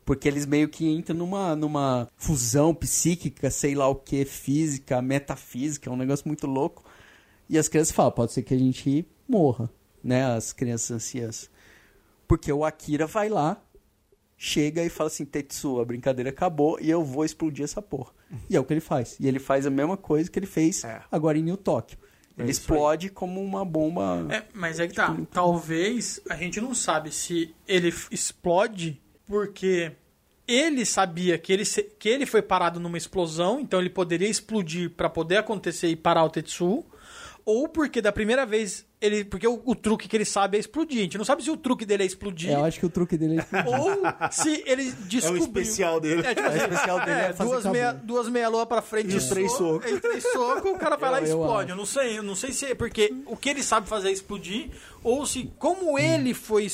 Porque 0.09 0.27
eles 0.27 0.47
meio 0.47 0.71
que 0.71 0.89
entram 0.89 1.15
numa, 1.15 1.55
numa 1.55 2.09
fusão 2.17 2.75
psíquica, 2.75 3.51
sei 3.51 3.75
lá 3.75 3.87
o 3.89 3.95
que, 3.95 4.25
física, 4.25 5.03
metafísica, 5.03 5.91
é 5.91 5.93
um 5.93 5.99
negócio 5.99 6.27
muito 6.27 6.47
louco. 6.47 6.83
E 7.47 7.59
as 7.59 7.69
crianças 7.69 7.93
falam, 7.95 8.13
pode 8.13 8.33
ser 8.33 8.43
que 8.43 8.55
a 8.55 8.59
gente 8.59 9.07
morra, 9.29 9.69
né? 10.03 10.25
As 10.25 10.51
crianças 10.51 10.93
anciãs. 10.93 11.51
Porque 12.27 12.51
o 12.51 12.65
Akira 12.65 13.07
vai 13.07 13.29
lá, 13.29 13.63
chega 14.35 14.83
e 14.83 14.89
fala 14.89 15.09
assim, 15.09 15.27
Tetsu, 15.27 15.79
a 15.79 15.85
brincadeira 15.85 16.31
acabou 16.31 16.79
e 16.81 16.89
eu 16.89 17.05
vou 17.05 17.23
explodir 17.23 17.65
essa 17.65 17.83
porra. 17.83 18.13
E 18.49 18.57
é 18.57 18.61
o 18.61 18.65
que 18.65 18.73
ele 18.73 18.81
faz. 18.81 19.15
E 19.21 19.29
ele 19.29 19.39
faz 19.39 19.67
a 19.67 19.71
mesma 19.71 19.99
coisa 19.99 20.31
que 20.31 20.39
ele 20.39 20.47
fez 20.47 20.85
É. 20.85 21.03
agora 21.13 21.37
em 21.37 21.43
New 21.43 21.59
Tóquio. 21.59 21.99
Ele 22.39 22.49
É 22.49 22.51
isso 22.51 22.61
aí. 22.61 22.79
explode 22.79 23.11
como 23.11 23.43
uma 23.43 23.63
bomba... 23.63 24.27
É, 24.31 24.43
mas 24.55 24.81
é 24.81 24.89
que 24.89 24.95
tá. 24.95 25.15
Talvez 25.31 26.19
a 26.31 26.35
gente 26.35 26.63
não 26.63 26.75
sabe 26.75 27.13
se 27.13 27.55
ele 27.67 27.93
explode 28.11 28.99
porque 29.29 29.93
ele 30.47 30.85
sabia 30.87 31.37
que 31.39 31.53
ele, 31.53 31.65
se- 31.65 31.83
que 31.99 32.09
ele 32.09 32.25
foi 32.27 32.41
parado 32.43 32.81
numa 32.81 32.97
explosão, 32.97 33.61
então 33.61 33.79
ele 33.81 33.91
poderia 33.91 34.29
explodir 34.29 34.91
pra 34.91 35.09
poder 35.11 35.37
acontecer 35.37 35.89
e 35.89 35.97
parar 35.97 36.25
o 36.25 36.31
Tetsu, 36.31 36.85
ou 37.45 37.69
porque 37.69 38.01
da 38.03 38.11
primeira 38.13 38.45
vez 38.47 38.87
ele, 39.01 39.25
porque 39.25 39.47
o, 39.47 39.63
o 39.65 39.75
truque 39.77 40.09
que 40.09 40.17
ele 40.17 40.25
sabe 40.25 40.57
é 40.57 40.61
explodir. 40.61 40.99
A 40.99 41.03
gente 41.03 41.17
não 41.19 41.25
sabe 41.25 41.43
se 41.45 41.51
o 41.51 41.57
truque 41.57 41.87
dele 41.87 42.03
é 42.03 42.07
explodir. 42.07 42.51
É, 42.51 42.55
eu 42.55 42.65
acho 42.65 42.81
que 42.81 42.85
o 42.87 42.91
truque 42.91 43.17
dele 43.17 43.37
é 43.37 43.39
explodir. 43.39 43.81
Ou 43.81 44.31
se 44.33 44.63
ele 44.67 44.91
descobriu. 45.07 45.45
especial 45.45 46.01
dele. 46.01 46.27
É, 46.27 46.35
tipo 46.35 46.47
assim, 46.49 46.59
O 46.59 46.63
especial 46.63 46.99
dele 47.05 47.21
é 47.21 47.33
fazer 47.33 47.51
duas, 47.51 47.63
cabum. 47.63 47.73
meia, 47.75 47.93
duas 47.93 48.29
meia 48.29 48.49
lua 48.49 48.67
pra 48.67 48.83
frente 48.83 49.17
E 49.17 49.29
três 49.29 49.53
soco, 49.53 49.83
socos. 49.85 49.91
E 49.93 50.01
três 50.01 50.25
socos, 50.33 50.71
o 50.73 50.75
cara 50.79 50.97
vai 50.97 51.11
lá 51.13 51.21
e 51.21 51.25
Eu- 51.25 51.29
eu 51.31 51.41
explode. 51.43 51.63
acho. 51.63 51.73
Eu 51.73 51.77
não 51.77 51.87
sei, 51.87 52.19
eu 52.19 52.23
não 52.25 52.35
sei 52.35 52.53
se 52.53 52.67
é 52.67 52.75
porque 52.75 53.15
o 53.27 53.37
que 53.37 53.49
ele 53.51 53.63
sabe 53.63 53.89
fazer 53.89 54.09
é 54.09 54.13
explodir, 54.13 54.71
ou 55.05 55.25
se 55.25 55.49
como 55.59 55.97
ele 55.99 56.35
foi. 56.35 56.67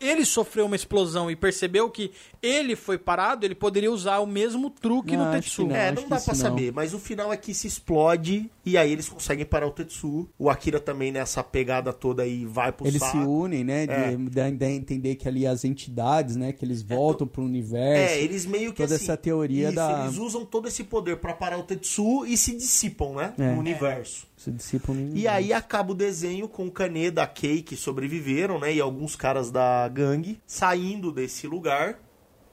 Ele 0.00 0.24
sofreu 0.24 0.66
uma 0.66 0.76
explosão 0.76 1.28
e 1.28 1.34
percebeu 1.34 1.90
que 1.90 2.12
ele 2.40 2.76
foi 2.76 2.96
parado, 2.96 3.44
ele 3.44 3.54
poderia 3.54 3.90
usar 3.90 4.20
o 4.20 4.26
mesmo 4.26 4.70
truque 4.70 5.16
Não, 5.16 5.24
no 5.26 5.32
Tetsu. 5.32 5.62
é, 5.72 5.90
não 5.90 6.08
dá 6.08 6.22
não. 6.24 6.34
saber, 6.36 6.72
mas 6.72 6.94
o 6.94 7.00
final 7.00 7.32
é 7.32 7.36
que 7.36 7.52
se 7.52 7.66
explode 7.66 8.48
e 8.64 8.78
aí 8.78 8.92
eles 8.92 9.08
conseguem 9.08 9.44
parar 9.44 9.66
o 9.66 9.72
Tetsu. 9.72 10.28
O 10.38 10.48
Akira 10.48 10.78
também 10.78 11.10
nessa 11.10 11.42
pegada 11.42 11.92
toda 11.92 12.22
aí 12.22 12.44
vai 12.44 12.70
pro 12.70 12.86
Eles 12.86 13.00
saco. 13.00 13.18
se 13.18 13.24
unem, 13.24 13.64
né? 13.64 13.86
De, 13.86 13.92
É. 13.92 14.16
dar 14.30 14.66
a 14.66 14.70
entender 14.70 15.16
que 15.16 15.26
ali 15.26 15.44
as 15.46 15.64
entidades, 15.64 16.36
né? 16.36 16.52
Que 16.52 16.64
eles 16.64 16.80
voltam 16.80 17.26
pro 17.26 17.42
universo. 17.42 18.14
É, 18.14 18.22
eles 18.22 18.46
meio 18.46 18.70
que 18.72 18.82
toda 18.82 18.94
assim, 18.94 19.04
essa 19.04 19.16
teoria 19.16 19.66
isso, 19.66 19.74
da- 19.74 20.04
Eles 20.04 20.16
usam 20.18 20.44
todo 20.44 20.68
esse 20.68 20.84
poder 20.84 21.16
pra 21.16 21.32
parar 21.34 21.58
o 21.58 21.64
Tetsu 21.64 22.24
e 22.24 22.36
se 22.36 22.54
dissipam, 22.56 23.14
né? 23.14 23.34
É. 23.36 23.52
No 23.52 23.58
universo. 23.58 24.27
Se 24.38 24.52
dissipam 24.52 24.94
E 25.14 25.26
aí 25.26 25.52
acaba 25.52 25.90
o 25.90 25.94
desenho 25.96 26.48
com 26.48 26.68
o 26.68 26.70
Kaneda, 26.70 27.24
a 27.24 27.26
Kei 27.26 27.60
que 27.60 27.76
sobreviveram, 27.76 28.60
né? 28.60 28.72
E 28.72 28.80
alguns 28.80 29.16
caras 29.16 29.50
da 29.50 29.88
gangue 29.88 30.40
saindo 30.46 31.10
desse 31.10 31.48
lugar, 31.48 31.98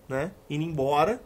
né? 0.10 0.32
Indo 0.50 0.64
embora 0.64 1.22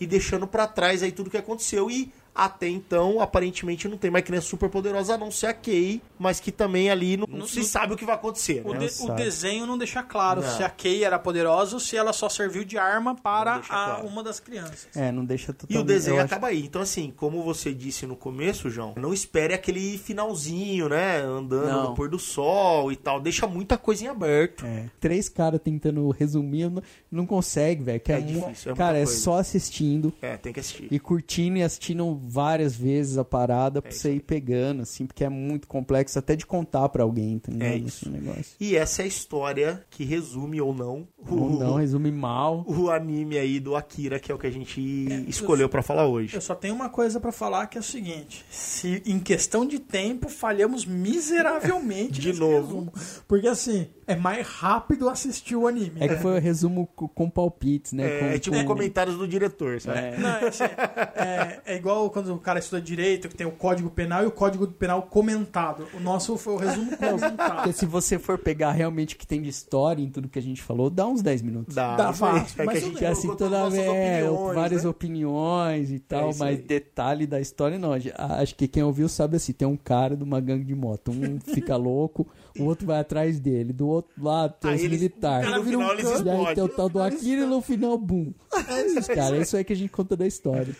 e 0.00 0.06
deixando 0.06 0.46
pra 0.46 0.66
trás 0.66 1.02
aí 1.02 1.12
tudo 1.12 1.28
que 1.28 1.36
aconteceu. 1.36 1.90
E 1.90 2.10
Até 2.40 2.68
então, 2.68 3.20
aparentemente, 3.20 3.88
não 3.88 3.98
tem 3.98 4.12
mais 4.12 4.24
criança 4.24 4.46
super 4.46 4.70
poderosa 4.70 5.14
a 5.14 5.18
não 5.18 5.28
ser 5.30 5.46
a 5.48 5.52
Kay, 5.54 6.00
mas 6.16 6.38
que 6.38 6.52
também 6.52 6.88
ali 6.88 7.16
não, 7.16 7.26
não 7.28 7.48
se 7.48 7.58
no- 7.58 7.64
sabe 7.64 7.94
o 7.94 7.96
que 7.96 8.04
vai 8.04 8.14
acontecer, 8.14 8.62
O, 8.64 8.72
né? 8.72 8.78
de- 8.78 8.84
o 8.86 8.88
sabe. 8.90 9.22
desenho 9.24 9.66
não 9.66 9.76
deixa 9.76 10.04
claro 10.04 10.40
Não. 10.40 10.48
se 10.56 10.62
a 10.62 10.70
Kay 10.70 11.02
era 11.02 11.18
poderosa 11.18 11.74
ou 11.74 11.80
se 11.80 11.96
ela 11.96 12.12
só 12.12 12.28
serviu 12.28 12.64
de 12.64 12.78
arma 12.78 13.16
para 13.16 13.56
a- 13.56 13.58
claro. 13.60 14.06
uma 14.06 14.22
das 14.22 14.38
crianças. 14.38 14.86
É, 14.94 15.10
não 15.10 15.24
deixa 15.24 15.50
E 15.50 15.54
totalmente... 15.54 15.82
o 15.84 15.86
desenho 15.86 16.14
eu 16.14 16.18
acho- 16.22 16.26
acaba 16.26 16.46
aí. 16.46 16.64
Então, 16.64 16.80
assim, 16.80 17.12
como 17.16 17.42
você 17.42 17.74
disse 17.74 18.06
no 18.06 18.14
começo, 18.14 18.70
João, 18.70 18.94
não 18.96 19.12
espere 19.12 19.52
aquele 19.52 19.98
finalzinho, 19.98 20.88
né? 20.88 21.18
Andando 21.22 21.66
Não. 21.66 21.88
no 21.90 21.94
pôr 21.94 22.08
do 22.08 22.18
sol 22.18 22.92
e 22.92 22.96
tal. 22.96 23.20
Deixa 23.20 23.46
muita 23.46 23.76
coisa 23.76 24.04
em 24.04 24.06
aberto. 24.08 24.64
É. 24.64 24.86
Três 25.00 25.28
caras 25.28 25.60
tentando 25.60 26.08
resumir, 26.10 26.70
não, 26.70 26.82
não 27.10 27.26
consegue, 27.26 27.82
velho. 27.82 28.00
É 28.08 28.18
mu- 28.20 28.26
difícil, 28.46 28.72
é 28.72 28.74
cara, 28.76 28.98
é 28.98 29.04
coisa. 29.04 29.20
só 29.20 29.38
assistindo 29.38 30.12
É, 30.22 30.36
tem 30.36 30.52
que 30.52 30.60
assistir. 30.60 30.88
e 30.90 30.98
curtindo 30.98 31.58
e 31.58 31.62
assistindo 31.62 32.14
várias 32.28 32.74
vezes 32.76 33.16
a 33.18 33.24
parada 33.24 33.80
pra 33.80 33.90
É 33.90 33.92
isso 33.92 34.02
você 34.02 34.12
ir 34.14 34.20
pegando, 34.20 34.82
assim, 34.82 35.06
porque 35.06 35.24
é 35.24 35.28
muito 35.28 35.66
complexo 35.66 36.18
até 36.18 36.36
de 36.36 36.44
contar 36.46 36.88
pra 36.90 37.02
alguém, 37.02 37.38
tá 37.38 37.50
ligado? 37.52 37.68
É 37.72 37.76
isso. 37.76 38.04
Esse 38.04 38.08
negócio. 38.10 38.44
E 38.60 38.76
essa 38.76 39.02
é 39.02 39.04
a 39.04 39.08
história 39.08 39.84
que 39.90 40.04
resume 40.04 40.60
ou 40.60 40.74
não 40.74 41.06
o, 41.18 41.34
Ou 41.34 41.50
não, 41.58 41.74
resume 41.76 42.10
mal. 42.12 42.64
o 42.66 42.90
anime 42.90 43.38
aí 43.38 43.58
do 43.60 43.74
Akira, 43.76 44.18
que 44.20 44.30
é 44.30 44.34
o 44.34 44.38
que 44.38 44.46
a 44.46 44.50
gente 44.50 44.80
escolheu 45.28 45.68
pra 45.68 45.82
falar 45.82 46.06
hoje. 46.06 46.34
Eu 46.36 46.40
só 46.40 46.54
tenho 46.54 46.74
uma 46.74 46.88
coisa 46.88 47.18
pra 47.20 47.32
falar 47.32 47.66
que 47.66 47.76
é 47.76 47.80
o 47.80 47.84
seguinte: 47.84 48.44
se 48.50 49.02
em 49.06 49.18
questão 49.18 49.66
de 49.66 49.78
tempo 49.78 50.28
falhamos 50.28 50.84
miseravelmente 51.32 52.20
De 52.20 52.32
novo. 52.32 52.54
resumo. 52.66 52.92
Porque 53.26 53.46
assim, 53.48 53.88
é 54.06 54.16
mais 54.16 54.46
rápido 54.46 55.08
assistir 55.08 55.56
o 55.56 55.66
anime. 55.66 55.92
É 56.00 56.08
que 56.08 56.16
foi 56.16 56.36
o 56.38 56.40
resumo 56.40 56.86
co- 56.94 57.08
com 57.08 57.28
palpites, 57.28 57.92
né? 57.92 58.04
É, 58.06 58.18
com, 58.20 58.26
é 58.26 58.38
tipo 58.38 58.56
com- 58.56 58.64
comentários 58.64 59.16
do 59.16 59.26
diretor, 59.26 59.80
sabe? 59.80 59.98
É. 59.98 60.16
Não, 60.18 60.28
é, 60.28 60.48
assim, 60.48 60.64
é- 60.64 61.60
é 61.66 61.76
igual 61.76 62.08
quando 62.22 62.34
o 62.34 62.38
cara 62.38 62.58
estuda 62.58 62.80
direito, 62.82 63.28
que 63.28 63.34
tem 63.36 63.46
o 63.46 63.50
código 63.52 63.88
penal 63.90 64.22
e 64.22 64.26
o 64.26 64.30
código 64.30 64.66
penal 64.66 65.02
comentado. 65.02 65.86
O 65.94 66.00
nosso 66.00 66.36
foi 66.36 66.52
o 66.54 66.56
resumo 66.56 66.90
comentado. 66.98 67.56
Porque 67.56 67.72
se 67.72 67.86
você 67.86 68.18
for 68.18 68.38
pegar 68.38 68.72
realmente 68.72 69.14
o 69.14 69.18
que 69.18 69.26
tem 69.26 69.40
de 69.40 69.48
história 69.48 70.02
em 70.02 70.10
tudo 70.10 70.28
que 70.28 70.38
a 70.38 70.42
gente 70.42 70.60
falou, 70.62 70.90
dá 70.90 71.06
uns 71.06 71.22
10 71.22 71.42
minutos. 71.42 71.74
Dá, 71.74 71.96
Dá 71.96 72.08
aí. 72.08 72.14
fácil, 72.14 72.62
É 72.62 72.64
mas 72.64 72.78
que 72.78 72.84
a 72.84 72.88
gente 72.88 72.98
Que 72.98 73.04
assim, 73.04 73.34
toda 73.36 73.56
é, 73.76 74.28
opiniões, 74.28 74.54
várias 74.54 74.84
né? 74.84 74.90
opiniões 74.90 75.90
e 75.92 75.98
tal, 75.98 76.30
isso 76.30 76.38
mas 76.40 76.58
aí. 76.58 76.64
detalhe 76.64 77.26
da 77.26 77.40
história 77.40 77.78
não. 77.78 77.92
Acho 77.92 78.54
que 78.54 78.66
quem 78.66 78.82
ouviu 78.82 79.08
sabe 79.08 79.36
assim, 79.36 79.52
tem 79.52 79.66
um 79.68 79.76
cara 79.76 80.16
de 80.16 80.24
uma 80.24 80.40
gangue 80.40 80.64
de 80.64 80.74
moto, 80.74 81.10
um 81.12 81.38
fica 81.54 81.76
louco, 81.76 82.26
o 82.58 82.64
outro 82.64 82.86
vai 82.86 82.98
atrás 83.00 83.38
dele, 83.38 83.72
do 83.72 83.86
outro 83.88 84.10
lado 84.22 84.54
tem 84.60 84.74
os 84.74 84.82
militares. 84.82 85.50
no 85.50 85.64
final 85.64 85.92
eles 85.92 86.20
E 86.20 86.28
aí 86.30 86.54
tem 86.54 86.64
o 86.64 86.68
tal 86.68 86.88
do 86.88 87.00
Akira 87.00 87.42
e 87.42 87.46
no 87.46 87.60
final, 87.60 87.96
bum. 87.96 88.32
É 88.68 88.86
isso, 88.86 89.08
cara, 89.14 89.36
é 89.36 89.42
isso 89.42 89.56
aí 89.56 89.64
que 89.64 89.72
a 89.72 89.76
gente 89.76 89.90
conta 89.90 90.16
da 90.16 90.26
história. 90.26 90.74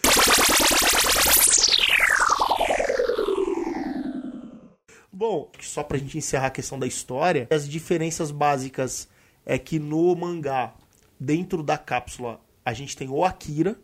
Bom, 5.19 5.51
só 5.61 5.83
pra 5.83 5.99
gente 5.99 6.17
encerrar 6.17 6.47
a 6.47 6.51
questão 6.51 6.79
da 6.79 6.87
história, 6.87 7.49
as 7.51 7.69
diferenças 7.69 8.31
básicas 8.31 9.09
é 9.45 9.59
que 9.59 9.77
no 9.77 10.15
mangá, 10.15 10.73
dentro 11.19 11.61
da 11.61 11.77
cápsula, 11.77 12.41
a 12.65 12.73
gente 12.73 12.97
tem 12.97 13.09
o 13.09 13.25
Akira. 13.25 13.77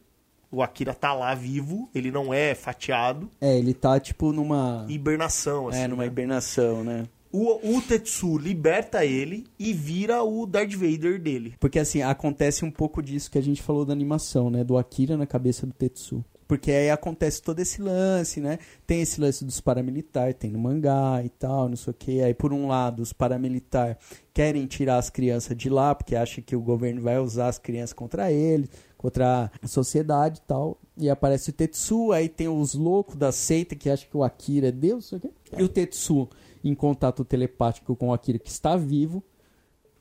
O 0.48 0.62
Akira 0.62 0.94
tá 0.94 1.12
lá 1.12 1.34
vivo, 1.34 1.90
ele 1.92 2.12
não 2.12 2.32
é 2.32 2.54
fatiado. 2.54 3.28
É, 3.40 3.58
ele 3.58 3.74
tá 3.74 3.98
tipo 3.98 4.32
numa. 4.32 4.86
Hibernação, 4.88 5.66
assim. 5.66 5.80
É, 5.80 5.88
numa 5.88 6.04
né? 6.04 6.06
hibernação, 6.06 6.84
né? 6.84 7.08
O, 7.32 7.78
o 7.78 7.82
Tetsu 7.82 8.38
liberta 8.38 9.04
ele 9.04 9.44
e 9.58 9.72
vira 9.72 10.22
o 10.22 10.46
Darth 10.46 10.74
Vader 10.74 11.20
dele. 11.20 11.56
Porque 11.58 11.80
assim, 11.80 12.00
acontece 12.00 12.64
um 12.64 12.70
pouco 12.70 13.02
disso 13.02 13.28
que 13.28 13.38
a 13.38 13.42
gente 13.42 13.60
falou 13.60 13.84
da 13.84 13.92
animação, 13.92 14.50
né? 14.50 14.62
Do 14.62 14.78
Akira 14.78 15.16
na 15.16 15.26
cabeça 15.26 15.66
do 15.66 15.72
Tetsu. 15.72 16.24
Porque 16.46 16.70
aí 16.70 16.90
acontece 16.90 17.40
todo 17.42 17.58
esse 17.60 17.80
lance, 17.80 18.40
né? 18.40 18.58
Tem 18.86 19.00
esse 19.00 19.20
lance 19.20 19.44
dos 19.44 19.60
paramilitares, 19.60 20.36
tem 20.38 20.50
no 20.50 20.58
mangá 20.58 21.22
e 21.24 21.28
tal, 21.30 21.68
não 21.68 21.76
sei 21.76 21.90
o 21.90 21.94
que. 21.94 22.22
Aí, 22.22 22.34
por 22.34 22.52
um 22.52 22.66
lado, 22.68 23.00
os 23.00 23.12
paramilitares 23.12 23.96
querem 24.32 24.66
tirar 24.66 24.98
as 24.98 25.08
crianças 25.10 25.56
de 25.56 25.68
lá, 25.70 25.94
porque 25.94 26.14
acham 26.14 26.44
que 26.44 26.54
o 26.54 26.60
governo 26.60 27.00
vai 27.00 27.18
usar 27.18 27.48
as 27.48 27.58
crianças 27.58 27.92
contra 27.94 28.30
eles, 28.30 28.68
contra 28.98 29.50
a 29.62 29.66
sociedade 29.66 30.38
e 30.38 30.46
tal. 30.46 30.78
E 30.96 31.08
aparece 31.08 31.50
o 31.50 31.52
Tetsu, 31.52 32.12
aí 32.12 32.28
tem 32.28 32.46
os 32.48 32.74
loucos 32.74 33.16
da 33.16 33.32
seita 33.32 33.74
que 33.74 33.88
acham 33.88 34.08
que 34.10 34.16
o 34.16 34.22
Akira 34.22 34.68
é 34.68 34.72
Deus, 34.72 35.10
não 35.12 35.18
sei 35.18 35.18
o 35.18 35.20
quê. 35.22 35.30
E 35.58 35.62
o 35.62 35.68
Tetsu, 35.68 36.28
em 36.62 36.74
contato 36.74 37.24
telepático 37.24 37.96
com 37.96 38.08
o 38.08 38.12
Akira, 38.12 38.38
que 38.38 38.50
está 38.50 38.76
vivo, 38.76 39.22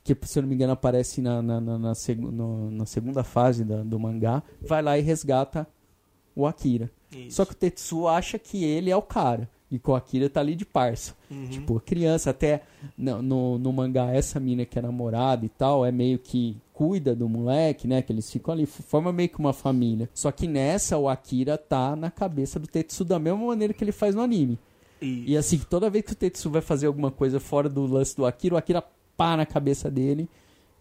que 0.03 0.15
se 0.23 0.37
eu 0.37 0.41
não 0.43 0.49
me 0.49 0.55
engano 0.55 0.73
aparece 0.73 1.21
na, 1.21 1.41
na, 1.41 1.61
na, 1.61 1.77
na 1.79 1.93
no- 2.17 2.69
na 2.71 2.85
segunda 2.85 3.23
fase 3.23 3.63
da- 3.63 3.83
do 3.83 3.97
mangá, 3.97 4.43
vai 4.61 4.81
lá 4.81 4.97
e 4.99 5.01
resgata 5.01 5.65
o 6.35 6.45
Akira. 6.45 6.89
Isso. 7.11 7.37
Só 7.37 7.45
que 7.45 7.53
o 7.53 7.55
Tetsu 7.55 8.07
acha 8.07 8.39
que 8.39 8.63
ele 8.63 8.89
é 8.89 8.95
o 8.95 9.01
cara. 9.01 9.49
E 9.71 9.79
que 9.79 9.89
o 9.89 9.95
Akira 9.95 10.29
tá 10.29 10.39
ali 10.39 10.53
de 10.53 10.65
parça. 10.65 11.15
Uhum. 11.31 11.47
Tipo, 11.47 11.79
criança, 11.79 12.29
até 12.29 12.61
no, 12.95 13.23
no, 13.23 13.57
no 13.57 13.73
mangá, 13.73 14.11
essa 14.11 14.39
mina 14.39 14.65
que 14.65 14.77
é 14.77 14.81
namorada 14.81 15.45
e 15.45 15.49
tal, 15.49 15.83
é 15.83 15.91
meio 15.91 16.19
que 16.19 16.55
cuida 16.73 17.15
do 17.15 17.27
moleque, 17.27 17.87
né? 17.87 18.01
Que 18.03 18.13
eles 18.13 18.31
ficam 18.31 18.53
ali, 18.53 18.67
forma 18.67 19.11
meio 19.11 19.29
que 19.29 19.39
uma 19.39 19.53
família. 19.53 20.07
Só 20.13 20.31
que 20.31 20.47
nessa, 20.47 20.97
o 20.97 21.09
Akira 21.09 21.57
tá 21.57 21.95
na 21.95 22.11
cabeça 22.11 22.59
do 22.59 22.67
Tetsu 22.67 23.03
da 23.03 23.17
mesma 23.17 23.47
maneira 23.47 23.73
que 23.73 23.83
ele 23.83 23.91
faz 23.91 24.13
no 24.13 24.21
anime. 24.21 24.59
E, 25.01 25.31
E 25.31 25.37
assim, 25.37 25.57
toda 25.57 25.89
vez 25.89 26.05
que 26.05 26.13
o 26.13 26.15
Tetsu 26.15 26.51
vai 26.51 26.61
fazer 26.61 26.85
alguma 26.85 27.09
coisa 27.09 27.39
fora 27.39 27.67
do 27.67 27.85
lance 27.85 28.15
do 28.15 28.25
Akira, 28.27 28.55
o 28.55 28.57
Akira 28.57 28.83
pá 29.17 29.35
na 29.35 29.45
cabeça 29.45 29.89
dele 29.89 30.29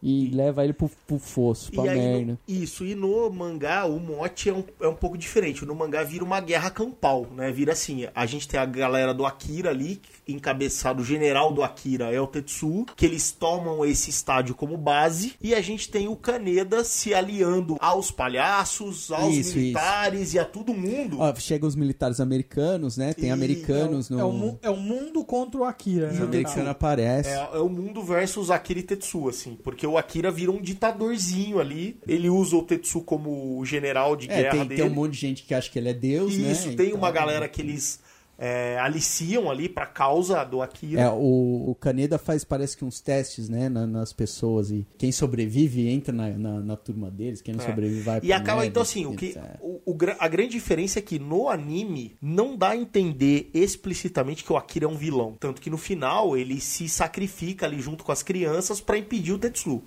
e, 0.03 0.31
leva 0.35 0.65
ele 0.65 0.73
pro, 0.73 0.91
pro 1.07 1.19
fosso, 1.19 1.71
pra 1.71 1.85
e 1.85 1.89
aí, 1.91 1.99
merda. 1.99 2.33
no- 2.33 2.39
isso, 2.49 2.85
e 2.85 2.95
no 2.95 3.31
mangá 3.31 3.85
o 3.87 4.01
mote 4.01 4.49
é 4.49 4.53
um, 4.53 4.65
é 4.81 4.89
um 4.89 4.95
pouco 4.95 5.17
diferente. 5.17 5.65
No 5.65 5.75
mangá 5.75 6.03
vira 6.03 6.25
uma 6.25 6.41
guerra 6.41 6.71
campal, 6.71 7.27
né? 7.35 7.53
Vira 7.53 7.73
assim, 7.73 8.07
a 8.15 8.27
gente 8.27 8.49
tem 8.49 8.59
a 8.59 8.65
galera 8.67 9.15
do 9.15 9.25
Akira 9.25 9.71
ali, 9.71 10.01
encabeçado, 10.27 11.03
o 11.03 11.05
general 11.05 11.53
do 11.53 11.63
Akira 11.63 12.13
é 12.13 12.21
o 12.21 12.27
Tetsu, 12.27 12.85
que 12.97 13.05
eles 13.07 13.31
tomam 13.31 13.85
esse 13.85 14.11
estádio 14.11 14.55
como 14.55 14.77
base, 14.77 15.35
e 15.41 15.55
a 15.55 15.61
gente 15.61 15.89
tem 15.89 16.09
o 16.09 16.17
Kaneda 16.17 16.83
se 16.85 17.15
aliando 17.15 17.77
aos 17.81 18.11
palhaços, 18.11 19.11
aos 19.13 19.35
Isso, 19.35 19.57
militares 19.57 20.35
e 20.35 20.39
a 20.39 20.45
todo 20.45 20.75
mundo. 20.75 21.19
Ó, 21.21 21.35
chega 21.37 21.67
os 21.67 21.77
militares 21.77 22.19
americanos, 22.21 22.97
né? 22.97 23.13
Tem 23.15 23.29
E- 23.29 23.31
americanos 23.33 24.11
no... 24.11 24.19
É 24.19 24.25
o, 24.25 24.59
é 24.63 24.71
o 24.71 24.77
mundo 24.77 25.25
contra 25.25 25.61
o 25.61 25.65
Akira. 25.65 26.11
Né? 26.11 26.23
americanos 26.23 26.69
aparece. 26.69 27.29
É, 27.31 27.49
é 27.55 27.59
o 27.59 27.69
mundo 27.69 28.03
versus 28.03 28.51
Akira 28.51 28.81
e 28.81 28.83
Tetsu, 28.83 29.29
assim. 29.29 29.57
Porque 29.63 29.87
o 29.93 29.99
Akira 29.99 30.31
vira 30.31 30.51
um 30.51 30.61
ditadorzinho 30.61 31.61
ali. 31.61 31.97
Ele 32.07 32.29
usa 32.29 32.57
o 32.57 32.63
Tetsu 32.63 33.01
como 33.03 33.65
general 33.65 34.17
de 34.17 34.31
É, 34.31 34.43
guerra 34.43 34.51
tem, 34.51 34.67
dele. 34.67 34.83
tem 34.83 34.91
um 34.91 34.95
monte 34.95 35.13
de 35.13 35.19
gente 35.19 35.43
que 35.43 35.55
acha 35.55 35.71
que 35.71 35.79
ele 35.79 35.89
é 35.91 35.95
Deus, 35.95 36.37
né? 36.37 36.51
Isso, 36.53 36.75
tem 36.75 36.89
Então, 36.89 36.99
uma 36.99 37.11
galera 37.11 37.49
que 37.49 37.61
eles 37.63 38.01
é, 38.39 38.79
aliciam 38.79 39.51
ali 39.51 39.69
pra 39.69 39.87
causa 39.87 40.43
do 40.45 40.61
Akira. 40.63 41.01
É, 41.03 41.09
o, 41.11 41.71
o 41.71 41.75
Kaneda 41.77 42.19
faz, 42.19 42.43
parece 42.45 42.77
que 42.77 42.85
uns 42.85 43.01
testes, 43.01 43.49
né, 43.49 43.69
na- 43.69 43.87
nas 43.87 44.13
pessoas 44.13 44.71
e 44.71 44.87
quem 44.99 45.13
sobrevive 45.13 45.89
entra 45.89 46.13
na, 46.13 46.29
na, 46.31 46.61
na 46.61 46.77
turma 46.77 47.11
deles, 47.11 47.41
quem 47.41 47.55
não 47.55 47.63
É. 47.65 47.67
sobrevive 47.69 48.01
vai 48.01 48.21
E 48.23 48.33
acaba, 48.33 48.67
então, 48.67 48.83
assim, 48.83 49.07
o 49.07 49.15
que, 49.15 49.37
é. 49.39 49.57
o, 49.61 49.81
o 49.93 49.97
a 50.19 50.27
grande 50.29 50.51
diferença 50.53 50.99
é 50.99 51.03
que 51.03 51.19
no 51.19 51.49
anime 51.49 52.17
não 52.21 52.57
dá 52.57 52.71
a 52.71 52.77
entender 52.77 53.51
explicitamente 53.55 54.43
que 54.45 54.53
o 54.53 54.57
Akira 54.57 54.87
é 54.87 54.89
um 54.89 54.97
vilão. 54.97 55.37
Tanto 55.39 55.61
que 55.61 55.71
no 55.71 55.79
final 55.79 56.37
ele 56.37 56.61
se 56.61 56.89
sacrifica 56.89 57.67
ali 57.67 57.81
junto 57.81 58.03
com 58.05 58.13
as 58.13 58.23
crianças 58.23 58.81
pra 58.81 58.99
impedir 58.99 59.33
o 59.33 59.39
Tetsu. 59.39 59.83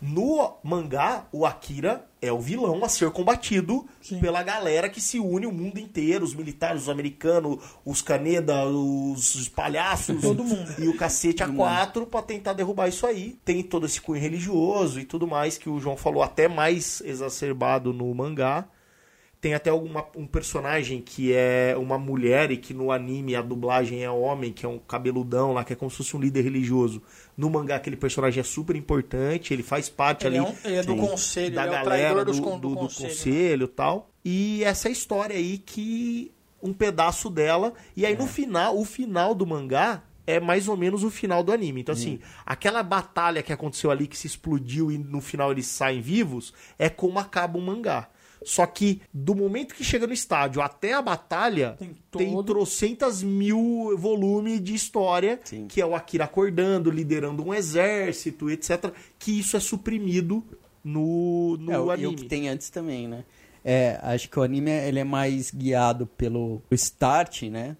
No 0.00 0.54
mangá, 0.62 1.26
o 1.32 1.44
Akira 1.44 2.06
é 2.22 2.30
o 2.32 2.38
vilão 2.38 2.84
a 2.84 2.88
ser 2.88 3.10
combatido 3.10 3.84
pela 4.20 4.42
galera 4.44 4.88
que 4.88 5.00
se 5.00 5.18
une 5.18 5.44
o 5.46 5.52
mundo 5.52 5.78
inteiro, 5.78 6.24
os 6.24 6.34
militares, 6.34 6.82
os 6.82 6.88
americanos, 6.88 7.58
os 7.84 8.00
Kaneda, 8.00 8.64
os 8.66 9.48
palhaços, 9.48 10.20
Todo 10.20 10.44
mundo. 10.44 10.72
e 10.78 10.86
o 10.88 10.96
cacete 10.96 11.42
a 11.42 11.48
quatro 11.48 12.06
pra 12.06 12.22
tentar 12.22 12.52
derrubar 12.52 12.88
isso 12.88 13.06
aí. 13.06 13.38
Tem 13.44 13.62
todo 13.62 13.86
esse 13.86 14.00
cunho 14.00 14.20
religioso 14.20 15.00
e 15.00 15.04
tudo 15.04 15.26
mais 15.26 15.58
que 15.58 15.68
o 15.68 15.80
João 15.80 15.96
falou, 15.96 16.22
até 16.22 16.46
mais 16.46 17.00
exacerbado 17.04 17.92
no 17.92 18.14
mangá. 18.14 18.66
Tem 19.40 19.54
até 19.54 19.70
alguma, 19.70 20.04
um 20.16 20.26
personagem 20.26 21.00
que 21.00 21.32
é 21.32 21.76
uma 21.78 21.96
mulher 21.96 22.50
e 22.50 22.56
que 22.56 22.74
no 22.74 22.90
anime 22.90 23.36
a 23.36 23.40
dublagem 23.42 24.02
é 24.02 24.10
homem, 24.10 24.52
que 24.52 24.66
é 24.66 24.68
um 24.68 24.78
cabeludão 24.80 25.52
lá, 25.52 25.62
que 25.62 25.72
é 25.72 25.76
como 25.76 25.88
se 25.90 25.98
fosse 25.98 26.16
um 26.16 26.20
líder 26.20 26.42
religioso. 26.42 27.00
No 27.36 27.48
mangá 27.48 27.76
aquele 27.76 27.96
personagem 27.96 28.40
é 28.40 28.44
super 28.44 28.74
importante, 28.74 29.54
ele 29.54 29.62
faz 29.62 29.88
parte 29.88 30.26
Ele 30.26 30.38
é 30.38 30.40
ali 30.40 30.48
um- 30.50 30.54
ele 30.64 30.76
é 30.76 30.82
do 30.82 30.96
conselho, 30.96 31.54
da 31.54 31.64
é 31.64 31.68
o 31.68 31.70
galera 31.70 32.24
dos 32.24 32.40
do, 32.40 32.50
do 32.56 32.58
do- 32.70 32.74
conselho, 32.74 33.02
né? 33.08 33.14
conselho 33.14 33.64
e 33.64 33.68
tal. 33.68 34.10
E 34.24 34.64
essa 34.64 34.90
história 34.90 35.36
aí 35.36 35.58
que 35.58 36.32
um 36.60 36.72
pedaço 36.72 37.30
dela 37.30 37.72
e 37.96 38.04
aí 38.04 38.16
no 38.16 38.26
final, 38.26 38.76
o 38.76 38.84
final 38.84 39.36
do 39.36 39.46
mangá 39.46 40.02
é 40.26 40.40
mais 40.40 40.66
ou 40.66 40.76
menos 40.76 41.04
o 41.04 41.10
final 41.10 41.42
do 41.44 41.52
anime. 41.52 41.80
Então, 41.80 41.92
assim, 41.94 42.18
aquela 42.44 42.82
batalha 42.82 43.42
que 43.42 43.52
aconteceu 43.52 43.90
ali, 43.90 44.08
que 44.08 44.18
se 44.18 44.26
explodiu 44.26 44.90
e 44.90 44.98
no 44.98 45.20
final 45.20 45.52
eles 45.52 45.66
saem 45.66 46.00
vivos, 46.02 46.52
é 46.76 46.90
como 46.90 47.18
acaba 47.20 47.56
o 47.56 47.62
mangá. 47.62 48.08
Só 48.44 48.64
que 48.66 49.00
do 49.12 49.34
momento 49.34 49.74
que 49.74 49.82
chega 49.84 50.06
no 50.06 50.12
estádio 50.12 50.62
até 50.62 50.92
a 50.94 51.02
batalha, 51.02 51.74
Tem 51.78 51.94
tem, 52.10 52.30
todo- 52.32 52.44
trocentas 52.54 53.22
mil 53.22 53.96
volumes 53.98 54.62
de 54.62 54.74
história, 54.74 55.40
Sim. 55.44 55.66
que 55.68 55.80
é 55.80 55.86
o 55.86 55.94
Akira 55.94 56.24
acordando, 56.24 56.90
liderando 56.90 57.44
um 57.44 57.52
exército, 57.52 58.50
etc. 58.50 58.92
Que 59.18 59.38
isso 59.38 59.56
é 59.56 59.60
suprimido 59.60 60.44
no, 60.84 61.56
no 61.58 61.72
É, 61.72 61.78
o- 61.80 61.88
e 61.88 61.90
anime. 61.94 62.14
o 62.14 62.16
que 62.16 62.24
tem 62.26 62.48
antes 62.48 62.70
também, 62.70 63.06
né? 63.08 63.24
é, 63.64 63.98
acho 64.02 64.30
que 64.30 64.38
o 64.38 64.42
anime 64.42 64.70
ele 64.70 64.98
é 65.00 65.04
mais 65.04 65.50
guiado 65.50 66.06
pelo 66.06 66.62
start, 66.70 67.42
né? 67.42 67.76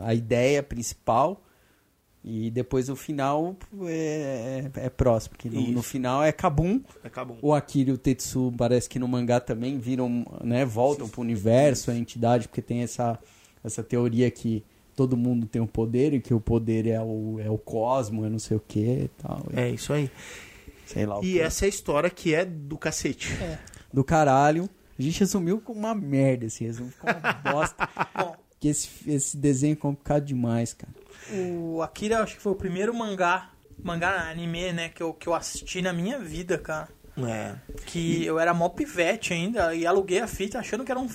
A 0.00 0.14
ideia 0.14 0.62
principal. 0.62 1.42
E 2.30 2.50
depois 2.50 2.90
o 2.90 2.94
final 2.94 3.56
é, 3.86 4.70
é, 4.74 4.86
é 4.86 4.90
próximo. 4.90 5.30
Porque 5.30 5.48
no, 5.48 5.62
no 5.72 5.82
final 5.82 6.22
é 6.22 6.30
Kabum. 6.30 6.82
Acabou. 7.02 7.38
O 7.40 7.54
Akira 7.54 7.88
e 7.88 7.92
o 7.94 7.96
Tetsu 7.96 8.52
parece 8.58 8.86
que 8.86 8.98
no 8.98 9.08
mangá 9.08 9.40
também 9.40 9.78
viram, 9.78 10.26
né? 10.44 10.62
Voltam 10.62 11.08
pro 11.08 11.22
universo, 11.22 11.90
a 11.90 11.94
entidade, 11.94 12.46
porque 12.46 12.60
tem 12.60 12.82
essa, 12.82 13.18
essa 13.64 13.82
teoria 13.82 14.30
que 14.30 14.62
todo 14.94 15.16
mundo 15.16 15.46
tem 15.46 15.62
um 15.62 15.66
poder 15.66 16.12
e 16.12 16.20
que 16.20 16.34
o 16.34 16.40
poder 16.40 16.86
é 16.86 17.00
o, 17.00 17.40
é 17.40 17.48
o 17.48 17.56
cosmo, 17.56 18.26
é 18.26 18.28
não 18.28 18.38
sei 18.38 18.58
o 18.58 18.60
que 18.60 19.04
e 19.04 19.10
tal. 19.16 19.46
É 19.54 19.70
isso 19.70 19.90
aí. 19.94 20.10
Sei 20.86 21.06
lá 21.06 21.18
o 21.18 21.24
E 21.24 21.32
quê. 21.34 21.40
essa 21.40 21.64
é 21.64 21.66
a 21.66 21.68
história 21.70 22.10
que 22.10 22.34
é 22.34 22.44
do 22.44 22.76
cacete. 22.76 23.28
do 23.90 24.04
caralho. 24.04 24.68
A 24.98 25.02
gente 25.02 25.20
resumiu 25.20 25.62
com 25.62 25.72
uma 25.72 25.94
merda, 25.94 26.44
assim, 26.46 26.66
resumiu 26.66 26.92
com 27.00 27.06
uma 27.06 27.32
bosta. 27.52 27.88
que 28.60 28.68
esse, 28.68 28.88
esse 29.06 29.36
desenho 29.36 29.72
é 29.72 29.76
complicado 29.76 30.24
demais, 30.24 30.74
cara. 30.74 30.92
O 31.32 31.82
Akira, 31.82 32.22
acho 32.22 32.36
que 32.36 32.42
foi 32.42 32.52
o 32.52 32.56
primeiro 32.56 32.94
mangá, 32.94 33.50
mangá 33.82 34.30
anime, 34.30 34.72
né, 34.72 34.88
que 34.88 35.02
eu, 35.02 35.12
que 35.12 35.28
eu 35.28 35.34
assisti 35.34 35.82
na 35.82 35.92
minha 35.92 36.18
vida, 36.18 36.58
cara. 36.58 36.88
É. 37.20 37.56
Que 37.84 38.24
eu 38.24 38.38
era 38.38 38.54
mó 38.54 38.68
pivete 38.68 39.32
ainda 39.32 39.74
e 39.74 39.84
aluguei 39.84 40.20
a 40.20 40.28
fita 40.28 40.58
achando 40.60 40.84
que 40.84 40.90
era 40.92 41.00
um 41.00 41.08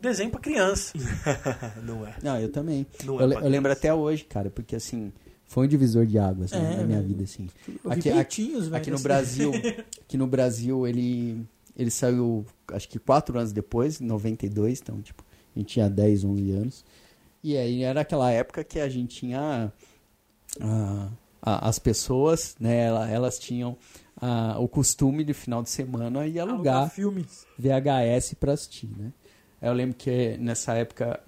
desenho 0.00 0.28
pra 0.30 0.40
criança. 0.40 0.92
Não 1.84 2.04
é. 2.04 2.14
Não, 2.22 2.36
eu 2.40 2.50
também. 2.50 2.84
Não 3.04 3.20
é 3.20 3.24
eu, 3.24 3.28
pra 3.30 3.40
eu 3.42 3.48
lembro 3.48 3.70
até 3.70 3.94
hoje, 3.94 4.24
cara, 4.24 4.50
porque 4.50 4.74
assim, 4.74 5.12
foi 5.46 5.66
um 5.66 5.68
divisor 5.68 6.04
de 6.04 6.18
águas 6.18 6.50
né, 6.50 6.58
É, 6.58 6.76
na 6.78 6.82
minha 6.82 6.98
velho. 6.98 7.08
vida, 7.08 7.22
assim. 7.24 7.48
Eu 7.68 7.90
vi 7.92 7.98
Aqui, 7.98 8.10
aqui, 8.10 8.60
velho, 8.60 8.74
aqui 8.74 8.90
no 8.90 8.96
assim. 8.96 9.04
Brasil, 9.04 9.52
aqui 10.02 10.16
no 10.16 10.26
Brasil 10.26 10.84
ele, 10.84 11.46
ele 11.76 11.92
saiu, 11.92 12.44
acho 12.72 12.88
que 12.88 12.98
quatro 12.98 13.38
anos 13.38 13.52
depois, 13.52 14.00
em 14.00 14.04
92, 14.04 14.80
então, 14.80 15.00
tipo, 15.00 15.24
a 15.54 15.58
gente 15.60 15.68
tinha 15.74 15.88
10, 15.88 16.24
11 16.24 16.50
anos. 16.50 16.84
E 17.48 17.56
aí 17.56 17.82
era 17.84 18.00
aquela 18.00 18.30
época 18.32 18.64
que 18.64 18.80
a 18.80 18.88
gente 18.88 19.18
tinha 19.20 19.72
ah, 20.60 21.08
as 21.42 21.78
pessoas, 21.78 22.56
né, 22.58 22.86
ela- 22.86 23.08
elas 23.08 23.38
tinham 23.38 23.76
ah, 24.20 24.56
o 24.58 24.66
costume 24.66 25.22
de 25.22 25.32
final 25.34 25.62
de 25.62 25.68
semana 25.70 26.26
ir 26.26 26.40
alugar 26.40 26.90
filmes. 26.90 27.46
VHS 27.58 28.34
pra 28.34 28.52
assistir, 28.54 28.88
né? 28.96 29.12
Eu 29.60 29.72
lembro 29.74 29.94
que 29.96 30.36
nessa 30.38 30.74
época 30.74 31.20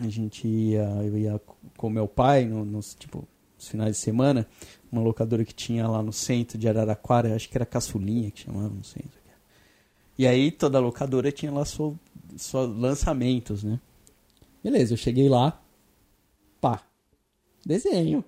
a 0.00 0.08
gente 0.08 0.46
ia, 0.46 0.84
eu 1.04 1.18
ia 1.18 1.40
com 1.76 1.90
meu 1.90 2.06
pai 2.06 2.44
no- 2.44 2.64
nos 2.64 2.94
tipo 2.94 3.26
nos 3.56 3.68
finais 3.68 3.92
de 3.96 4.02
semana, 4.02 4.46
uma 4.90 5.00
locadora 5.02 5.44
que 5.44 5.54
tinha 5.54 5.86
lá 5.88 6.02
no 6.02 6.12
centro 6.12 6.58
de 6.58 6.68
Araraquara, 6.68 7.34
acho 7.34 7.48
que 7.48 7.56
era 7.56 7.64
Caçulinha 7.64 8.30
que 8.30 8.40
chamava, 8.40 8.68
não 8.74 8.82
sei. 8.82 9.04
E 10.18 10.26
aí 10.26 10.50
toda 10.52 10.78
locadora 10.80 11.30
tinha 11.32 11.50
lá 11.52 11.64
seus 11.64 11.94
lançamentos, 12.76 13.62
né? 13.64 13.80
Beleza, 14.62 14.92
eu 14.92 14.96
cheguei 14.96 15.28
lá, 15.28 15.60
pá, 16.60 16.82
desenho. 17.66 18.24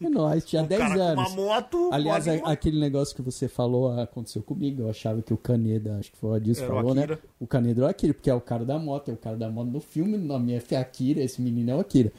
É 0.00 0.08
nóis, 0.08 0.44
tinha 0.44 0.62
Um 0.62 0.66
10 0.66 0.80
cara 0.80 1.02
anos. 1.02 1.24
com 1.24 1.30
uma 1.32 1.36
moto. 1.46 1.90
Aliás, 1.92 2.26
a- 2.28 2.34
aquele 2.50 2.78
negócio 2.80 3.14
que 3.14 3.22
você 3.22 3.48
falou 3.48 3.98
aconteceu 4.00 4.42
comigo. 4.42 4.82
Eu 4.82 4.90
achava 4.90 5.20
que 5.22 5.32
o 5.32 5.36
Caneda, 5.36 5.96
acho 5.98 6.12
que 6.12 6.18
foi 6.18 6.30
o 6.30 6.34
Adilson 6.34 6.64
Era 6.64 6.72
o 6.72 6.76
falou, 6.76 6.94
né? 6.94 7.18
O 7.40 7.46
Caneda 7.46 7.80
era 7.80 7.86
o 7.86 7.90
Akira, 7.90 8.14
porque 8.14 8.30
é 8.30 8.34
o 8.34 8.40
cara 8.40 8.64
da 8.64 8.78
moto, 8.78 9.10
é 9.10 9.14
o 9.14 9.16
cara 9.16 9.36
da 9.36 9.50
moto 9.50 9.68
no 9.70 9.80
filme, 9.80 10.16
o 10.16 10.20
nome 10.20 10.52
é 10.54 10.76
Akira, 10.76 11.20
esse 11.22 11.40
menino 11.40 11.70
é 11.70 11.74
o 11.76 11.80
Akira. 11.80 12.12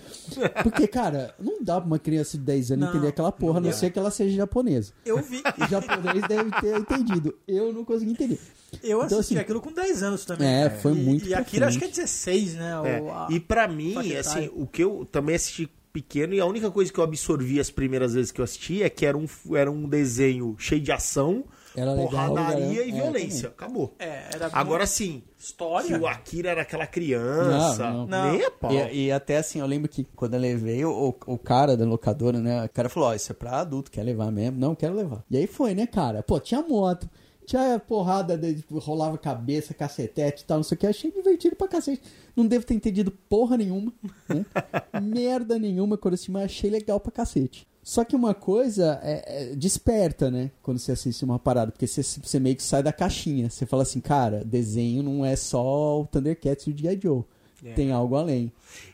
Porque, 0.63 0.87
cara, 0.87 1.33
não 1.39 1.63
dá 1.63 1.79
pra 1.79 1.87
uma 1.87 1.99
criança 1.99 2.37
de 2.37 2.43
10 2.43 2.71
anos 2.71 2.85
Não, 2.85 2.93
entender 2.93 3.07
aquela 3.09 3.31
porra, 3.31 3.57
a 3.57 3.61
não 3.61 3.71
ser 3.71 3.91
que 3.91 3.99
ela 3.99 4.11
seja 4.11 4.35
japonesa. 4.35 4.93
Eu 5.05 5.21
vi. 5.21 5.41
O 5.41 5.67
japonês 5.69 6.27
deve 6.27 6.51
ter 6.61 6.77
entendido. 6.79 7.35
Eu 7.47 7.73
não 7.73 7.83
consegui 7.83 8.11
entender. 8.11 8.39
Eu 8.83 9.01
Então, 9.03 9.17
assisti 9.19 9.33
assim, 9.35 9.37
aquilo 9.41 9.61
com 9.61 9.71
10 9.71 10.03
anos 10.03 10.25
também. 10.25 10.47
É, 10.47 10.69
foi 10.69 10.91
E- 10.91 10.95
muito 10.95 11.25
E 11.25 11.29
pra 11.29 11.39
Akira 11.39 11.67
acho 11.67 11.77
que 11.79 11.85
é 11.85 11.87
frente. 11.87 12.01
16, 12.01 12.55
né? 12.55 12.79
o- 12.79 12.85
É, 12.85 12.97
a- 12.99 13.27
E 13.31 13.39
pra 13.39 13.67
mim, 13.67 13.95
assim, 14.15 14.49
o 14.53 14.67
que 14.67 14.83
eu 14.83 15.07
também 15.11 15.35
assisti 15.35 15.69
pequeno 16.01 16.33
e 16.35 16.39
a 16.39 16.45
única 16.45 16.69
coisa 16.69 16.93
que 16.93 16.99
eu 16.99 17.03
absorvi 17.03 17.59
as 17.59 17.71
primeiras 17.71 18.13
vezes 18.13 18.31
que 18.31 18.39
eu 18.39 18.43
assisti 18.43 18.83
é 18.83 18.89
que 18.89 19.03
era 19.05 19.17
um, 19.17 19.25
era 19.55 19.71
um 19.71 19.89
desenho 19.89 20.55
cheio 20.59 20.79
de 20.79 20.91
ação, 20.91 21.43
Era 21.75 21.95
porradaria 21.95 22.83
e 22.85 22.91
é, 22.91 22.93
violência. 22.93 23.49
Acabou. 23.49 23.95
É, 23.97 24.25
era 24.33 24.49
Agora 24.53 24.85
sim, 24.85 25.23
história. 25.39 25.87
que 25.87 25.93
o 25.95 26.05
Akira 26.05 26.49
era 26.51 26.61
aquela 26.61 26.85
criança, 26.85 27.89
Não, 27.91 28.05
não. 28.05 28.31
nem 28.31 28.45
a 28.45 28.51
pau. 28.51 28.71
E, 28.71 29.05
e 29.05 29.11
até 29.11 29.37
assim, 29.37 29.59
eu 29.59 29.65
lembro 29.65 29.89
que 29.89 30.05
quando 30.15 30.35
eu 30.35 30.39
levei, 30.39 30.85
o, 30.85 31.15
o 31.25 31.37
cara 31.37 31.75
da 31.75 31.85
locadora, 31.85 32.39
né? 32.39 32.65
O 32.65 32.69
cara 32.69 32.89
falou, 32.89 33.09
ó, 33.09 33.13
isso 33.15 33.31
é 33.31 33.35
pra 33.35 33.59
adulto, 33.59 33.89
quer 33.89 34.03
levar 34.03 34.31
mesmo? 34.31 34.59
Não, 34.59 34.75
quero 34.75 34.93
levar. 34.95 35.23
E 35.31 35.37
aí 35.37 35.47
foi, 35.47 35.73
né, 35.73 35.87
cara? 35.87 36.21
Pô, 36.21 36.39
tinha 36.39 36.61
moto, 36.61 37.09
tinha 37.47 37.79
porrada, 37.79 38.37
de, 38.37 38.55
tipo, 38.55 38.77
rolava 38.77 39.17
cabeça, 39.17 39.73
cacetete 39.73 40.43
e 40.43 40.45
tal, 40.45 40.57
não 40.57 40.63
sei 40.63 40.75
o 40.75 40.79
que. 40.79 40.85
Achei 40.85 41.09
divertido 41.09 41.55
pra 41.55 41.65
cacete. 41.67 42.01
Não 42.35 42.45
devo 42.45 42.65
ter 42.65 42.73
entendido 42.73 43.09
porra 43.29 43.55
nenhuma, 43.55 43.93
né? 44.27 44.45
Merda 45.01 45.57
nenhuma 45.57 45.97
quando 45.97 46.17
mas 46.29 46.43
achei 46.43 46.69
legal 46.69 46.99
pra 46.99 47.09
cacete. 47.11 47.65
Só 47.81 48.03
que 48.03 48.17
uma 48.17 48.33
coisa 48.33 48.99
é, 49.01 49.51
é- 49.51 49.55
desperta, 49.55 50.29
né? 50.29 50.51
Quando 50.61 50.77
você 50.77 50.91
assiste 50.91 51.23
uma 51.23 51.39
parada, 51.39 51.71
porque 51.71 51.87
você, 51.87 52.03
você 52.03 52.37
meio 52.37 52.57
que 52.57 52.63
sai 52.63 52.83
da 52.83 52.91
caixinha. 52.91 53.49
Você 53.49 53.65
fala 53.65 53.83
assim, 53.83 54.01
cara, 54.01 54.43
desenho 54.43 55.01
não 55.01 55.23
é 55.25 55.37
só 55.37 56.01
o 56.01 56.05
Thundercats 56.05 56.67
e 56.67 56.71
o 56.71 56.77
G.I. 56.77 56.99
Joe. 57.01 57.23
Tem 57.75 57.91
algo 57.93 58.15
além. 58.17 58.51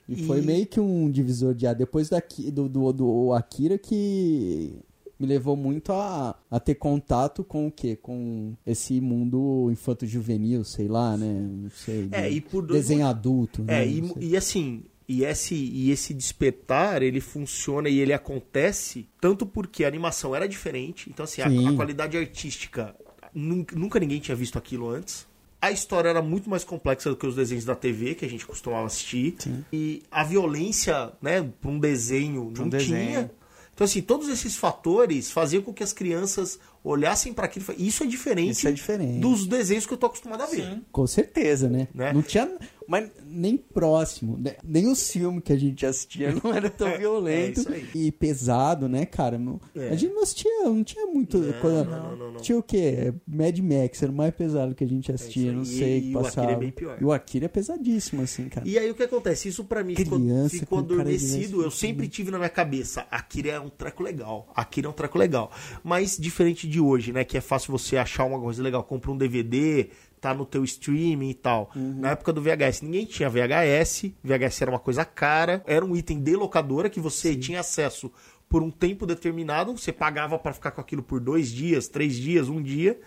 E, 0.07 0.13
E- 0.13 0.27
foi 0.27 0.41
meio 0.41 0.67
que 0.67 0.79
um 0.79 1.09
divisor 1.09 1.55
de 1.55 1.65
água. 1.65 1.79
Depois 1.79 2.07
daqui, 2.09 2.51
do, 2.51 2.69
do, 2.69 2.93
do 2.93 3.33
Akira 3.33 3.79
que 3.79 4.75
me 5.19 5.27
levou 5.27 5.55
muito 5.55 5.91
a, 5.91 6.35
a 6.49 6.59
ter 6.59 6.75
contato 6.75 7.43
com 7.43 7.67
o 7.67 7.71
quê? 7.71 7.95
Com 7.95 8.55
esse 8.65 8.99
mundo 8.99 9.69
infanto-juvenil, 9.71 10.63
sei 10.63 10.87
lá, 10.87 11.15
né? 11.15 11.31
Não 11.31 11.69
sei. 11.69 12.09
É, 12.11 12.21
né? 12.21 12.31
e 12.31 12.41
por 12.41 12.65
dois 12.65 12.81
Desenho 12.81 13.05
adulto, 13.05 13.63
né? 13.63 13.83
É, 13.83 13.87
e, 13.87 14.01
Não 14.01 14.13
sei. 14.15 14.29
e 14.29 14.37
assim, 14.37 14.83
e 15.07 15.23
esse, 15.23 15.55
e 15.55 15.91
esse 15.91 16.13
despertar, 16.13 17.01
ele 17.01 17.19
funciona 17.19 17.89
e 17.89 17.99
ele 17.99 18.13
acontece 18.13 19.07
tanto 19.19 19.45
porque 19.45 19.83
a 19.83 19.87
animação 19.87 20.35
era 20.35 20.47
diferente, 20.47 21.09
então 21.09 21.23
assim, 21.23 21.41
a, 21.41 21.49
Sim. 21.49 21.67
a 21.67 21.75
qualidade 21.75 22.17
artística, 22.17 22.95
nunca, 23.33 23.75
nunca 23.75 23.99
ninguém 23.99 24.19
tinha 24.19 24.35
visto 24.35 24.57
aquilo 24.57 24.89
antes. 24.89 25.27
A 25.61 25.71
história 25.71 26.09
era 26.09 26.21
muito 26.21 26.49
mais 26.49 26.65
complexa 26.65 27.09
do 27.09 27.15
que 27.15 27.25
os 27.25 27.35
desenhos 27.35 27.63
da 27.63 27.73
TV 27.73 28.15
que 28.15 28.25
a 28.25 28.29
gente 28.29 28.45
costumava 28.45 28.85
assistir. 28.85 29.37
E 29.71 30.03
a 30.11 30.21
violência, 30.21 31.13
né, 31.21 31.41
para 31.61 31.71
um 31.71 31.79
desenho 31.79 32.51
Pra 32.51 32.63
um 32.63 32.65
não 32.65 32.69
desenho. 32.69 33.31
Então, 33.73 33.85
assim, 33.85 34.01
todos 34.01 34.29
esses 34.29 34.55
fatores 34.55 35.31
faziam 35.31 35.63
com 35.63 35.73
que 35.73 35.83
as 35.83 35.91
crianças 35.91 36.59
olhassem 36.83 37.33
para 37.33 37.45
aquilo. 37.45 37.63
e 37.63 37.65
falassem, 37.65 37.87
Isso 37.87 38.03
é 38.03 38.05
diferente, 38.07 38.51
Isso 38.51 38.67
é 38.67 38.71
diferente. 38.71 39.19
dos 39.19 39.47
desenhos 39.47 39.85
que 39.85 39.93
eu 39.93 39.97
tô 39.97 40.05
acostumado 40.05 40.43
a 40.43 40.45
ver. 40.45 40.79
Com 40.91 41.07
certeza, 41.07 41.67
né? 41.69 41.87
Né? 41.93 42.13
Não 42.13 42.21
tinha. 42.21 42.51
Mas 42.87 43.09
nem 43.25 43.57
próximo. 43.57 44.37
né? 44.37 44.55
Nem 44.63 44.87
os 44.87 45.09
filmes 45.11 45.43
que 45.43 45.53
a 45.53 45.57
gente 45.57 45.85
assistia 45.85 46.33
não 46.43 46.53
era 46.53 46.69
tão 46.69 46.87
É, 46.93 46.97
violento 46.97 47.67
é 47.73 47.81
e 47.95 48.11
pesado, 48.11 48.87
né, 48.87 49.05
cara? 49.05 49.37
Não- 49.37 49.59
É. 49.75 49.89
A 49.89 49.95
gente 49.95 50.13
não 50.13 50.23
assistia, 50.23 50.51
não 50.65 50.83
tinha 50.83 51.05
muito. 51.07 51.39
coisa- 51.61 51.83
não, 51.85 52.15
não, 52.15 52.31
não. 52.33 52.41
Tinha 52.41 52.57
o 52.57 52.63
quê? 52.63 53.13
Mad 53.27 53.57
Max 53.59 54.03
era 54.03 54.11
o 54.11 54.15
mais 54.15 54.33
pesado 54.35 54.75
que 54.75 54.83
a 54.83 54.87
gente 54.87 55.11
assistia, 55.11 55.49
aí. 55.49 55.55
não 55.55 55.65
sei. 55.65 55.97
e 55.97 56.01
que 56.01 56.07
o 56.15 56.19
Akira 56.19 56.23
passava. 56.23 56.51
é 56.51 56.55
bem 56.55 56.71
pior. 56.71 56.97
E 56.99 57.05
o 57.05 57.11
Akira 57.11 57.45
é 57.45 57.47
pesadíssimo, 57.47 58.21
assim, 58.21 58.49
cara. 58.49 58.67
E 58.67 58.77
aí 58.77 58.89
o 58.89 58.95
que 58.95 59.03
acontece? 59.03 59.47
Isso 59.49 59.63
pra 59.63 59.83
mim 59.83 59.95
ficou, 59.95 60.19
Criança 60.19 60.57
ficou 60.57 60.81
de 60.81 60.93
adormecido. 60.93 61.61
Eu 61.63 61.71
sempre 61.71 62.07
tive 62.07 62.31
na 62.31 62.37
minha 62.37 62.49
cabeça, 62.49 63.05
Akira 63.09 63.49
é 63.51 63.59
um 63.59 63.69
treco 63.69 64.03
legal. 64.03 64.51
Akira 64.55 64.87
é 64.87 64.89
um 64.89 64.93
treco 64.93 65.17
legal. 65.17 65.51
Mas 65.83 66.17
diferente 66.17 66.67
de 66.67 66.79
hoje, 66.79 67.11
né? 67.11 67.23
Que 67.23 67.37
é 67.37 67.41
fácil 67.41 67.71
você 67.71 67.97
achar 67.97 68.25
uma 68.25 68.39
coisa 68.39 68.61
legal. 68.61 68.83
Compra 68.83 69.11
um 69.11 69.17
DVD, 69.17 69.87
tá 70.23 70.33
no 70.33 70.45
teu 70.45 70.63
streaming 70.63 71.31
e 71.31 71.33
tal. 71.33 71.69
Uhum. 71.75 71.99
Na 71.99 72.11
época 72.11 72.31
do 72.31 72.41
VHS, 72.41 72.81
ninguém 72.81 73.05
tinha 73.05 73.29
VHS. 73.29 74.13
VHS 74.23 74.61
era 74.61 74.71
uma 74.71 74.79
coisa 74.79 75.03
cara. 75.03 75.61
Era 75.67 75.83
um 75.83 75.93
item 75.93 76.21
de 76.21 76.33
locadora 76.33 76.89
que 76.89 77.01
você 77.01 77.35
tinha 77.35 77.59
acesso 77.59 78.09
por 78.47 78.63
um 78.63 78.71
tempo 78.71 79.05
determinado. 79.05 79.77
Você 79.77 79.91
pagava 79.91 80.39
pra 80.39 80.53
ficar 80.53 80.71
com 80.71 80.79
aquilo 80.79 81.03
por 81.03 81.19
dois 81.19 81.51
dias, 81.51 81.89
três 81.89 82.15
dias, 82.15 82.47
um 82.47 82.61
dia. 82.61 82.97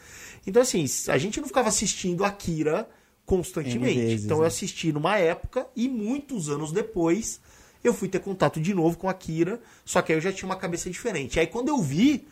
Então, 0.47 0.61
assim, 0.61 0.85
a 1.09 1.17
gente 1.17 1.41
não 1.41 1.49
ficava 1.49 1.71
assistindo 1.71 2.23
Akira 2.23 2.87
constantemente. 3.25 3.99
Vezes, 3.99 4.25
então 4.27 4.37
eu 4.37 4.43
né? 4.43 4.49
assisti 4.49 4.93
numa 4.93 5.17
época 5.17 5.67
e 5.75 5.89
muitos 5.89 6.51
anos 6.51 6.71
depois 6.71 7.41
eu 7.83 7.95
fui 7.95 8.09
ter 8.09 8.19
contato 8.19 8.61
de 8.61 8.75
novo 8.75 8.99
com 8.99 9.09
Akira, 9.09 9.59
só 9.85 10.03
que 10.03 10.13
aí 10.13 10.19
eu 10.19 10.23
já 10.23 10.33
tinha 10.33 10.49
uma 10.49 10.57
cabeça 10.57 10.91
diferente. 10.91 11.41
Aí 11.41 11.47
quando 11.47 11.69
eu 11.69 11.81
vi, 11.81 12.29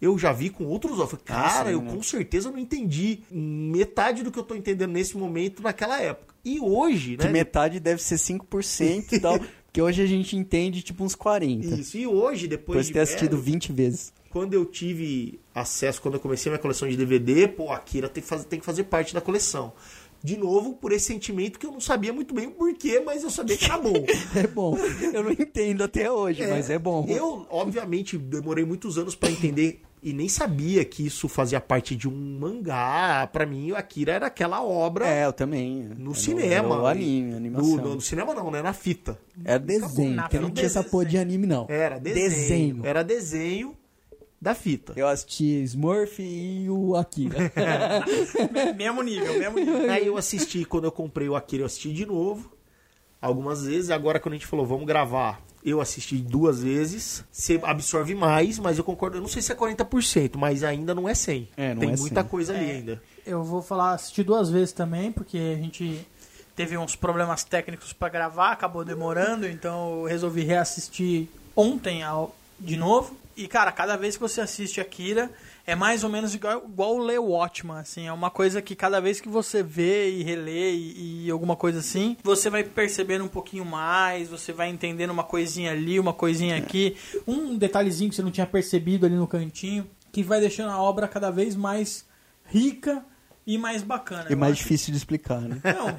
eu 0.00 0.18
já 0.18 0.32
vi 0.32 0.50
com 0.50 0.64
outros 0.64 0.98
olhos. 0.98 1.10
Falei, 1.10 1.24
cara, 1.24 1.70
eu 1.70 1.80
né? 1.82 1.90
com 1.92 2.02
certeza 2.02 2.50
não 2.50 2.58
entendi 2.58 3.20
metade 3.30 4.22
do 4.22 4.30
que 4.30 4.38
eu 4.38 4.42
tô 4.42 4.54
entendendo 4.54 4.90
nesse 4.90 5.16
momento 5.16 5.62
naquela 5.62 6.00
época. 6.00 6.34
E 6.44 6.60
hoje, 6.60 7.16
Que 7.16 7.24
né? 7.26 7.32
metade 7.32 7.80
deve 7.80 8.02
ser 8.02 8.16
5% 8.16 9.12
e 9.12 9.20
tal. 9.20 9.38
Porque 9.74 9.82
hoje 9.82 10.02
a 10.02 10.06
gente 10.06 10.36
entende 10.36 10.82
tipo 10.82 11.02
uns 11.02 11.14
40. 11.16 11.66
Isso, 11.66 11.98
e 11.98 12.06
hoje, 12.06 12.46
depois 12.46 12.66
Depois 12.76 12.86
de 12.86 12.92
ter 12.92 13.00
assistido 13.00 13.30
velho, 13.30 13.42
20 13.42 13.72
vezes. 13.72 14.12
quando 14.30 14.54
eu 14.54 14.64
tive 14.64 15.40
acesso, 15.52 16.00
quando 16.00 16.14
eu 16.14 16.20
comecei 16.20 16.48
minha 16.50 16.60
coleção 16.60 16.88
de 16.88 16.96
DVD, 16.96 17.48
pô, 17.48 17.72
Akira 17.72 18.08
tem 18.08 18.22
que 18.22 18.28
fazer, 18.28 18.44
tem 18.44 18.60
que 18.60 18.64
fazer 18.64 18.84
parte 18.84 19.12
da 19.12 19.20
coleção. 19.20 19.72
De 20.24 20.38
novo, 20.38 20.72
por 20.72 20.90
esse 20.90 21.04
sentimento 21.04 21.58
que 21.58 21.66
eu 21.66 21.70
não 21.70 21.80
sabia 21.80 22.10
muito 22.10 22.32
bem 22.34 22.46
o 22.46 22.52
porquê, 22.52 22.98
mas 23.04 23.22
eu 23.22 23.28
sabia 23.30 23.58
que 23.58 23.66
era 23.66 23.76
bom. 23.76 23.92
É 24.34 24.46
bom. 24.46 24.74
Eu 25.12 25.22
não 25.22 25.30
entendo 25.30 25.84
até 25.84 26.10
hoje, 26.10 26.46
mas 26.46 26.70
é 26.70 26.78
bom. 26.78 27.04
Eu, 27.06 27.46
obviamente, 27.50 28.16
demorei 28.16 28.64
muitos 28.64 28.96
anos 28.96 29.14
pra 29.14 29.30
entender 29.30 29.82
e 30.02 30.12
nem 30.14 30.26
sabia 30.28 30.82
que 30.84 31.06
isso 31.06 31.28
fazia 31.28 31.60
parte 31.60 31.94
de 31.94 32.08
um 32.08 32.38
mangá. 32.40 33.26
Pra 33.32 33.44
mim, 33.44 33.72
o 33.72 33.76
Akira 33.76 34.12
era 34.12 34.26
aquela 34.26 34.62
obra 34.64 35.06
É, 35.06 35.26
eu 35.26 35.32
também. 35.32 35.82
no 35.98 36.12
Era 36.12 36.18
cinema. 36.20 36.80
O 36.82 36.86
anime, 36.86 37.28
a 37.28 37.30
No, 37.32 37.36
animação. 37.36 37.76
no- 37.76 37.94
no 37.96 38.00
cinema 38.00 38.34
não, 38.34 38.50
né? 38.50 38.62
Na 38.62 38.72
fita. 38.72 39.18
Era 39.44 39.58
desenho, 39.58 40.14
Na 40.14 40.22
porque 40.22 40.38
não 40.38 40.50
tinha 40.50 40.66
essa 40.66 40.82
porra 40.82 41.04
de 41.04 41.18
anime, 41.18 41.46
não. 41.46 41.66
Era 41.68 41.98
desenho. 41.98 42.30
Desenho. 42.30 42.80
Era 42.86 43.04
desenho 43.04 43.76
da 44.44 44.54
fita. 44.54 44.92
Eu 44.94 45.08
assisti 45.08 45.62
Smurf 45.64 46.20
e 46.22 46.68
o 46.68 46.94
Akira. 46.94 47.50
mesmo 48.76 49.02
nível, 49.02 49.38
mesmo 49.38 49.58
nível. 49.58 49.90
Aí 49.90 50.06
eu 50.06 50.16
assisti, 50.18 50.64
quando 50.66 50.84
eu 50.84 50.92
comprei 50.92 51.28
o 51.28 51.34
Akira, 51.34 51.62
eu 51.62 51.66
assisti 51.66 51.92
de 51.92 52.04
novo. 52.06 52.52
Algumas 53.20 53.64
vezes. 53.64 53.90
Agora, 53.90 54.20
quando 54.20 54.34
a 54.34 54.36
gente 54.36 54.46
falou, 54.46 54.66
vamos 54.66 54.86
gravar, 54.86 55.40
eu 55.64 55.80
assisti 55.80 56.16
duas 56.18 56.62
vezes. 56.62 57.24
Você 57.32 57.58
absorve 57.62 58.14
mais, 58.14 58.58
mas 58.58 58.76
eu 58.76 58.84
concordo. 58.84 59.16
Eu 59.16 59.22
não 59.22 59.28
sei 59.28 59.40
se 59.40 59.50
é 59.50 59.54
40%, 59.54 60.36
mas 60.36 60.62
ainda 60.62 60.94
não 60.94 61.08
é 61.08 61.14
100. 61.14 61.48
É, 61.56 61.72
não 61.72 61.80
Tem 61.80 61.92
é 61.92 61.96
muita 61.96 62.20
100. 62.20 62.28
coisa 62.30 62.52
ali 62.54 62.66
É. 62.68 62.72
ainda. 62.72 63.02
Eu 63.26 63.42
vou 63.42 63.62
falar, 63.62 63.94
assisti 63.94 64.22
duas 64.22 64.50
vezes 64.50 64.72
também, 64.72 65.10
porque 65.10 65.38
a 65.38 65.56
gente 65.62 66.06
teve 66.54 66.76
uns 66.76 66.94
problemas 66.94 67.42
técnicos 67.44 67.94
pra 67.94 68.10
gravar, 68.10 68.52
acabou 68.52 68.84
demorando, 68.84 69.46
então 69.48 70.00
eu 70.00 70.04
resolvi 70.04 70.42
reassistir 70.44 71.28
ontem 71.56 72.02
ao, 72.02 72.36
de 72.60 72.76
novo. 72.76 73.16
E, 73.36 73.48
cara, 73.48 73.72
cada 73.72 73.96
vez 73.96 74.16
que 74.16 74.20
você 74.20 74.40
assiste 74.40 74.80
Akira, 74.80 75.30
é 75.66 75.74
mais 75.74 76.04
ou 76.04 76.10
menos 76.10 76.34
igual, 76.34 76.64
igual 76.64 76.98
ler 76.98 77.18
Watchman, 77.18 77.78
assim. 77.78 78.06
É 78.06 78.12
uma 78.12 78.30
coisa 78.30 78.62
que 78.62 78.76
cada 78.76 79.00
vez 79.00 79.20
que 79.20 79.28
você 79.28 79.62
vê 79.62 80.10
e 80.10 80.22
relê 80.22 80.72
e, 80.72 81.26
e 81.26 81.30
alguma 81.30 81.56
coisa 81.56 81.80
assim, 81.80 82.16
você 82.22 82.48
vai 82.48 82.62
percebendo 82.62 83.24
um 83.24 83.28
pouquinho 83.28 83.64
mais, 83.64 84.28
você 84.28 84.52
vai 84.52 84.68
entendendo 84.68 85.10
uma 85.10 85.24
coisinha 85.24 85.72
ali, 85.72 85.98
uma 85.98 86.12
coisinha 86.12 86.56
aqui. 86.56 86.96
Um 87.26 87.56
detalhezinho 87.56 88.10
que 88.10 88.16
você 88.16 88.22
não 88.22 88.30
tinha 88.30 88.46
percebido 88.46 89.06
ali 89.06 89.16
no 89.16 89.26
cantinho, 89.26 89.88
que 90.12 90.22
vai 90.22 90.40
deixando 90.40 90.70
a 90.70 90.80
obra 90.80 91.08
cada 91.08 91.30
vez 91.30 91.56
mais 91.56 92.06
rica 92.46 93.04
e 93.46 93.58
mais 93.58 93.82
bacana. 93.82 94.26
E 94.30 94.34
mais 94.34 94.52
acho. 94.52 94.62
difícil 94.62 94.92
de 94.92 94.98
explicar, 94.98 95.40
né? 95.40 95.60
Não, 95.64 95.96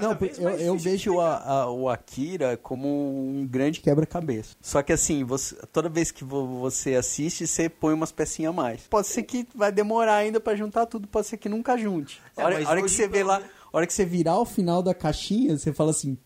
Não, 0.00 0.16
eu, 0.38 0.50
eu 0.60 0.76
vejo 0.78 1.20
a- 1.20 1.38
a- 1.38 1.70
o 1.70 1.88
Akira 1.88 2.56
como 2.56 2.88
um 2.88 3.46
grande 3.46 3.80
quebra-cabeça. 3.80 4.56
Só 4.60 4.82
que 4.82 4.92
assim, 4.92 5.24
você- 5.24 5.54
toda 5.72 5.88
vez 5.88 6.10
que 6.10 6.24
vo- 6.24 6.58
você 6.60 6.94
assiste, 6.94 7.46
você 7.46 7.68
põe 7.68 7.94
umas 7.94 8.12
pecinhas 8.12 8.50
a 8.50 8.52
mais. 8.52 8.80
Pode 8.88 9.06
ser 9.06 9.22
que 9.22 9.46
vai 9.54 9.70
demorar 9.72 10.16
ainda 10.16 10.40
pra 10.40 10.54
juntar 10.56 10.86
tudo, 10.86 11.06
pode 11.08 11.26
ser 11.26 11.36
que 11.36 11.48
nunca 11.48 11.76
junte. 11.76 12.20
É, 12.36 12.42
a 12.42 12.46
hora, 12.46 12.68
hora 12.68 12.82
que 12.82 12.88
você 12.90 13.08
vê 13.08 13.22
lá, 13.22 13.38
a 13.72 13.76
hora 13.76 13.86
que 13.86 13.92
você 13.92 14.04
virar 14.04 14.38
o 14.38 14.44
final 14.44 14.82
da 14.82 14.94
caixinha, 14.94 15.56
você 15.58 15.72
fala 15.72 15.90
assim, 15.90 16.16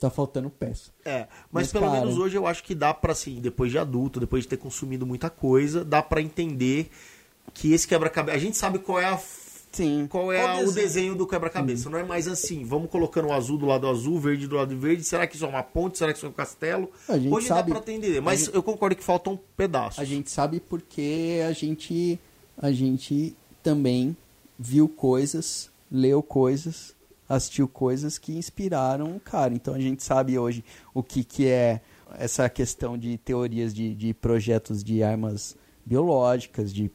tá 0.00 0.08
faltando 0.10 0.48
peça. 0.50 0.90
É, 1.04 1.20
mas, 1.50 1.64
Mas, 1.64 1.72
pelo 1.72 1.86
cara- 1.86 2.00
menos 2.00 2.18
hoje 2.18 2.36
eu 2.36 2.46
acho 2.46 2.62
que 2.62 2.74
dá 2.74 2.94
pra, 2.94 3.12
assim, 3.12 3.40
depois 3.40 3.70
de 3.70 3.78
adulto, 3.78 4.20
depois 4.20 4.44
de 4.44 4.48
ter 4.48 4.56
consumido 4.56 5.04
muita 5.06 5.28
coisa, 5.28 5.84
dá 5.84 6.02
pra 6.02 6.20
entender 6.22 6.90
que 7.54 7.72
esse 7.72 7.88
quebra-cabeça. 7.88 8.36
A 8.36 8.40
gente 8.40 8.56
sabe 8.56 8.78
qual 8.78 9.00
é 9.00 9.06
a. 9.06 9.18
Sim. 9.70 10.06
Qual 10.08 10.32
é 10.32 10.40
Qual 10.42 10.58
a- 10.58 10.60
o 10.62 10.72
desenho? 10.72 11.14
do 11.14 11.26
quebra-cabeça? 11.26 11.88
Não 11.90 11.98
é 11.98 12.02
mais 12.04 12.26
assim, 12.26 12.64
vamos 12.64 12.90
colocando 12.90 13.28
o 13.28 13.32
azul 13.32 13.58
do 13.58 13.66
lado 13.66 13.86
azul, 13.86 14.18
verde 14.18 14.46
do 14.46 14.56
lado 14.56 14.76
verde. 14.76 15.04
Será 15.04 15.26
que 15.26 15.36
isso 15.36 15.44
é 15.44 15.48
uma 15.48 15.62
ponte? 15.62 15.98
Será 15.98 16.12
que 16.12 16.18
isso 16.18 16.26
é 16.26 16.28
um 16.30 16.32
castelo? 16.32 16.90
A 17.08 17.18
gente 17.18 17.32
Hoje 17.32 17.46
sabe- 17.48 17.72
dá 17.72 17.80
pra 17.80 17.92
entender, 17.92 18.20
mas 18.20 18.40
gente- 18.46 18.54
eu 18.54 18.62
concordo 18.62 18.96
que 18.96 19.04
faltam 19.04 19.38
pedaços. 19.56 19.98
A 20.00 20.04
gente 20.04 20.30
sabe 20.30 20.60
porque 20.60 21.40
a 21.46 21.52
gente 21.52 22.18
a 22.60 22.72
gente 22.72 23.36
também 23.62 24.16
viu 24.58 24.88
coisas, 24.88 25.70
leu 25.92 26.22
coisas, 26.22 26.92
assistiu 27.28 27.68
coisas 27.68 28.18
que 28.18 28.32
inspiraram 28.36 29.14
o 29.16 29.20
cara. 29.20 29.54
Então 29.54 29.74
a 29.74 29.78
gente 29.78 30.02
sabe 30.02 30.36
hoje 30.38 30.64
o 30.92 31.02
que, 31.02 31.22
que 31.22 31.46
é 31.46 31.80
essa 32.18 32.48
questão 32.48 32.96
de 32.98 33.16
teorias 33.18 33.72
de, 33.74 33.94
de 33.94 34.12
projetos 34.14 34.82
de 34.82 35.02
armas 35.02 35.54
biológicas, 35.86 36.72
de 36.72 36.90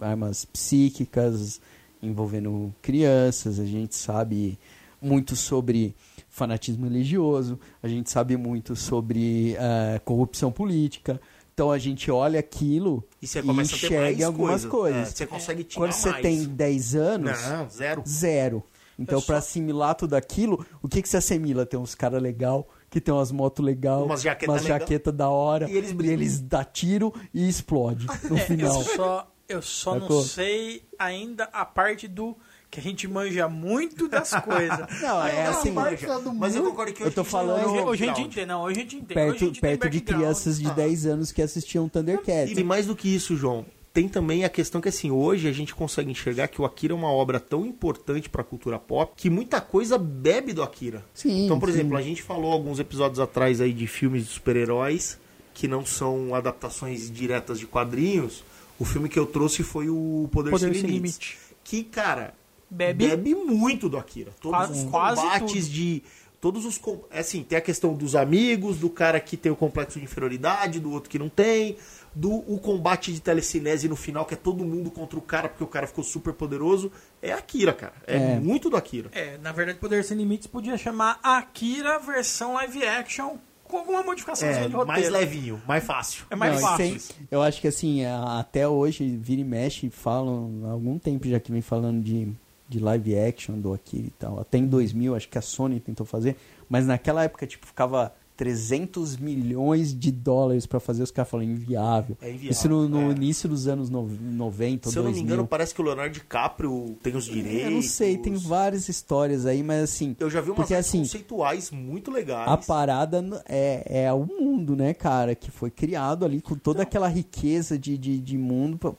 armas 0.00 0.44
psíquicas 0.44 1.60
envolvendo 2.02 2.74
crianças. 2.82 3.58
A 3.58 3.64
gente 3.64 3.94
sabe 3.94 4.58
muito 5.00 5.36
sobre 5.36 5.94
fanatismo 6.28 6.84
religioso, 6.86 7.58
a 7.82 7.88
gente 7.88 8.10
sabe 8.10 8.36
muito 8.36 8.74
sobre 8.76 9.54
eh, 9.58 10.00
corrupção 10.04 10.50
política. 10.52 11.20
Então 11.54 11.70
a 11.72 11.78
gente 11.78 12.08
olha 12.10 12.38
aquilo 12.38 13.02
E 13.20 13.26
você 13.26 13.42
mais 13.42 13.72
enxerga 13.72 14.26
algumas 14.26 14.64
coisa. 14.64 14.68
coisas. 14.68 15.08
É, 15.08 15.16
você 15.16 15.26
consegue 15.26 15.64
tirar 15.64 15.82
Quando 15.86 15.92
você 15.92 16.10
mais. 16.10 16.22
tem 16.22 16.44
10 16.44 16.94
anos, 16.94 17.42
Não, 17.48 17.68
zero. 17.68 18.02
zero. 18.06 18.62
Então, 18.96 19.20
só- 19.20 19.34
assimilar 19.36 19.94
tudo 19.94 20.14
aquilo, 20.14 20.64
o 20.82 20.88
que 20.88 21.00
que 21.02 21.08
se 21.08 21.16
assimila? 21.16 21.64
Tem 21.66 21.78
uns 21.78 21.94
caras 21.94 22.20
legal, 22.22 22.68
que 22.90 23.00
tem 23.00 23.14
umas 23.14 23.30
motos 23.30 23.64
legal, 23.64 24.04
Umas 24.04 24.22
jaqueta 24.22 24.50
umas 24.52 24.62
legal. 24.62 24.78
jaqueta 24.80 25.12
da 25.12 25.28
hora, 25.28 25.68
E 25.70 25.76
eles 25.76 25.92
brigam. 25.92 26.14
eles 26.14 26.40
dá 26.40 26.64
tiro 26.64 27.12
e 27.32 27.48
explode 27.48 28.06
no 28.28 28.36
É, 28.36 28.40
final. 28.40 28.76
eu 28.76 28.84
só, 28.96 29.28
eu 29.48 29.62
só 29.62 29.94
não 29.94 30.02
Sacou? 30.02 30.22
sei 30.22 30.82
ainda 30.98 31.44
a 31.52 31.64
parte 31.64 32.06
do 32.06 32.36
que 32.70 32.78
a 32.78 32.82
gente 32.82 33.08
manja 33.08 33.48
muito 33.48 34.06
das 34.06 34.30
coisas. 34.30 34.78
Não, 35.00 35.24
é 35.26 35.46
assim, 35.46 35.70
Mas 35.70 36.54
eu 36.54 36.62
concordo 36.62 36.92
que 36.92 37.02
Eu 37.02 37.06
hoje 37.06 37.14
tô 37.14 37.20
a 37.22 37.24
gente 37.24 37.32
falando- 37.32 37.62
não 37.62 37.70
Hoje, 37.72 37.78
é 37.78 37.84
hoje 37.86 38.04
a 38.04 38.06
gente 38.08 38.20
entende, 38.26 38.46
não, 38.46 38.62
hoje 38.62 38.78
a 38.78 38.82
gente 38.82 38.96
entende. 38.96 39.12
A 39.12 39.24
perto, 39.24 39.38
gente 39.38 39.60
perto 39.60 39.88
de 39.88 40.00
crianças 40.02 40.58
de 40.60 40.66
Ah. 40.68 40.74
10 40.74 41.06
anos 41.06 41.32
que 41.32 41.40
assistiam 41.40 41.88
Thundercats. 41.88 42.58
E 42.58 42.62
mais 42.62 42.84
do 42.84 42.94
que 42.94 43.08
isso, 43.08 43.34
João, 43.36 43.64
tem 43.94 44.06
também 44.06 44.44
a 44.44 44.50
questão 44.50 44.82
que 44.82 44.88
assim, 44.90 45.10
hoje 45.10 45.48
a 45.48 45.52
gente 45.52 45.74
consegue 45.74 46.10
enxergar 46.10 46.46
que 46.48 46.60
o 46.60 46.66
Akira 46.66 46.92
é 46.92 46.96
uma 46.96 47.10
obra 47.10 47.40
tão 47.40 47.64
importante 47.64 48.28
pra 48.28 48.44
cultura 48.44 48.78
pop 48.78 49.14
que 49.16 49.30
muita 49.30 49.62
coisa 49.62 49.96
bebe 49.96 50.52
do 50.52 50.62
Akira. 50.62 51.02
Sim, 51.14 51.46
então, 51.46 51.58
por 51.58 51.70
sim. 51.70 51.76
exemplo, 51.76 51.96
a 51.96 52.02
gente 52.02 52.22
falou 52.22 52.52
alguns 52.52 52.78
episódios 52.78 53.18
atrás 53.18 53.62
aí 53.62 53.72
de 53.72 53.86
filmes 53.86 54.26
de 54.26 54.30
super-heróis 54.34 55.18
que 55.54 55.66
não 55.66 55.86
são 55.86 56.34
adaptações 56.34 57.10
diretas 57.10 57.58
de 57.58 57.66
quadrinhos. 57.66 58.44
O 58.78 58.84
filme 58.84 59.08
que 59.08 59.18
eu 59.18 59.26
trouxe 59.26 59.62
foi 59.62 59.88
o 59.90 60.28
Poder, 60.32 60.50
Poder 60.50 60.72
Sem 60.72 60.80
Sem 60.82 60.90
Limites. 60.90 61.18
Limite. 61.18 61.38
Que, 61.64 61.82
cara, 61.84 62.34
Bebe. 62.70 63.08
bebe 63.08 63.34
muito 63.34 63.88
do 63.88 63.96
Akira. 63.98 64.30
Todos 64.40 64.56
Quase- 64.58 64.84
os 64.84 64.90
quase 64.90 65.20
combates 65.22 65.64
tudo. 65.66 65.72
de. 65.74 66.02
Todos 66.40 66.64
os. 66.64 66.78
com- 66.78 67.00
Assim, 67.10 67.42
tem 67.42 67.58
a 67.58 67.60
questão 67.60 67.94
dos 67.94 68.14
amigos, 68.14 68.76
do 68.78 68.88
cara 68.88 69.18
que 69.18 69.36
tem 69.36 69.50
o 69.50 69.56
complexo 69.56 69.98
de 69.98 70.04
inferioridade, 70.04 70.78
do 70.78 70.92
outro 70.92 71.10
que 71.10 71.18
não 71.18 71.28
tem. 71.28 71.76
Do 72.14 72.32
o 72.32 72.58
combate 72.58 73.12
de 73.12 73.20
telecinese 73.20 73.88
no 73.88 73.96
final, 73.96 74.24
que 74.24 74.34
é 74.34 74.36
todo 74.36 74.64
mundo 74.64 74.90
contra 74.90 75.18
o 75.18 75.22
cara, 75.22 75.48
porque 75.48 75.62
o 75.64 75.66
cara 75.66 75.86
ficou 75.86 76.02
super 76.04 76.32
poderoso. 76.32 76.90
É 77.20 77.32
Akira, 77.32 77.72
cara. 77.72 77.92
É, 78.06 78.16
É. 78.16 78.40
muito 78.40 78.70
do 78.70 78.76
Akira. 78.76 79.10
É, 79.12 79.36
na 79.38 79.50
verdade, 79.52 79.78
Poder 79.78 80.02
Sem 80.04 80.16
Limites 80.16 80.46
podia 80.46 80.76
chamar 80.78 81.18
Akira 81.22 81.98
versão 81.98 82.54
live 82.54 82.84
action 82.86 83.36
com 83.68 83.78
alguma 83.78 84.02
modificação 84.02 84.48
É, 84.48 84.52
de 84.52 84.74
roteiro. 84.74 84.86
mais 84.86 85.08
levinho, 85.08 85.62
mais 85.66 85.84
fácil. 85.84 86.24
É 86.30 86.34
mais 86.36 86.54
Não, 86.54 86.60
fácil. 86.68 86.76
tem- 86.98 87.26
eu 87.30 87.42
acho 87.42 87.60
que 87.60 87.68
assim, 87.68 88.04
até 88.04 88.66
hoje, 88.66 89.16
vira 89.16 89.40
e 89.40 89.44
mexe, 89.44 89.88
falam, 89.90 90.62
há 90.66 90.70
algum 90.70 90.98
tempo 90.98 91.28
já 91.28 91.38
que 91.38 91.52
vem 91.52 91.60
falando 91.60 92.02
de, 92.02 92.28
de 92.68 92.80
live 92.80 93.18
action 93.18 93.58
do 93.58 93.72
Akira 93.72 94.06
e 94.06 94.10
tal. 94.10 94.40
Até 94.40 94.58
em 94.58 94.66
2000, 94.66 95.14
acho 95.14 95.28
que 95.28 95.38
a 95.38 95.42
Sony 95.42 95.78
tentou 95.80 96.04
fazer, 96.06 96.36
mas 96.68 96.86
naquela 96.86 97.22
época, 97.24 97.46
tipo, 97.46 97.66
ficava 97.66 98.12
300 98.38 99.16
milhões 99.16 99.92
de 99.92 100.12
dólares 100.12 100.64
pra 100.64 100.78
fazer, 100.78 101.02
os 101.02 101.10
caras 101.10 101.28
falam 101.28 101.44
inviável. 101.44 102.16
É 102.22 102.28
inviável, 102.28 102.50
Isso 102.52 102.68
no, 102.68 102.88
no 102.88 103.10
é. 103.10 103.14
início 103.14 103.48
dos 103.48 103.66
anos 103.66 103.90
no- 103.90 104.08
90 104.08 104.88
ou 104.88 104.92
Se 104.92 104.98
eu 104.98 105.02
não 105.02 105.10
me 105.10 105.16
2000. 105.16 105.34
engano, 105.34 105.46
parece 105.48 105.74
que 105.74 105.80
o 105.80 105.84
Leonardo 105.84 106.14
DiCaprio 106.14 106.96
tem 107.02 107.16
os 107.16 107.24
direitos. 107.24 107.64
Eu 107.64 107.70
não 107.72 107.82
sei, 107.82 108.16
tem 108.16 108.34
várias 108.36 108.88
histórias 108.88 109.44
aí, 109.44 109.60
mas 109.62 109.82
assim... 109.82 110.14
Eu 110.20 110.30
já 110.30 110.40
vi 110.40 110.50
umas 110.50 110.56
porque, 110.60 110.74
assim, 110.74 111.00
conceituais 111.00 111.72
muito 111.72 112.12
legais. 112.12 112.48
A 112.48 112.56
parada 112.56 113.22
é, 113.48 114.04
é 114.04 114.12
o 114.12 114.24
mundo, 114.24 114.76
né, 114.76 114.94
cara? 114.94 115.34
Que 115.34 115.50
foi 115.50 115.70
criado 115.70 116.24
ali 116.24 116.40
com 116.40 116.54
toda 116.54 116.82
aquela 116.84 117.08
riqueza 117.08 117.76
de, 117.76 117.98
de, 117.98 118.18
de 118.20 118.38
mundo. 118.38 118.78
pra- 118.78 118.94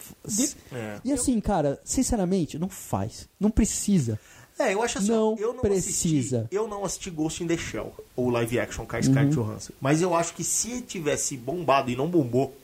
É. 0.74 1.00
E 1.06 1.14
assim, 1.14 1.40
cara, 1.40 1.80
sinceramente, 1.86 2.60
não 2.60 2.68
faz. 2.68 3.30
Não 3.40 3.50
precisa. 3.50 4.20
É, 4.60 4.74
eu 4.74 4.84
acho 4.84 4.98
assim, 4.98 5.08
Não 5.08 5.38
eu 5.40 5.54
não 5.54 5.62
precisa. 5.62 6.40
Assisti, 6.42 6.56
eu 6.56 6.68
não 6.68 6.84
assisti 6.84 7.10
Ghost 7.10 7.42
in 7.44 7.48
the 7.48 7.56
Shell, 7.58 7.94
ou 8.16 8.30
live 8.30 8.60
action 8.60 8.86
com 8.86 8.96
a 8.96 9.02
Scarlett 9.02 9.38
Uhum. 9.38 9.46
Johansson. 9.46 9.72
Mas 9.80 10.02
eu 10.02 10.14
acho 10.14 10.34
que 10.34 10.44
se 10.44 10.82
tivesse 10.82 11.38
bombado 11.38 11.90
e 11.90 11.96
não 11.96 12.08
bombou, 12.10 12.56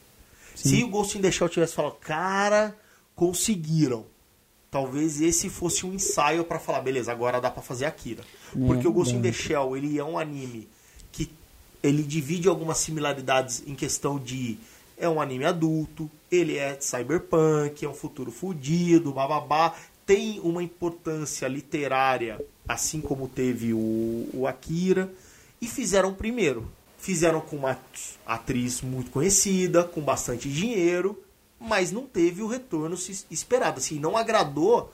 se 0.53 0.83
o 0.83 0.89
Ghost 0.89 1.17
in 1.17 1.21
the 1.21 1.31
Shell 1.31 1.47
tivesse 1.49 1.73
falado, 1.73 1.95
cara, 2.01 2.75
conseguiram. 3.15 4.05
Talvez 4.69 5.21
esse 5.21 5.49
fosse 5.49 5.85
um 5.85 5.93
ensaio 5.93 6.43
pra 6.43 6.59
falar, 6.59 6.81
beleza, 6.81 7.09
agora 7.09 7.39
dá 7.39 7.49
pra 7.49 7.61
fazer 7.63 7.85
Akira. 7.85 8.23
Porque 8.67 8.85
o 8.85 8.91
Ghost 8.91 9.13
in 9.15 9.21
dá. 9.21 9.29
the 9.29 9.31
Shell, 9.33 9.77
ele 9.77 9.97
é 9.97 10.03
um 10.03 10.17
anime 10.19 10.67
que 11.13 11.31
ele 11.81 12.03
divide 12.03 12.49
algumas 12.49 12.77
similaridades 12.79 13.63
em 13.65 13.73
questão 13.73 14.19
de 14.19 14.57
é 14.97 15.07
um 15.07 15.21
anime 15.21 15.45
adulto, 15.45 16.09
ele 16.31 16.57
é 16.57 16.77
cyberpunk, 16.79 17.85
é 17.85 17.89
um 17.89 17.93
futuro 17.93 18.31
fudido, 18.31 19.11
bababá, 19.13 19.73
tem 20.05 20.39
uma 20.41 20.61
importância 20.61 21.47
literária, 21.47 22.39
assim 22.67 23.01
como 23.01 23.27
teve 23.27 23.73
o, 23.73 24.29
o 24.33 24.47
Akira, 24.47 25.11
e 25.61 25.67
fizeram 25.67 26.13
primeiro. 26.13 26.71
Fizeram 26.97 27.41
com 27.41 27.57
uma 27.57 27.79
atriz 28.25 28.81
muito 28.81 29.11
conhecida, 29.11 29.83
com 29.83 30.01
bastante 30.01 30.49
dinheiro, 30.49 31.21
mas 31.59 31.91
não 31.91 32.05
teve 32.05 32.41
o 32.41 32.47
retorno 32.47 32.95
esperado. 33.29 33.79
Assim, 33.79 33.99
não 33.99 34.17
agradou 34.17 34.91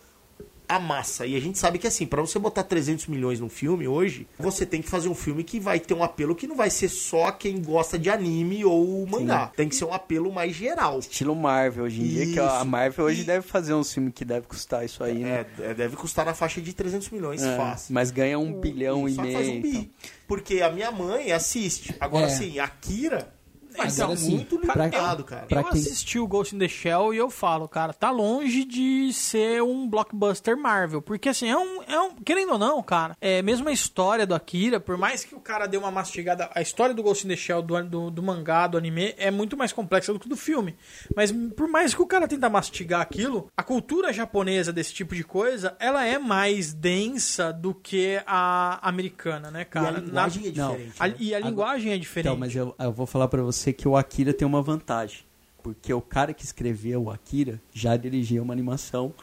a 0.75 0.79
massa. 0.79 1.25
E 1.25 1.35
a 1.35 1.39
gente 1.39 1.57
sabe 1.59 1.77
que 1.77 1.87
assim, 1.87 2.05
pra 2.05 2.21
você 2.21 2.39
botar 2.39 2.63
300 2.63 3.07
milhões 3.07 3.39
num 3.39 3.49
filme 3.49 3.87
hoje, 3.87 4.27
você 4.39 4.65
tem 4.65 4.81
que 4.81 4.89
fazer 4.89 5.09
um 5.09 5.15
filme 5.15 5.43
que 5.43 5.59
vai 5.59 5.79
ter 5.79 5.93
um 5.93 6.03
apelo 6.03 6.33
que 6.35 6.47
não 6.47 6.55
vai 6.55 6.69
ser 6.69 6.89
só 6.89 7.31
quem 7.31 7.61
gosta 7.61 7.97
de 7.99 8.09
anime 8.09 8.63
ou 8.65 9.05
mangá. 9.07 9.51
Tem 9.55 9.67
que 9.67 9.75
ser 9.75 9.85
um 9.85 9.93
apelo 9.93 10.31
mais 10.31 10.55
geral. 10.55 10.99
Estilo 10.99 11.35
Marvel 11.35 11.83
hoje 11.85 12.01
em 12.01 12.07
dia, 12.07 12.25
que 12.33 12.39
a 12.39 12.57
Isso. 12.57 12.65
Marvel 12.65 13.05
hoje 13.05 13.21
E- 13.21 13.25
deve 13.25 13.45
fazer 13.47 13.73
um 13.73 13.83
filme 13.83 14.11
que 14.11 14.23
deve 14.23 14.47
custar 14.47 14.85
isso 14.85 15.03
aí, 15.03 15.19
né? 15.19 15.45
É, 15.59 15.71
é, 15.71 15.73
deve 15.73 15.95
custar 15.95 16.25
na 16.25 16.33
faixa 16.33 16.61
de 16.61 16.73
300 16.73 17.09
milhões 17.09 17.41
É, 17.43 17.57
fácil. 17.57 17.93
mas 17.93 18.11
ganha 18.11 18.39
um 18.39 18.53
bilhão 18.59 19.07
e 19.07 19.13
Só 19.13 19.23
que 19.23 19.33
faz 19.33 19.47
meio. 19.47 19.57
um 19.57 19.65
então. 19.67 19.81
bi. 19.81 19.91
Porque 20.27 20.61
a 20.61 20.71
minha 20.71 20.91
mãe 20.91 21.31
assiste. 21.31 21.93
Agora 21.99 22.27
É. 22.27 22.29
sim, 22.29 22.59
Akira 22.59 23.33
vai 23.77 23.89
ser 23.89 24.03
Agora 24.03 24.17
sim, 24.17 24.35
muito 24.35 24.55
limitado, 24.59 25.23
cara. 25.23 25.45
pra 25.47 25.61
eu 25.61 25.63
quem- 25.65 25.79
assisti 25.81 26.19
o 26.19 26.27
Ghost 26.27 26.55
in 26.55 26.59
the 26.59 26.67
Shell 26.67 27.13
e 27.13 27.17
eu 27.17 27.29
falo, 27.29 27.67
cara, 27.67 27.93
tá 27.93 28.11
longe 28.11 28.63
de 28.65 29.11
ser 29.13 29.61
um 29.63 29.87
blockbuster 29.87 30.57
Marvel. 30.57 31.01
Porque 31.01 31.29
assim, 31.29 31.49
é 31.49 31.57
um. 31.57 31.81
É 31.83 31.99
um 31.99 32.15
querendo 32.15 32.53
ou 32.53 32.57
não, 32.59 32.81
cara, 32.83 33.15
é 33.21 33.41
mesmo 33.41 33.67
a 33.69 33.71
história 33.71 34.25
do 34.25 34.33
Akira, 34.35 34.79
por 34.79 34.97
mais 34.97 35.23
que 35.23 35.35
o 35.35 35.39
cara 35.39 35.67
dê 35.67 35.77
uma 35.77 35.91
mastigada. 35.91 36.49
A 36.53 36.61
história 36.61 36.93
do 36.95 37.03
Ghost 37.03 37.25
in 37.25 37.29
the 37.29 37.35
Shell, 37.35 37.61
do, 37.61 37.81
do, 37.83 38.11
do 38.11 38.23
mangá, 38.23 38.67
do 38.67 38.77
anime, 38.77 39.13
é 39.17 39.29
muito 39.31 39.55
mais 39.57 39.71
complexa 39.73 40.11
do 40.13 40.19
que 40.19 40.27
do 40.29 40.35
filme. 40.37 40.75
Mas 41.15 41.31
por 41.55 41.67
mais 41.67 41.93
que 41.93 42.01
o 42.01 42.05
cara 42.07 42.27
tenta 42.27 42.49
mastigar 42.49 43.01
aquilo, 43.01 43.49
a 43.55 43.63
cultura 43.63 44.11
japonesa 44.13 44.71
desse 44.73 44.93
tipo 44.93 45.15
de 45.15 45.23
coisa, 45.23 45.75
ela 45.79 46.05
é 46.05 46.17
mais 46.17 46.73
densa 46.73 47.51
do 47.53 47.73
que 47.73 48.21
a 48.25 48.79
americana, 48.87 49.51
né, 49.51 49.59
E 49.59 49.61
a 49.61 49.65
cara? 49.65 49.99
linguagem 49.99 50.43
Na- 50.43 50.47
é 50.47 50.51
diferente. 50.51 50.95
a- 50.99 51.07
né? 51.07 51.15
e 51.19 51.35
a 51.35 51.39
linguagem 51.39 51.91
é 51.93 51.97
diferente. 51.97 52.27
Então, 52.31 52.39
mas 52.39 52.55
eu, 52.55 52.75
eu 52.79 52.91
vou 52.91 53.05
falar 53.05 53.27
pra 53.27 53.41
você 53.41 53.60
que 53.73 53.87
o 53.87 53.95
Akira 53.97 54.33
tem 54.33 54.47
uma 54.47 54.61
vantagem. 54.61 55.19
Porque 55.61 55.93
o 55.93 56.01
cara 56.01 56.33
que 56.33 56.43
escreveu 56.43 57.03
o 57.03 57.11
Akira 57.11 57.61
já 57.71 57.95
dirigia 57.95 58.41
uma 58.41 58.53
animação 58.53 59.13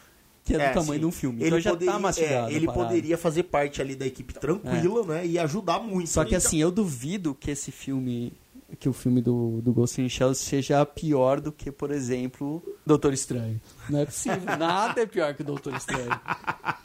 que 0.44 0.54
é 0.54 0.56
do 0.58 0.62
É, 0.62 0.68
tamanho 0.70 0.94
sim. 0.94 1.00
de 1.00 1.06
um 1.06 1.10
filme. 1.10 1.40
Ele 1.40 1.48
então 1.48 1.60
já 1.60 1.70
poderia, 1.70 1.92
tá 1.92 1.98
mastigado. 1.98 2.50
é, 2.50 2.54
ele 2.54 2.66
poderia 2.66 3.18
fazer 3.18 3.42
parte 3.42 3.82
ali 3.82 3.94
da 3.96 4.06
equipe 4.06 4.32
tranquila, 4.34 5.04
né? 5.04 5.26
E 5.26 5.38
ajudar 5.38 5.80
muito. 5.80 6.08
Só 6.08 6.24
que 6.24 6.34
assim, 6.34 6.58
eu 6.58 6.70
duvido 6.70 7.34
que 7.34 7.50
esse 7.50 7.70
filme, 7.72 8.32
que 8.78 8.88
o 8.88 8.92
filme 8.92 9.20
do, 9.22 9.60
do 9.62 9.72
Ghost 9.72 10.00
in 10.00 10.04
the 10.04 10.10
Shell 10.10 10.34
seja 10.34 10.84
pior 10.84 11.40
do 11.40 11.50
que, 11.50 11.70
por 11.72 11.90
exemplo, 11.90 12.62
Doutor 12.84 13.12
Estranho. 13.14 13.60
Não 13.88 14.00
é 14.00 14.04
possível. 14.04 14.40
Nada 14.58 15.00
é 15.00 15.06
pior 15.06 15.34
que 15.34 15.42
o 15.42 15.44
Doutor 15.44 15.74
Estranho. 15.74 16.10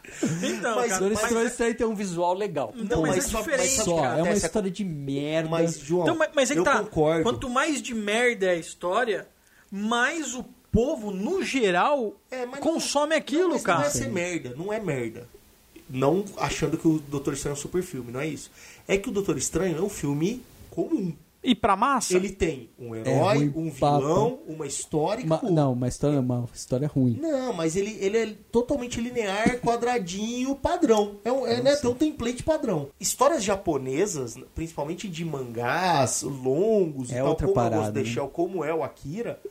Então, 0.43 0.75
Mas- 0.75 0.89
cara, 0.89 0.99
Doutor 0.99 1.11
mas- 1.13 1.23
Estranho, 1.23 1.47
Estranho 1.47 1.75
tem 1.75 1.87
um 1.87 1.95
visual 1.95 2.33
legal. 2.35 2.71
Não, 2.75 3.01
mas 3.01 3.17
é 3.17 3.21
só- 3.21 3.39
diferente, 3.39 3.81
o 3.81 3.83
Só, 3.83 3.95
que 3.95 4.05
é 4.05 4.09
uma 4.09 4.13
acontece? 4.15 4.45
história 4.45 4.69
de 4.69 4.85
merda. 4.85 5.49
Mas, 5.49 5.79
João, 5.79 6.03
Então, 6.03 6.15
mas, 6.15 6.29
mas 6.35 6.51
é 6.51 6.53
que 6.53 6.59
eu 6.59 6.63
tá. 6.63 6.79
concordo. 6.83 7.23
Quanto 7.23 7.49
mais 7.49 7.81
de 7.81 7.95
merda 7.95 8.45
é 8.45 8.49
a 8.51 8.55
história, 8.55 9.27
mais 9.71 10.35
o 10.35 10.45
povo, 10.71 11.09
no 11.09 11.41
geral, 11.43 12.15
É, 12.29 12.45
mas 12.45 12.59
não- 12.59 12.71
consome 12.73 13.15
aquilo, 13.15 13.43
não, 13.43 13.49
mas 13.51 13.63
cara. 13.63 13.79
Não 13.79 13.85
é 13.87 13.89
ser 13.89 14.09
merda, 14.11 14.53
não 14.55 14.71
é 14.71 14.79
merda. 14.79 15.27
Não 15.89 16.23
achando 16.37 16.77
que 16.77 16.87
o 16.87 16.99
Doutor 16.99 17.33
Estranho 17.33 17.53
é 17.55 17.57
um 17.57 17.61
super 17.61 17.81
filme, 17.81 18.11
não 18.11 18.19
é 18.19 18.27
isso. 18.27 18.51
É 18.87 18.97
que 18.97 19.09
o 19.09 19.11
Doutor 19.11 19.35
Estranho 19.37 19.77
é 19.77 19.81
um 19.81 19.89
filme 19.89 20.43
comum. 20.69 21.11
E 21.43 21.53
pra 21.53 21.75
massa? 21.75 22.15
Ele 22.15 22.29
tem 22.29 22.69
um 22.79 22.95
herói, 22.95 23.47
ruim 23.47 23.53
um 23.55 23.69
vilão, 23.69 24.39
uma 24.47 24.65
história 24.65 25.25
Uma- 25.25 25.41
não, 25.43 25.73
uma 25.73 25.87
história, 25.89 26.19
uma 26.19 26.47
história 26.53 26.87
ruim. 26.87 27.19
Não, 27.21 27.51
mas 27.51 27.75
ele, 27.75 27.97
ele 27.99 28.17
é 28.17 28.27
totalmente 28.49 29.01
linear, 29.01 29.59
quadradinho, 29.61 30.55
padrão. 30.55 31.19
É 31.25 31.31
um, 31.31 31.45
é, 31.45 31.61
né, 31.61 31.75
tem 31.75 31.89
um 31.89 31.93
template 31.95 32.43
padrão. 32.43 32.89
Histórias 32.97 33.43
japonesas, 33.43 34.37
principalmente 34.55 35.09
de 35.09 35.25
mangás 35.25 36.21
longos 36.23 37.11
É 37.11 37.15
e 37.15 37.17
tal, 37.17 37.27
outra 37.29 37.47
como 37.47 37.59
é 37.59 37.63
parada, 37.63 37.75
Ghost 37.77 37.89
in 37.89 37.93
the 38.03 38.07
né? 38.09 38.13
Shell, 38.13 38.27
como 38.29 38.63
é 38.63 38.73
o 38.73 38.81
Akira, 38.83 39.41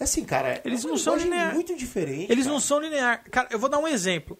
é 0.00 0.04
assim, 0.04 0.24
cara, 0.24 0.60
Eles 0.64 0.84
é 0.84 0.88
não 0.88 0.96
são 0.96 1.16
linear. 1.16 1.54
muito 1.54 1.76
diferente. 1.76 2.30
Eles 2.32 2.44
cara. 2.44 2.54
não 2.54 2.60
são 2.60 2.80
linear. 2.80 3.22
Cara, 3.30 3.48
eu 3.52 3.58
vou 3.58 3.68
dar 3.68 3.78
um 3.78 3.86
exemplo. 3.86 4.36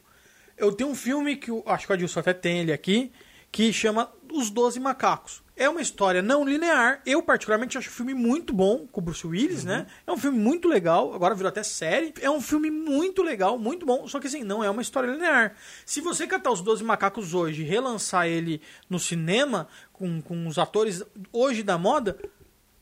Eu 0.57 0.73
tenho 0.73 0.91
um 0.91 0.95
filme 0.95 1.37
que 1.37 1.51
eu 1.51 1.63
acho 1.67 1.87
que 1.87 1.93
o 1.93 1.95
Adilson 1.95 2.19
até 2.21 2.33
tem 2.35 2.59
ele 2.59 2.73
aqui, 2.73 3.13
que 3.53 3.73
chama 3.73 4.11
Os 4.33 4.51
Doze 4.51 4.79
Macacos. 4.81 5.43
É 5.57 5.69
uma 5.69 5.81
história 5.81 6.23
não 6.23 6.45
linear. 6.45 7.01
Eu, 7.05 7.21
particularmente, 7.21 7.77
acho 7.77 7.89
o 7.89 7.93
filme 7.93 8.15
muito 8.15 8.53
bom, 8.53 8.87
com 8.93 9.01
o 9.01 9.05
Bruce 9.05 9.27
Willis, 9.27 9.65
né? 9.65 9.87
É 10.07 10.13
um 10.13 10.17
filme 10.17 10.39
muito 10.39 10.69
legal. 10.69 11.13
Agora 11.13 11.35
virou 11.35 11.49
até 11.49 11.65
série. 11.65 12.15
É 12.21 12.31
um 12.31 12.41
filme 12.41 12.71
muito 12.71 13.23
legal, 13.25 13.59
muito 13.59 13.85
bom. 13.85 14.07
Só 14.07 14.21
que, 14.21 14.29
assim, 14.29 14.45
não 14.45 14.63
é 14.63 14.71
uma 14.71 14.83
história 14.83 15.11
linear. 15.11 15.55
Se 15.85 16.01
você 16.01 16.29
catar 16.29 16.53
Os 16.53 16.61
Doze 16.63 16.85
Macacos 16.85 17.35
hoje 17.35 17.63
e 17.63 17.65
relançar 17.65 18.27
ele 18.29 18.61
no 18.89 19.01
cinema, 19.01 19.67
com, 19.93 20.23
com 20.23 20.47
os 20.47 20.59
atores 20.59 21.03
hoje 21.33 21.65
da 21.65 21.77
moda, 21.77 22.17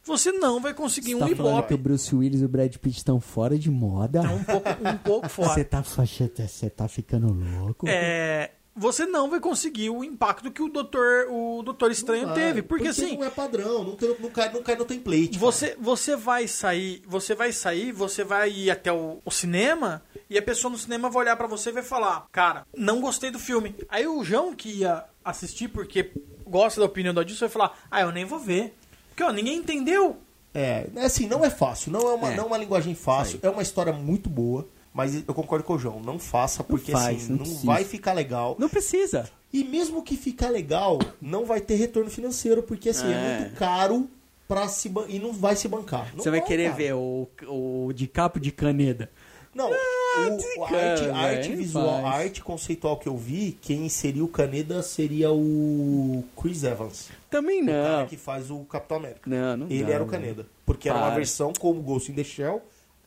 você 0.04 0.30
não 0.30 0.60
vai 0.60 0.74
conseguir 0.74 1.14
Você 1.14 1.16
um 1.16 1.18
tá 1.20 1.30
ibope. 1.30 1.68
que 1.68 1.74
o 1.74 1.78
Bruce 1.78 2.14
Willis 2.14 2.42
e 2.42 2.44
o 2.44 2.48
Brad 2.48 2.76
Pitt 2.76 2.98
estão 2.98 3.18
fora 3.20 3.58
de 3.58 3.70
moda? 3.70 4.18
É 4.20 4.28
um 4.28 4.44
pouco, 4.44 4.68
um 4.68 4.98
pouco 4.98 5.28
fora. 5.32 5.48
Você 5.48 5.64
tá, 5.64 5.82
você 5.82 6.68
tá 6.70 6.86
ficando 6.86 7.32
louco? 7.32 7.88
é, 7.88 8.50
você 8.76 9.06
não 9.06 9.30
vai 9.30 9.40
conseguir 9.40 9.90
o 9.90 10.04
impacto 10.04 10.50
que 10.50 10.62
o 10.62 10.68
Doutor, 10.68 11.26
o 11.30 11.62
Doutor 11.62 11.90
Estranho 11.90 12.26
Vai, 12.26 12.34
teve. 12.34 12.62
Porque, 12.62 12.88
assim, 12.88 13.16
não 13.16 13.24
é 13.24 13.30
padrão, 13.30 13.82
não, 13.84 13.96
tem- 13.96 14.14
não 14.20 14.30
cai, 14.30 14.52
não 14.52 14.62
cai 14.62 14.76
no 14.76 14.84
template. 14.84 15.28
cara. 15.30 15.40
você, 15.40 15.76
você 15.80 16.14
vai 16.16 16.46
sair, 16.46 17.02
você 17.06 17.34
vai 17.34 17.52
sair, 17.52 17.92
você 17.92 18.22
vai 18.22 18.50
ir 18.50 18.70
até 18.70 18.92
o, 18.92 19.18
o 19.24 19.30
cinema 19.30 20.02
e 20.28 20.36
a 20.36 20.42
pessoa 20.42 20.70
no 20.70 20.78
cinema 20.78 21.08
vai 21.08 21.22
olhar 21.22 21.36
pra 21.36 21.46
você 21.46 21.70
e 21.70 21.72
vai 21.72 21.82
falar, 21.82 22.26
cara, 22.30 22.66
não 22.76 23.00
gostei 23.00 23.30
do 23.30 23.38
filme. 23.38 23.74
Aí 23.88 24.06
o 24.06 24.22
João 24.22 24.54
que 24.54 24.68
ia 24.80 25.04
assistir 25.24 25.68
porque 25.68 26.10
gosta 26.46 26.78
da 26.80 26.86
opinião 26.86 27.12
do 27.14 27.20
Adilson 27.20 27.46
vai 27.46 27.52
falar, 27.52 27.78
ah, 27.90 28.00
eu 28.02 28.12
nem 28.12 28.24
vou 28.24 28.38
ver. 28.38 28.74
Porque, 29.08 29.22
ó, 29.22 29.32
ninguém 29.32 29.56
entendeu. 29.56 30.18
É, 30.54 30.86
é 30.96 31.04
assim, 31.04 31.26
não 31.26 31.44
é 31.44 31.50
fácil, 31.50 31.90
não 31.92 32.00
é 32.00 32.14
uma, 32.14 32.32
É. 32.32 32.36
não 32.36 32.44
é 32.44 32.46
uma 32.46 32.56
linguagem 32.58 32.94
fácil, 32.94 33.38
é 33.42 33.48
uma 33.50 33.60
história 33.62 33.92
muito 33.92 34.28
boa, 34.30 34.66
mas 34.96 35.14
eu 35.28 35.34
concordo 35.34 35.64
com 35.64 35.74
o 35.74 35.78
João, 35.78 36.00
não 36.00 36.18
faça, 36.18 36.64
porque 36.64 36.90
faz, 36.90 37.24
assim, 37.24 37.32
não 37.34 37.44
não, 37.44 37.54
vai 37.58 37.84
ficar 37.84 38.14
legal. 38.14 38.56
Não 38.58 38.68
precisa. 38.68 39.28
E 39.52 39.62
mesmo 39.62 40.02
que 40.02 40.16
ficar 40.16 40.48
legal, 40.48 40.98
não 41.20 41.44
vai 41.44 41.60
ter 41.60 41.74
retorno 41.76 42.10
financeiro, 42.10 42.62
porque 42.62 42.88
assim, 42.88 43.06
é, 43.12 43.12
É. 43.12 43.38
muito 43.40 43.54
caro 43.56 44.08
pra 44.48 44.66
se 44.68 44.90
e 45.08 45.18
não 45.18 45.32
vai 45.32 45.54
se 45.54 45.68
bancar. 45.68 46.10
Não 46.16 46.22
Você 46.22 46.30
vai 46.30 46.40
vai, 46.40 46.48
querer 46.48 46.64
cara. 46.70 46.76
ver 46.76 46.94
o, 46.94 47.28
o 47.46 47.92
de 47.92 48.06
capo 48.06 48.40
de 48.40 48.50
caneda. 48.50 49.10
Não, 49.54 49.70
o, 49.70 50.60
o- 50.60 50.64
a 50.64 50.68
cara, 50.68 50.90
arte, 50.92 51.04
a 51.08 51.16
arte 51.16 51.56
visual, 51.56 52.02
faz. 52.02 52.04
a 52.04 52.08
arte 52.18 52.42
conceitual 52.42 52.98
que 52.98 53.08
eu 53.08 53.16
vi, 53.16 53.56
quem 53.62 53.88
seria 53.88 54.22
o 54.22 54.28
Caneda 54.28 54.82
seria 54.82 55.32
o 55.32 56.22
Chris 56.38 56.62
Evans, 56.62 57.08
Também 57.30 57.62
o 57.62 57.66
cara 57.66 58.00
não. 58.00 58.06
que 58.06 58.18
faz 58.18 58.50
o 58.50 58.58
Capitão 58.64 58.98
América. 58.98 59.22
Não, 59.30 59.56
não 59.56 59.66
Ele 59.70 59.84
dá, 59.84 59.92
era 59.94 60.04
o. 60.04 60.06
Caneda, 60.06 60.46
porque 60.66 60.90
era 60.90 60.98
uma 60.98 61.10
versão 61.14 61.54
como 61.58 61.80
Ghost 61.80 62.12
in 62.12 62.14
the 62.14 62.22
Shell, 62.24 62.60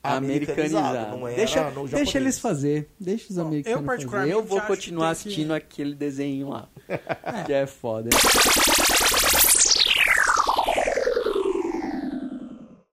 americanizado, 0.03 1.17
não 1.17 1.27
era 1.27 1.35
deixa, 1.37 1.69
no 1.71 1.87
deixa 1.87 2.17
eles 2.17 2.39
fazer. 2.39 2.89
Deixa 2.99 3.27
os 3.31 3.37
americanos 3.37 3.79
eu 3.81 3.85
particularmente 3.85 4.33
fazer. 4.33 4.43
Eu 4.43 4.47
vou 4.47 4.61
continuar 4.61 5.07
tem 5.07 5.15
que- 5.15 5.29
assistindo 5.29 5.53
aquele 5.53 5.95
desenho 5.95 6.49
lá. 6.49 6.69
que 7.45 7.53
é 7.53 7.65
foda. 7.67 8.09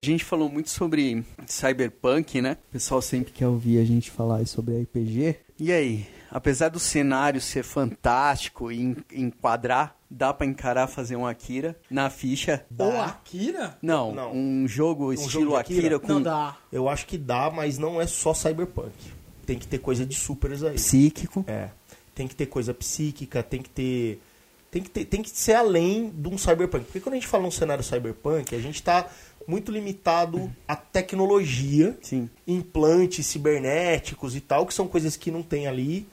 A 0.02 0.06
gente 0.08 0.24
falou 0.24 0.48
muito 0.48 0.70
sobre 0.70 1.24
cyberpunk, 1.46 2.40
né? 2.40 2.56
O 2.68 2.72
pessoal 2.72 3.02
sempre 3.02 3.32
quer 3.32 3.48
ouvir 3.48 3.78
a 3.80 3.84
gente 3.84 4.08
falar 4.10 4.46
sobre 4.46 4.80
RPG. 4.82 5.36
E 5.58 5.72
aí, 5.72 6.06
apesar 6.36 6.68
do 6.68 6.78
cenário 6.78 7.40
ser 7.40 7.62
fantástico 7.62 8.70
e 8.70 8.80
en- 8.82 8.96
enquadrar, 9.12 9.96
dá 10.10 10.34
pra 10.34 10.46
encarar 10.46 10.86
fazer 10.86 11.16
um 11.16 11.26
Akira 11.26 11.74
na 11.90 12.10
ficha? 12.10 12.64
Ou 12.78 13.00
Akira? 13.00 13.76
Não, 13.80 14.14
Não. 14.14 14.32
um 14.34 14.68
jogo 14.68 15.10
jogo 15.10 15.12
estilo 15.14 15.50
de 15.52 15.56
Akira? 15.56 15.78
Akira, 15.80 15.98
com 15.98 16.08
Não 16.08 16.22
dá. 16.22 16.56
Eu 16.70 16.88
acho 16.88 17.06
que 17.06 17.16
dá, 17.16 17.50
mas 17.50 17.78
não 17.78 18.00
é 18.00 18.06
só 18.06 18.34
cyberpunk. 18.34 18.92
Tem 19.46 19.58
que 19.58 19.66
ter 19.66 19.78
coisa 19.78 20.04
de 20.04 20.14
supers 20.14 20.62
aí. 20.62 20.74
psíquico. 20.74 21.44
É. 21.48 21.70
Tem 22.14 22.28
que 22.28 22.34
ter 22.34 22.46
coisa 22.46 22.74
psíquica, 22.74 23.42
tem 23.42 23.62
que 23.62 23.70
ter. 23.70 24.20
Tem 24.70 24.82
que, 24.82 24.90
ter, 24.90 25.04
tem 25.06 25.22
que 25.22 25.30
ser 25.30 25.54
além 25.54 26.10
de 26.10 26.28
um 26.28 26.36
cyberpunk. 26.36 26.84
Porque 26.84 27.00
quando 27.00 27.14
a 27.14 27.16
gente 27.16 27.26
fala 27.28 27.44
num 27.44 27.50
cenário 27.50 27.82
cyberpunk, 27.84 28.54
a 28.54 28.58
gente 28.58 28.74
está 28.74 29.08
muito 29.46 29.70
limitado 29.72 30.52
à 30.68 30.74
tecnologia, 30.74 31.96
Sim. 32.02 32.28
implantes 32.46 33.24
cibernéticos 33.26 34.34
e 34.36 34.40
tal, 34.40 34.66
que 34.66 34.74
são 34.74 34.86
coisas 34.88 35.16
que 35.16 35.30
não 35.30 35.42
tem 35.42 35.66
ali. 35.66 36.06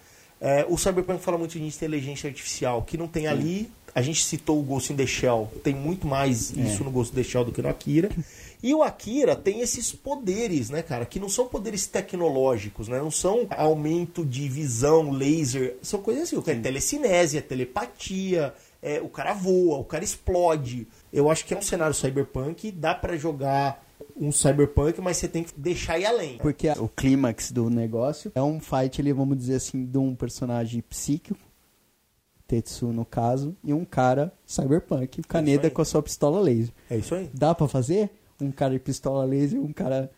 É, 0.45 0.65
o 0.67 0.77
cyberpunk 0.77 1.23
fala 1.23 1.37
muito 1.37 1.57
de 1.57 1.65
inteligência 1.65 2.27
artificial, 2.27 2.81
que 2.81 2.97
não 2.97 3.07
tem 3.07 3.27
ali. 3.27 3.71
A 3.95 4.01
gente 4.01 4.25
citou 4.25 4.59
o 4.59 4.63
Ghost 4.63 4.91
in 4.91 4.97
the 4.97 5.05
Shell, 5.05 5.49
tem 5.63 5.73
muito 5.73 6.05
mais 6.05 6.51
isso 6.51 6.83
no 6.83 6.91
Ghost 6.91 7.13
in 7.13 7.15
the 7.15 7.23
Shell 7.23 7.45
do 7.45 7.53
que 7.53 7.61
no 7.61 7.69
Akira. 7.69 8.09
E 8.61 8.73
o 8.73 8.83
Akira 8.83 9.37
tem 9.37 9.61
esses 9.61 9.93
poderes, 9.93 10.69
né, 10.69 10.81
cara? 10.81 11.05
Que 11.05 11.17
não 11.19 11.29
são 11.29 11.47
poderes 11.47 11.87
tecnológicos, 11.87 12.89
né? 12.89 12.97
Não 12.97 13.11
são 13.11 13.47
aumento 13.51 14.25
de 14.25 14.49
visão, 14.49 15.11
laser. 15.11 15.77
São 15.81 16.01
coisas 16.01 16.23
assim, 16.23 16.35
o 16.35 16.41
que 16.41 16.51
é 16.51 16.55
telecinésia, 16.55 17.41
telepatia, 17.41 18.53
é, 18.81 18.99
o 18.99 19.07
cara 19.07 19.33
voa, 19.33 19.77
o 19.77 19.85
cara 19.85 20.03
explode. 20.03 20.87
Eu 21.11 21.29
acho 21.29 21.45
que 21.45 21.53
é 21.53 21.57
um 21.57 21.61
cenário 21.61 21.93
cyberpunk, 21.93 22.69
dá 22.69 22.93
pra 22.93 23.15
jogar 23.15 23.82
um 24.15 24.31
cyberpunk, 24.31 24.99
mas 25.01 25.17
você 25.17 25.27
tem 25.27 25.43
que 25.43 25.53
deixar 25.57 25.99
ir 25.99 26.05
além. 26.05 26.37
Porque 26.37 26.69
o 26.69 26.87
clímax 26.87 27.51
do 27.51 27.69
negócio 27.69 28.31
é 28.35 28.41
um 28.41 28.59
fight, 28.59 29.01
ali, 29.01 29.11
vamos 29.11 29.37
dizer 29.37 29.55
assim, 29.55 29.85
de 29.85 29.97
um 29.97 30.15
personagem 30.15 30.81
psíquico, 30.81 31.39
Tetsu 32.47 32.87
no 32.87 33.05
caso, 33.05 33.55
e 33.63 33.73
um 33.73 33.85
cara 33.85 34.31
cyberpunk, 34.45 35.21
o 35.21 35.27
Kaneda 35.27 35.67
aí. 35.67 35.71
com 35.71 35.81
a 35.81 35.85
sua 35.85 36.03
pistola 36.03 36.39
laser. 36.39 36.73
É 36.89 36.97
isso 36.97 37.15
aí. 37.15 37.29
Dá 37.33 37.55
pra 37.55 37.67
fazer? 37.67 38.09
Um 38.41 38.51
cara 38.51 38.73
de 38.73 38.79
pistola 38.79 39.23
laser, 39.25 39.59
um 39.59 39.71
cara 39.71 40.11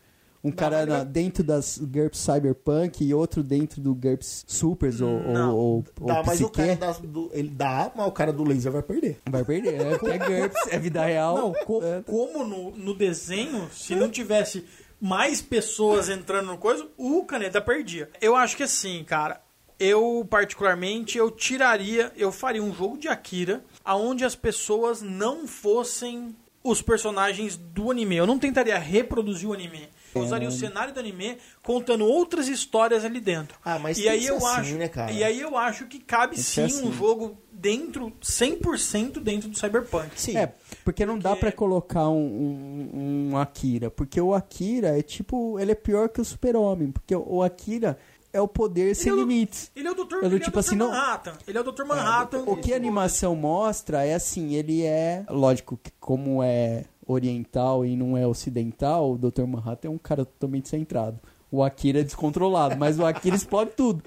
um 0.47 0.51
cara 0.51 0.85
na- 0.85 1.03
dentro 1.03 1.43
das 1.43 1.77
GURPS 1.77 2.19
Cyberpunk 2.19 3.03
e 3.03 3.13
outro 3.13 3.41
dentro 3.41 3.81
do 3.81 3.95
GURPS 3.95 4.45
Supers 4.47 5.01
ou, 5.01 5.19
Não. 5.23 5.55
ou, 5.55 5.83
ou, 5.99 6.07
Dá, 6.07 6.19
ou 6.19 6.25
mas 6.25 6.39
o 6.41 6.49
cara 6.49 6.75
do, 7.01 7.29
ele 7.33 7.49
dá, 7.49 7.91
mas 7.95 8.07
o 8.07 8.11
cara 8.11 8.31
do 8.31 8.43
laser 8.43 8.71
vai 8.71 8.81
perder. 8.83 9.17
Vai 9.29 9.43
perder? 9.43 9.97
Porque 9.99 10.11
é 10.11 10.17
GURPS, 10.19 10.67
é 10.71 10.77
vida 10.79 11.03
real. 11.05 11.35
Não, 11.37 11.53
co- 11.65 11.83
É. 11.83 12.01
como 12.03 12.43
no, 12.45 12.71
no 12.71 12.93
desenho, 12.93 13.67
se 13.71 13.95
não 13.95 14.09
tivesse 14.09 14.63
mais 15.01 15.41
pessoas 15.41 16.09
entrando 16.09 16.47
no 16.47 16.57
coisa, 16.57 16.87
o 16.97 17.23
Caneta 17.25 17.59
perdia. 17.59 18.09
Eu 18.21 18.35
acho 18.35 18.55
que 18.55 18.63
assim, 18.63 19.03
cara, 19.03 19.41
eu 19.79 20.25
particularmente 20.29 21.17
eu 21.17 21.29
tiraria, 21.29 22.11
eu 22.15 22.31
faria 22.31 22.63
um 22.63 22.73
jogo 22.73 22.97
de 22.97 23.07
Akira 23.07 23.63
aonde 23.83 24.23
as 24.23 24.35
pessoas 24.35 25.01
não 25.01 25.45
fossem 25.47 26.35
os 26.63 26.81
personagens 26.81 27.57
do 27.57 27.91
anime. 27.91 28.15
Eu 28.15 28.25
não 28.25 28.39
tentaria 28.39 28.77
reproduzir 28.79 29.47
o 29.49 29.53
anime. 29.53 29.87
Eu 30.15 30.21
usaria 30.23 30.47
o 30.47 30.51
cenário 30.51 30.93
do 30.93 30.99
anime 30.99 31.37
contando 31.61 32.05
outras 32.05 32.47
histórias 32.47 33.03
ali 33.03 33.19
dentro. 33.19 33.57
Ah, 33.63 33.77
mas 33.77 33.97
e 33.97 34.03
tem 34.03 34.11
aí 34.11 34.19
que 34.19 34.25
ser 34.25 34.31
eu 34.31 34.37
assim, 34.37 34.47
acho, 34.61 34.75
né, 34.75 34.87
cara? 34.87 35.11
e 35.11 35.23
aí 35.23 35.41
eu 35.41 35.57
acho 35.57 35.85
que 35.87 35.99
cabe 35.99 36.37
sim 36.37 36.63
assim. 36.63 36.87
um 36.87 36.91
jogo 36.93 37.37
dentro 37.51 38.11
100% 38.21 39.19
dentro 39.19 39.49
do 39.49 39.57
Cyberpunk. 39.59 40.09
Sim. 40.15 40.37
É, 40.37 40.53
porque 40.83 41.05
não 41.05 41.17
dá 41.19 41.35
pra 41.35 41.51
colocar 41.51 42.09
um, 42.09 42.89
um, 42.93 43.29
um 43.31 43.37
Akira. 43.37 43.89
Porque 43.91 44.19
o 44.19 44.33
Akira 44.33 44.97
é 44.97 45.01
tipo. 45.01 45.59
Ele 45.59 45.71
é 45.71 45.75
pior 45.75 46.09
que 46.09 46.21
o 46.21 46.25
Super-Homem. 46.25 46.91
Porque 46.91 47.15
o 47.15 47.41
Akira 47.43 47.97
é 48.31 48.39
o 48.41 48.47
poder 48.47 48.95
sem 48.95 49.11
é 49.11 49.13
o- 49.15 49.17
limites. 49.17 49.71
Ele 49.75 49.87
é 49.87 49.91
o 49.91 49.95
Dr. 49.95 50.15
Ele 50.23 50.39
tipo 50.39 50.49
é 50.49 50.49
o 50.49 50.51
Dr. 50.51 50.59
assim, 50.59 50.75
não- 50.75 50.89
Manhattan. 50.89 51.33
Ele 51.47 51.57
é 51.57 51.61
o 51.61 51.63
Dr. 51.71 51.85
Manhattan. 51.85 52.43
O 52.45 52.57
que 52.57 52.73
a 52.73 52.75
animação 52.75 53.35
mostra 53.35 54.05
é 54.05 54.13
assim, 54.13 54.53
ele 54.55 54.83
é. 54.83 55.25
Lógico 55.29 55.77
que 55.81 55.91
como 55.99 56.41
é 56.43 56.83
oriental 57.07 57.85
e 57.85 57.95
não 57.95 58.17
é 58.17 58.25
ocidental, 58.25 59.13
o 59.13 59.17
Dr. 59.17 59.43
Manhattan 59.45 59.87
é 59.87 59.91
um 59.91 59.97
cara 59.97 60.25
totalmente 60.25 60.69
centrado. 60.69 61.19
O 61.51 61.63
Akira 61.63 62.01
é 62.01 62.03
descontrolado, 62.03 62.75
mas 62.75 62.99
o 62.99 63.05
Akira 63.05 63.35
explode 63.35 63.71
tudo. 63.77 64.03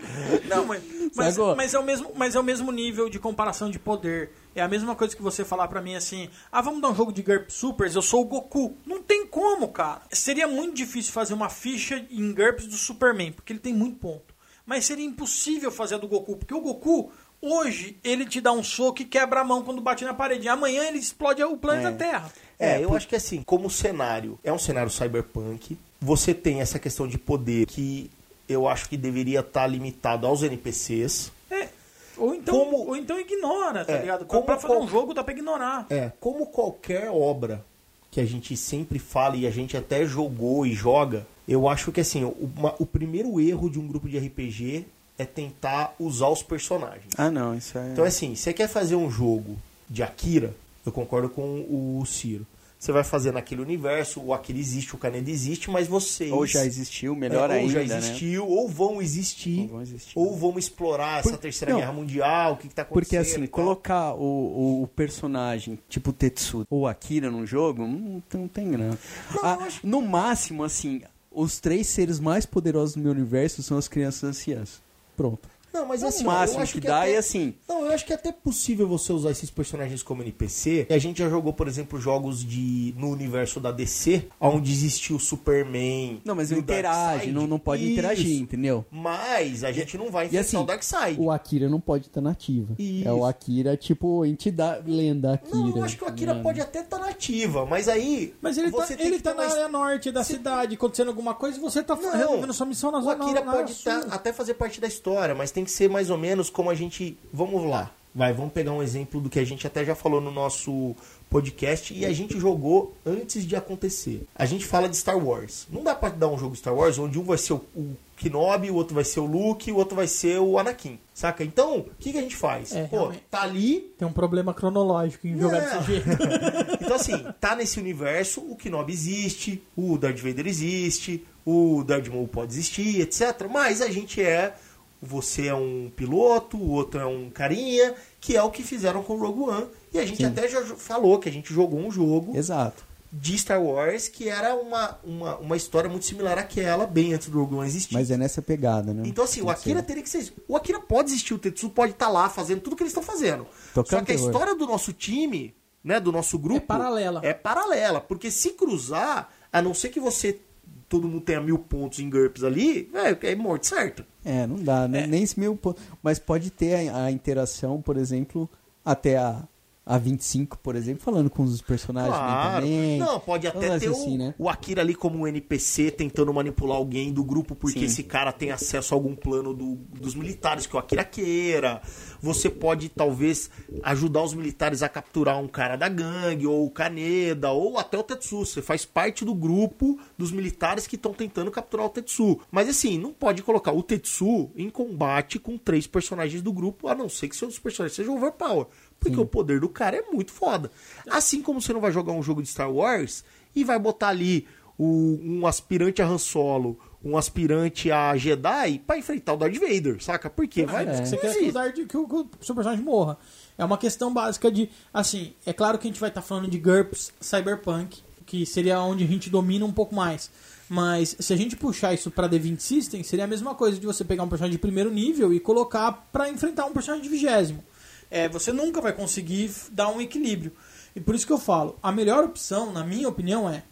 Não, 0.48 0.66
mas, 0.66 0.82
mas, 1.14 1.38
mas 1.56 1.74
é 1.74 1.78
o 1.78 1.82
mesmo, 1.82 2.12
mas 2.14 2.34
é 2.34 2.40
o 2.40 2.42
mesmo 2.42 2.70
nível 2.70 3.08
de 3.08 3.18
comparação 3.18 3.70
de 3.70 3.78
poder. 3.78 4.32
É 4.54 4.60
a 4.60 4.68
mesma 4.68 4.94
coisa 4.94 5.16
que 5.16 5.22
você 5.22 5.44
falar 5.44 5.68
pra 5.68 5.80
mim 5.80 5.94
assim: 5.94 6.28
ah, 6.50 6.60
vamos 6.60 6.82
dar 6.82 6.90
um 6.90 6.94
jogo 6.94 7.12
de 7.12 7.22
GURP 7.22 7.50
Supers, 7.50 7.94
eu 7.94 8.02
sou 8.02 8.22
o 8.22 8.24
Goku. 8.26 8.76
Não 8.84 9.02
tem 9.02 9.26
como, 9.26 9.68
cara. 9.68 10.02
Seria 10.10 10.46
muito 10.46 10.74
difícil 10.74 11.12
fazer 11.12 11.32
uma 11.32 11.48
ficha 11.48 12.04
em 12.10 12.34
GURPS 12.34 12.66
do 12.66 12.76
Superman, 12.76 13.32
porque 13.32 13.52
ele 13.52 13.60
tem 13.60 13.72
muito 13.72 13.98
ponto. 13.98 14.34
Mas 14.66 14.84
seria 14.84 15.06
impossível 15.06 15.70
fazer 15.70 15.94
a 15.94 15.98
do 15.98 16.08
Goku, 16.08 16.36
porque 16.36 16.52
o 16.52 16.60
Goku, 16.60 17.10
hoje, 17.40 17.98
ele 18.04 18.26
te 18.26 18.38
dá 18.38 18.52
um 18.52 18.62
soco 18.62 19.00
e 19.00 19.06
quebra 19.06 19.40
a 19.40 19.44
mão 19.44 19.62
quando 19.62 19.80
bate 19.80 20.04
na 20.04 20.12
parede. 20.12 20.48
Amanhã 20.48 20.84
ele 20.84 20.98
explode 20.98 21.42
o 21.42 21.56
planeta 21.56 21.92
Terra. 21.92 22.30
É, 22.58 22.82
eu 22.82 22.94
acho 22.94 23.06
que 23.08 23.14
assim, 23.16 23.42
como 23.42 23.66
o 23.68 23.70
cenário 23.70 24.38
é 24.42 24.52
um 24.52 24.58
cenário 24.58 24.90
cyberpunk, 24.90 25.78
você 26.00 26.34
tem 26.34 26.60
essa 26.60 26.78
questão 26.78 27.06
de 27.06 27.16
poder 27.18 27.66
que 27.66 28.10
eu 28.48 28.66
acho 28.68 28.88
que 28.88 28.96
deveria 28.96 29.40
estar 29.40 29.66
limitado 29.66 30.26
aos 30.26 30.42
NPCs. 30.42 31.30
É. 31.50 31.68
Ou 32.16 32.34
então, 32.34 32.58
Como- 32.58 32.78
ou 32.88 32.96
então 32.96 33.18
ignora, 33.20 33.84
tá 33.84 33.92
É, 33.92 34.00
ligado? 34.00 34.18
Pra, 34.20 34.26
como 34.26 34.42
pra 34.42 34.56
fazer 34.56 34.74
qual- 34.74 34.82
um 34.84 34.88
jogo 34.88 35.14
dá 35.14 35.22
pra 35.22 35.32
ignorar. 35.32 35.86
É, 35.88 36.10
como 36.18 36.46
qualquer 36.46 37.10
obra 37.10 37.64
que 38.10 38.20
a 38.20 38.24
gente 38.24 38.56
sempre 38.56 38.98
fala 38.98 39.36
e 39.36 39.46
a 39.46 39.50
gente 39.50 39.76
até 39.76 40.04
jogou 40.04 40.66
e 40.66 40.72
joga, 40.72 41.26
eu 41.46 41.68
acho 41.68 41.92
que 41.92 42.00
assim, 42.00 42.24
o, 42.24 42.50
uma- 42.56 42.74
o 42.78 42.86
primeiro 42.86 43.38
erro 43.40 43.70
de 43.70 43.78
um 43.78 43.86
grupo 43.86 44.08
de 44.08 44.18
RPG 44.18 44.84
é 45.16 45.24
tentar 45.24 45.94
usar 45.98 46.28
os 46.28 46.42
personagens. 46.42 47.12
Ah, 47.16 47.30
não, 47.30 47.54
isso 47.54 47.76
é. 47.78 47.90
Então, 47.92 48.04
assim, 48.04 48.34
você 48.34 48.52
quer 48.52 48.68
fazer 48.68 48.96
um 48.96 49.10
jogo 49.10 49.56
de 49.88 50.02
Akira, 50.02 50.54
eu 50.88 50.92
concordo 50.92 51.28
com 51.28 51.66
o 51.68 52.04
Ciro. 52.06 52.46
Você 52.78 52.92
vai 52.92 53.02
fazer 53.02 53.32
naquele 53.32 53.60
universo, 53.60 54.20
o 54.20 54.32
Akira 54.32 54.56
existe, 54.56 54.94
o 54.94 54.98
Kaneda 54.98 55.28
existe, 55.28 55.68
mas 55.68 55.88
vocês... 55.88 56.30
Ou 56.30 56.46
já 56.46 56.64
existiu, 56.64 57.16
melhor 57.16 57.50
é, 57.50 57.54
ou 57.54 57.58
ainda, 57.62 57.72
já 57.84 57.94
né? 57.94 57.98
existiu, 57.98 58.46
ou 58.46 58.68
vão 58.68 59.02
existir, 59.02 59.62
Ou 59.62 59.66
vão 59.68 59.82
existir. 59.82 60.12
ou 60.14 60.36
vão 60.36 60.56
explorar 60.56 61.20
Por- 61.24 61.30
essa 61.30 61.38
terceira 61.38 61.72
não. 61.72 61.80
guerra 61.80 61.92
mundial, 61.92 62.52
o 62.52 62.56
que, 62.56 62.68
que 62.68 62.74
tá 62.76 62.82
acontecendo. 62.82 63.10
Porque 63.10 63.16
assim, 63.16 63.46
colocar 63.48 64.14
o, 64.14 64.82
o, 64.84 64.86
personagem 64.86 65.76
tipo 65.88 66.12
Tetsu 66.12 66.64
ou 66.70 66.86
Akira 66.86 67.28
num 67.32 67.44
jogo, 67.44 67.84
não, 67.84 68.22
não 68.32 68.46
tem 68.46 68.70
grana. 68.70 68.96
Ah, 69.42 69.66
No 69.82 70.00
máximo, 70.00 70.62
assim, 70.62 71.02
os 71.32 71.58
três 71.58 71.88
seres 71.88 72.20
mais 72.20 72.46
poderosos 72.46 72.94
do 72.94 73.02
meu 73.02 73.10
universo 73.10 73.60
são 73.60 73.76
as 73.76 73.88
crianças 73.88 74.22
anciãs. 74.22 74.80
Pronto. 75.16 75.48
Não, 75.72 75.86
mas 75.86 76.02
É 76.02 76.06
o 76.06 76.08
assim, 76.08 76.24
ó, 76.24 76.26
máximo 76.32 76.58
eu 76.58 76.62
acho 76.62 76.72
que, 76.74 76.80
que 76.80 76.86
dá 76.86 77.02
até- 77.02 77.12
e 77.12 77.16
assim. 77.16 77.54
Não, 77.68 77.84
eu 77.84 77.92
acho 77.92 78.04
que 78.04 78.12
é 78.12 78.16
até 78.16 78.32
possível 78.32 78.88
você 78.88 79.12
usar 79.12 79.30
esses 79.30 79.50
personagens 79.50 80.02
como 80.02 80.22
NPC. 80.22 80.86
E 80.88 80.94
a 80.94 80.98
gente 80.98 81.18
já 81.18 81.28
jogou, 81.28 81.52
por 81.52 81.68
exemplo, 81.68 82.00
jogos 82.00 82.44
de 82.44 82.94
no 82.96 83.08
universo 83.10 83.60
da 83.60 83.70
DC, 83.70 84.24
onde 84.40 84.72
existiu 84.72 85.16
o 85.16 85.20
Superman. 85.20 86.20
Não, 86.24 86.34
mas 86.34 86.50
não 86.50 86.58
o 86.58 86.60
interage, 86.60 87.30
não, 87.32 87.46
não 87.46 87.58
pode 87.58 87.82
Isso. 87.82 87.92
interagir, 87.92 88.40
entendeu? 88.40 88.84
Mas 88.90 89.64
a 89.64 89.72
gente 89.72 89.96
não 89.98 90.10
vai 90.10 90.24
E 90.24 90.28
enfrentar 90.28 90.46
assim, 90.46 90.56
o 90.56 90.64
Darkseid. 90.64 91.20
o 91.20 91.30
Akira 91.30 91.68
não 91.68 91.80
pode 91.80 92.06
estar 92.06 92.20
nativa. 92.20 92.74
Isso. 92.78 93.06
É 93.08 93.12
o 93.12 93.24
Akira, 93.24 93.76
tipo, 93.76 94.24
entidade, 94.24 94.90
lenda 94.90 95.34
Akira. 95.34 95.56
Não, 95.56 95.76
eu 95.76 95.82
acho 95.84 95.96
que 95.96 96.04
o 96.04 96.08
Akira 96.08 96.34
né? 96.34 96.42
pode 96.42 96.60
até 96.60 96.80
estar 96.80 96.98
nativa, 96.98 97.64
mas 97.66 97.88
aí. 97.88 98.34
Mas 98.40 98.56
ele 98.58 98.70
você 98.70 98.94
tá, 98.94 98.98
tem 98.98 99.06
ele 99.06 99.16
que 99.16 99.22
tá 99.22 99.30
na 99.34 99.42
mais- 99.42 99.52
área 99.54 99.68
norte 99.68 100.10
da 100.10 100.22
Você- 100.22 100.34
cidade, 100.34 100.74
acontecendo 100.74 101.08
alguma 101.08 101.34
coisa, 101.34 101.58
e 101.58 101.60
você 101.60 101.82
tá 101.82 101.94
Não, 101.96 102.12
resolvendo 102.12 102.52
sua 102.52 102.66
missão 102.66 102.90
na 102.90 102.98
O 102.98 103.02
zona 103.02 103.24
Akira 103.24 103.44
na 103.44 103.52
pode 103.52 103.74
sul. 103.74 103.92
tá- 103.92 104.06
até 104.10 104.32
fazer 104.32 104.54
parte 104.54 104.80
da 104.80 104.86
história, 104.86 105.34
mas 105.34 105.50
tem 105.50 105.57
que 105.64 105.70
ser 105.70 105.88
mais 105.88 106.10
ou 106.10 106.18
menos 106.18 106.50
como 106.50 106.70
a 106.70 106.74
gente. 106.74 107.16
Vamos 107.32 107.68
lá. 107.68 107.90
Vai, 108.14 108.32
vamos 108.32 108.52
pegar 108.52 108.72
um 108.72 108.82
exemplo 108.82 109.20
do 109.20 109.30
que 109.30 109.38
a 109.38 109.44
gente 109.44 109.66
até 109.66 109.84
já 109.84 109.94
falou 109.94 110.20
no 110.20 110.30
nosso 110.30 110.96
podcast 111.30 111.94
e 111.94 112.04
a 112.04 112.12
gente 112.12 112.38
jogou 112.38 112.94
antes 113.04 113.46
de 113.46 113.54
acontecer. 113.54 114.26
A 114.34 114.46
gente 114.46 114.64
fala 114.64 114.88
de 114.88 114.96
Star 114.96 115.18
Wars. 115.18 115.66
Não 115.70 115.84
dá 115.84 115.94
pra 115.94 116.08
dar 116.08 116.28
um 116.28 116.38
jogo 116.38 116.56
Star 116.56 116.74
Wars 116.74 116.98
onde 116.98 117.18
um 117.18 117.22
vai 117.22 117.38
ser 117.38 117.52
o, 117.52 117.62
o 117.76 117.96
Kenobi, 118.16 118.70
o 118.70 118.74
outro 118.74 118.94
vai 118.94 119.04
ser 119.04 119.20
o 119.20 119.26
Luke, 119.26 119.70
o 119.70 119.76
outro 119.76 119.94
vai 119.94 120.08
ser 120.08 120.40
o 120.40 120.58
Anakin. 120.58 120.98
Saca? 121.14 121.44
Então, 121.44 121.78
o 121.78 121.90
que, 121.98 122.12
que 122.12 122.18
a 122.18 122.22
gente 122.22 122.36
faz? 122.36 122.72
É, 122.72 122.84
Pô, 122.84 122.96
realmente. 122.96 123.22
tá 123.30 123.42
ali, 123.42 123.92
Tem 123.98 124.08
um 124.08 124.12
problema 124.12 124.52
cronológico 124.54 125.26
em 125.26 125.38
jogar 125.38 125.60
desse 125.60 125.84
jeito. 125.84 126.08
então, 126.80 126.96
assim, 126.96 127.24
tá 127.40 127.54
nesse 127.54 127.78
universo, 127.78 128.40
o 128.40 128.56
Kenobi 128.56 128.92
existe, 128.92 129.62
o 129.76 129.98
Darth 129.98 130.18
Vader 130.18 130.46
existe, 130.46 131.24
o 131.44 131.84
Darth 131.84 132.08
Maul 132.08 132.28
pode 132.28 132.52
existir, 132.52 133.00
etc. 133.00 133.46
Mas 133.50 133.80
a 133.80 133.90
gente 133.90 134.22
é. 134.22 134.54
Você 135.00 135.46
é 135.46 135.54
um 135.54 135.90
piloto, 135.94 136.56
o 136.56 136.70
outro 136.70 136.98
é 137.00 137.06
um 137.06 137.30
carinha, 137.30 137.94
que 138.20 138.36
é 138.36 138.42
o 138.42 138.50
que 138.50 138.62
fizeram 138.62 139.02
com 139.02 139.14
o 139.14 139.18
Rogue 139.18 139.50
One. 139.50 139.66
E 139.92 139.98
a 139.98 140.04
gente 140.04 140.24
até 140.24 140.48
já 140.48 140.60
falou 140.64 141.18
que 141.18 141.28
a 141.28 141.32
gente 141.32 141.54
jogou 141.54 141.78
um 141.78 141.90
jogo 141.90 142.36
Exato. 142.36 142.82
de 143.12 143.38
Star 143.38 143.62
Wars 143.62 144.08
que 144.08 144.28
era 144.28 144.56
uma, 144.56 144.98
uma, 145.04 145.36
uma 145.36 145.56
história 145.56 145.88
muito 145.88 146.04
similar 146.04 146.36
àquela, 146.36 146.84
bem 146.84 147.14
antes 147.14 147.28
do 147.28 147.38
Rogue 147.38 147.54
One 147.54 147.68
existir. 147.68 147.94
Mas 147.94 148.10
é 148.10 148.16
nessa 148.16 148.42
pegada, 148.42 148.92
né? 148.92 149.04
Então, 149.06 149.22
assim, 149.24 149.40
o 149.40 149.44
Tem 149.44 149.54
que 149.54 149.60
Akira 149.60 149.80
ser. 149.80 149.86
teria 149.86 150.02
que 150.02 150.10
ser. 150.10 150.32
O 150.48 150.56
Akira 150.56 150.80
pode 150.80 151.10
existir, 151.10 151.32
o 151.32 151.38
Tetsu 151.38 151.70
pode 151.70 151.92
estar 151.92 152.08
lá 152.08 152.28
fazendo 152.28 152.60
tudo 152.60 152.74
que 152.74 152.82
eles 152.82 152.90
estão 152.90 153.02
fazendo. 153.02 153.46
Tocando 153.72 154.00
Só 154.00 154.04
que 154.04 154.12
a 154.12 154.16
terror. 154.16 154.30
história 154.30 154.54
do 154.56 154.66
nosso 154.66 154.92
time, 154.92 155.54
né, 155.84 156.00
do 156.00 156.10
nosso 156.10 156.36
grupo... 156.38 156.58
É 156.58 156.60
paralela. 156.60 157.20
É 157.22 157.32
paralela, 157.32 158.00
porque 158.00 158.32
se 158.32 158.50
cruzar, 158.50 159.30
a 159.52 159.62
não 159.62 159.72
ser 159.72 159.90
que 159.90 160.00
você... 160.00 160.40
Todo 160.88 161.06
mundo 161.06 161.20
tenha 161.20 161.40
mil 161.40 161.58
pontos 161.58 161.98
em 161.98 162.08
GURPS 162.08 162.44
ali, 162.44 162.90
é, 162.94 163.30
é 163.30 163.34
morte 163.34 163.66
certa. 163.66 164.06
É, 164.24 164.46
não 164.46 164.56
dá, 164.56 164.88
né? 164.88 165.06
nem 165.06 165.22
esse 165.22 165.38
mil 165.38 165.56
pontos. 165.56 165.82
Mas 166.02 166.18
pode 166.18 166.50
ter 166.50 166.88
a, 166.88 167.04
a 167.04 167.10
interação, 167.10 167.82
por 167.82 167.96
exemplo, 167.96 168.48
até 168.84 169.18
a, 169.18 169.42
a 169.90 169.96
25, 169.96 170.58
por 170.58 170.76
exemplo, 170.76 171.02
falando 171.02 171.30
com 171.30 171.42
os 171.42 171.62
personagens 171.62 172.14
Claro. 172.14 172.60
também. 172.66 172.98
Não, 172.98 173.18
pode 173.18 173.46
Um 173.46 173.50
até 173.50 173.78
ter 173.78 173.88
o, 173.88 173.92
assim, 173.92 174.18
né? 174.18 174.34
o 174.38 174.48
Akira 174.48 174.82
ali 174.82 174.94
como 174.94 175.20
um 175.20 175.26
NPC 175.26 175.90
tentando 175.90 176.32
manipular 176.34 176.76
alguém 176.76 177.10
do 177.10 177.24
grupo 177.24 177.54
porque 177.54 177.80
Sim. 177.80 177.84
esse 177.86 178.02
cara 178.02 178.30
tem 178.30 178.50
acesso 178.50 178.92
a 178.92 178.96
algum 178.96 179.16
plano 179.16 179.54
do- 179.54 179.76
dos 179.98 180.14
militares 180.14 180.66
que 180.66 180.76
o 180.76 180.78
Akira 180.78 181.04
queira. 181.04 181.80
Você 182.20 182.50
pode 182.50 182.88
talvez 182.90 183.48
ajudar 183.82 184.22
os 184.24 184.34
militares 184.34 184.82
a 184.82 184.88
capturar 184.88 185.38
um 185.40 185.48
cara 185.48 185.76
da 185.76 185.88
gangue, 185.88 186.46
ou 186.46 186.66
o 186.66 186.70
Kaneda, 186.70 187.50
ou 187.50 187.78
até 187.78 187.96
o 187.96 188.02
Tetsu. 188.02 188.44
Você 188.44 188.60
faz 188.60 188.84
parte 188.84 189.24
do 189.24 189.34
grupo 189.34 189.98
dos 190.18 190.30
militares 190.32 190.86
que 190.86 190.96
estão 190.96 191.14
tentando 191.14 191.50
capturar 191.50 191.86
o 191.86 191.90
Tetsu. 191.90 192.40
Mas 192.50 192.68
assim, 192.68 192.98
não 192.98 193.12
pode 193.12 193.42
colocar 193.42 193.72
o 193.72 193.82
Tetsu 193.82 194.50
em 194.56 194.68
combate 194.68 195.38
com 195.38 195.56
três 195.56 195.86
personagens 195.86 196.42
do 196.42 196.52
grupo, 196.52 196.88
a 196.88 196.94
não 196.94 197.08
ser 197.08 197.28
que 197.28 197.36
seus 197.36 197.58
personagens 197.58 197.96
sejam 197.96 198.16
overpower. 198.16 198.66
Porque 199.00 199.18
o 199.18 199.26
poder 199.26 199.60
do 199.60 199.68
cara 199.68 199.96
é 199.96 200.02
muito 200.12 200.32
foda. 200.32 200.70
Assim 201.08 201.40
como 201.42 201.60
você 201.60 201.72
não 201.72 201.80
vai 201.80 201.92
jogar 201.92 202.12
um 202.12 202.22
jogo 202.22 202.42
de 202.42 202.48
Star 202.48 202.70
Wars 202.70 203.24
e 203.54 203.62
vai 203.64 203.78
botar 203.78 204.08
ali 204.08 204.46
o- 204.76 205.18
um 205.22 205.46
aspirante 205.46 206.00
a 206.02 206.06
Han 206.06 206.18
Solo, 206.18 206.78
um 207.04 207.16
aspirante 207.16 207.90
a 207.92 208.16
Jedi 208.16 208.80
pra 208.86 208.98
enfrentar 208.98 209.34
o 209.34 209.36
Darth 209.36 209.54
Vader, 209.56 210.02
saca? 210.02 210.28
Porque 210.28 210.64
vai. 210.66 210.84
Você 211.06 211.14
não 211.14 211.22
quer 211.22 211.32
que 211.34 211.48
o. 211.48 211.52
Darth- 211.52 211.74
que 211.86 211.96
o- 211.96 212.08
que 212.08 212.14
o 212.14 212.28
seu 212.44 212.54
personagem 212.54 212.84
morra. 212.84 213.16
É 213.56 213.64
uma 213.64 213.78
questão 213.78 214.12
básica 214.12 214.50
de. 214.50 214.68
Assim, 214.92 215.32
é 215.46 215.52
claro 215.52 215.78
que 215.78 215.86
a 215.86 215.90
gente 215.90 216.00
vai 216.00 216.08
estar 216.10 216.22
falando 216.22 216.48
de 216.48 216.58
GURPS 216.58 217.12
Cyberpunk, 217.20 218.02
que 218.26 218.44
seria 218.44 218.80
onde 218.80 219.04
a 219.04 219.06
gente 219.06 219.30
domina 219.30 219.64
um 219.64 219.72
pouco 219.72 219.94
mais. 219.94 220.30
Mas 220.68 221.16
se 221.18 221.32
a 221.32 221.36
gente 221.36 221.56
puxar 221.56 221.94
isso 221.94 222.10
pra 222.10 222.28
The 222.28 222.38
20 222.38 222.60
System, 222.62 223.02
seria 223.02 223.24
a 223.24 223.28
mesma 223.28 223.54
coisa 223.54 223.78
de 223.80 223.86
você 223.86 224.04
pegar 224.04 224.22
um 224.22 224.28
personagem 224.28 224.52
de 224.52 224.58
primeiro 224.60 224.90
nível 224.90 225.32
e 225.32 225.40
colocar 225.40 225.92
pra 226.12 226.28
enfrentar 226.28 226.66
um 226.66 226.72
personagem 226.72 227.02
de 227.02 227.08
vigésimo. 227.08 227.64
É, 228.10 228.28
você 228.28 228.52
nunca 228.52 228.80
vai 228.80 228.92
conseguir 228.92 229.50
dar 229.70 229.88
um 229.88 230.00
equilíbrio. 230.00 230.52
E 230.96 231.00
por 231.00 231.14
isso 231.14 231.26
que 231.26 231.32
eu 231.32 231.38
falo, 231.38 231.78
a 231.82 231.92
melhor 231.92 232.24
opção, 232.24 232.72
na 232.72 232.84
minha 232.84 233.08
opinião, 233.08 233.48
é 233.48 233.62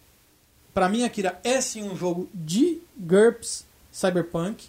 Pra 0.77 0.91
mim, 0.91 1.05
Akira 1.05 1.41
é 1.43 1.59
sim 1.59 1.85
um 1.85 1.97
jogo 1.97 2.29
de 2.35 2.83
GURPS 2.99 3.65
Cyberpunk. 3.91 4.67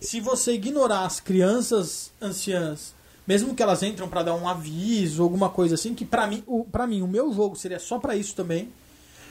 Se 0.00 0.20
você 0.20 0.52
ignorar 0.52 1.04
as 1.04 1.18
crianças 1.18 2.12
anciãs, 2.22 2.94
mesmo 3.26 3.52
que 3.52 3.60
elas 3.60 3.82
entram 3.82 4.08
pra 4.08 4.22
dar 4.22 4.36
um 4.36 4.48
aviso, 4.48 5.20
alguma 5.20 5.50
coisa 5.50 5.74
assim, 5.74 5.96
que 5.96 6.04
pra 6.04 6.28
mim, 6.28 6.44
o, 6.46 6.62
pra 6.62 6.86
mim 6.86 7.02
o 7.02 7.08
meu 7.08 7.32
jogo 7.32 7.56
seria 7.56 7.80
só 7.80 7.98
pra 7.98 8.14
isso 8.14 8.36
também. 8.36 8.72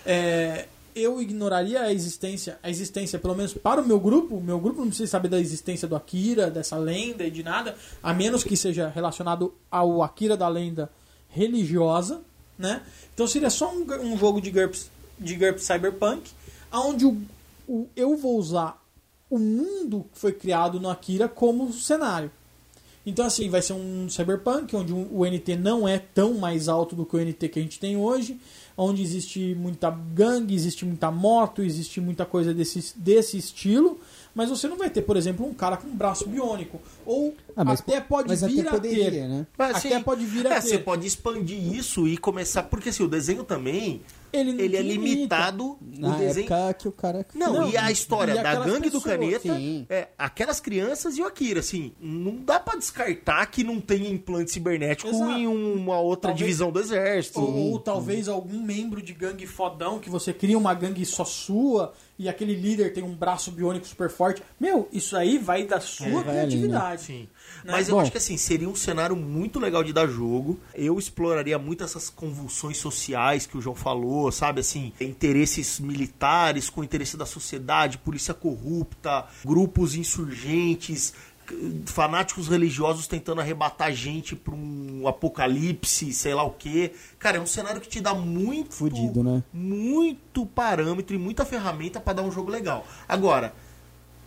É, 0.05 0.67
eu 0.95 1.21
ignoraria 1.21 1.81
a 1.81 1.91
existência, 1.91 2.59
a 2.61 2.69
existência, 2.69 3.19
pelo 3.19 3.35
menos 3.35 3.53
para 3.53 3.81
o 3.81 3.85
meu 3.85 3.99
grupo, 3.99 4.35
o 4.35 4.41
meu 4.41 4.59
grupo 4.59 4.79
não 4.79 4.87
precisa 4.87 5.09
saber 5.09 5.27
da 5.27 5.39
existência 5.39 5.87
do 5.87 5.95
Akira, 5.95 6.49
dessa 6.49 6.77
lenda 6.77 7.23
e 7.23 7.31
de 7.31 7.43
nada, 7.43 7.75
a 8.01 8.13
menos 8.13 8.43
que 8.43 8.55
seja 8.57 8.89
relacionado 8.89 9.53
ao 9.69 10.01
Akira 10.01 10.37
da 10.37 10.47
lenda 10.47 10.89
religiosa, 11.29 12.21
né? 12.57 12.81
Então 13.13 13.25
seria 13.27 13.49
só 13.49 13.73
um, 13.73 13.85
um 14.01 14.17
jogo 14.17 14.41
de 14.41 14.51
GURPS, 14.51 14.89
de 15.19 15.35
GURPS 15.35 15.63
Cyberpunk, 15.63 16.31
onde 16.71 17.05
o, 17.05 17.21
o, 17.67 17.87
eu 17.95 18.15
vou 18.15 18.37
usar 18.37 18.81
o 19.29 19.39
mundo 19.39 20.05
que 20.13 20.19
foi 20.19 20.33
criado 20.33 20.79
no 20.79 20.89
Akira 20.89 21.27
como 21.27 21.71
cenário. 21.71 22.31
Então, 23.05 23.25
assim, 23.25 23.49
vai 23.49 23.61
ser 23.61 23.73
um 23.73 24.07
cyberpunk, 24.09 24.75
onde 24.75 24.93
o 24.93 25.25
NT 25.25 25.55
não 25.55 25.87
é 25.87 25.97
tão 25.97 26.35
mais 26.35 26.67
alto 26.67 26.95
do 26.95 27.05
que 27.05 27.15
o 27.15 27.19
NT 27.19 27.49
que 27.49 27.59
a 27.59 27.61
gente 27.61 27.79
tem 27.79 27.97
hoje, 27.97 28.39
onde 28.77 29.01
existe 29.01 29.55
muita 29.55 29.89
gangue, 29.89 30.53
existe 30.53 30.85
muita 30.85 31.09
moto, 31.09 31.63
existe 31.63 31.99
muita 31.99 32.25
coisa 32.25 32.53
desse, 32.53 32.93
desse 32.97 33.37
estilo, 33.37 33.99
mas 34.35 34.49
você 34.49 34.67
não 34.67 34.77
vai 34.77 34.89
ter, 34.89 35.01
por 35.01 35.17
exemplo, 35.17 35.45
um 35.47 35.53
cara 35.53 35.77
com 35.77 35.87
um 35.87 35.95
braço 35.95 36.27
biônico. 36.29 36.79
Ou 37.05 37.35
Ah, 37.55 37.63
mas 37.63 37.79
até 37.81 37.99
po- 37.99 38.07
pode 38.09 38.29
mas 38.29 38.41
vir 38.41 38.59
até 38.61 38.69
a 38.69 38.71
poderia, 38.71 39.11
ter. 39.11 39.27
né? 39.27 39.47
Mas, 39.57 39.75
até 39.77 39.95
assim, 39.95 40.03
pode 40.03 40.25
vir 40.25 40.45
a 40.47 40.51
é, 40.51 40.61
ter. 40.61 40.67
Você 40.67 40.77
pode 40.77 41.07
expandir 41.07 41.73
isso 41.73 42.07
e 42.07 42.17
começar. 42.17 42.63
Porque 42.63 42.89
assim, 42.89 43.03
o 43.03 43.07
desenho 43.07 43.43
também. 43.43 44.01
Ele 44.33 44.61
Ele 44.61 44.77
é 44.77 44.81
limita. 44.81 45.15
limitado. 45.15 45.77
Na 45.81 46.15
o 46.15 46.17
desenho. 46.17 46.45
época 46.45 46.73
que 46.75 46.87
o 46.87 46.91
cara. 46.91 47.25
Não, 47.35 47.53
Não, 47.53 47.69
e 47.69 47.77
a 47.77 47.91
história 47.91 48.31
e 48.33 48.41
da 48.43 48.55
gangue 48.55 48.89
do 48.89 49.01
pessoas, 49.01 49.03
caneta, 49.03 49.55
sim. 49.55 49.85
é, 49.89 50.07
aquelas 50.17 50.59
crianças 50.59 51.17
e 51.17 51.21
o 51.21 51.25
Akira, 51.25 51.59
assim, 51.59 51.93
não 51.99 52.35
dá 52.37 52.59
pra 52.59 52.77
descartar 52.77 53.45
que 53.47 53.63
não 53.63 53.79
tem 53.81 54.11
implante 54.11 54.51
cibernético 54.51 55.09
Exato. 55.09 55.31
em 55.31 55.47
uma 55.47 55.99
outra 55.99 56.29
Talvez- 56.29 56.37
divisão 56.39 56.71
do 56.71 56.79
exército. 56.79 57.39
Ou, 57.41 57.71
ou 57.71 57.79
talvez 57.79 58.27
algum 58.29 58.61
membro 58.61 59.01
de 59.01 59.13
gangue 59.13 59.45
fodão 59.45 59.99
que 59.99 60.09
você 60.09 60.33
cria 60.33 60.57
uma 60.57 60.73
gangue 60.73 61.05
só 61.05 61.25
sua 61.25 61.93
e 62.17 62.29
aquele 62.29 62.53
líder 62.55 62.93
tem 62.93 63.03
um 63.03 63.13
braço 63.15 63.51
biônico 63.51 63.87
super 63.87 64.09
forte. 64.09 64.41
Meu, 64.59 64.87
isso 64.91 65.17
aí 65.17 65.37
vai 65.37 65.65
da 65.65 65.79
sua 65.79 66.05
É, 66.07 66.09
vai 66.11 66.19
ali, 66.19 66.27
né? 66.27 66.41
criatividade. 66.47 67.01
Sim. 67.01 67.27
Né? 67.63 67.71
Mas 67.71 67.89
eu 67.89 67.95
Bom. 67.95 68.01
acho 68.01 68.11
que 68.11 68.17
assim, 68.17 68.37
seria 68.37 68.69
um 68.69 68.75
cenário 68.75 69.15
muito 69.15 69.59
legal 69.59 69.83
de 69.83 69.93
dar 69.93 70.07
jogo. 70.07 70.59
Eu 70.73 70.97
exploraria 70.97 71.57
muito 71.57 71.83
essas 71.83 72.09
convulsões 72.09 72.77
sociais 72.77 73.45
que 73.45 73.57
o 73.57 73.61
João 73.61 73.75
falou, 73.75 74.31
sabe? 74.31 74.61
Assim, 74.61 74.93
interesses 74.99 75.79
militares 75.79 76.69
com 76.69 76.83
interesse 76.83 77.17
da 77.17 77.25
sociedade, 77.25 77.97
polícia 77.97 78.33
corrupta, 78.33 79.25
grupos 79.45 79.95
insurgentes, 79.95 81.13
fanáticos 81.85 82.47
religiosos 82.47 83.07
tentando 83.07 83.41
arrebatar 83.41 83.91
gente 83.91 84.35
pra 84.35 84.53
um 84.53 85.07
apocalipse, 85.07 86.13
sei 86.13 86.33
lá 86.33 86.43
o 86.43 86.51
quê. 86.51 86.93
Cara, 87.19 87.37
é 87.37 87.41
um 87.41 87.47
cenário 87.47 87.81
que 87.81 87.89
te 87.89 87.99
dá 87.99 88.13
muito 88.13 88.73
Fudido, 88.73 89.23
né? 89.23 89.43
muito 89.53 90.45
parâmetro 90.45 91.15
e 91.15 91.19
muita 91.19 91.45
ferramenta 91.45 91.99
pra 91.99 92.13
dar 92.13 92.21
um 92.21 92.31
jogo 92.31 92.49
legal. 92.49 92.85
Agora, 93.07 93.53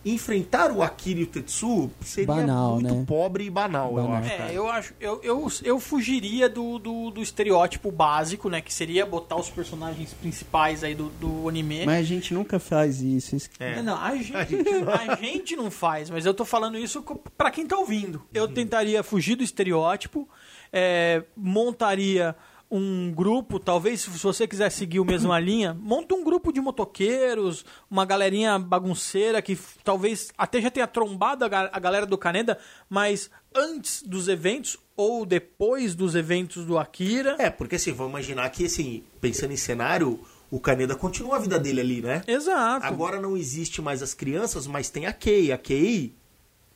enfrentar 0.05 0.71
o 0.71 0.83
Akira 0.83 1.19
e 1.19 1.23
o 1.23 1.27
Tetsu 1.27 1.89
seria 2.01 2.27
Banal, 2.27 2.73
muito 2.75 2.93
né? 2.93 3.03
pobre 3.07 3.45
e 3.45 3.49
banal, 3.49 3.89
eu 3.97 4.03
Banal. 4.03 4.13
acho. 4.19 4.29
cara. 4.37 4.51
É, 4.51 4.55
eu 4.57 4.69
acho. 4.69 4.93
Eu, 4.99 5.19
eu, 5.23 5.47
eu 5.63 5.79
fugiria 5.79 6.47
do, 6.47 6.77
do, 6.77 7.09
do 7.09 7.21
estereótipo 7.21 7.91
básico, 7.91 8.47
né? 8.49 8.61
Que 8.61 8.71
seria 8.71 9.05
botar 9.05 9.35
os 9.35 9.49
personagens 9.49 10.13
principais 10.13 10.83
aí 10.83 10.93
do, 10.93 11.09
do 11.19 11.49
anime. 11.49 11.85
Mas 11.85 11.99
a 11.99 12.03
gente 12.03 12.33
nunca 12.33 12.59
faz 12.59 13.01
isso. 13.01 13.35
isso- 13.35 13.49
É. 13.59 13.81
Não, 13.81 13.97
a 13.99 14.15
gente, 14.15 14.35
a 15.09 15.15
gente 15.15 15.55
não 15.55 15.71
faz, 15.71 16.09
mas 16.09 16.25
eu 16.25 16.33
tô 16.33 16.45
falando 16.45 16.77
isso 16.77 17.03
pra 17.37 17.49
quem 17.49 17.65
tá 17.65 17.75
ouvindo. 17.77 18.21
Eu 18.33 18.47
tentaria 18.47 19.01
fugir 19.01 19.35
do 19.35 19.43
estereótipo, 19.43 20.29
é, 20.71 21.23
montaria 21.35 22.35
um 22.69 23.11
grupo, 23.11 23.59
talvez 23.59 24.01
se 24.01 24.09
você 24.09 24.47
quiser 24.47 24.69
seguir 24.71 24.99
a 24.99 25.05
mesma 25.05 25.39
linha, 25.39 25.73
monta 25.73 26.15
um 26.15 26.23
grupo 26.23 26.51
de 26.51 26.59
motoqueiros, 26.59 27.63
uma 27.89 28.05
galerinha 28.05 28.57
bagunceira 28.57 29.41
que 29.41 29.57
talvez 29.83 30.29
até 30.37 30.59
já 30.61 30.71
tenha 30.71 30.87
trombado 30.87 31.45
a, 31.45 31.47
ga- 31.47 31.69
a 31.71 31.79
galera 31.79 32.05
do 32.05 32.17
Caneda, 32.17 32.57
mas 32.89 33.29
antes 33.53 34.01
dos 34.03 34.27
eventos 34.27 34.77
ou 34.97 35.25
depois 35.25 35.93
dos 35.95 36.15
eventos 36.15 36.65
do 36.65 36.77
Akira. 36.77 37.35
É, 37.39 37.49
porque 37.49 37.75
assim, 37.75 37.91
vamos 37.93 38.11
imaginar 38.11 38.49
que, 38.49 38.65
assim, 38.65 39.03
pensando 39.21 39.51
em 39.53 39.57
cenário, 39.57 40.19
o 40.49 40.59
Kaneda 40.59 40.95
continua 40.95 41.35
a 41.35 41.39
vida 41.39 41.59
dele 41.59 41.81
ali, 41.81 42.01
né? 42.01 42.23
Exato. 42.27 42.85
Agora 42.85 43.19
não 43.21 43.35
existe 43.37 43.81
mais 43.81 44.01
as 44.01 44.13
crianças, 44.13 44.65
mas 44.67 44.89
tem 44.89 45.05
a 45.05 45.13
Kei. 45.13 45.51
A 45.51 45.57
Kei 45.57 46.13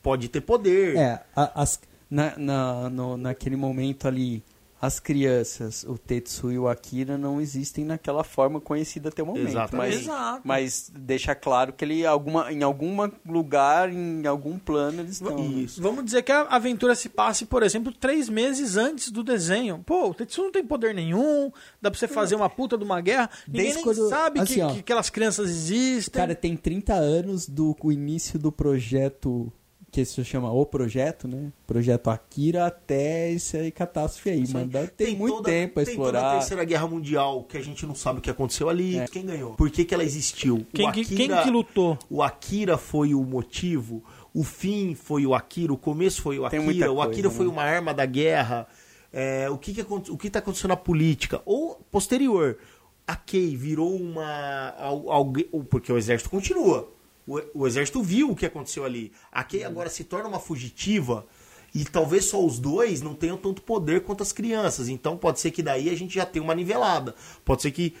pode 0.02 0.28
ter 0.28 0.40
poder. 0.40 0.96
É, 0.96 1.22
a- 1.34 1.62
as, 1.62 1.80
na, 2.10 2.36
na, 2.36 2.90
no- 2.90 3.16
naquele 3.16 3.56
momento 3.56 4.06
ali, 4.06 4.42
as 4.80 4.98
crianças, 4.98 5.84
o 5.84 5.98
Tetsu 5.98 6.50
e 6.50 6.58
o 6.58 6.66
Akira 6.66 7.18
não 7.18 7.40
existem 7.40 7.84
naquela 7.84 8.24
forma 8.24 8.60
conhecida 8.60 9.10
até 9.10 9.22
o 9.22 9.26
momento. 9.26 9.48
Exatamente. 9.48 9.94
Mas, 9.94 10.02
Exato. 10.02 10.40
mas 10.42 10.92
deixa 10.96 11.34
claro 11.34 11.72
que 11.72 11.84
ele 11.84 12.06
alguma, 12.06 12.50
em 12.50 12.62
algum 12.62 12.96
lugar, 13.26 13.92
em 13.92 14.26
algum 14.26 14.58
plano, 14.58 15.00
eles 15.00 15.12
estão. 15.20 15.36
né? 15.36 15.44
Isso. 15.62 15.82
Vamos 15.82 16.04
dizer 16.04 16.22
que 16.22 16.32
a 16.32 16.42
aventura 16.42 16.94
se 16.94 17.08
passe, 17.10 17.44
por 17.44 17.62
exemplo, 17.62 17.92
três 17.92 18.28
meses 18.28 18.76
antes 18.76 19.10
do 19.10 19.22
desenho. 19.22 19.82
Pô, 19.84 20.08
o 20.10 20.14
Tetsu 20.14 20.42
não 20.44 20.50
tem 20.52 20.64
poder 20.64 20.94
nenhum, 20.94 21.52
dá 21.82 21.90
pra 21.90 21.98
você 22.00 22.08
fazer 22.08 22.34
uma 22.34 22.48
puta 22.48 22.78
de 22.78 22.84
uma 22.84 23.00
guerra. 23.02 23.28
Ninguém 23.46 23.62
Desde 23.64 23.74
nem 23.76 23.84
quando- 23.84 24.08
sabe 24.08 24.40
assim, 24.40 24.54
que, 24.54 24.62
ó. 24.62 24.72
que 24.72 24.78
aquelas 24.80 25.10
crianças 25.10 25.50
existem. 25.50 26.18
Cara, 26.20 26.34
tem 26.34 26.56
30 26.56 26.94
anos 26.94 27.46
do 27.48 27.76
o 27.82 27.90
início 27.92 28.38
do 28.38 28.52
projeto, 28.52 29.52
que 29.90 30.04
se 30.04 30.24
chama 30.24 30.52
O 30.52 30.64
Projeto, 30.64 31.26
né? 31.26 31.50
Projeto 31.66 32.08
Akira 32.10 32.66
até 32.66 33.30
esse 33.32 33.56
aí 33.56 33.70
catástrofe 33.72 34.30
aí, 34.30 34.46
mano. 34.52 34.66
Dá- 34.70 34.86
Tem, 34.86 35.16
muito 35.16 35.36
toda- 35.36 35.50
tempo 35.50 35.74
pra 35.74 35.84
Tem 35.84 35.96
toda 35.96 36.08
a 36.08 36.10
explorar. 36.12 36.38
Terceira 36.38 36.64
Guerra 36.64 36.86
Mundial, 36.86 37.44
que 37.44 37.56
a 37.56 37.60
gente 37.62 37.84
não 37.86 37.94
sabe 37.94 38.18
o 38.20 38.22
que 38.22 38.30
aconteceu 38.30 38.68
ali. 38.68 39.04
Quem 39.10 39.26
ganhou? 39.26 39.54
Por 39.54 39.70
que, 39.70 39.84
que 39.84 39.92
ela 39.92 40.04
existiu? 40.04 40.56
O 40.58 40.64
Quem 40.72 40.90
que- 40.92 41.04
quem 41.04 41.28
que 41.28 41.50
lutou? 41.50 41.98
O 42.08 42.22
Akira 42.22 42.78
foi 42.78 43.14
o 43.14 43.22
motivo, 43.24 44.04
o 44.32 44.44
fim 44.44 44.94
foi 44.94 45.26
o 45.26 45.34
Akira, 45.34 45.72
o 45.72 45.76
começo 45.76 46.22
foi 46.22 46.38
o 46.38 46.48
Tem 46.48 46.60
Akira, 46.60 46.62
muita 46.64 46.90
o 46.92 46.94
coisa, 46.96 47.10
Akira 47.10 47.30
foi 47.30 47.46
né? 47.46 47.52
uma 47.52 47.62
arma 47.62 47.92
da 47.92 48.06
guerra. 48.06 48.66
É, 49.12 49.50
o 49.50 49.58
que 49.58 49.74
que 49.74 49.80
o 49.82 50.16
que 50.16 50.28
está 50.28 50.38
acontecendo 50.38 50.68
na 50.70 50.76
política? 50.76 51.42
Ou 51.44 51.74
posterior, 51.90 52.58
a 53.04 53.16
Kei 53.16 53.56
virou 53.56 53.92
uma. 53.96 54.72
al- 54.78 55.32
porque 55.68 55.92
o 55.92 55.98
exército 55.98 56.30
continua. 56.30 56.88
O, 57.30 57.60
o 57.62 57.66
exército 57.66 58.02
viu 58.02 58.30
o 58.30 58.34
que 58.34 58.44
aconteceu 58.44 58.84
ali. 58.84 59.12
A 59.30 59.44
Kei 59.44 59.62
agora 59.62 59.88
se 59.88 60.02
torna 60.02 60.28
uma 60.28 60.40
fugitiva. 60.40 61.24
E 61.72 61.84
talvez 61.84 62.24
só 62.24 62.44
os 62.44 62.58
dois 62.58 63.00
não 63.00 63.14
tenham 63.14 63.36
tanto 63.36 63.62
poder 63.62 64.02
quanto 64.02 64.24
as 64.24 64.32
crianças. 64.32 64.88
Então 64.88 65.16
pode 65.16 65.38
ser 65.38 65.52
que 65.52 65.62
daí 65.62 65.88
a 65.88 65.96
gente 65.96 66.16
já 66.16 66.26
tenha 66.26 66.42
uma 66.42 66.56
nivelada. 66.56 67.14
Pode 67.44 67.62
ser 67.62 67.70
que 67.70 67.94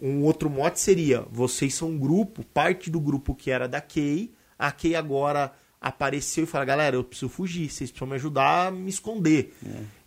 um 0.00 0.24
outro 0.24 0.50
mote 0.50 0.80
seria: 0.80 1.24
vocês 1.30 1.74
são 1.74 1.90
um 1.90 1.98
grupo, 1.98 2.44
parte 2.52 2.90
do 2.90 2.98
grupo 2.98 3.36
que 3.36 3.52
era 3.52 3.68
da 3.68 3.80
Kei. 3.80 4.32
A 4.58 4.72
Kei 4.72 4.96
agora 4.96 5.52
apareceu 5.80 6.42
e 6.42 6.46
fala: 6.48 6.64
galera, 6.64 6.96
eu 6.96 7.04
preciso 7.04 7.28
fugir, 7.28 7.70
vocês 7.70 7.90
precisam 7.90 8.08
me 8.08 8.16
ajudar 8.16 8.66
a 8.66 8.70
me 8.72 8.90
esconder. 8.90 9.54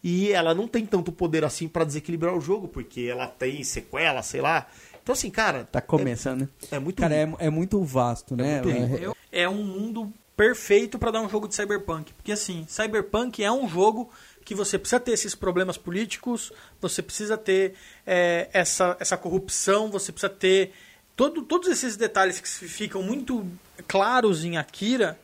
E 0.04 0.34
ela 0.34 0.54
não 0.54 0.68
tem 0.68 0.86
tanto 0.86 1.14
poder 1.14 1.46
assim 1.46 1.70
pra 1.70 1.86
desequilibrar 1.86 2.36
o 2.36 2.42
jogo, 2.42 2.68
porque 2.68 3.02
ela 3.10 3.28
tem 3.28 3.64
sequela, 3.64 4.22
sei 4.22 4.42
lá. 4.42 4.68
Então, 5.06 5.14
assim, 5.14 5.30
cara. 5.30 5.66
Tá 5.72 5.80
começando, 5.80 6.42
né? 6.42 6.50
É, 6.72 6.76
é 6.78 6.80
muito. 6.80 7.00
Cara, 7.00 7.14
é, 7.14 7.32
é 7.38 7.50
muito 7.52 7.80
vasto, 7.84 8.36
né? 8.36 8.60
muito 8.64 8.76
rico. 8.76 8.96
É- 8.98 9.06
Eu- 9.06 9.16
É 9.32 9.48
um 9.48 9.64
mundo 9.64 10.12
perfeito 10.36 10.98
pra 10.98 11.12
dar 11.12 11.22
um 11.22 11.30
jogo 11.30 11.48
de 11.48 11.54
Cyberpunk. 11.54 12.12
Porque 12.14 12.32
assim, 12.32 12.66
Cyberpunk 12.68 13.44
é 13.44 13.52
um 13.52 13.68
jogo 13.70 14.10
que 14.44 14.56
você 14.56 14.80
precisa 14.80 15.00
ter 15.00 15.12
esses 15.12 15.36
problemas 15.36 15.78
políticos, 15.78 16.52
você 16.82 17.04
precisa 17.04 17.38
ter 17.38 17.74
é, 18.08 18.50
essa, 18.52 18.98
essa 19.00 19.16
corrupção, 19.16 19.92
você 19.92 20.12
precisa 20.12 20.30
ter 20.34 20.72
todo, 21.16 21.44
todos 21.44 21.70
esses 21.70 21.96
detalhes 21.96 22.40
que 22.40 22.48
ficam 22.48 23.04
muito 23.04 23.46
claros 23.88 24.44
em 24.44 24.58
Akira. 24.58 25.20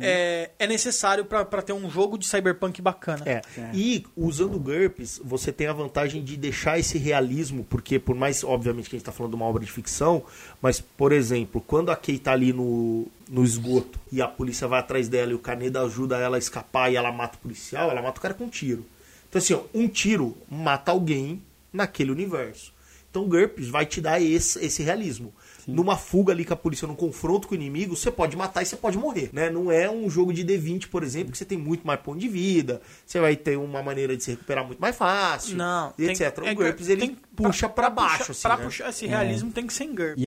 É, 0.00 0.50
é 0.58 0.66
necessário 0.66 1.24
pra 1.24 1.44
pra 1.44 1.60
ter 1.60 1.72
um 1.72 1.90
jogo 1.90 2.16
de 2.16 2.26
Cyberpunk 2.26 2.80
bacana. 2.80 3.22
É. 3.26 3.42
E 3.74 4.06
usando 4.16 4.54
o 4.54 4.60
GURPS, 4.60 5.20
você 5.24 5.52
tem 5.52 5.66
a 5.66 5.72
vantagem 5.72 6.22
de 6.22 6.36
deixar 6.36 6.78
esse 6.78 6.98
realismo, 6.98 7.66
porque 7.68 7.98
por 7.98 8.14
mais, 8.14 8.44
obviamente, 8.44 8.88
que 8.88 8.96
a 8.96 8.98
gente 8.98 9.02
está 9.02 9.12
falando 9.12 9.32
de 9.32 9.36
uma 9.36 9.44
obra 9.46 9.64
de 9.64 9.70
ficção, 9.70 10.22
mas, 10.60 10.80
por 10.80 11.12
exemplo, 11.12 11.60
quando 11.60 11.90
a 11.90 11.96
Kei 11.96 12.18
tá 12.18 12.32
ali 12.32 12.52
no, 12.52 13.06
no 13.28 13.44
esgoto 13.44 13.98
e 14.10 14.22
a 14.22 14.28
polícia 14.28 14.68
vai 14.68 14.80
atrás 14.80 15.08
dela 15.08 15.32
e 15.32 15.34
o 15.34 15.38
Kaneda 15.38 15.82
ajuda 15.82 16.16
ela 16.16 16.36
a 16.36 16.38
escapar 16.38 16.92
e 16.92 16.96
ela 16.96 17.10
mata 17.10 17.36
o 17.36 17.40
policial, 17.40 17.90
ela 17.90 18.00
mata 18.02 18.18
o 18.18 18.22
cara 18.22 18.34
com 18.34 18.44
um 18.44 18.48
tiro. 18.48 18.86
Então, 19.28 19.38
assim, 19.40 19.54
ó, 19.54 19.62
um 19.74 19.88
tiro 19.88 20.36
mata 20.48 20.92
alguém 20.92 21.42
naquele 21.72 22.10
universo. 22.10 22.72
Então, 23.10 23.24
o 23.24 23.28
GURPS 23.28 23.68
vai 23.68 23.84
te 23.84 24.00
dar 24.00 24.20
esse, 24.20 24.64
esse 24.64 24.82
realismo. 24.82 25.34
Numa 25.66 25.96
fuga 25.96 26.32
ali 26.32 26.44
com 26.44 26.54
a 26.54 26.56
polícia, 26.56 26.88
num 26.88 26.94
confronto 26.94 27.46
com 27.48 27.54
o 27.54 27.56
inimigo, 27.56 27.96
você 27.96 28.10
pode 28.10 28.36
matar 28.36 28.62
e 28.62 28.66
você 28.66 28.76
pode 28.76 28.98
morrer. 28.98 29.30
Né? 29.32 29.48
Não 29.50 29.70
é 29.70 29.90
um 29.90 30.08
jogo 30.10 30.32
de 30.32 30.44
D20, 30.44 30.88
por 30.88 31.02
exemplo, 31.02 31.30
que 31.32 31.38
você 31.38 31.44
tem 31.44 31.56
muito 31.58 31.86
mais 31.86 32.00
ponto 32.00 32.18
de 32.18 32.28
vida, 32.28 32.80
você 33.06 33.20
vai 33.20 33.36
ter 33.36 33.56
uma 33.56 33.82
maneira 33.82 34.16
de 34.16 34.24
se 34.24 34.30
recuperar 34.32 34.66
muito 34.66 34.80
mais 34.80 34.96
fácil, 34.96 35.56
Não, 35.56 35.90
e 35.98 36.06
tem- 36.06 36.10
etc. 36.10 36.38
é 36.44 36.52
o 36.52 36.54
GURPS 36.56 36.88
ele 36.88 37.00
tem- 37.00 37.16
puxa 37.36 37.68
pra, 37.68 37.88
baixo. 37.90 38.32
assim, 38.32 38.42
pra 38.42 38.56
né? 38.56 38.64
puxar 38.64 38.88
esse 38.90 39.06
realismo 39.06 39.50
tem 39.52 39.66
que 39.66 39.72
ser 39.72 39.84
em 39.84 39.94
GURPS. 39.94 40.24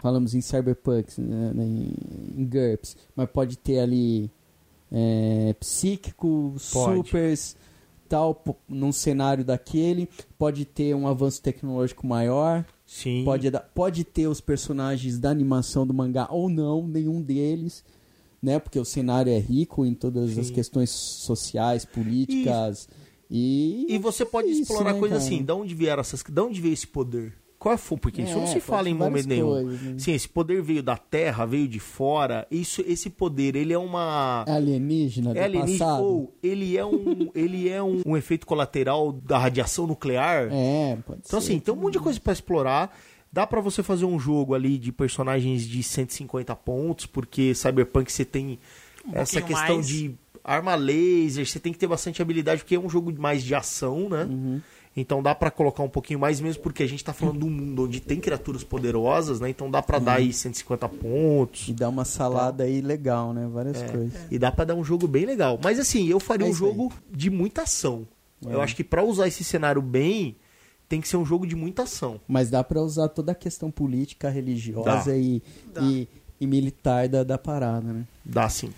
falamos 0.00 0.34
em 0.34 0.40
cyberpunk, 0.40 1.20
né, 1.20 1.52
né, 1.54 1.64
em, 1.64 1.94
em 2.38 2.44
GURPS, 2.44 2.96
mas 3.14 3.28
pode 3.30 3.56
ter 3.56 3.78
ali 3.78 4.30
é, 4.90 5.54
psíquico, 5.58 6.54
Pode. 6.72 6.96
supers, 7.08 7.56
tal, 8.12 8.44
num 8.68 8.92
cenário 8.92 9.42
daquele, 9.42 10.06
pode 10.36 10.66
ter 10.66 10.94
um 10.94 11.08
avanço 11.08 11.40
tecnológico 11.40 12.06
maior, 12.06 12.62
Sim. 12.84 13.24
pode, 13.24 13.50
pode 13.74 14.04
ter 14.04 14.26
os 14.26 14.38
personagens 14.38 15.18
da 15.18 15.30
animação 15.30 15.86
do 15.86 15.94
mangá 15.94 16.28
ou 16.30 16.50
não, 16.50 16.86
nenhum 16.86 17.22
deles, 17.22 17.82
né? 18.42 18.58
Porque 18.58 18.78
o 18.78 18.84
cenário 18.84 19.32
é 19.32 19.38
rico 19.38 19.86
em 19.86 19.94
todas 19.94 20.36
as 20.36 20.48
Sim. 20.48 20.52
questões 20.52 20.90
sociais, 20.90 21.86
políticas 21.86 22.86
e... 23.30 23.86
E 23.88 23.96
você 23.96 24.26
pode 24.26 24.50
Isso, 24.50 24.60
explorar 24.60 24.92
né, 24.92 24.98
coisa 24.98 25.14
cara? 25.14 25.26
assim, 25.26 25.42
de 25.42 25.52
onde 25.52 25.74
vieram 25.74 26.02
essas. 26.02 26.22
De 26.22 26.40
onde 26.42 26.60
veio 26.60 26.74
esse 26.74 26.86
poder? 26.86 27.32
Qual 27.62 27.78
foi? 27.78 27.96
Porque 27.96 28.22
isso 28.22 28.34
não 28.34 28.42
É, 28.42 28.46
se 28.46 28.58
fala 28.60 28.88
em 28.88 28.94
momento 28.94 29.28
nenhum. 29.28 29.46
coisas, 29.50 29.80
né? 29.82 29.94
Sim, 29.96 30.14
esse 30.14 30.28
poder 30.28 30.60
veio 30.60 30.82
da 30.82 30.96
Terra, 30.96 31.46
veio 31.46 31.68
de 31.68 31.78
fora. 31.78 32.44
Isso, 32.50 32.82
esse 32.84 33.08
poder, 33.08 33.54
ele 33.54 33.72
é 33.72 33.78
uma. 33.78 34.44
É 34.48 34.52
alienígena 34.52 35.30
É 35.30 35.34
do 35.34 35.40
alienígena 35.44 35.84
passado? 35.84 36.02
ou 36.04 36.34
ele 36.42 36.76
é 36.76 36.84
um, 36.84 37.30
ele 37.36 37.68
é 37.68 37.80
um, 37.80 38.02
um 38.04 38.16
efeito 38.16 38.44
colateral 38.48 39.12
da 39.12 39.38
radiação 39.38 39.86
nuclear. 39.86 40.48
É, 40.50 40.98
pode 41.06 41.20
Então, 41.24 41.40
ser. 41.40 41.52
assim, 41.52 41.60
tem 41.60 41.72
um 41.72 41.76
monte 41.76 41.92
de 41.92 42.00
coisa 42.00 42.18
pra 42.18 42.32
explorar. 42.32 42.98
Dá 43.32 43.46
pra 43.46 43.60
você 43.60 43.80
fazer 43.80 44.06
um 44.06 44.18
jogo 44.18 44.54
ali 44.54 44.76
de 44.76 44.90
personagens 44.90 45.62
de 45.66 45.82
150 45.84 46.56
pontos, 46.56 47.06
porque 47.06 47.54
Cyberpunk 47.54 48.10
você 48.10 48.24
tem 48.24 48.58
essa 49.12 49.38
pouquinho 49.40 49.56
questão 49.58 49.76
mais. 49.76 49.86
de 49.86 50.14
arma 50.44 50.74
laser, 50.74 51.46
você 51.46 51.60
tem 51.60 51.72
que 51.72 51.78
ter 51.78 51.86
bastante 51.86 52.20
habilidade, 52.20 52.62
porque 52.62 52.74
é 52.74 52.80
um 52.80 52.88
jogo 52.90 53.14
mais 53.16 53.44
de 53.44 53.54
ação, 53.54 54.08
né? 54.08 54.24
Uhum. 54.24 54.60
Então 54.94 55.22
dá 55.22 55.34
pra 55.34 55.50
colocar 55.50 55.82
um 55.82 55.88
pouquinho 55.88 56.18
mais 56.18 56.38
mesmo, 56.38 56.62
porque 56.62 56.82
a 56.82 56.86
gente 56.86 57.02
tá 57.02 57.14
falando 57.14 57.38
de 57.38 57.44
um 57.46 57.50
mundo 57.50 57.84
onde 57.84 57.98
tem 57.98 58.20
criaturas 58.20 58.62
poderosas, 58.62 59.40
né? 59.40 59.48
Então 59.48 59.70
dá 59.70 59.80
pra 59.82 59.98
dar 59.98 60.16
aí 60.16 60.32
150 60.32 60.86
pontos. 60.88 61.68
E 61.68 61.72
dá 61.72 61.88
uma 61.88 62.04
salada 62.04 62.64
aí 62.64 62.82
legal, 62.82 63.32
né? 63.32 63.48
Várias 63.50 63.80
É. 63.80 63.88
coisas. 63.88 64.12
E 64.30 64.38
dá 64.38 64.52
pra 64.52 64.66
dar 64.66 64.74
um 64.74 64.84
jogo 64.84 65.08
bem 65.08 65.24
legal. 65.24 65.58
Mas 65.62 65.78
assim, 65.78 66.06
eu 66.08 66.20
faria 66.20 66.46
É 66.46 66.48
um 66.48 66.52
isso 66.52 66.64
aí. 66.64 66.70
jogo 66.70 66.92
de 67.10 67.30
muita 67.30 67.62
ação. 67.62 68.06
É. 68.46 68.52
Eu 68.52 68.60
acho 68.60 68.76
que 68.76 68.84
pra 68.84 69.02
usar 69.02 69.26
esse 69.28 69.42
cenário 69.42 69.80
bem, 69.80 70.36
tem 70.90 71.00
que 71.00 71.08
ser 71.08 71.16
um 71.16 71.24
jogo 71.24 71.46
de 71.46 71.56
muita 71.56 71.84
ação. 71.84 72.20
Mas 72.28 72.50
dá 72.50 72.62
pra 72.62 72.82
usar 72.82 73.08
toda 73.08 73.32
a 73.32 73.34
questão 73.34 73.70
política, 73.70 74.28
religiosa 74.28 75.10
Dá. 75.12 75.16
e, 75.16 75.42
e, 75.80 76.08
e 76.38 76.46
militar 76.46 77.08
da, 77.08 77.24
da 77.24 77.38
parada, 77.38 77.90
né? 77.90 78.04
Dá 78.22 78.46
sim. 78.50 78.70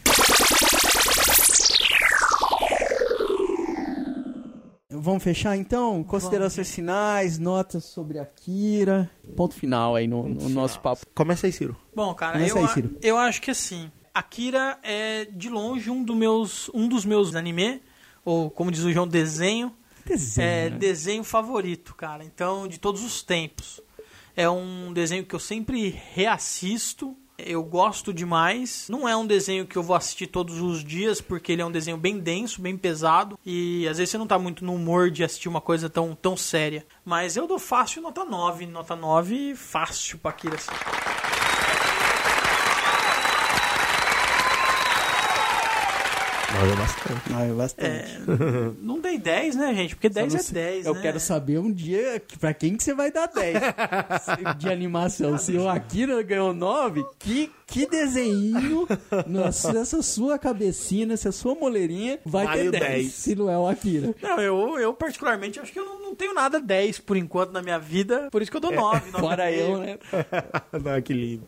Vamos 5.01 5.23
fechar 5.23 5.57
então? 5.57 6.03
Considerações 6.05 6.73
finais, 6.75 7.39
notas 7.39 7.85
sobre 7.85 8.19
Akira. 8.19 9.11
Ponto 9.37 9.55
final 9.55 9.95
aí 9.97 10.07
no, 10.07 10.29
no 10.29 10.49
nosso 10.49 10.81
papo. 10.81 11.07
Começa 11.15 11.47
aí, 11.47 11.53
Ciro. 11.53 11.77
Bom, 11.95 12.15
cara, 12.15 12.35
Começa 12.35 12.55
eu, 12.55 12.59
aí, 12.59 12.65
a- 12.65 12.69
Ciro. 12.69 12.97
eu 13.03 13.17
acho 13.19 13.41
que 13.43 13.51
assim, 13.51 13.91
Akira 14.13 14.79
é 14.83 15.25
de 15.27 15.49
longe 15.49 15.91
um, 15.91 16.03
do 16.05 16.15
meus, 16.15 16.71
um 16.73 16.87
dos 16.89 17.05
meus 17.05 17.35
anime, 17.35 17.83
ou 18.25 18.51
como 18.51 18.71
diz 18.71 18.83
o 18.85 18.93
João, 18.93 19.07
desenho, 19.09 19.75
Desenho, 20.07 20.47
é 20.47 20.71
né? 20.71 20.77
desenho 20.79 21.25
favorito, 21.25 21.95
cara. 21.95 22.23
Então, 22.25 22.69
de 22.69 22.79
todos 22.79 23.03
os 23.03 23.23
tempos. 23.23 23.81
É 24.37 24.49
um 24.51 24.93
desenho 24.93 25.25
que 25.25 25.35
eu 25.35 25.39
sempre 25.41 25.89
reassisto. 26.13 27.17
Eu 27.37 27.63
gosto 27.65 28.13
demais. 28.13 28.87
Não 28.89 29.09
é 29.09 29.17
um 29.17 29.27
desenho 29.27 29.67
que 29.67 29.77
eu 29.77 29.83
vou 29.83 29.97
assistir 29.97 30.29
todos 30.29 30.61
os 30.61 30.85
dias, 30.85 31.21
porque 31.21 31.53
ele 31.53 31.63
é 31.63 31.67
um 31.67 31.73
desenho 31.73 31.97
bem 31.97 32.19
denso, 32.19 32.63
bem 32.63 32.77
pesado. 32.77 33.39
E 33.45 33.89
às 33.89 33.99
vezes 33.99 34.11
você 34.11 34.19
não 34.19 34.27
tá 34.27 34.39
muito 34.39 34.65
no 34.65 34.75
humor 34.75 35.11
de 35.11 35.25
assistir 35.25 35.49
uma 35.49 35.61
coisa 35.61 35.91
tão, 35.91 36.15
tão 36.15 36.37
séria. 36.37 36.87
Mas 37.05 37.37
eu 37.37 37.47
dou 37.47 37.59
fácil 37.59 38.03
nota 38.03 38.25
9. 38.25 38.67
Nota 38.67 38.95
9 38.95 39.55
fácil 39.57 40.19
pra 40.19 40.31
Akira. 40.31 40.55
Assim. 40.55 41.34
Valeu 46.57 46.77
bastante. 46.77 47.33
É 47.33 47.53
bastante. 47.53 48.21
Não 48.81 49.01
dei 49.01 49.19
10, 49.19 49.57
né, 49.57 49.75
gente? 49.75 49.95
Porque 49.97 50.09
10 50.09 50.33
Só 50.33 50.39
é 50.39 50.43
sei- 50.43 50.55
10, 50.55 50.87
Eu 50.87 50.95
né? 50.95 51.03
quero 51.03 51.19
saber 51.21 51.59
um 51.59 51.71
dia 51.73 52.23
pra 52.39 52.55
quem 52.55 52.77
que 52.77 52.83
você 52.85 52.95
vai 52.95 53.11
dar 53.11 53.27
10 53.27 53.59
Se- 54.25 54.55
de 54.59 54.69
animação. 54.69 55.37
Se 55.37 55.57
o 55.57 55.69
Akira 55.69 56.23
ganhou 56.23 56.55
9, 56.55 57.05
que, 57.19 57.51
que 57.67 57.87
desenho 57.87 58.87
nessa, 59.27 59.73
nessa 59.73 60.03
sua 60.03 60.39
cabecinha, 60.39 61.07
nessa 61.07 61.33
sua 61.33 61.55
moleirinha, 61.55 62.19
vai 62.25 62.47
Vale 62.47 62.69
o 62.69 62.71
ter 62.73 62.81
10, 62.81 62.91
10. 63.03 63.13
se 63.13 63.35
não 63.35 63.51
é 63.51 63.59
o 63.59 63.67
Akira. 63.67 64.15
Não, 64.23 64.41
eu, 64.41 64.79
eu 64.79 64.95
particularmente 64.95 65.59
acho 65.59 65.73
que 65.73 65.79
eu 65.81 65.85
não, 65.85 66.01
não 66.03 66.15
tenho 66.15 66.35
nada 66.35 66.61
10 66.61 67.01
por 67.01 67.17
enquanto 67.17 67.51
na 67.53 67.63
minha 67.63 67.79
vida, 67.79 68.29
por 68.31 68.41
isso 68.41 68.51
que 68.51 68.57
eu 68.57 68.61
dou 68.61 68.73
9. 68.73 69.11
Fora 69.11 69.51
eu, 69.51 69.79
né? 69.79 69.99
Não, 70.85 71.01
que 71.03 71.13
lindo. 71.13 71.45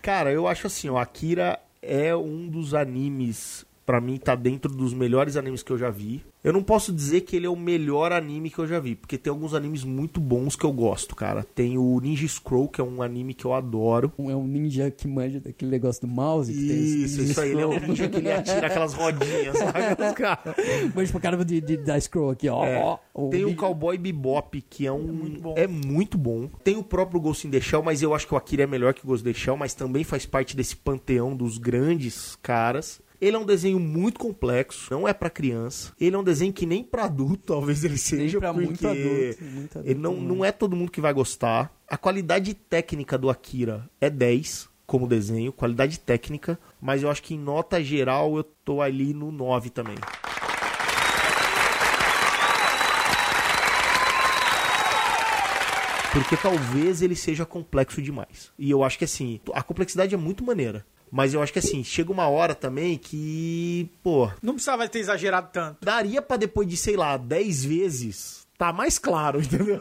Cara, 0.00 0.30
eu 0.32 0.46
acho 0.46 0.66
assim, 0.68 0.88
ó, 0.88 0.98
Akira 0.98 1.58
é 1.82 2.14
um 2.14 2.48
dos 2.48 2.74
animes, 2.74 3.64
pra 3.88 4.02
mim, 4.02 4.18
tá 4.18 4.34
dentro 4.34 4.70
dos 4.70 4.92
melhores 4.92 5.34
animes 5.34 5.62
que 5.62 5.72
eu 5.72 5.78
já 5.78 5.88
vi. 5.88 6.22
Eu 6.44 6.52
não 6.52 6.62
posso 6.62 6.92
dizer 6.92 7.22
que 7.22 7.34
ele 7.34 7.46
é 7.46 7.48
o 7.48 7.56
melhor 7.56 8.12
anime 8.12 8.50
que 8.50 8.58
eu 8.58 8.66
já 8.66 8.78
vi, 8.78 8.94
porque 8.94 9.16
tem 9.16 9.30
alguns 9.30 9.54
animes 9.54 9.82
muito 9.82 10.20
bons 10.20 10.54
que 10.54 10.64
eu 10.64 10.72
gosto, 10.72 11.16
cara. 11.16 11.42
Tem 11.54 11.78
o 11.78 11.98
Ninja 11.98 12.28
Scroll, 12.28 12.68
que 12.68 12.82
é 12.82 12.84
um 12.84 13.00
anime 13.00 13.32
que 13.32 13.46
eu 13.46 13.54
adoro. 13.54 14.12
É 14.18 14.36
um 14.36 14.46
ninja 14.46 14.90
que 14.90 15.08
manja 15.08 15.40
daquele 15.40 15.70
negócio 15.70 16.02
do 16.02 16.06
mouse. 16.06 16.52
Que 16.52 16.58
tem 16.68 16.76
esse 16.76 17.04
Isso, 17.04 17.22
isso 17.22 17.40
aí, 17.40 17.52
ele 17.52 17.62
é 17.62 17.66
um 17.66 17.80
ninja 17.80 18.08
que 18.08 18.18
ele 18.18 18.30
atira 18.30 18.66
aquelas 18.66 18.92
rodinhas, 18.92 19.56
sabe? 19.58 20.14
Cara. 20.14 20.54
Manja 20.94 21.10
pra 21.10 21.20
caramba 21.22 21.44
de, 21.46 21.58
de, 21.62 21.76
da 21.78 21.98
scroll 21.98 22.30
aqui, 22.30 22.46
ó. 22.48 22.64
É. 22.66 22.76
ó, 22.78 22.98
o 23.14 23.30
Tem 23.30 23.42
o 23.44 23.48
vídeo- 23.48 23.58
Cowboy 23.58 23.96
Bebop, 23.96 24.60
que 24.68 24.86
é 24.86 24.92
um. 24.92 25.02
muito 25.02 25.40
bom. 25.40 25.54
É 25.56 25.66
muito 25.66 26.18
bom. 26.18 26.46
Tem 26.62 26.76
o 26.76 26.82
próprio 26.84 27.20
Ghost 27.20 27.46
in 27.46 27.50
the 27.50 27.60
Shell, 27.60 27.82
mas 27.82 28.02
eu 28.02 28.12
acho 28.14 28.26
que 28.26 28.34
o 28.34 28.36
Akira 28.36 28.64
é 28.64 28.66
melhor 28.66 28.92
que 28.92 29.02
o 29.02 29.06
Ghost 29.08 29.26
in 29.26 29.32
the 29.32 29.38
Shell, 29.38 29.56
mas 29.56 29.72
também 29.72 30.04
faz 30.04 30.26
parte 30.26 30.54
desse 30.54 30.76
panteão 30.76 31.34
dos 31.34 31.56
grandes 31.56 32.36
caras. 32.42 33.00
Ele 33.20 33.34
é 33.34 33.38
um 33.38 33.44
desenho 33.44 33.80
muito 33.80 34.20
complexo, 34.20 34.92
não 34.92 35.08
é 35.08 35.12
pra 35.12 35.28
criança. 35.28 35.92
Ele 36.00 36.14
é 36.14 36.18
um 36.18 36.22
desenho 36.22 36.52
que 36.52 36.64
nem 36.64 36.84
pra 36.84 37.04
adulto 37.04 37.48
talvez 37.52 37.82
ele 37.84 37.98
seja, 37.98 38.38
pra 38.38 38.52
porque 38.52 38.66
muito 38.66 38.86
adulto, 38.86 39.44
muito 39.44 39.78
adulto, 39.78 39.90
ele 39.90 39.98
não, 39.98 40.14
não 40.14 40.44
é 40.44 40.52
todo 40.52 40.76
mundo 40.76 40.92
que 40.92 41.00
vai 41.00 41.12
gostar. 41.12 41.72
A 41.88 41.96
qualidade 41.96 42.54
técnica 42.54 43.18
do 43.18 43.28
Akira 43.28 43.88
é 44.00 44.08
10 44.08 44.68
como 44.86 45.06
desenho, 45.06 45.52
qualidade 45.52 45.98
técnica, 46.00 46.58
mas 46.80 47.02
eu 47.02 47.10
acho 47.10 47.22
que 47.22 47.34
em 47.34 47.38
nota 47.38 47.82
geral 47.82 48.36
eu 48.36 48.44
tô 48.44 48.80
ali 48.80 49.12
no 49.12 49.30
9 49.30 49.68
também. 49.70 49.96
Porque 56.12 56.36
talvez 56.36 57.02
ele 57.02 57.14
seja 57.14 57.44
complexo 57.44 58.00
demais. 58.00 58.50
E 58.58 58.70
eu 58.70 58.82
acho 58.82 58.96
que 58.96 59.04
assim, 59.04 59.40
a 59.52 59.62
complexidade 59.62 60.14
é 60.14 60.18
muito 60.18 60.42
maneira. 60.42 60.86
Mas 61.10 61.34
eu 61.34 61.42
acho 61.42 61.52
que 61.52 61.58
assim, 61.58 61.82
chega 61.82 62.12
uma 62.12 62.28
hora 62.28 62.54
também 62.54 62.96
que, 62.98 63.90
pô, 64.02 64.30
Não 64.42 64.54
precisava 64.54 64.88
ter 64.88 64.98
exagerado 64.98 65.48
tanto. 65.52 65.84
daria 65.84 66.20
pra 66.22 66.36
depois 66.36 66.68
de, 66.68 66.76
sei 66.76 66.96
lá, 66.96 67.16
10 67.16 67.64
vezes, 67.64 68.46
tá 68.58 68.72
mais 68.72 68.98
claro, 68.98 69.40
entendeu? 69.42 69.80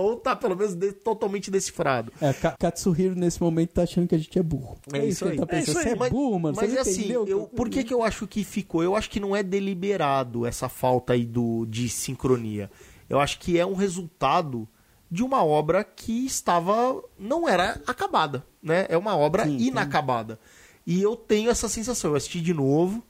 Ou 0.00 0.16
tá 0.16 0.34
pelo 0.34 0.56
menos 0.56 0.74
de- 0.74 0.92
totalmente 0.92 1.50
decifrado. 1.50 2.12
É, 2.20 2.32
Ka- 2.32 2.56
Katsuhiro 2.58 3.14
nesse 3.14 3.40
momento 3.42 3.70
tá 3.74 3.82
achando 3.82 4.08
que 4.08 4.14
a 4.14 4.18
gente 4.18 4.38
é 4.38 4.42
burro. 4.42 4.78
É 4.92 5.04
isso 5.04 5.24
que 5.24 5.30
ele 5.32 5.40
aí. 5.40 5.46
Tá 5.46 5.56
É 5.56 5.60
pensando. 5.60 5.62
isso 5.70 5.82
Você 5.82 5.88
aí. 5.88 5.94
é 5.94 5.96
Mas- 5.98 6.10
burro, 6.10 6.38
mano. 6.40 6.56
Mas 6.56 6.68
você 6.70 6.74
não 6.74 6.82
assim, 6.82 7.10
eu, 7.12 7.46
por 7.46 7.68
que, 7.68 7.84
que 7.84 7.94
eu 7.94 8.02
acho 8.02 8.26
que 8.26 8.42
ficou? 8.42 8.82
Eu 8.82 8.96
acho 8.96 9.08
que 9.10 9.20
não 9.20 9.36
é 9.36 9.42
deliberado 9.42 10.46
essa 10.46 10.68
falta 10.68 11.12
aí 11.12 11.24
do, 11.24 11.66
de 11.66 11.88
sincronia. 11.88 12.70
Eu 13.08 13.18
acho 13.20 13.38
que 13.38 13.58
é 13.58 13.66
um 13.66 13.74
resultado 13.74 14.68
de 15.10 15.22
uma 15.22 15.44
obra 15.44 15.82
que 15.84 16.24
estava. 16.26 17.02
não 17.18 17.48
era 17.48 17.80
acabada. 17.86 18.44
Né? 18.62 18.86
É 18.88 18.96
uma 18.96 19.16
obra 19.16 19.44
Sim, 19.44 19.56
inacabada. 19.58 20.38
E 20.86 21.00
eu 21.02 21.16
tenho 21.16 21.50
essa 21.50 21.68
sensação. 21.68 22.10
Eu 22.10 22.16
assisti 22.16 22.40
de 22.40 22.54
novo. 22.54 23.02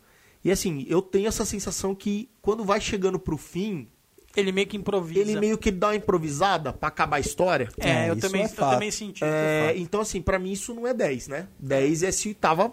E 0.45 0.51
assim, 0.51 0.87
eu 0.89 1.03
tenho 1.03 1.29
essa 1.29 1.45
sensação 1.45 1.95
que 1.95 2.31
quando 2.41 2.65
vai 2.65 2.81
chegando 2.81 3.19
pro 3.19 3.37
fim, 3.37 3.89
Ele 4.35 4.51
meio 4.53 4.67
que 4.67 4.77
improvisa. 4.77 5.21
ele 5.21 5.39
meio 5.39 5.59
que 5.59 5.71
dá 5.71 5.89
uma 5.89 5.97
improvisada 5.97 6.73
pra 6.73 6.89
acabar 6.89 7.17
a 7.17 7.21
história. 7.21 7.69
É, 7.79 7.91
É, 8.07 8.09
eu, 8.11 8.15
isso 8.15 8.27
também, 8.27 8.43
é 8.43 8.47
eu 8.47 8.51
também 8.57 8.91
senti. 8.91 9.23
É, 9.23 9.75
então, 9.77 10.01
assim, 10.01 10.23
pra 10.23 10.39
mim 10.39 10.53
isso 10.53 10.73
não 10.73 10.87
é 10.87 10.95
10, 10.95 11.29
né? 11.29 11.47
10 11.59 12.03
é 12.05 12.11
se 12.13 12.33
tava. 12.33 12.73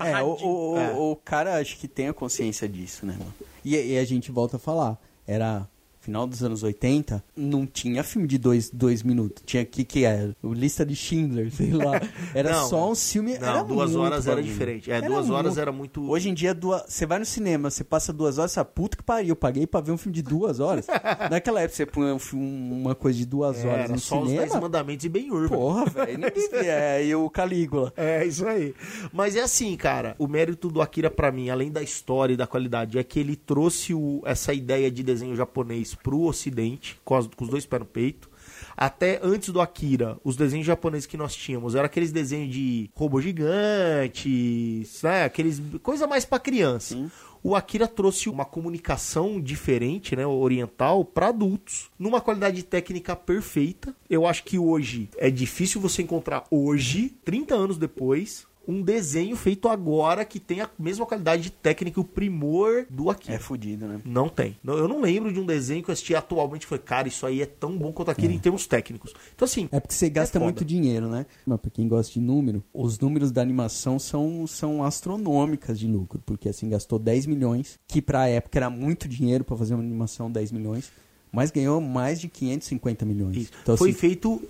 É, 0.00 0.22
o, 0.22 0.36
o- 0.40 0.78
É. 0.78 0.92
o 0.94 1.16
cara 1.16 1.58
acho 1.58 1.76
que 1.76 1.88
tem 1.88 2.06
a 2.08 2.12
consciência 2.12 2.68
disso, 2.68 3.04
né, 3.04 3.16
mano? 3.18 3.34
E, 3.64 3.74
e 3.74 3.98
a 3.98 4.04
gente 4.04 4.30
volta 4.30 4.56
a 4.56 4.60
falar. 4.60 4.96
Era 5.26 5.68
final 6.00 6.26
dos 6.26 6.42
anos 6.42 6.62
80, 6.62 7.22
não 7.36 7.66
tinha 7.66 8.02
filme 8.02 8.26
de 8.26 8.38
dois, 8.38 8.70
dois 8.70 9.02
minutos. 9.02 9.42
Tinha 9.46 9.64
que 9.64 9.84
que 9.84 10.04
era? 10.04 10.34
O 10.42 10.52
Lista 10.52 10.84
de 10.84 10.96
Schindler, 10.96 11.50
sei 11.54 11.70
lá. 11.72 12.00
Era 12.34 12.52
Não, 12.52 12.68
só 12.68 12.90
um 12.90 12.94
filme. 12.94 13.38
Não, 13.38 13.48
era 13.48 13.62
duas 13.62 13.94
horas 13.94 14.26
era 14.26 14.42
diferente. 14.42 14.90
É, 14.90 15.00
duas 15.02 15.28
horas 15.30 15.46
muito- 15.52 15.60
era 15.60 15.72
muito. 15.72 16.10
Hoje 16.10 16.30
em 16.30 16.34
dia, 16.34 16.54
duas... 16.54 16.84
você 16.88 17.04
vai 17.06 17.18
no 17.18 17.24
cinema, 17.26 17.70
você 17.70 17.84
passa 17.84 18.12
duas 18.12 18.38
horas, 18.38 18.52
essa 18.52 18.64
puta 18.64 18.96
que 18.96 19.02
pariu, 19.02 19.28
eu 19.30 19.36
paguei 19.36 19.66
pra 19.66 19.80
ver 19.80 19.92
um 19.92 19.98
filme 19.98 20.14
de 20.14 20.22
duas 20.22 20.58
horas. 20.58 20.86
Naquela 21.30 21.60
época, 21.60 21.76
você 21.76 21.86
põe 21.86 22.10
um 22.12 22.18
filme- 22.18 22.72
uma 22.72 22.94
coisa 22.94 23.18
de 23.18 23.26
duas 23.26 23.58
É, 23.64 23.68
horas 23.68 23.84
era 23.84 23.92
no 23.92 23.98
só 23.98 24.20
os 24.20 24.28
cinema. 24.28 24.46
10 24.48 24.60
mandamentos 24.60 25.04
e 25.04 25.08
bem 25.08 25.30
urban. 25.30 25.48
Porra, 25.56 25.84
velho, 25.86 26.18
ninguém 26.18 26.48
vê. 26.50 26.66
É, 26.66 27.04
e 27.06 27.14
o 27.14 27.28
Calígula. 27.28 27.92
É, 27.96 28.24
isso 28.24 28.46
aí. 28.46 28.74
Mas 29.12 29.36
é 29.36 29.42
assim, 29.42 29.76
cara, 29.76 30.14
o 30.18 30.26
mérito 30.26 30.68
do 30.70 30.80
Akira 30.80 31.10
pra 31.10 31.30
mim, 31.30 31.50
além 31.50 31.70
da 31.70 31.82
história 31.82 32.32
e 32.34 32.36
da 32.36 32.46
qualidade, 32.46 32.98
é 32.98 33.04
que 33.04 33.20
ele 33.20 33.36
trouxe 33.36 33.92
o- 33.94 34.22
essa 34.24 34.52
ideia 34.54 34.90
de 34.90 35.02
desenho 35.02 35.36
japonês 35.36 35.89
pro 35.94 36.22
ocidente, 36.22 36.98
com, 37.04 37.14
as- 37.14 37.26
com 37.28 37.44
os 37.44 37.50
dois 37.50 37.66
pés 37.66 37.80
no 37.80 37.86
peito. 37.86 38.28
até 38.76 39.20
antes 39.22 39.50
do 39.50 39.60
Akira, 39.60 40.18
os 40.24 40.36
desenhos 40.36 40.66
japoneses 40.66 41.06
que 41.06 41.16
nós 41.16 41.34
tínhamos 41.34 41.74
eram 41.74 41.84
aqueles 41.86 42.10
desenhos 42.12 42.52
de 42.52 42.90
robô 42.94 43.20
gigante, 43.20 44.86
né? 45.02 45.24
Aqueles 45.24 45.60
coisa 45.82 46.06
mais 46.06 46.24
pra 46.24 46.38
criança. 46.38 47.10
O 47.42 47.56
Akira 47.56 47.86
trouxe 47.88 48.28
uma 48.28 48.44
comunicação 48.44 49.40
diferente, 49.40 50.14
né, 50.14 50.26
oriental, 50.26 51.04
para 51.04 51.28
adultos, 51.28 51.88
numa 51.98 52.20
qualidade 52.20 52.62
técnica 52.62 53.16
perfeita. 53.16 53.94
Eu 54.10 54.26
acho 54.26 54.44
que 54.44 54.58
hoje 54.58 55.08
é 55.16 55.30
difícil 55.30 55.80
você 55.80 56.02
encontrar 56.02 56.44
hoje, 56.50 57.14
30 57.24 57.54
anos 57.54 57.78
depois, 57.78 58.46
um 58.68 58.82
desenho 58.82 59.34
feito 59.36 59.68
agora 59.68 60.24
que 60.24 60.38
tem 60.38 60.60
a 60.60 60.70
mesma 60.78 61.04
qualidade 61.06 61.50
técnica 61.50 61.98
e 61.98 62.02
o 62.02 62.04
primor 62.04 62.86
do 62.88 63.10
Akira. 63.10 63.34
É 63.34 63.38
fudido, 63.38 63.86
né? 63.86 64.00
Não 64.04 64.28
tem. 64.28 64.56
Eu 64.64 64.86
não 64.86 65.00
lembro 65.00 65.32
de 65.32 65.40
um 65.40 65.46
desenho 65.46 65.82
que 65.82 65.90
eu 65.90 65.92
assisti 65.92 66.14
atualmente 66.14 66.66
falei, 66.66 66.82
cara, 66.84 67.08
isso 67.08 67.26
aí 67.26 67.42
é 67.42 67.46
tão 67.46 67.76
bom 67.76 67.92
quanto 67.92 68.10
aquele 68.10 68.34
em 68.34 68.38
termos 68.38 68.66
técnicos. 68.66 69.12
Então, 69.34 69.44
assim, 69.46 69.68
É 69.72 69.80
porque 69.80 69.94
você 69.94 70.08
gasta 70.08 70.34
foda. 70.38 70.44
muito 70.44 70.64
dinheiro, 70.64 71.08
né? 71.08 71.26
Mas 71.46 71.60
pra 71.60 71.70
quem 71.70 71.88
gosta 71.88 72.12
de 72.12 72.20
número, 72.20 72.62
os 72.72 72.98
números 73.00 73.32
da 73.32 73.42
animação 73.42 73.98
são, 73.98 74.46
são 74.46 74.84
astronômicas 74.84 75.78
de 75.78 75.86
lucro. 75.86 76.20
Porque 76.24 76.48
assim, 76.48 76.68
gastou 76.68 76.98
10 76.98 77.26
milhões, 77.26 77.78
que 77.88 78.00
pra 78.00 78.28
época 78.28 78.58
era 78.58 78.70
muito 78.70 79.08
dinheiro 79.08 79.42
pra 79.42 79.56
fazer 79.56 79.74
uma 79.74 79.82
animação 79.82 80.30
10 80.30 80.52
milhões, 80.52 80.92
mas 81.32 81.50
ganhou 81.50 81.80
mais 81.80 82.20
de 82.20 82.28
550 82.28 83.04
milhões. 83.04 83.36
Isso. 83.36 83.52
Então, 83.62 83.76
foi 83.76 83.90
assim, 83.90 83.98
feito, 83.98 84.40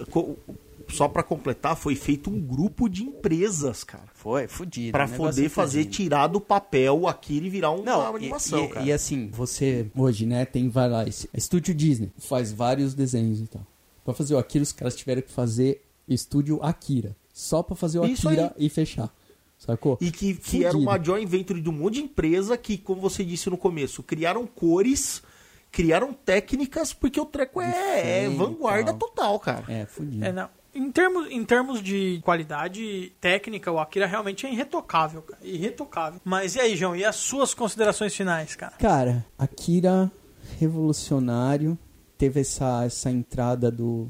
só 0.91 1.09
pra 1.09 1.23
completar, 1.23 1.77
foi 1.77 1.95
feito 1.95 2.29
um 2.31 2.41
grupo 2.41 2.89
de 2.89 3.03
empresas, 3.03 3.83
cara. 3.85 4.05
Foi, 4.15 4.47
fudido. 4.49 4.93
Pra 4.93 5.07
poder 5.09 5.49
fazer, 5.49 5.85
fudido. 5.85 5.95
tirar 5.95 6.27
do 6.27 6.41
papel 6.41 6.99
o 7.01 7.09
Akira 7.09 7.47
e 7.47 7.51
virar 7.51 7.71
um- 7.71 7.83
Não, 7.83 8.01
uma 8.01 8.17
animação, 8.17 8.61
e, 8.61 8.65
e- 8.65 8.69
cara. 8.69 8.87
e 8.87 8.93
assim, 8.93 9.29
você 9.33 9.87
hoje, 9.97 10.27
né, 10.27 10.45
tem, 10.45 10.69
vai 10.69 10.89
lá, 10.89 11.07
esse, 11.07 11.29
Estúdio 11.35 11.75
Disney, 11.75 12.11
faz 12.19 12.53
vários 12.53 12.95
desenhos 12.95 13.41
e 13.41 13.47
tal. 13.47 13.67
Pra 14.05 14.15
fazer 14.15 14.35
o 14.35 14.39
Akira, 14.39 14.62
os 14.62 14.73
caras 14.73 14.95
tiveram 14.97 15.23
que 15.23 15.31
fazer 15.31 15.83
Estúdio 16.09 16.59
Akira. 16.62 17.17
Só 17.33 17.62
pra 17.62 17.77
fazer 17.77 17.99
o 17.99 18.05
Isso 18.05 18.29
Akira 18.29 18.55
e 18.59 18.69
fechar. 18.69 19.11
Sacou? 19.59 19.99
E 20.01 20.11
que, 20.11 20.35
que 20.35 20.41
Fudido. 20.43 20.65
era 20.67 20.77
uma 20.79 21.03
joint 21.03 21.29
venture 21.29 21.61
de 21.61 21.69
um 21.69 21.73
monte 21.73 21.95
de 21.95 22.01
empresa 22.03 22.57
que, 22.57 22.79
como 22.79 23.01
você 23.01 23.23
disse 23.23 23.51
no 23.51 23.59
começo, 23.59 24.03
criaram 24.03 24.47
cores, 24.47 25.23
criaram 25.71 26.12
técnicas, 26.15 26.95
porque 26.95 27.21
o 27.21 27.27
treco 27.27 27.61
é, 27.61 28.25
é 28.25 28.29
vanguarda 28.31 28.93
tal. 28.95 28.99
total, 29.09 29.39
cara. 29.39 29.65
É, 29.69 29.85
fudido. 29.85 30.25
É, 30.25 30.33
não. 30.33 30.49
Em 30.75 30.91
termos, 30.93 31.31
em 31.31 31.45
termos 31.45 31.83
de 31.83 32.21
qualidade 32.23 33.13
técnica, 33.21 33.73
o 33.73 33.79
Akira 33.79 34.07
realmente 34.07 34.47
é 34.47 34.53
irretocável, 34.53 35.23
cara. 35.23 35.45
Irretocável. 35.45 36.21
Mas 36.25 36.55
e 36.55 36.61
aí, 36.61 36.77
João? 36.77 36.95
E 36.95 37.05
as 37.05 37.17
suas 37.17 37.53
considerações 37.55 38.15
finais, 38.15 38.55
cara? 38.55 38.77
Cara, 38.77 39.27
Akira 39.39 40.11
revolucionário, 40.59 41.79
teve 42.17 42.41
essa, 42.41 42.85
essa 42.85 43.11
entrada 43.11 43.71
do 43.71 44.09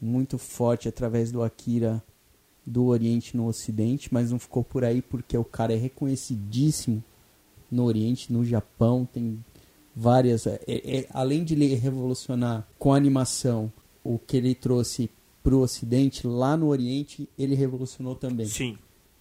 muito 0.00 0.38
forte 0.38 0.88
através 0.88 1.30
do 1.32 1.42
Akira 1.42 2.02
do 2.64 2.86
Oriente 2.86 3.36
no 3.36 3.46
Ocidente, 3.46 4.12
mas 4.12 4.30
não 4.30 4.38
ficou 4.38 4.62
por 4.62 4.84
aí 4.84 5.02
porque 5.02 5.36
o 5.36 5.44
cara 5.44 5.72
é 5.72 5.76
reconhecidíssimo 5.76 7.02
no 7.70 7.84
Oriente, 7.84 8.32
no 8.32 8.44
Japão, 8.44 9.06
tem 9.10 9.42
várias. 9.94 10.46
é- 10.46 10.60
é- 10.66 11.06
além 11.12 11.44
de 11.44 11.54
ele 11.54 11.74
revolucionar 11.74 12.66
com 12.78 12.92
a 12.92 12.96
animação 12.96 13.72
o 14.04 14.18
que 14.18 14.36
ele 14.36 14.54
trouxe 14.54 15.10
pro 15.48 15.60
Ocidente, 15.60 16.26
lá 16.26 16.58
no 16.58 16.66
Oriente 16.66 17.26
ele 17.38 17.54
revolucionou 17.54 18.14
também 18.14 18.44
Sim. 18.44 18.76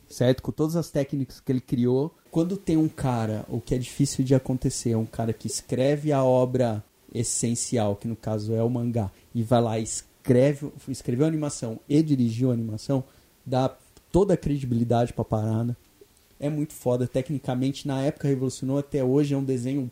certo? 0.10 0.44
Com 0.44 0.52
todas 0.52 0.76
as 0.76 0.92
técnicas 0.92 1.40
que 1.40 1.50
ele 1.50 1.62
criou. 1.62 2.14
Quando 2.30 2.58
tem 2.58 2.76
um 2.76 2.90
cara, 2.90 3.46
o 3.48 3.62
que 3.62 3.74
é 3.74 3.78
difícil 3.78 4.26
de 4.26 4.36
acontecer, 4.36 4.92
é 4.92 4.98
um 4.98 5.06
cara 5.06 5.32
que 5.32 5.48
escreve 5.48 6.12
a 6.12 6.22
obra 6.22 6.84
essencial, 7.16 7.96
que 7.96 8.10
no 8.10 8.16
caso 8.18 8.54
é 8.54 8.62
o 8.62 8.70
mangá, 8.70 9.10
e 9.34 9.42
vai 9.42 9.62
lá 9.62 9.80
e 9.80 9.84
escreve, 9.84 10.70
escreveu 10.90 11.24
a 11.24 11.30
animação 11.30 11.80
e 11.88 12.04
dirigiu 12.04 12.52
a 12.52 12.54
animação, 12.54 13.06
dá 13.46 13.74
toda 14.12 14.34
a 14.34 14.38
credibilidade 14.38 15.14
pra 15.14 15.24
parada. 15.24 15.78
É 16.38 16.50
muito 16.50 16.74
foda, 16.74 17.08
tecnicamente 17.08 17.88
na 17.88 18.02
época 18.02 18.28
revolucionou, 18.28 18.78
até 18.78 19.02
hoje 19.02 19.34
é 19.34 19.38
um 19.38 19.46
desenho 19.46 19.90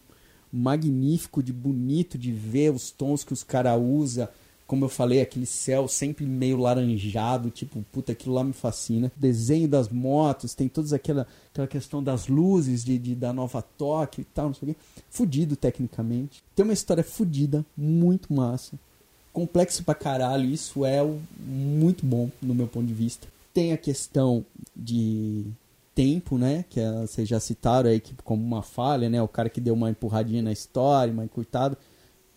magnífico, 0.51 1.41
de 1.41 1.53
bonito 1.53 2.17
de 2.17 2.33
ver 2.33 2.73
os 2.73 2.91
tons 2.91 3.23
que 3.23 3.31
os 3.31 3.41
caras 3.41 3.79
usam. 3.81 4.27
Como 4.67 4.83
eu 4.85 4.89
falei, 4.89 5.21
aquele 5.21 5.45
céu 5.45 5.87
sempre 5.87 6.25
meio 6.25 6.57
laranjado, 6.57 7.51
tipo, 7.51 7.85
puta, 7.91 8.13
aquilo 8.13 8.33
lá 8.33 8.43
me 8.43 8.51
fascina. 8.53 9.11
Desenho 9.15 9.67
das 9.67 9.89
motos, 9.89 10.55
tem 10.55 10.67
toda 10.67 10.95
aquela, 10.95 11.27
aquela 11.51 11.67
questão 11.67 12.03
das 12.03 12.27
luzes 12.27 12.83
de, 12.83 12.97
de- 12.97 13.13
da 13.15 13.31
Nova 13.31 13.61
Tóquio 13.61 14.21
e 14.21 14.25
tal, 14.25 14.47
não 14.47 14.53
sei 14.55 14.69
o 14.69 14.73
quê. 14.73 14.79
Fudido 15.09 15.55
tecnicamente. 15.55 16.43
Tem 16.55 16.63
uma 16.63 16.73
história 16.73 17.03
fudida, 17.03 17.63
muito 17.77 18.33
massa. 18.33 18.73
Complexo 19.31 19.83
pra 19.83 19.93
caralho, 19.93 20.49
isso 20.49 20.83
é 20.83 20.99
muito 21.45 22.03
bom 22.05 22.29
no 22.41 22.55
meu 22.55 22.67
ponto 22.67 22.87
de 22.87 22.93
vista. 22.93 23.27
Tem 23.53 23.71
a 23.71 23.77
questão 23.77 24.43
de 24.75 25.43
tempo, 25.93 26.37
né? 26.37 26.65
Que 26.69 26.79
é, 26.79 26.91
vocês 27.01 27.27
já 27.27 27.39
citaram 27.39 27.89
aí 27.89 27.99
que 27.99 28.13
como 28.23 28.43
uma 28.43 28.61
falha, 28.63 29.09
né? 29.09 29.21
O 29.21 29.27
cara 29.27 29.49
que 29.49 29.61
deu 29.61 29.73
uma 29.75 29.89
empurradinha 29.91 30.41
na 30.41 30.51
história, 30.51 31.13
uma 31.13 31.23
encurtada. 31.25 31.77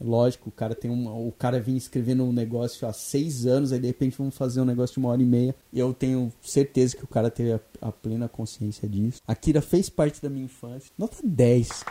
Lógico, 0.00 0.48
o 0.48 0.52
cara 0.52 0.74
tem 0.74 0.90
uma, 0.90 1.12
o 1.12 1.32
cara 1.32 1.60
vinha 1.60 1.76
escrevendo 1.76 2.22
um 2.24 2.32
negócio 2.32 2.86
há 2.86 2.92
seis 2.92 3.46
anos, 3.46 3.72
aí 3.72 3.80
de 3.80 3.86
repente 3.88 4.16
vamos 4.16 4.36
fazer 4.36 4.60
um 4.60 4.64
negócio 4.64 4.94
de 4.94 5.00
uma 5.00 5.08
hora 5.08 5.20
e 5.22 5.26
meia. 5.26 5.54
E 5.72 5.78
eu 5.78 5.92
tenho 5.92 6.32
certeza 6.40 6.96
que 6.96 7.04
o 7.04 7.08
cara 7.08 7.30
teve 7.30 7.52
a, 7.52 7.60
a 7.80 7.90
plena 7.90 8.28
consciência 8.28 8.88
disso. 8.88 9.20
Akira 9.26 9.60
fez 9.60 9.88
parte 9.90 10.22
da 10.22 10.30
minha 10.30 10.44
infância. 10.44 10.90
Nota 10.96 11.16
10. 11.24 11.84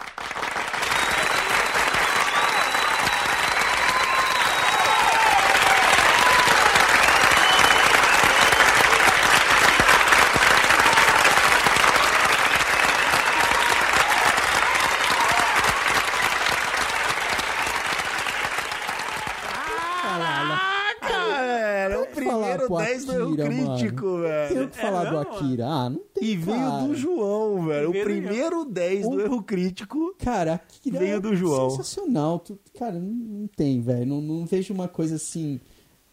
Cara, 21.01 21.93
é 21.93 21.97
o 21.97 22.05
falar 22.05 22.11
primeiro 22.15 22.67
pro 22.67 22.77
10 22.77 23.05
do 23.05 23.13
erro 23.13 23.33
Akira, 23.33 23.47
crítico, 23.47 24.05
Tem 24.11 24.21
velho. 24.21 24.56
o 24.56 24.56
que 24.69 24.77
falar 24.77 25.05
do 25.05 25.17
mesmo, 25.17 25.31
Akira? 25.35 25.65
Ah, 25.67 25.89
não 25.89 26.01
tem 26.13 26.23
E 26.29 26.35
veio 26.37 26.57
cara. 26.57 26.83
do 26.87 26.95
João, 26.95 27.65
velho. 27.65 27.89
O 27.89 27.91
Veio 27.91 28.03
do 28.05 28.09
primeiro 28.09 28.65
10 28.65 29.09
do 29.09 29.21
erro 29.21 29.43
crítico. 29.43 30.15
Cara, 30.19 30.53
Akira 30.55 30.99
Veio 30.99 31.15
é 31.15 31.19
do 31.19 31.35
João. 31.35 31.69
sensacional. 31.69 32.39
Tu- 32.39 32.59
cara, 32.77 32.93
não, 32.99 33.01
não 33.11 33.47
tem, 33.47 33.81
velho. 33.81 34.05
Não, 34.05 34.21
não 34.21 34.45
vejo 34.45 34.73
uma 34.73 34.87
coisa 34.87 35.15
assim. 35.15 35.59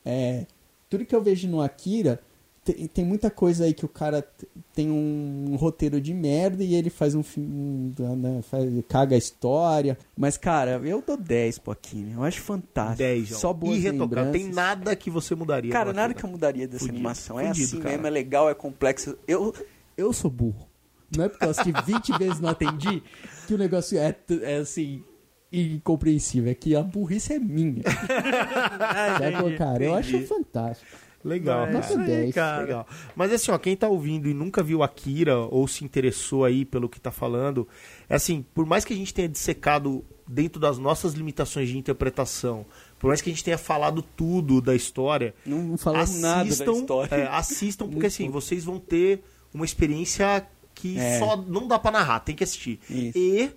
É, 0.05 0.47
tudo 0.89 1.05
que 1.05 1.15
eu 1.15 1.23
vejo 1.23 1.49
no 1.49 1.61
Akira, 1.63 2.21
tem, 2.65 2.87
tem 2.87 3.05
muita 3.05 3.31
coisa 3.31 3.65
aí 3.65 3.75
que 3.75 3.85
o 3.85 3.89
cara 3.89 4.27
tem 4.73 4.91
um, 4.91 5.55
roteiro 5.57 6.01
de 6.01 6.15
merda 6.15 6.65
e 6.65 6.75
ele 6.75 6.89
faz 6.89 7.15
um 7.15 7.23
filme. 7.23 7.95
Né, 7.99 8.41
faz, 8.43 8.71
caga 8.89 9.15
a 9.15 9.19
história. 9.19 9.99
Mas, 10.17 10.39
cara, 10.39 10.81
eu 10.83 11.03
dou 11.07 11.17
10 11.17 11.59
pro 11.59 11.73
Akira. 11.73 12.13
Eu 12.13 12.25
acho 12.25 12.41
fantástico. 12.41 12.99
10, 12.99 13.29
João. 13.29 13.41
Só 13.41 13.53
boas 13.53 13.77
Irretocável. 13.77 14.33
Tem 14.33 14.49
nada 14.49 14.97
que 14.97 15.11
você 15.11 15.35
mudaria. 15.35 15.71
Cara, 15.71 15.93
nada 15.93 16.07
Akira. 16.07 16.21
que 16.21 16.25
eu 16.25 16.31
mudaria 16.31 16.67
dessa 16.67 16.81
Fudido, 16.81 16.97
animação. 16.97 17.39
É 17.39 17.49
fudido, 17.49 17.67
assim 17.67 17.79
cara. 17.79 17.91
mesmo, 17.91 18.07
é 18.07 18.11
legal, 18.11 18.49
é 18.49 18.55
complexo. 18.55 19.19
Eu, 19.29 19.55
Eu 19.97 20.13
sou 20.13 20.31
burro. 20.31 20.67
Não 21.15 21.25
é 21.25 21.29
porque 21.29 21.45
eu 21.45 21.51
assisti 21.51 21.73
20 21.73 22.13
vezes 22.19 22.39
e 22.39 22.43
não 22.43 22.49
atendi 22.49 23.03
que 23.47 23.55
o 23.55 23.59
negócio 23.59 23.99
é, 23.99 24.17
é 24.43 24.57
assim. 24.57 25.05
Incompreensível, 25.53 26.51
é 26.51 26.55
que 26.55 26.75
a 26.75 26.83
burrice 26.83 27.35
é 27.35 27.39
minha. 27.39 27.85
Sabe, 27.87 29.57
cara? 29.57 29.85
Eu 29.85 29.95
acho 29.95 30.27
fantástico. 30.27 31.04
Legal, 31.25 31.63
É 31.67 31.73
cara. 31.73 31.79
isso 31.81 31.93
aí, 31.93 31.99
Nota 31.99 32.11
10. 32.11 32.35
cara. 32.35 32.63
Legal. 32.63 32.87
Mas 33.17 33.33
assim, 33.33 33.51
ó, 33.51 33.59
quem 33.59 33.75
tá 33.77 33.89
ouvindo 33.89 34.29
e 34.29 34.35
nunca 34.35 34.63
viu 34.63 34.83
Akira 34.83 35.39
ou 35.39 35.67
se 35.67 35.85
interessou 35.85 36.45
aí 36.45 36.65
pelo 36.65 36.89
que 36.89 37.01
tá 37.01 37.11
falando, 37.11 37.67
é 38.09 38.15
assim, 38.17 38.45
por 38.55 38.67
mais 38.67 38.85
que 38.85 38.93
a 38.93 38.97
gente 38.97 39.15
tenha 39.15 39.29
dissecado 39.29 40.05
dentro 40.29 40.61
das 40.61 40.77
nossas 40.79 41.15
limitações 41.15 41.69
de 41.69 41.79
interpretação, 41.79 42.67
por 42.99 43.09
mais 43.09 43.21
que 43.23 43.31
a 43.31 43.33
gente 43.33 43.43
tenha 43.45 43.59
falado 43.59 44.03
tudo 44.03 44.61
da 44.61 44.75
história, 44.75 45.35
não, 45.47 45.63
não 45.63 45.79
falamos 45.79 46.21
nada 46.21 46.37
da 46.45 46.51
assistam, 46.51 46.73
história. 46.73 47.15
é, 47.15 47.27
assistam 47.29 47.89
porque 47.89 48.07
assim, 48.07 48.29
vocês 48.31 48.65
vão 48.65 48.79
ter 48.79 49.23
uma 49.53 49.65
experiência 49.65 50.47
que 50.75 50.99
É. 50.99 51.19
só 51.19 51.37
não 51.37 51.67
dá 51.69 51.79
pra 51.79 51.91
narrar, 51.91 52.21
tem 52.21 52.35
que 52.35 52.45
assistir. 52.45 52.81
Isso. 52.91 53.17
E 53.19 53.51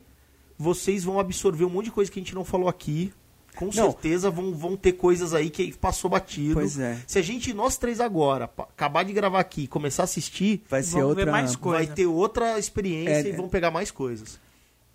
vocês 0.58 1.04
vão 1.04 1.20
absorver 1.20 1.66
um 1.66 1.70
monte 1.70 1.86
de 1.86 1.92
coisa 1.92 2.10
que 2.12 2.20
a 2.20 2.22
gente 2.24 2.34
não 2.36 2.44
falou 2.46 2.68
aqui. 2.70 3.12
Com 3.58 3.66
Não. 3.66 3.72
certeza 3.72 4.30
vão, 4.30 4.54
vão 4.54 4.78
ter 4.78 4.94
coisas 4.94 5.34
aí 5.34 5.50
que 5.50 5.76
passou 5.78 6.10
batido. 6.10 6.54
Pois 6.54 6.78
é. 6.80 6.98
Se 7.08 7.18
a 7.20 7.22
gente, 7.22 7.54
nós 7.54 7.78
três 7.78 8.00
agora, 8.00 8.46
acabar 8.46 9.04
de 9.04 9.12
gravar 9.14 9.40
aqui 9.40 9.64
e 9.64 9.68
começar 9.68 10.04
a 10.04 10.06
assistir, 10.06 10.64
Vai 10.70 10.84
ser 10.84 11.02
outra. 11.04 11.32
mais 11.32 11.56
coisa. 11.56 11.84
vai 11.86 11.96
ter 11.96 12.06
outra 12.06 12.58
experiência 12.60 13.28
É, 13.28 13.30
e 13.30 13.32
vão 13.32 13.50
pegar 13.50 13.72
mais 13.72 13.90
coisas. 13.92 14.40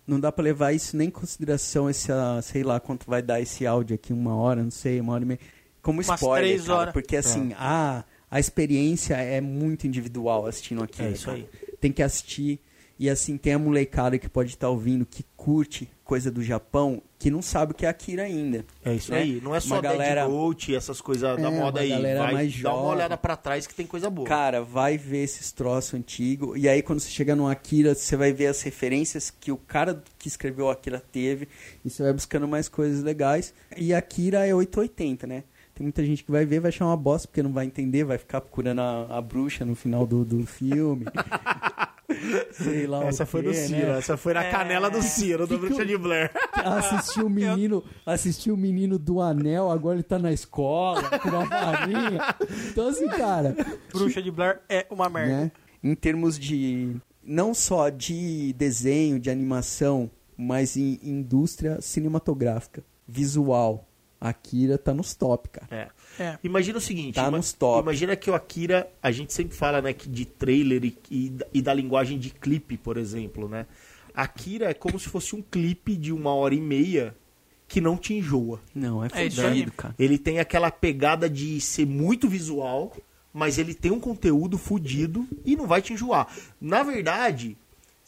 Não 0.07 0.19
dá 0.19 0.31
pra 0.31 0.43
levar 0.43 0.73
isso 0.73 0.97
nem 0.97 1.07
em 1.07 1.11
consideração, 1.11 1.89
esse, 1.89 2.11
ah, 2.11 2.39
sei 2.41 2.63
lá 2.63 2.79
quanto 2.79 3.05
vai 3.09 3.21
dar 3.21 3.39
esse 3.41 3.65
áudio 3.65 3.95
aqui, 3.95 4.11
uma 4.11 4.35
hora, 4.35 4.61
não 4.63 4.71
sei, 4.71 4.99
uma 4.99 5.13
hora 5.13 5.23
e 5.23 5.27
meia. 5.27 5.39
Como 5.81 6.01
Umas 6.01 6.19
spoiler, 6.19 6.49
três 6.49 6.65
cara, 6.67 6.79
horas. 6.79 6.93
porque 6.93 7.15
assim, 7.17 7.53
a, 7.57 8.03
a 8.31 8.39
experiência 8.39 9.15
é 9.15 9.39
muito 9.41 9.85
individual 9.87 10.45
assistindo 10.45 10.81
aqui. 10.83 11.01
É 11.01 11.09
isso 11.11 11.29
aí. 11.29 11.47
Tem 11.79 11.91
que 11.91 12.01
assistir. 12.01 12.59
E 12.99 13.09
assim, 13.09 13.37
tem 13.37 13.53
a 13.53 13.59
molecada 13.59 14.17
que 14.19 14.29
pode 14.29 14.49
estar 14.51 14.69
ouvindo 14.69 15.05
que 15.05 15.25
curte 15.35 15.89
coisa 16.05 16.29
do 16.29 16.43
Japão, 16.43 17.01
que 17.17 17.31
não 17.31 17.41
sabe 17.41 17.71
o 17.71 17.75
que 17.75 17.85
é 17.85 17.89
Akira 17.89 18.23
ainda. 18.23 18.63
É 18.85 18.93
isso 18.93 19.11
né? 19.11 19.19
aí. 19.19 19.41
Não 19.41 19.55
é 19.55 19.59
só 19.59 19.75
Uma 19.75 19.81
galera- 19.81 20.21
Dead 20.25 20.31
Note, 20.31 20.75
essas 20.75 21.01
coisas 21.01 21.37
da 21.41 21.49
É, 21.49 21.59
moda 21.59 21.79
aí. 21.81 21.89
galera 21.89 22.19
Vai 22.23 22.33
mais 22.33 22.61
dar 22.61 22.75
uma 22.75 22.89
olhada 22.93 23.17
pra 23.17 23.35
trás 23.35 23.65
que 23.65 23.73
tem 23.73 23.87
coisa 23.87 24.09
boa. 24.09 24.27
Cara, 24.27 24.61
vai 24.61 24.97
ver 24.97 25.23
esses 25.23 25.51
troços 25.51 25.95
antigos. 25.95 26.57
E 26.61 26.69
aí, 26.69 26.81
quando 26.83 26.99
você 26.99 27.09
chega 27.09 27.35
no 27.35 27.47
Akira, 27.47 27.95
você 27.95 28.15
vai 28.15 28.31
ver 28.31 28.47
as 28.47 28.61
referências 28.61 29.31
que 29.31 29.51
o 29.51 29.57
cara 29.57 30.03
que 30.19 30.27
escreveu 30.27 30.65
o 30.65 30.69
Akira 30.69 31.01
teve. 31.11 31.47
E 31.83 31.89
você 31.89 32.03
vai 32.03 32.13
buscando 32.13 32.47
mais 32.47 32.69
coisas 32.69 33.01
legais. 33.03 33.53
E 33.75 33.93
Akira 33.93 34.45
é 34.45 34.53
880, 34.53 35.25
né? 35.25 35.43
Tem 35.73 35.83
muita 35.83 36.05
gente 36.05 36.23
que 36.23 36.31
vai 36.31 36.45
ver, 36.45 36.59
vai 36.59 36.69
achar 36.69 36.85
uma 36.85 36.95
bosta, 36.95 37.27
porque 37.27 37.41
não 37.41 37.51
vai 37.51 37.65
entender, 37.65 38.03
vai 38.03 38.19
ficar 38.19 38.39
procurando 38.41 38.79
a, 38.81 39.17
a 39.17 39.21
bruxa 39.21 39.65
no 39.65 39.73
final 39.73 40.05
do, 40.05 40.23
do 40.23 40.45
filme. 40.45 41.05
Sei 42.51 42.87
lá 42.87 43.05
essa 43.05 43.23
o 43.23 43.27
foi 43.27 43.41
quê, 43.41 43.47
do 43.49 43.53
Ciro, 43.53 43.87
né? 43.87 43.97
essa 43.97 44.17
foi 44.17 44.33
na 44.33 44.43
canela 44.45 44.89
do 44.89 45.01
Ciro, 45.01 45.47
do 45.47 45.57
Bruxa 45.57 45.85
de 45.85 45.97
Blair. 45.97 46.31
Assistiu 46.53 47.27
o 47.27 47.29
menino, 47.31 47.83
assistiu 48.05 48.53
o 48.53 48.57
menino 48.57 48.97
do 48.97 49.21
anel, 49.21 49.69
agora 49.69 49.95
ele 49.95 50.03
tá 50.03 50.17
na 50.19 50.31
escola, 50.31 51.03
com 51.19 51.29
uma 51.29 51.45
varinha. 51.45 52.35
Então, 52.69 52.87
assim, 52.87 53.07
cara. 53.07 53.55
Bruxa 53.91 54.21
de 54.21 54.31
Blair 54.31 54.59
é 54.69 54.85
uma 54.89 55.09
merda. 55.09 55.33
Né? 55.33 55.51
em 55.83 55.93
termos 55.93 56.39
de 56.39 56.95
não 57.21 57.53
só 57.53 57.89
de 57.89 58.53
desenho, 58.53 59.19
de 59.19 59.29
animação, 59.29 60.09
mas 60.37 60.77
em 60.77 60.99
indústria 61.03 61.81
cinematográfica, 61.81 62.83
visual. 63.07 63.89
Akira 64.19 64.77
tá 64.77 64.93
nos 64.93 65.13
top, 65.13 65.49
cara. 65.49 65.67
É. 65.69 65.89
É. 66.19 66.37
Imagina 66.43 66.77
o 66.77 66.81
seguinte, 66.81 67.15
Tá 67.15 67.27
ima- 67.27 67.37
nos 67.37 67.53
top. 67.53 67.81
imagina 67.81 68.15
que 68.15 68.29
o 68.29 68.35
Akira, 68.35 68.87
a 69.01 69.11
gente 69.11 69.33
sempre 69.33 69.55
fala, 69.55 69.81
né, 69.81 69.93
que 69.93 70.07
de 70.09 70.25
trailer 70.25 70.83
e, 70.85 70.97
e, 71.09 71.29
da- 71.29 71.45
e 71.53 71.61
da 71.61 71.73
linguagem 71.73 72.19
de 72.19 72.29
clipe, 72.29 72.77
por 72.77 72.97
exemplo, 72.97 73.47
né? 73.49 73.65
Akira 74.13 74.69
é 74.69 74.73
como 74.73 74.99
se 74.99 75.09
fosse 75.09 75.35
um 75.35 75.41
clipe 75.41 75.95
de 75.95 76.11
uma 76.13 76.33
hora 76.33 76.53
e 76.53 76.61
meia 76.61 77.15
que 77.67 77.81
não 77.81 77.97
te 77.97 78.13
enjoa. 78.13 78.59
Não, 78.75 79.03
é 79.03 79.07
É 79.07 79.29
fudido, 79.29 79.47
aí. 79.47 79.71
cara. 79.75 79.95
Ele 79.97 80.17
tem 80.19 80.39
aquela 80.39 80.69
pegada 80.69 81.27
de 81.27 81.59
ser 81.59 81.87
muito 81.87 82.29
visual, 82.29 82.95
mas 83.33 83.57
ele 83.57 83.73
tem 83.73 83.91
um 83.91 83.99
conteúdo 83.99 84.59
fudido 84.59 85.27
e 85.43 85.55
não 85.55 85.65
vai 85.65 85.81
te 85.81 85.93
enjoar. 85.93 86.27
Na 86.61 86.83
verdade, 86.83 87.57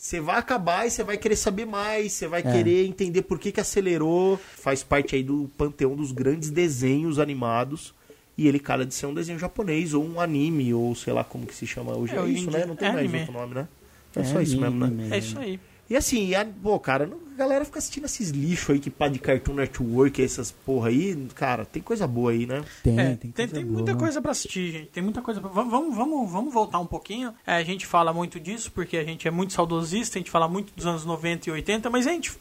você 0.05 0.19
vai 0.21 0.37
acabar 0.37 0.85
e 0.85 0.91
você 0.91 1.03
vai 1.03 1.17
querer 1.17 1.35
saber 1.35 1.65
mais, 1.65 2.13
você 2.13 2.27
vai 2.27 2.43
querer 2.43 2.85
entender 2.85 3.23
por 3.23 3.39
que, 3.39 3.51
que 3.51 3.59
acelerou. 3.59 4.39
Faz 4.55 4.83
parte 4.83 5.15
aí 5.15 5.23
do 5.23 5.49
panteão 5.57 5.95
dos 5.95 6.11
grandes 6.11 6.51
desenhos 6.51 7.17
animados. 7.17 7.91
E 8.37 8.47
ele 8.47 8.59
cara 8.59 8.85
de 8.85 8.93
ser 8.93 9.07
um 9.07 9.15
desenho 9.15 9.39
japonês 9.39 9.95
ou 9.95 10.05
um 10.05 10.19
anime, 10.21 10.71
ou 10.75 10.93
sei 10.93 11.11
lá 11.11 11.23
como 11.23 11.47
que 11.47 11.55
se 11.55 11.65
chama 11.65 11.97
hoje. 11.97 12.15
É, 12.15 12.19
É, 12.19 12.27
isso, 12.27 12.51
né? 12.51 12.67
Não 12.67 12.75
tem 12.75 12.87
é 12.89 12.91
mais 12.91 13.05
anime. 13.05 13.19
outro 13.21 13.33
nome, 13.33 13.55
né? 13.55 13.67
É, 14.15 14.23
só 14.25 14.39
isso 14.41 14.61
mesmo, 14.61 14.85
né? 14.85 15.15
É 15.15 15.17
isso 15.17 15.39
aí. 15.39 15.59
E 15.89 15.95
assim, 15.95 16.35
a, 16.35 16.45
pô, 16.45 16.79
cara, 16.79 17.07
não- 17.07 17.17
a 17.35 17.37
galera 17.37 17.65
fica 17.65 17.79
assistindo 17.79 18.05
esses 18.05 18.29
lixos 18.29 18.69
aí 18.71 18.79
que 18.79 18.89
pá 18.89 19.09
de 19.09 19.19
Cartoon 19.19 19.55
Network, 19.55 20.23
essas 20.23 20.51
porra 20.51 20.87
aí. 20.87 21.15
Cara, 21.35 21.65
tem 21.65 21.81
coisa 21.81 22.07
boa 22.07 22.31
aí, 22.31 22.45
né? 22.45 22.63
Tem, 22.81 22.97
É, 22.97 23.03
tem, 23.15 23.17
tem, 23.17 23.31
coisa 23.31 23.53
tem 23.53 23.63
boa. 23.65 23.75
muita 23.75 23.95
coisa 23.95 24.21
pra 24.21 24.31
assistir, 24.31 24.71
gente. 24.71 24.87
Tem 24.87 25.03
muita 25.03 25.21
coisa 25.21 25.41
pra... 25.41 25.49
Vamos, 25.49 25.95
vamos, 25.95 26.31
vamos, 26.31 26.53
voltar 26.53 26.79
um 26.79 26.85
pouquinho. 26.85 27.33
É, 27.45 27.55
a 27.55 27.63
gente 27.63 27.85
fala 27.85 28.13
muito 28.13 28.39
disso 28.39 28.71
porque 28.71 28.95
a 28.97 29.03
gente 29.03 29.27
é 29.27 29.31
muito 29.31 29.51
saudosista, 29.51 30.17
a 30.17 30.19
gente 30.19 30.31
fala 30.31 30.47
muito 30.47 30.73
dos 30.73 30.85
anos 30.85 31.03
90 31.03 31.49
e 31.49 31.51
80, 31.51 31.89
mas 31.89 32.07
a 32.07 32.11
gente 32.11 32.31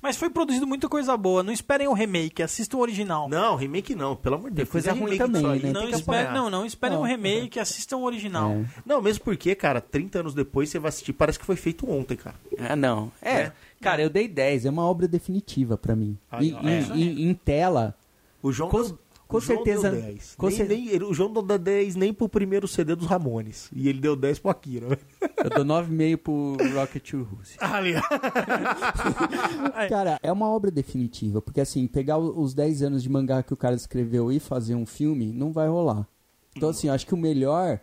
mas 0.00 0.16
foi 0.16 0.30
produzido 0.30 0.66
muita 0.66 0.88
coisa 0.88 1.16
boa. 1.16 1.42
Não 1.42 1.52
esperem 1.52 1.86
o 1.86 1.92
remake, 1.92 2.42
assistam 2.42 2.78
o 2.78 2.80
original. 2.80 3.28
Não, 3.28 3.54
remake 3.54 3.94
não, 3.94 4.16
pelo 4.16 4.36
amor 4.36 4.50
de 4.50 4.56
Deus. 4.56 4.68
coisa 4.70 4.92
ruim 4.92 5.12
remake 5.12 5.18
também, 5.18 5.42
disso 5.42 5.52
aí, 5.52 5.62
né? 5.62 5.72
Não, 5.72 5.88
espere, 5.88 6.32
não, 6.32 6.50
não 6.50 6.64
esperem 6.64 6.96
o 6.96 7.00
Não. 7.02 7.06
remake, 7.06 7.60
assistam 7.60 7.98
o 7.98 8.04
original. 8.04 8.52
É. 8.52 8.64
Não, 8.86 9.02
mesmo 9.02 9.24
porque, 9.24 9.54
cara, 9.54 9.80
30 9.80 10.20
anos 10.20 10.34
depois 10.34 10.70
você 10.70 10.78
vai 10.78 10.88
assistir, 10.88 11.12
parece 11.12 11.38
que 11.38 11.44
foi 11.44 11.56
feito 11.56 11.90
ontem, 11.90 12.16
cara. 12.16 12.36
Ah, 12.58 12.74
não. 12.76 13.12
É. 13.20 13.32
É. 13.32 13.52
Cara, 13.80 14.02
eu 14.02 14.10
dei 14.10 14.26
10. 14.28 14.66
É 14.66 14.70
uma 14.70 14.84
obra 14.84 15.06
definitiva 15.08 15.76
pra 15.78 15.94
mim. 15.94 16.18
Ó, 16.32 16.40
em, 16.40 16.52
é. 16.68 16.80
em- 16.96 17.28
em 17.28 17.34
tela, 17.34 17.94
O 18.42 18.52
João 18.52 18.70
Com- 18.70 18.82
deu, 18.82 18.98
com 19.26 19.36
o 19.36 19.40
João 19.40 19.56
certeza- 19.64 19.90
deu 19.90 20.00
10. 20.00 20.34
com 20.36 20.46
nem, 20.46 20.56
cer- 20.56 20.68
nem- 20.68 21.02
o 21.02 21.12
João 21.12 21.28
não 21.32 21.44
dá 21.44 21.56
10 21.56 21.96
nem 21.96 22.12
pro 22.14 22.28
primeiro 22.28 22.66
CD 22.68 22.94
dos 22.94 23.06
Ramones. 23.06 23.68
E 23.72 23.88
ele 23.88 24.00
deu 24.00 24.14
10 24.16 24.38
pro 24.38 24.50
Akira. 24.50 24.98
Eu 25.44 25.50
dou 25.50 25.64
9,5 25.64 26.16
pro 26.18 26.56
Rocket 26.74 27.10
to 27.10 27.22
Rússia. 27.24 27.56
Ali, 27.60 27.94
ó. 27.96 28.02
Cara, 29.88 30.18
é 30.22 30.32
uma 30.32 30.48
obra 30.48 30.70
definitiva, 30.70 31.40
porque 31.42 31.60
assim, 31.60 31.86
pegar 31.86 32.18
os 32.18 32.54
10 32.54 32.82
anos 32.82 33.02
de 33.02 33.08
mangá 33.08 33.42
que 33.42 33.52
o 33.52 33.56
cara 33.56 33.74
escreveu 33.74 34.30
e 34.32 34.38
fazer 34.40 34.74
um 34.74 34.86
filme, 34.86 35.32
não 35.32 35.52
vai 35.52 35.68
rolar. 35.68 36.06
Então, 36.56 36.68
assim, 36.70 36.88
eu 36.88 36.94
acho 36.94 37.06
que 37.06 37.14
o 37.14 37.18
melhor 37.18 37.80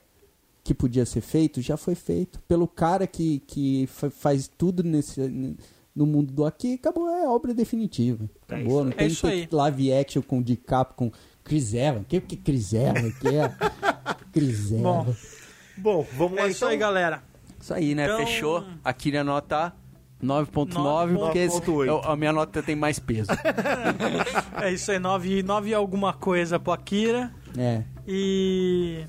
que 0.63 0.73
podia 0.73 1.05
ser 1.05 1.21
feito 1.21 1.61
já 1.61 1.77
foi 1.77 1.95
feito 1.95 2.39
pelo 2.47 2.67
cara 2.67 3.05
que, 3.05 3.39
que 3.45 3.87
fa- 3.87 4.09
faz 4.09 4.47
tudo 4.57 4.83
nesse 4.83 5.55
no 5.95 6.05
mundo 6.05 6.33
do 6.33 6.45
aqui, 6.45 6.73
acabou, 6.75 7.07
é 7.09 7.27
obra 7.27 7.53
definitiva. 7.53 8.29
É 8.49 8.55
Acabou, 8.55 8.67
isso 8.81 8.83
não 8.85 8.91
tem 8.91 9.05
É 9.05 9.09
isso 9.09 9.27
aí. 9.27 9.47
live 9.51 9.93
action 9.93 10.21
com 10.21 10.41
DiCaprio, 10.41 10.95
com 10.95 11.11
Chris 11.43 11.73
Evans. 11.73 12.05
Que 12.07 12.19
que 12.19 12.35
Chris 12.35 12.73
Evans 12.73 13.17
que 13.17 13.27
é? 13.29 13.49
Chris 14.33 14.71
Bom, 14.71 15.01
Evans. 15.01 15.37
Bom, 15.77 16.07
vamos 16.17 16.37
lá 16.37 16.47
É 16.47 16.49
isso 16.49 16.57
então. 16.59 16.69
aí, 16.69 16.77
galera. 16.77 17.23
Isso 17.61 17.73
aí, 17.73 17.95
né? 17.95 18.05
Então- 18.05 18.17
Fechou. 18.19 18.63
Akira 18.83 19.23
nota 19.23 19.73
9.9, 20.21 21.17
porque 21.17 21.39
esse- 21.39 21.59
9.8. 21.61 21.87
eu- 21.87 22.01
a 22.03 22.15
minha 22.15 22.33
nota 22.33 22.61
tem 22.61 22.75
mais 22.75 22.99
peso. 22.99 23.29
É 24.61 24.71
isso 24.73 24.91
aí, 24.91 24.99
9 24.99 25.43
nove 25.43 25.69
e 25.69 25.73
alguma 25.73 26.13
coisa 26.13 26.59
pro 26.59 26.71
Akira. 26.73 27.31
É. 27.57 27.83
E. 28.07 29.05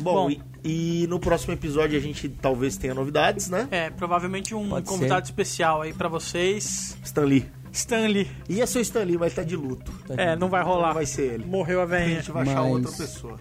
Bom, 0.00 0.28
Bom. 0.28 0.30
E, 0.64 1.02
e 1.02 1.06
no 1.08 1.18
próximo 1.18 1.52
episódio 1.54 1.96
a 1.96 2.00
gente 2.00 2.28
talvez 2.28 2.76
tenha 2.76 2.94
novidades, 2.94 3.48
né? 3.48 3.68
É, 3.70 3.90
provavelmente 3.90 4.54
um 4.54 4.68
Pode 4.68 4.86
convidado 4.86 5.24
especial 5.24 5.82
aí 5.82 5.92
pra 5.92 6.08
vocês. 6.08 6.96
Stan 7.04 7.22
Lee. 7.24 7.46
Stanley. 7.70 8.28
Ia 8.48 8.66
ser 8.66 8.78
o 8.78 8.80
Stan 8.80 9.04
Lee, 9.04 9.18
mas 9.18 9.34
tá 9.34 9.42
de 9.42 9.54
luto. 9.54 9.92
É, 10.16 10.34
não 10.34 10.48
vai 10.48 10.62
rolar. 10.62 10.88
Não 10.88 10.94
vai 10.94 11.06
ser 11.06 11.34
ele. 11.34 11.44
Morreu 11.44 11.80
a 11.80 11.82
A 11.82 11.86
velhinha. 11.86 12.16
gente 12.16 12.30
vai 12.32 12.42
achar 12.42 12.62
Mas- 12.62 12.72
outra 12.72 12.92
pessoa. 12.92 13.38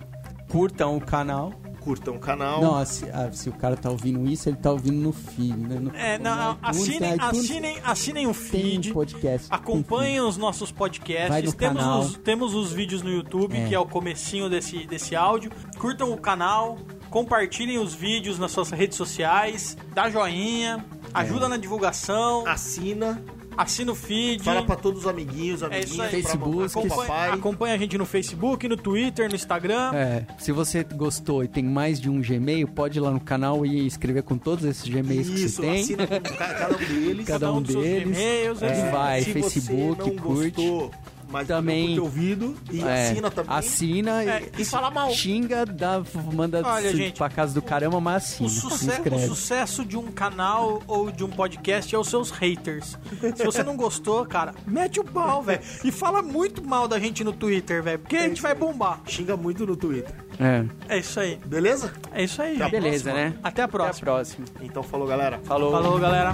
Curtam 0.50 0.96
o 0.98 1.02
canal. 1.02 1.54
Curtam 1.88 2.16
o 2.16 2.20
canal. 2.20 2.62
Não, 2.62 2.86
se, 2.86 3.06
ah, 3.12 3.30
se 3.32 3.48
o 3.48 3.54
cara 3.54 3.78
tá 3.78 3.90
ouvindo 3.90 4.28
isso, 4.30 4.50
ele 4.50 4.58
tá 4.58 4.72
ouvindo 4.72 4.98
no 4.98 5.14
feed, 5.14 5.56
né? 5.56 5.80
No, 5.80 5.96
É, 5.96 6.20
não, 6.20 6.36
no 6.36 6.52
iTunes, 6.70 6.80
assinem, 6.82 7.00
né? 7.00 7.16
iTunes 7.16 7.46
assinem, 7.46 7.78
assinem 7.82 8.28
o 8.28 8.34
tem 8.34 8.44
feed. 8.44 8.94
podcast. 8.94 9.48
Acompanhem 9.50 10.20
os 10.20 10.36
nossos 10.36 10.70
Vai 10.70 10.78
podcasts. 10.78 11.44
no 11.44 11.54
Temos 11.54 11.82
canal. 11.82 12.00
os, 12.02 12.18
temos 12.18 12.54
os 12.54 12.74
vídeos 12.74 13.02
no 13.02 13.10
YouTube, 13.10 13.56
É. 13.56 13.68
que 13.70 13.74
é 13.74 13.80
o 13.80 13.86
comecinho 13.86 14.50
desse, 14.50 14.86
desse 14.86 15.16
áudio. 15.16 15.50
Curtam 15.80 16.12
o 16.12 16.18
canal, 16.18 16.78
compartilhem 17.10 17.78
os 17.80 17.94
vídeos 17.94 18.38
nas 18.38 18.52
suas 18.52 18.70
redes 18.70 18.98
sociais, 18.98 19.78
dá 19.94 20.10
joinha, 20.10 20.86
ajuda 21.14 21.48
na 21.48 21.56
divulgação, 21.56 22.46
Assina. 22.46 23.24
Assina 23.58 23.92
o 23.92 23.96
feed. 23.96 24.44
Fala 24.44 24.64
pra 24.64 24.76
todos 24.76 25.02
os 25.02 25.08
amiguinhos, 25.08 25.62
É 25.64 25.80
isso 25.80 26.00
amiguinhas, 26.00 26.00
aí. 26.00 26.22
pra 26.22 26.32
Facebook, 26.32 26.64
acompanha, 26.66 26.96
papai. 27.08 27.30
acompanha 27.32 27.76
a 27.76 27.78
gente 27.78 27.98
no 27.98 28.06
Facebook, 28.06 28.68
no 28.68 28.78
Twitter, 28.78 29.30
no 29.30 29.36
Instagram. 29.36 29.92
É, 29.94 30.26
Se 30.38 30.52
você 30.52 30.84
gostou 30.84 31.44
e 31.44 31.48
tem 31.48 31.64
mais 31.64 32.00
de 32.00 32.10
um 32.10 32.22
Gmail, 32.22 32.68
pode 32.68 32.98
ir 33.00 33.02
lá 33.02 33.12
no 33.12 33.20
canal 33.20 33.66
e 33.66 33.86
escrever 33.88 34.24
com 34.24 34.38
todos 34.38 34.64
esses 34.66 34.88
Gmails 34.88 35.28
que 35.30 35.36
Isso, 35.36 35.56
você 35.56 35.62
tem. 35.62 35.82
assina 35.82 36.08
com 36.08 36.20
ca- 36.22 36.54
cada 36.54 36.76
um 36.76 36.78
deles. 36.78 37.26
Cada 37.28 37.54
um 37.54 37.62
dos 37.62 37.72
seus 37.72 37.84
deles. 37.84 38.18
e-mails, 38.18 38.62
É. 38.62 38.68
é. 38.88 38.92
vai, 38.92 39.22
Se 39.22 39.34
Facebook, 39.34 40.02
você 40.04 40.10
não 40.12 40.16
curte. 40.24 40.50
gostou, 40.62 40.92
mas 41.30 41.48
Também- 41.48 41.96
ter 41.96 42.00
ouvido 42.02 42.56
e 42.72 42.82
É, 42.82 43.10
assina 43.10 43.30
também. 43.32 43.56
Assina 43.58 44.24
É, 44.24 44.50
e 44.58 44.66
fala 44.66 44.90
mal. 44.92 45.10
Xinga, 45.12 45.66
dá, 45.66 46.02
manda 46.34 46.62
Olha, 46.66 46.92
su- 46.92 46.98
gente, 46.98 47.18
pra 47.18 47.30
casa 47.30 47.54
do 47.54 47.62
caramba, 47.62 48.00
mas 48.00 48.40
O, 48.40 48.46
assina. 48.46 48.50
suce- 48.50 48.86
se 48.92 49.10
o 49.10 49.20
sucesso 49.28 49.86
de 49.86 49.98
um 49.98 50.12
canal 50.12 50.82
ou 50.88 51.12
de 51.12 51.24
um 51.24 51.30
podcast 51.30 51.94
é 51.94 51.98
os 51.98 52.08
seus 52.08 52.32
haters. 52.32 52.98
Se 53.36 53.44
você 53.46 53.64
não 53.64 53.76
gostou, 53.76 54.26
cara, 54.26 54.54
mete 54.66 55.00
o 55.00 55.04
pau, 55.04 55.42
velho. 55.44 55.62
E 55.84 55.92
fala 55.92 56.22
muito 56.22 56.64
mal 56.64 56.88
da 56.88 57.00
gente 57.00 57.24
no 57.24 57.34
Twitter, 57.34 57.82
velho. 57.84 58.00
Porque 58.00 58.16
a 58.18 58.28
gente 58.28 58.42
vai 58.42 58.54
bombar. 58.56 59.02
Xinga 59.06 59.36
muito 59.38 59.66
no 59.66 59.76
Twitter. 59.76 60.14
É. 60.40 60.66
É 60.88 61.00
isso 61.00 61.20
aí. 61.20 61.40
Beleza? 61.46 61.92
É 62.12 62.24
isso 62.24 62.42
aí, 62.42 62.56
Até 62.56 62.64
a 62.64 62.68
gente. 62.70 62.82
Beleza, 62.82 63.04
próxima. 63.12 63.30
né? 63.30 63.36
Até 63.44 63.44
a 63.44 63.50
Até 63.50 63.62
a 63.64 63.68
próxima. 63.68 64.06
próxima. 64.06 64.46
Então 64.62 64.84
falou, 64.84 65.08
galera. 65.08 65.40
Falou. 65.44 65.72
Falou, 65.72 66.00
galera. 66.00 66.32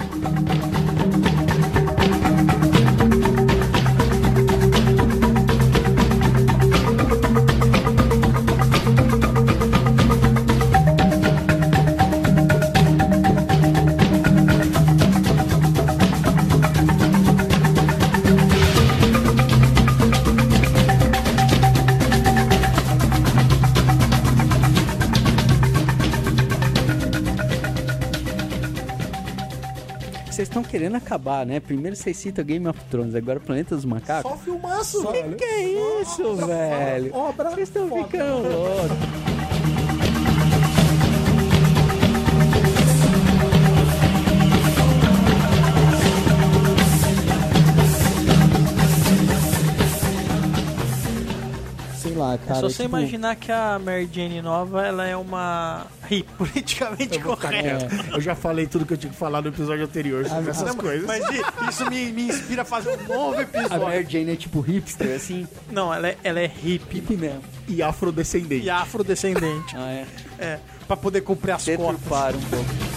Querendo 30.74 30.96
acabar, 30.96 31.46
né? 31.46 31.60
Primeiro 31.60 31.96
vocês 31.96 32.18
citam 32.18 32.44
Game 32.44 32.68
of 32.68 32.80
Thrones, 32.90 33.14
agora 33.14 33.40
Planeta 33.40 33.76
dos 33.76 33.86
Macacos. 33.86 34.32
Só 34.32 34.36
filmaço, 34.40 35.08
velho. 35.12 35.36
Que 35.36 35.44
é 35.44 36.02
isso, 36.02 36.36
velho? 36.36 37.14
Vocês 37.38 37.70
estão 37.70 37.88
ficando 37.88 38.42
loucos. 38.42 39.33
Ah, 52.32 52.34
É 52.36 52.38
cara, 52.38 52.60
só 52.60 52.70
você 52.70 52.84
tipo, 52.84 52.98
imaginar 52.98 53.36
que 53.36 53.52
a 53.52 53.80
Mary 53.80 54.10
Jane 54.12 54.42
nova, 54.42 54.86
ela 54.86 55.06
é 55.06 55.16
uma 55.16 55.86
hippie 56.10 56.24
politicamente 56.38 57.20
correta. 57.20 57.88
quieto. 57.88 58.14
Eu 58.14 58.22
já 58.22 58.36
falei 58.36 58.66
tudo 58.68 58.86
que 58.86 58.94
eu 58.94 58.98
tinha 58.98 59.12
que 59.12 59.18
falar 59.18 59.42
no 59.42 59.50
episódio 59.50 59.84
anterior 59.84 60.26
sobre 60.26 60.50
essas 60.52 60.68
não, 60.70 60.76
coisas. 60.76 61.06
Mas 61.06 61.24
isso 61.70 61.90
me, 61.90 62.12
me 62.12 62.24
inspira 62.30 62.62
a 62.62 62.66
fazer 62.66 62.90
um 62.98 63.08
novo 63.14 63.38
A 63.38 63.42
episódio. 63.42 63.80
Mary 63.82 64.08
Jane 64.10 64.32
é 64.32 64.36
tipo 64.36 64.60
hipster, 64.62 65.16
assim? 65.16 65.48
Não, 65.72 65.94
ela 65.94 66.08
é, 66.10 66.18
ela 66.24 66.40
é 66.40 66.48
hippie 66.48 66.98
Hippie 66.98 67.18
mesmo. 67.18 67.42
E 67.68 67.82
afrodescendente. 67.82 68.66
e 68.66 68.70
afrodescendente. 68.70 69.76
Ah, 69.76 69.92
é. 69.92 70.06
é, 70.40 70.60
pra 70.88 70.96
poder 70.98 71.22
cumprir 71.22 71.52
as 71.52 71.64
cotas. 71.66 71.78
Deturparam 71.78 72.38
um 72.40 72.42
pouco. 72.44 72.93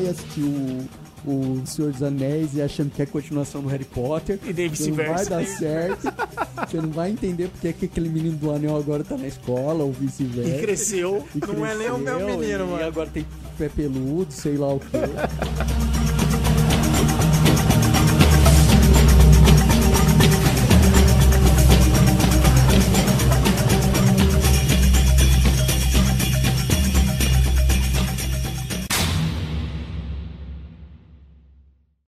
Vai 0.00 0.08
assistir 0.08 0.40
o, 0.42 0.88
o 1.30 1.62
Senhor 1.66 1.92
dos 1.92 2.02
Anéis 2.02 2.54
e 2.54 2.62
achando 2.62 2.90
que 2.90 3.00
é 3.02 3.06
continuação 3.06 3.62
do 3.62 3.68
Harry 3.68 3.84
Potter. 3.84 4.38
E 4.44 4.52
nem 4.52 4.68
Porque 4.68 4.86
Não 4.88 4.94
vai 4.96 5.14
vice-versa. 5.14 5.30
dar 5.30 5.46
certo. 5.46 6.12
Você 6.70 6.76
não 6.80 6.90
vai 6.90 7.10
entender 7.10 7.48
porque 7.48 7.68
é 7.68 7.72
que 7.72 7.84
aquele 7.86 8.08
menino 8.08 8.36
do 8.36 8.50
anel 8.52 8.76
agora 8.76 9.04
tá 9.04 9.16
na 9.16 9.26
escola 9.26 9.84
ou 9.84 9.90
E 9.90 10.04
vice-versa. 10.04 10.58
cresceu. 10.58 11.24
E 11.34 11.38
Não 11.46 11.64
é 11.64 11.74
nem 11.76 11.90
o 11.90 11.98
meu 11.98 12.16
cresceu, 12.18 12.38
menino, 12.38 12.64
e 12.64 12.68
mano. 12.70 12.84
agora 12.84 13.08
tem 13.10 13.26
pé 13.56 13.68
peludo, 13.68 14.32
sei 14.32 14.56
lá 14.56 14.74
o 14.74 14.80
quê. 14.80 14.98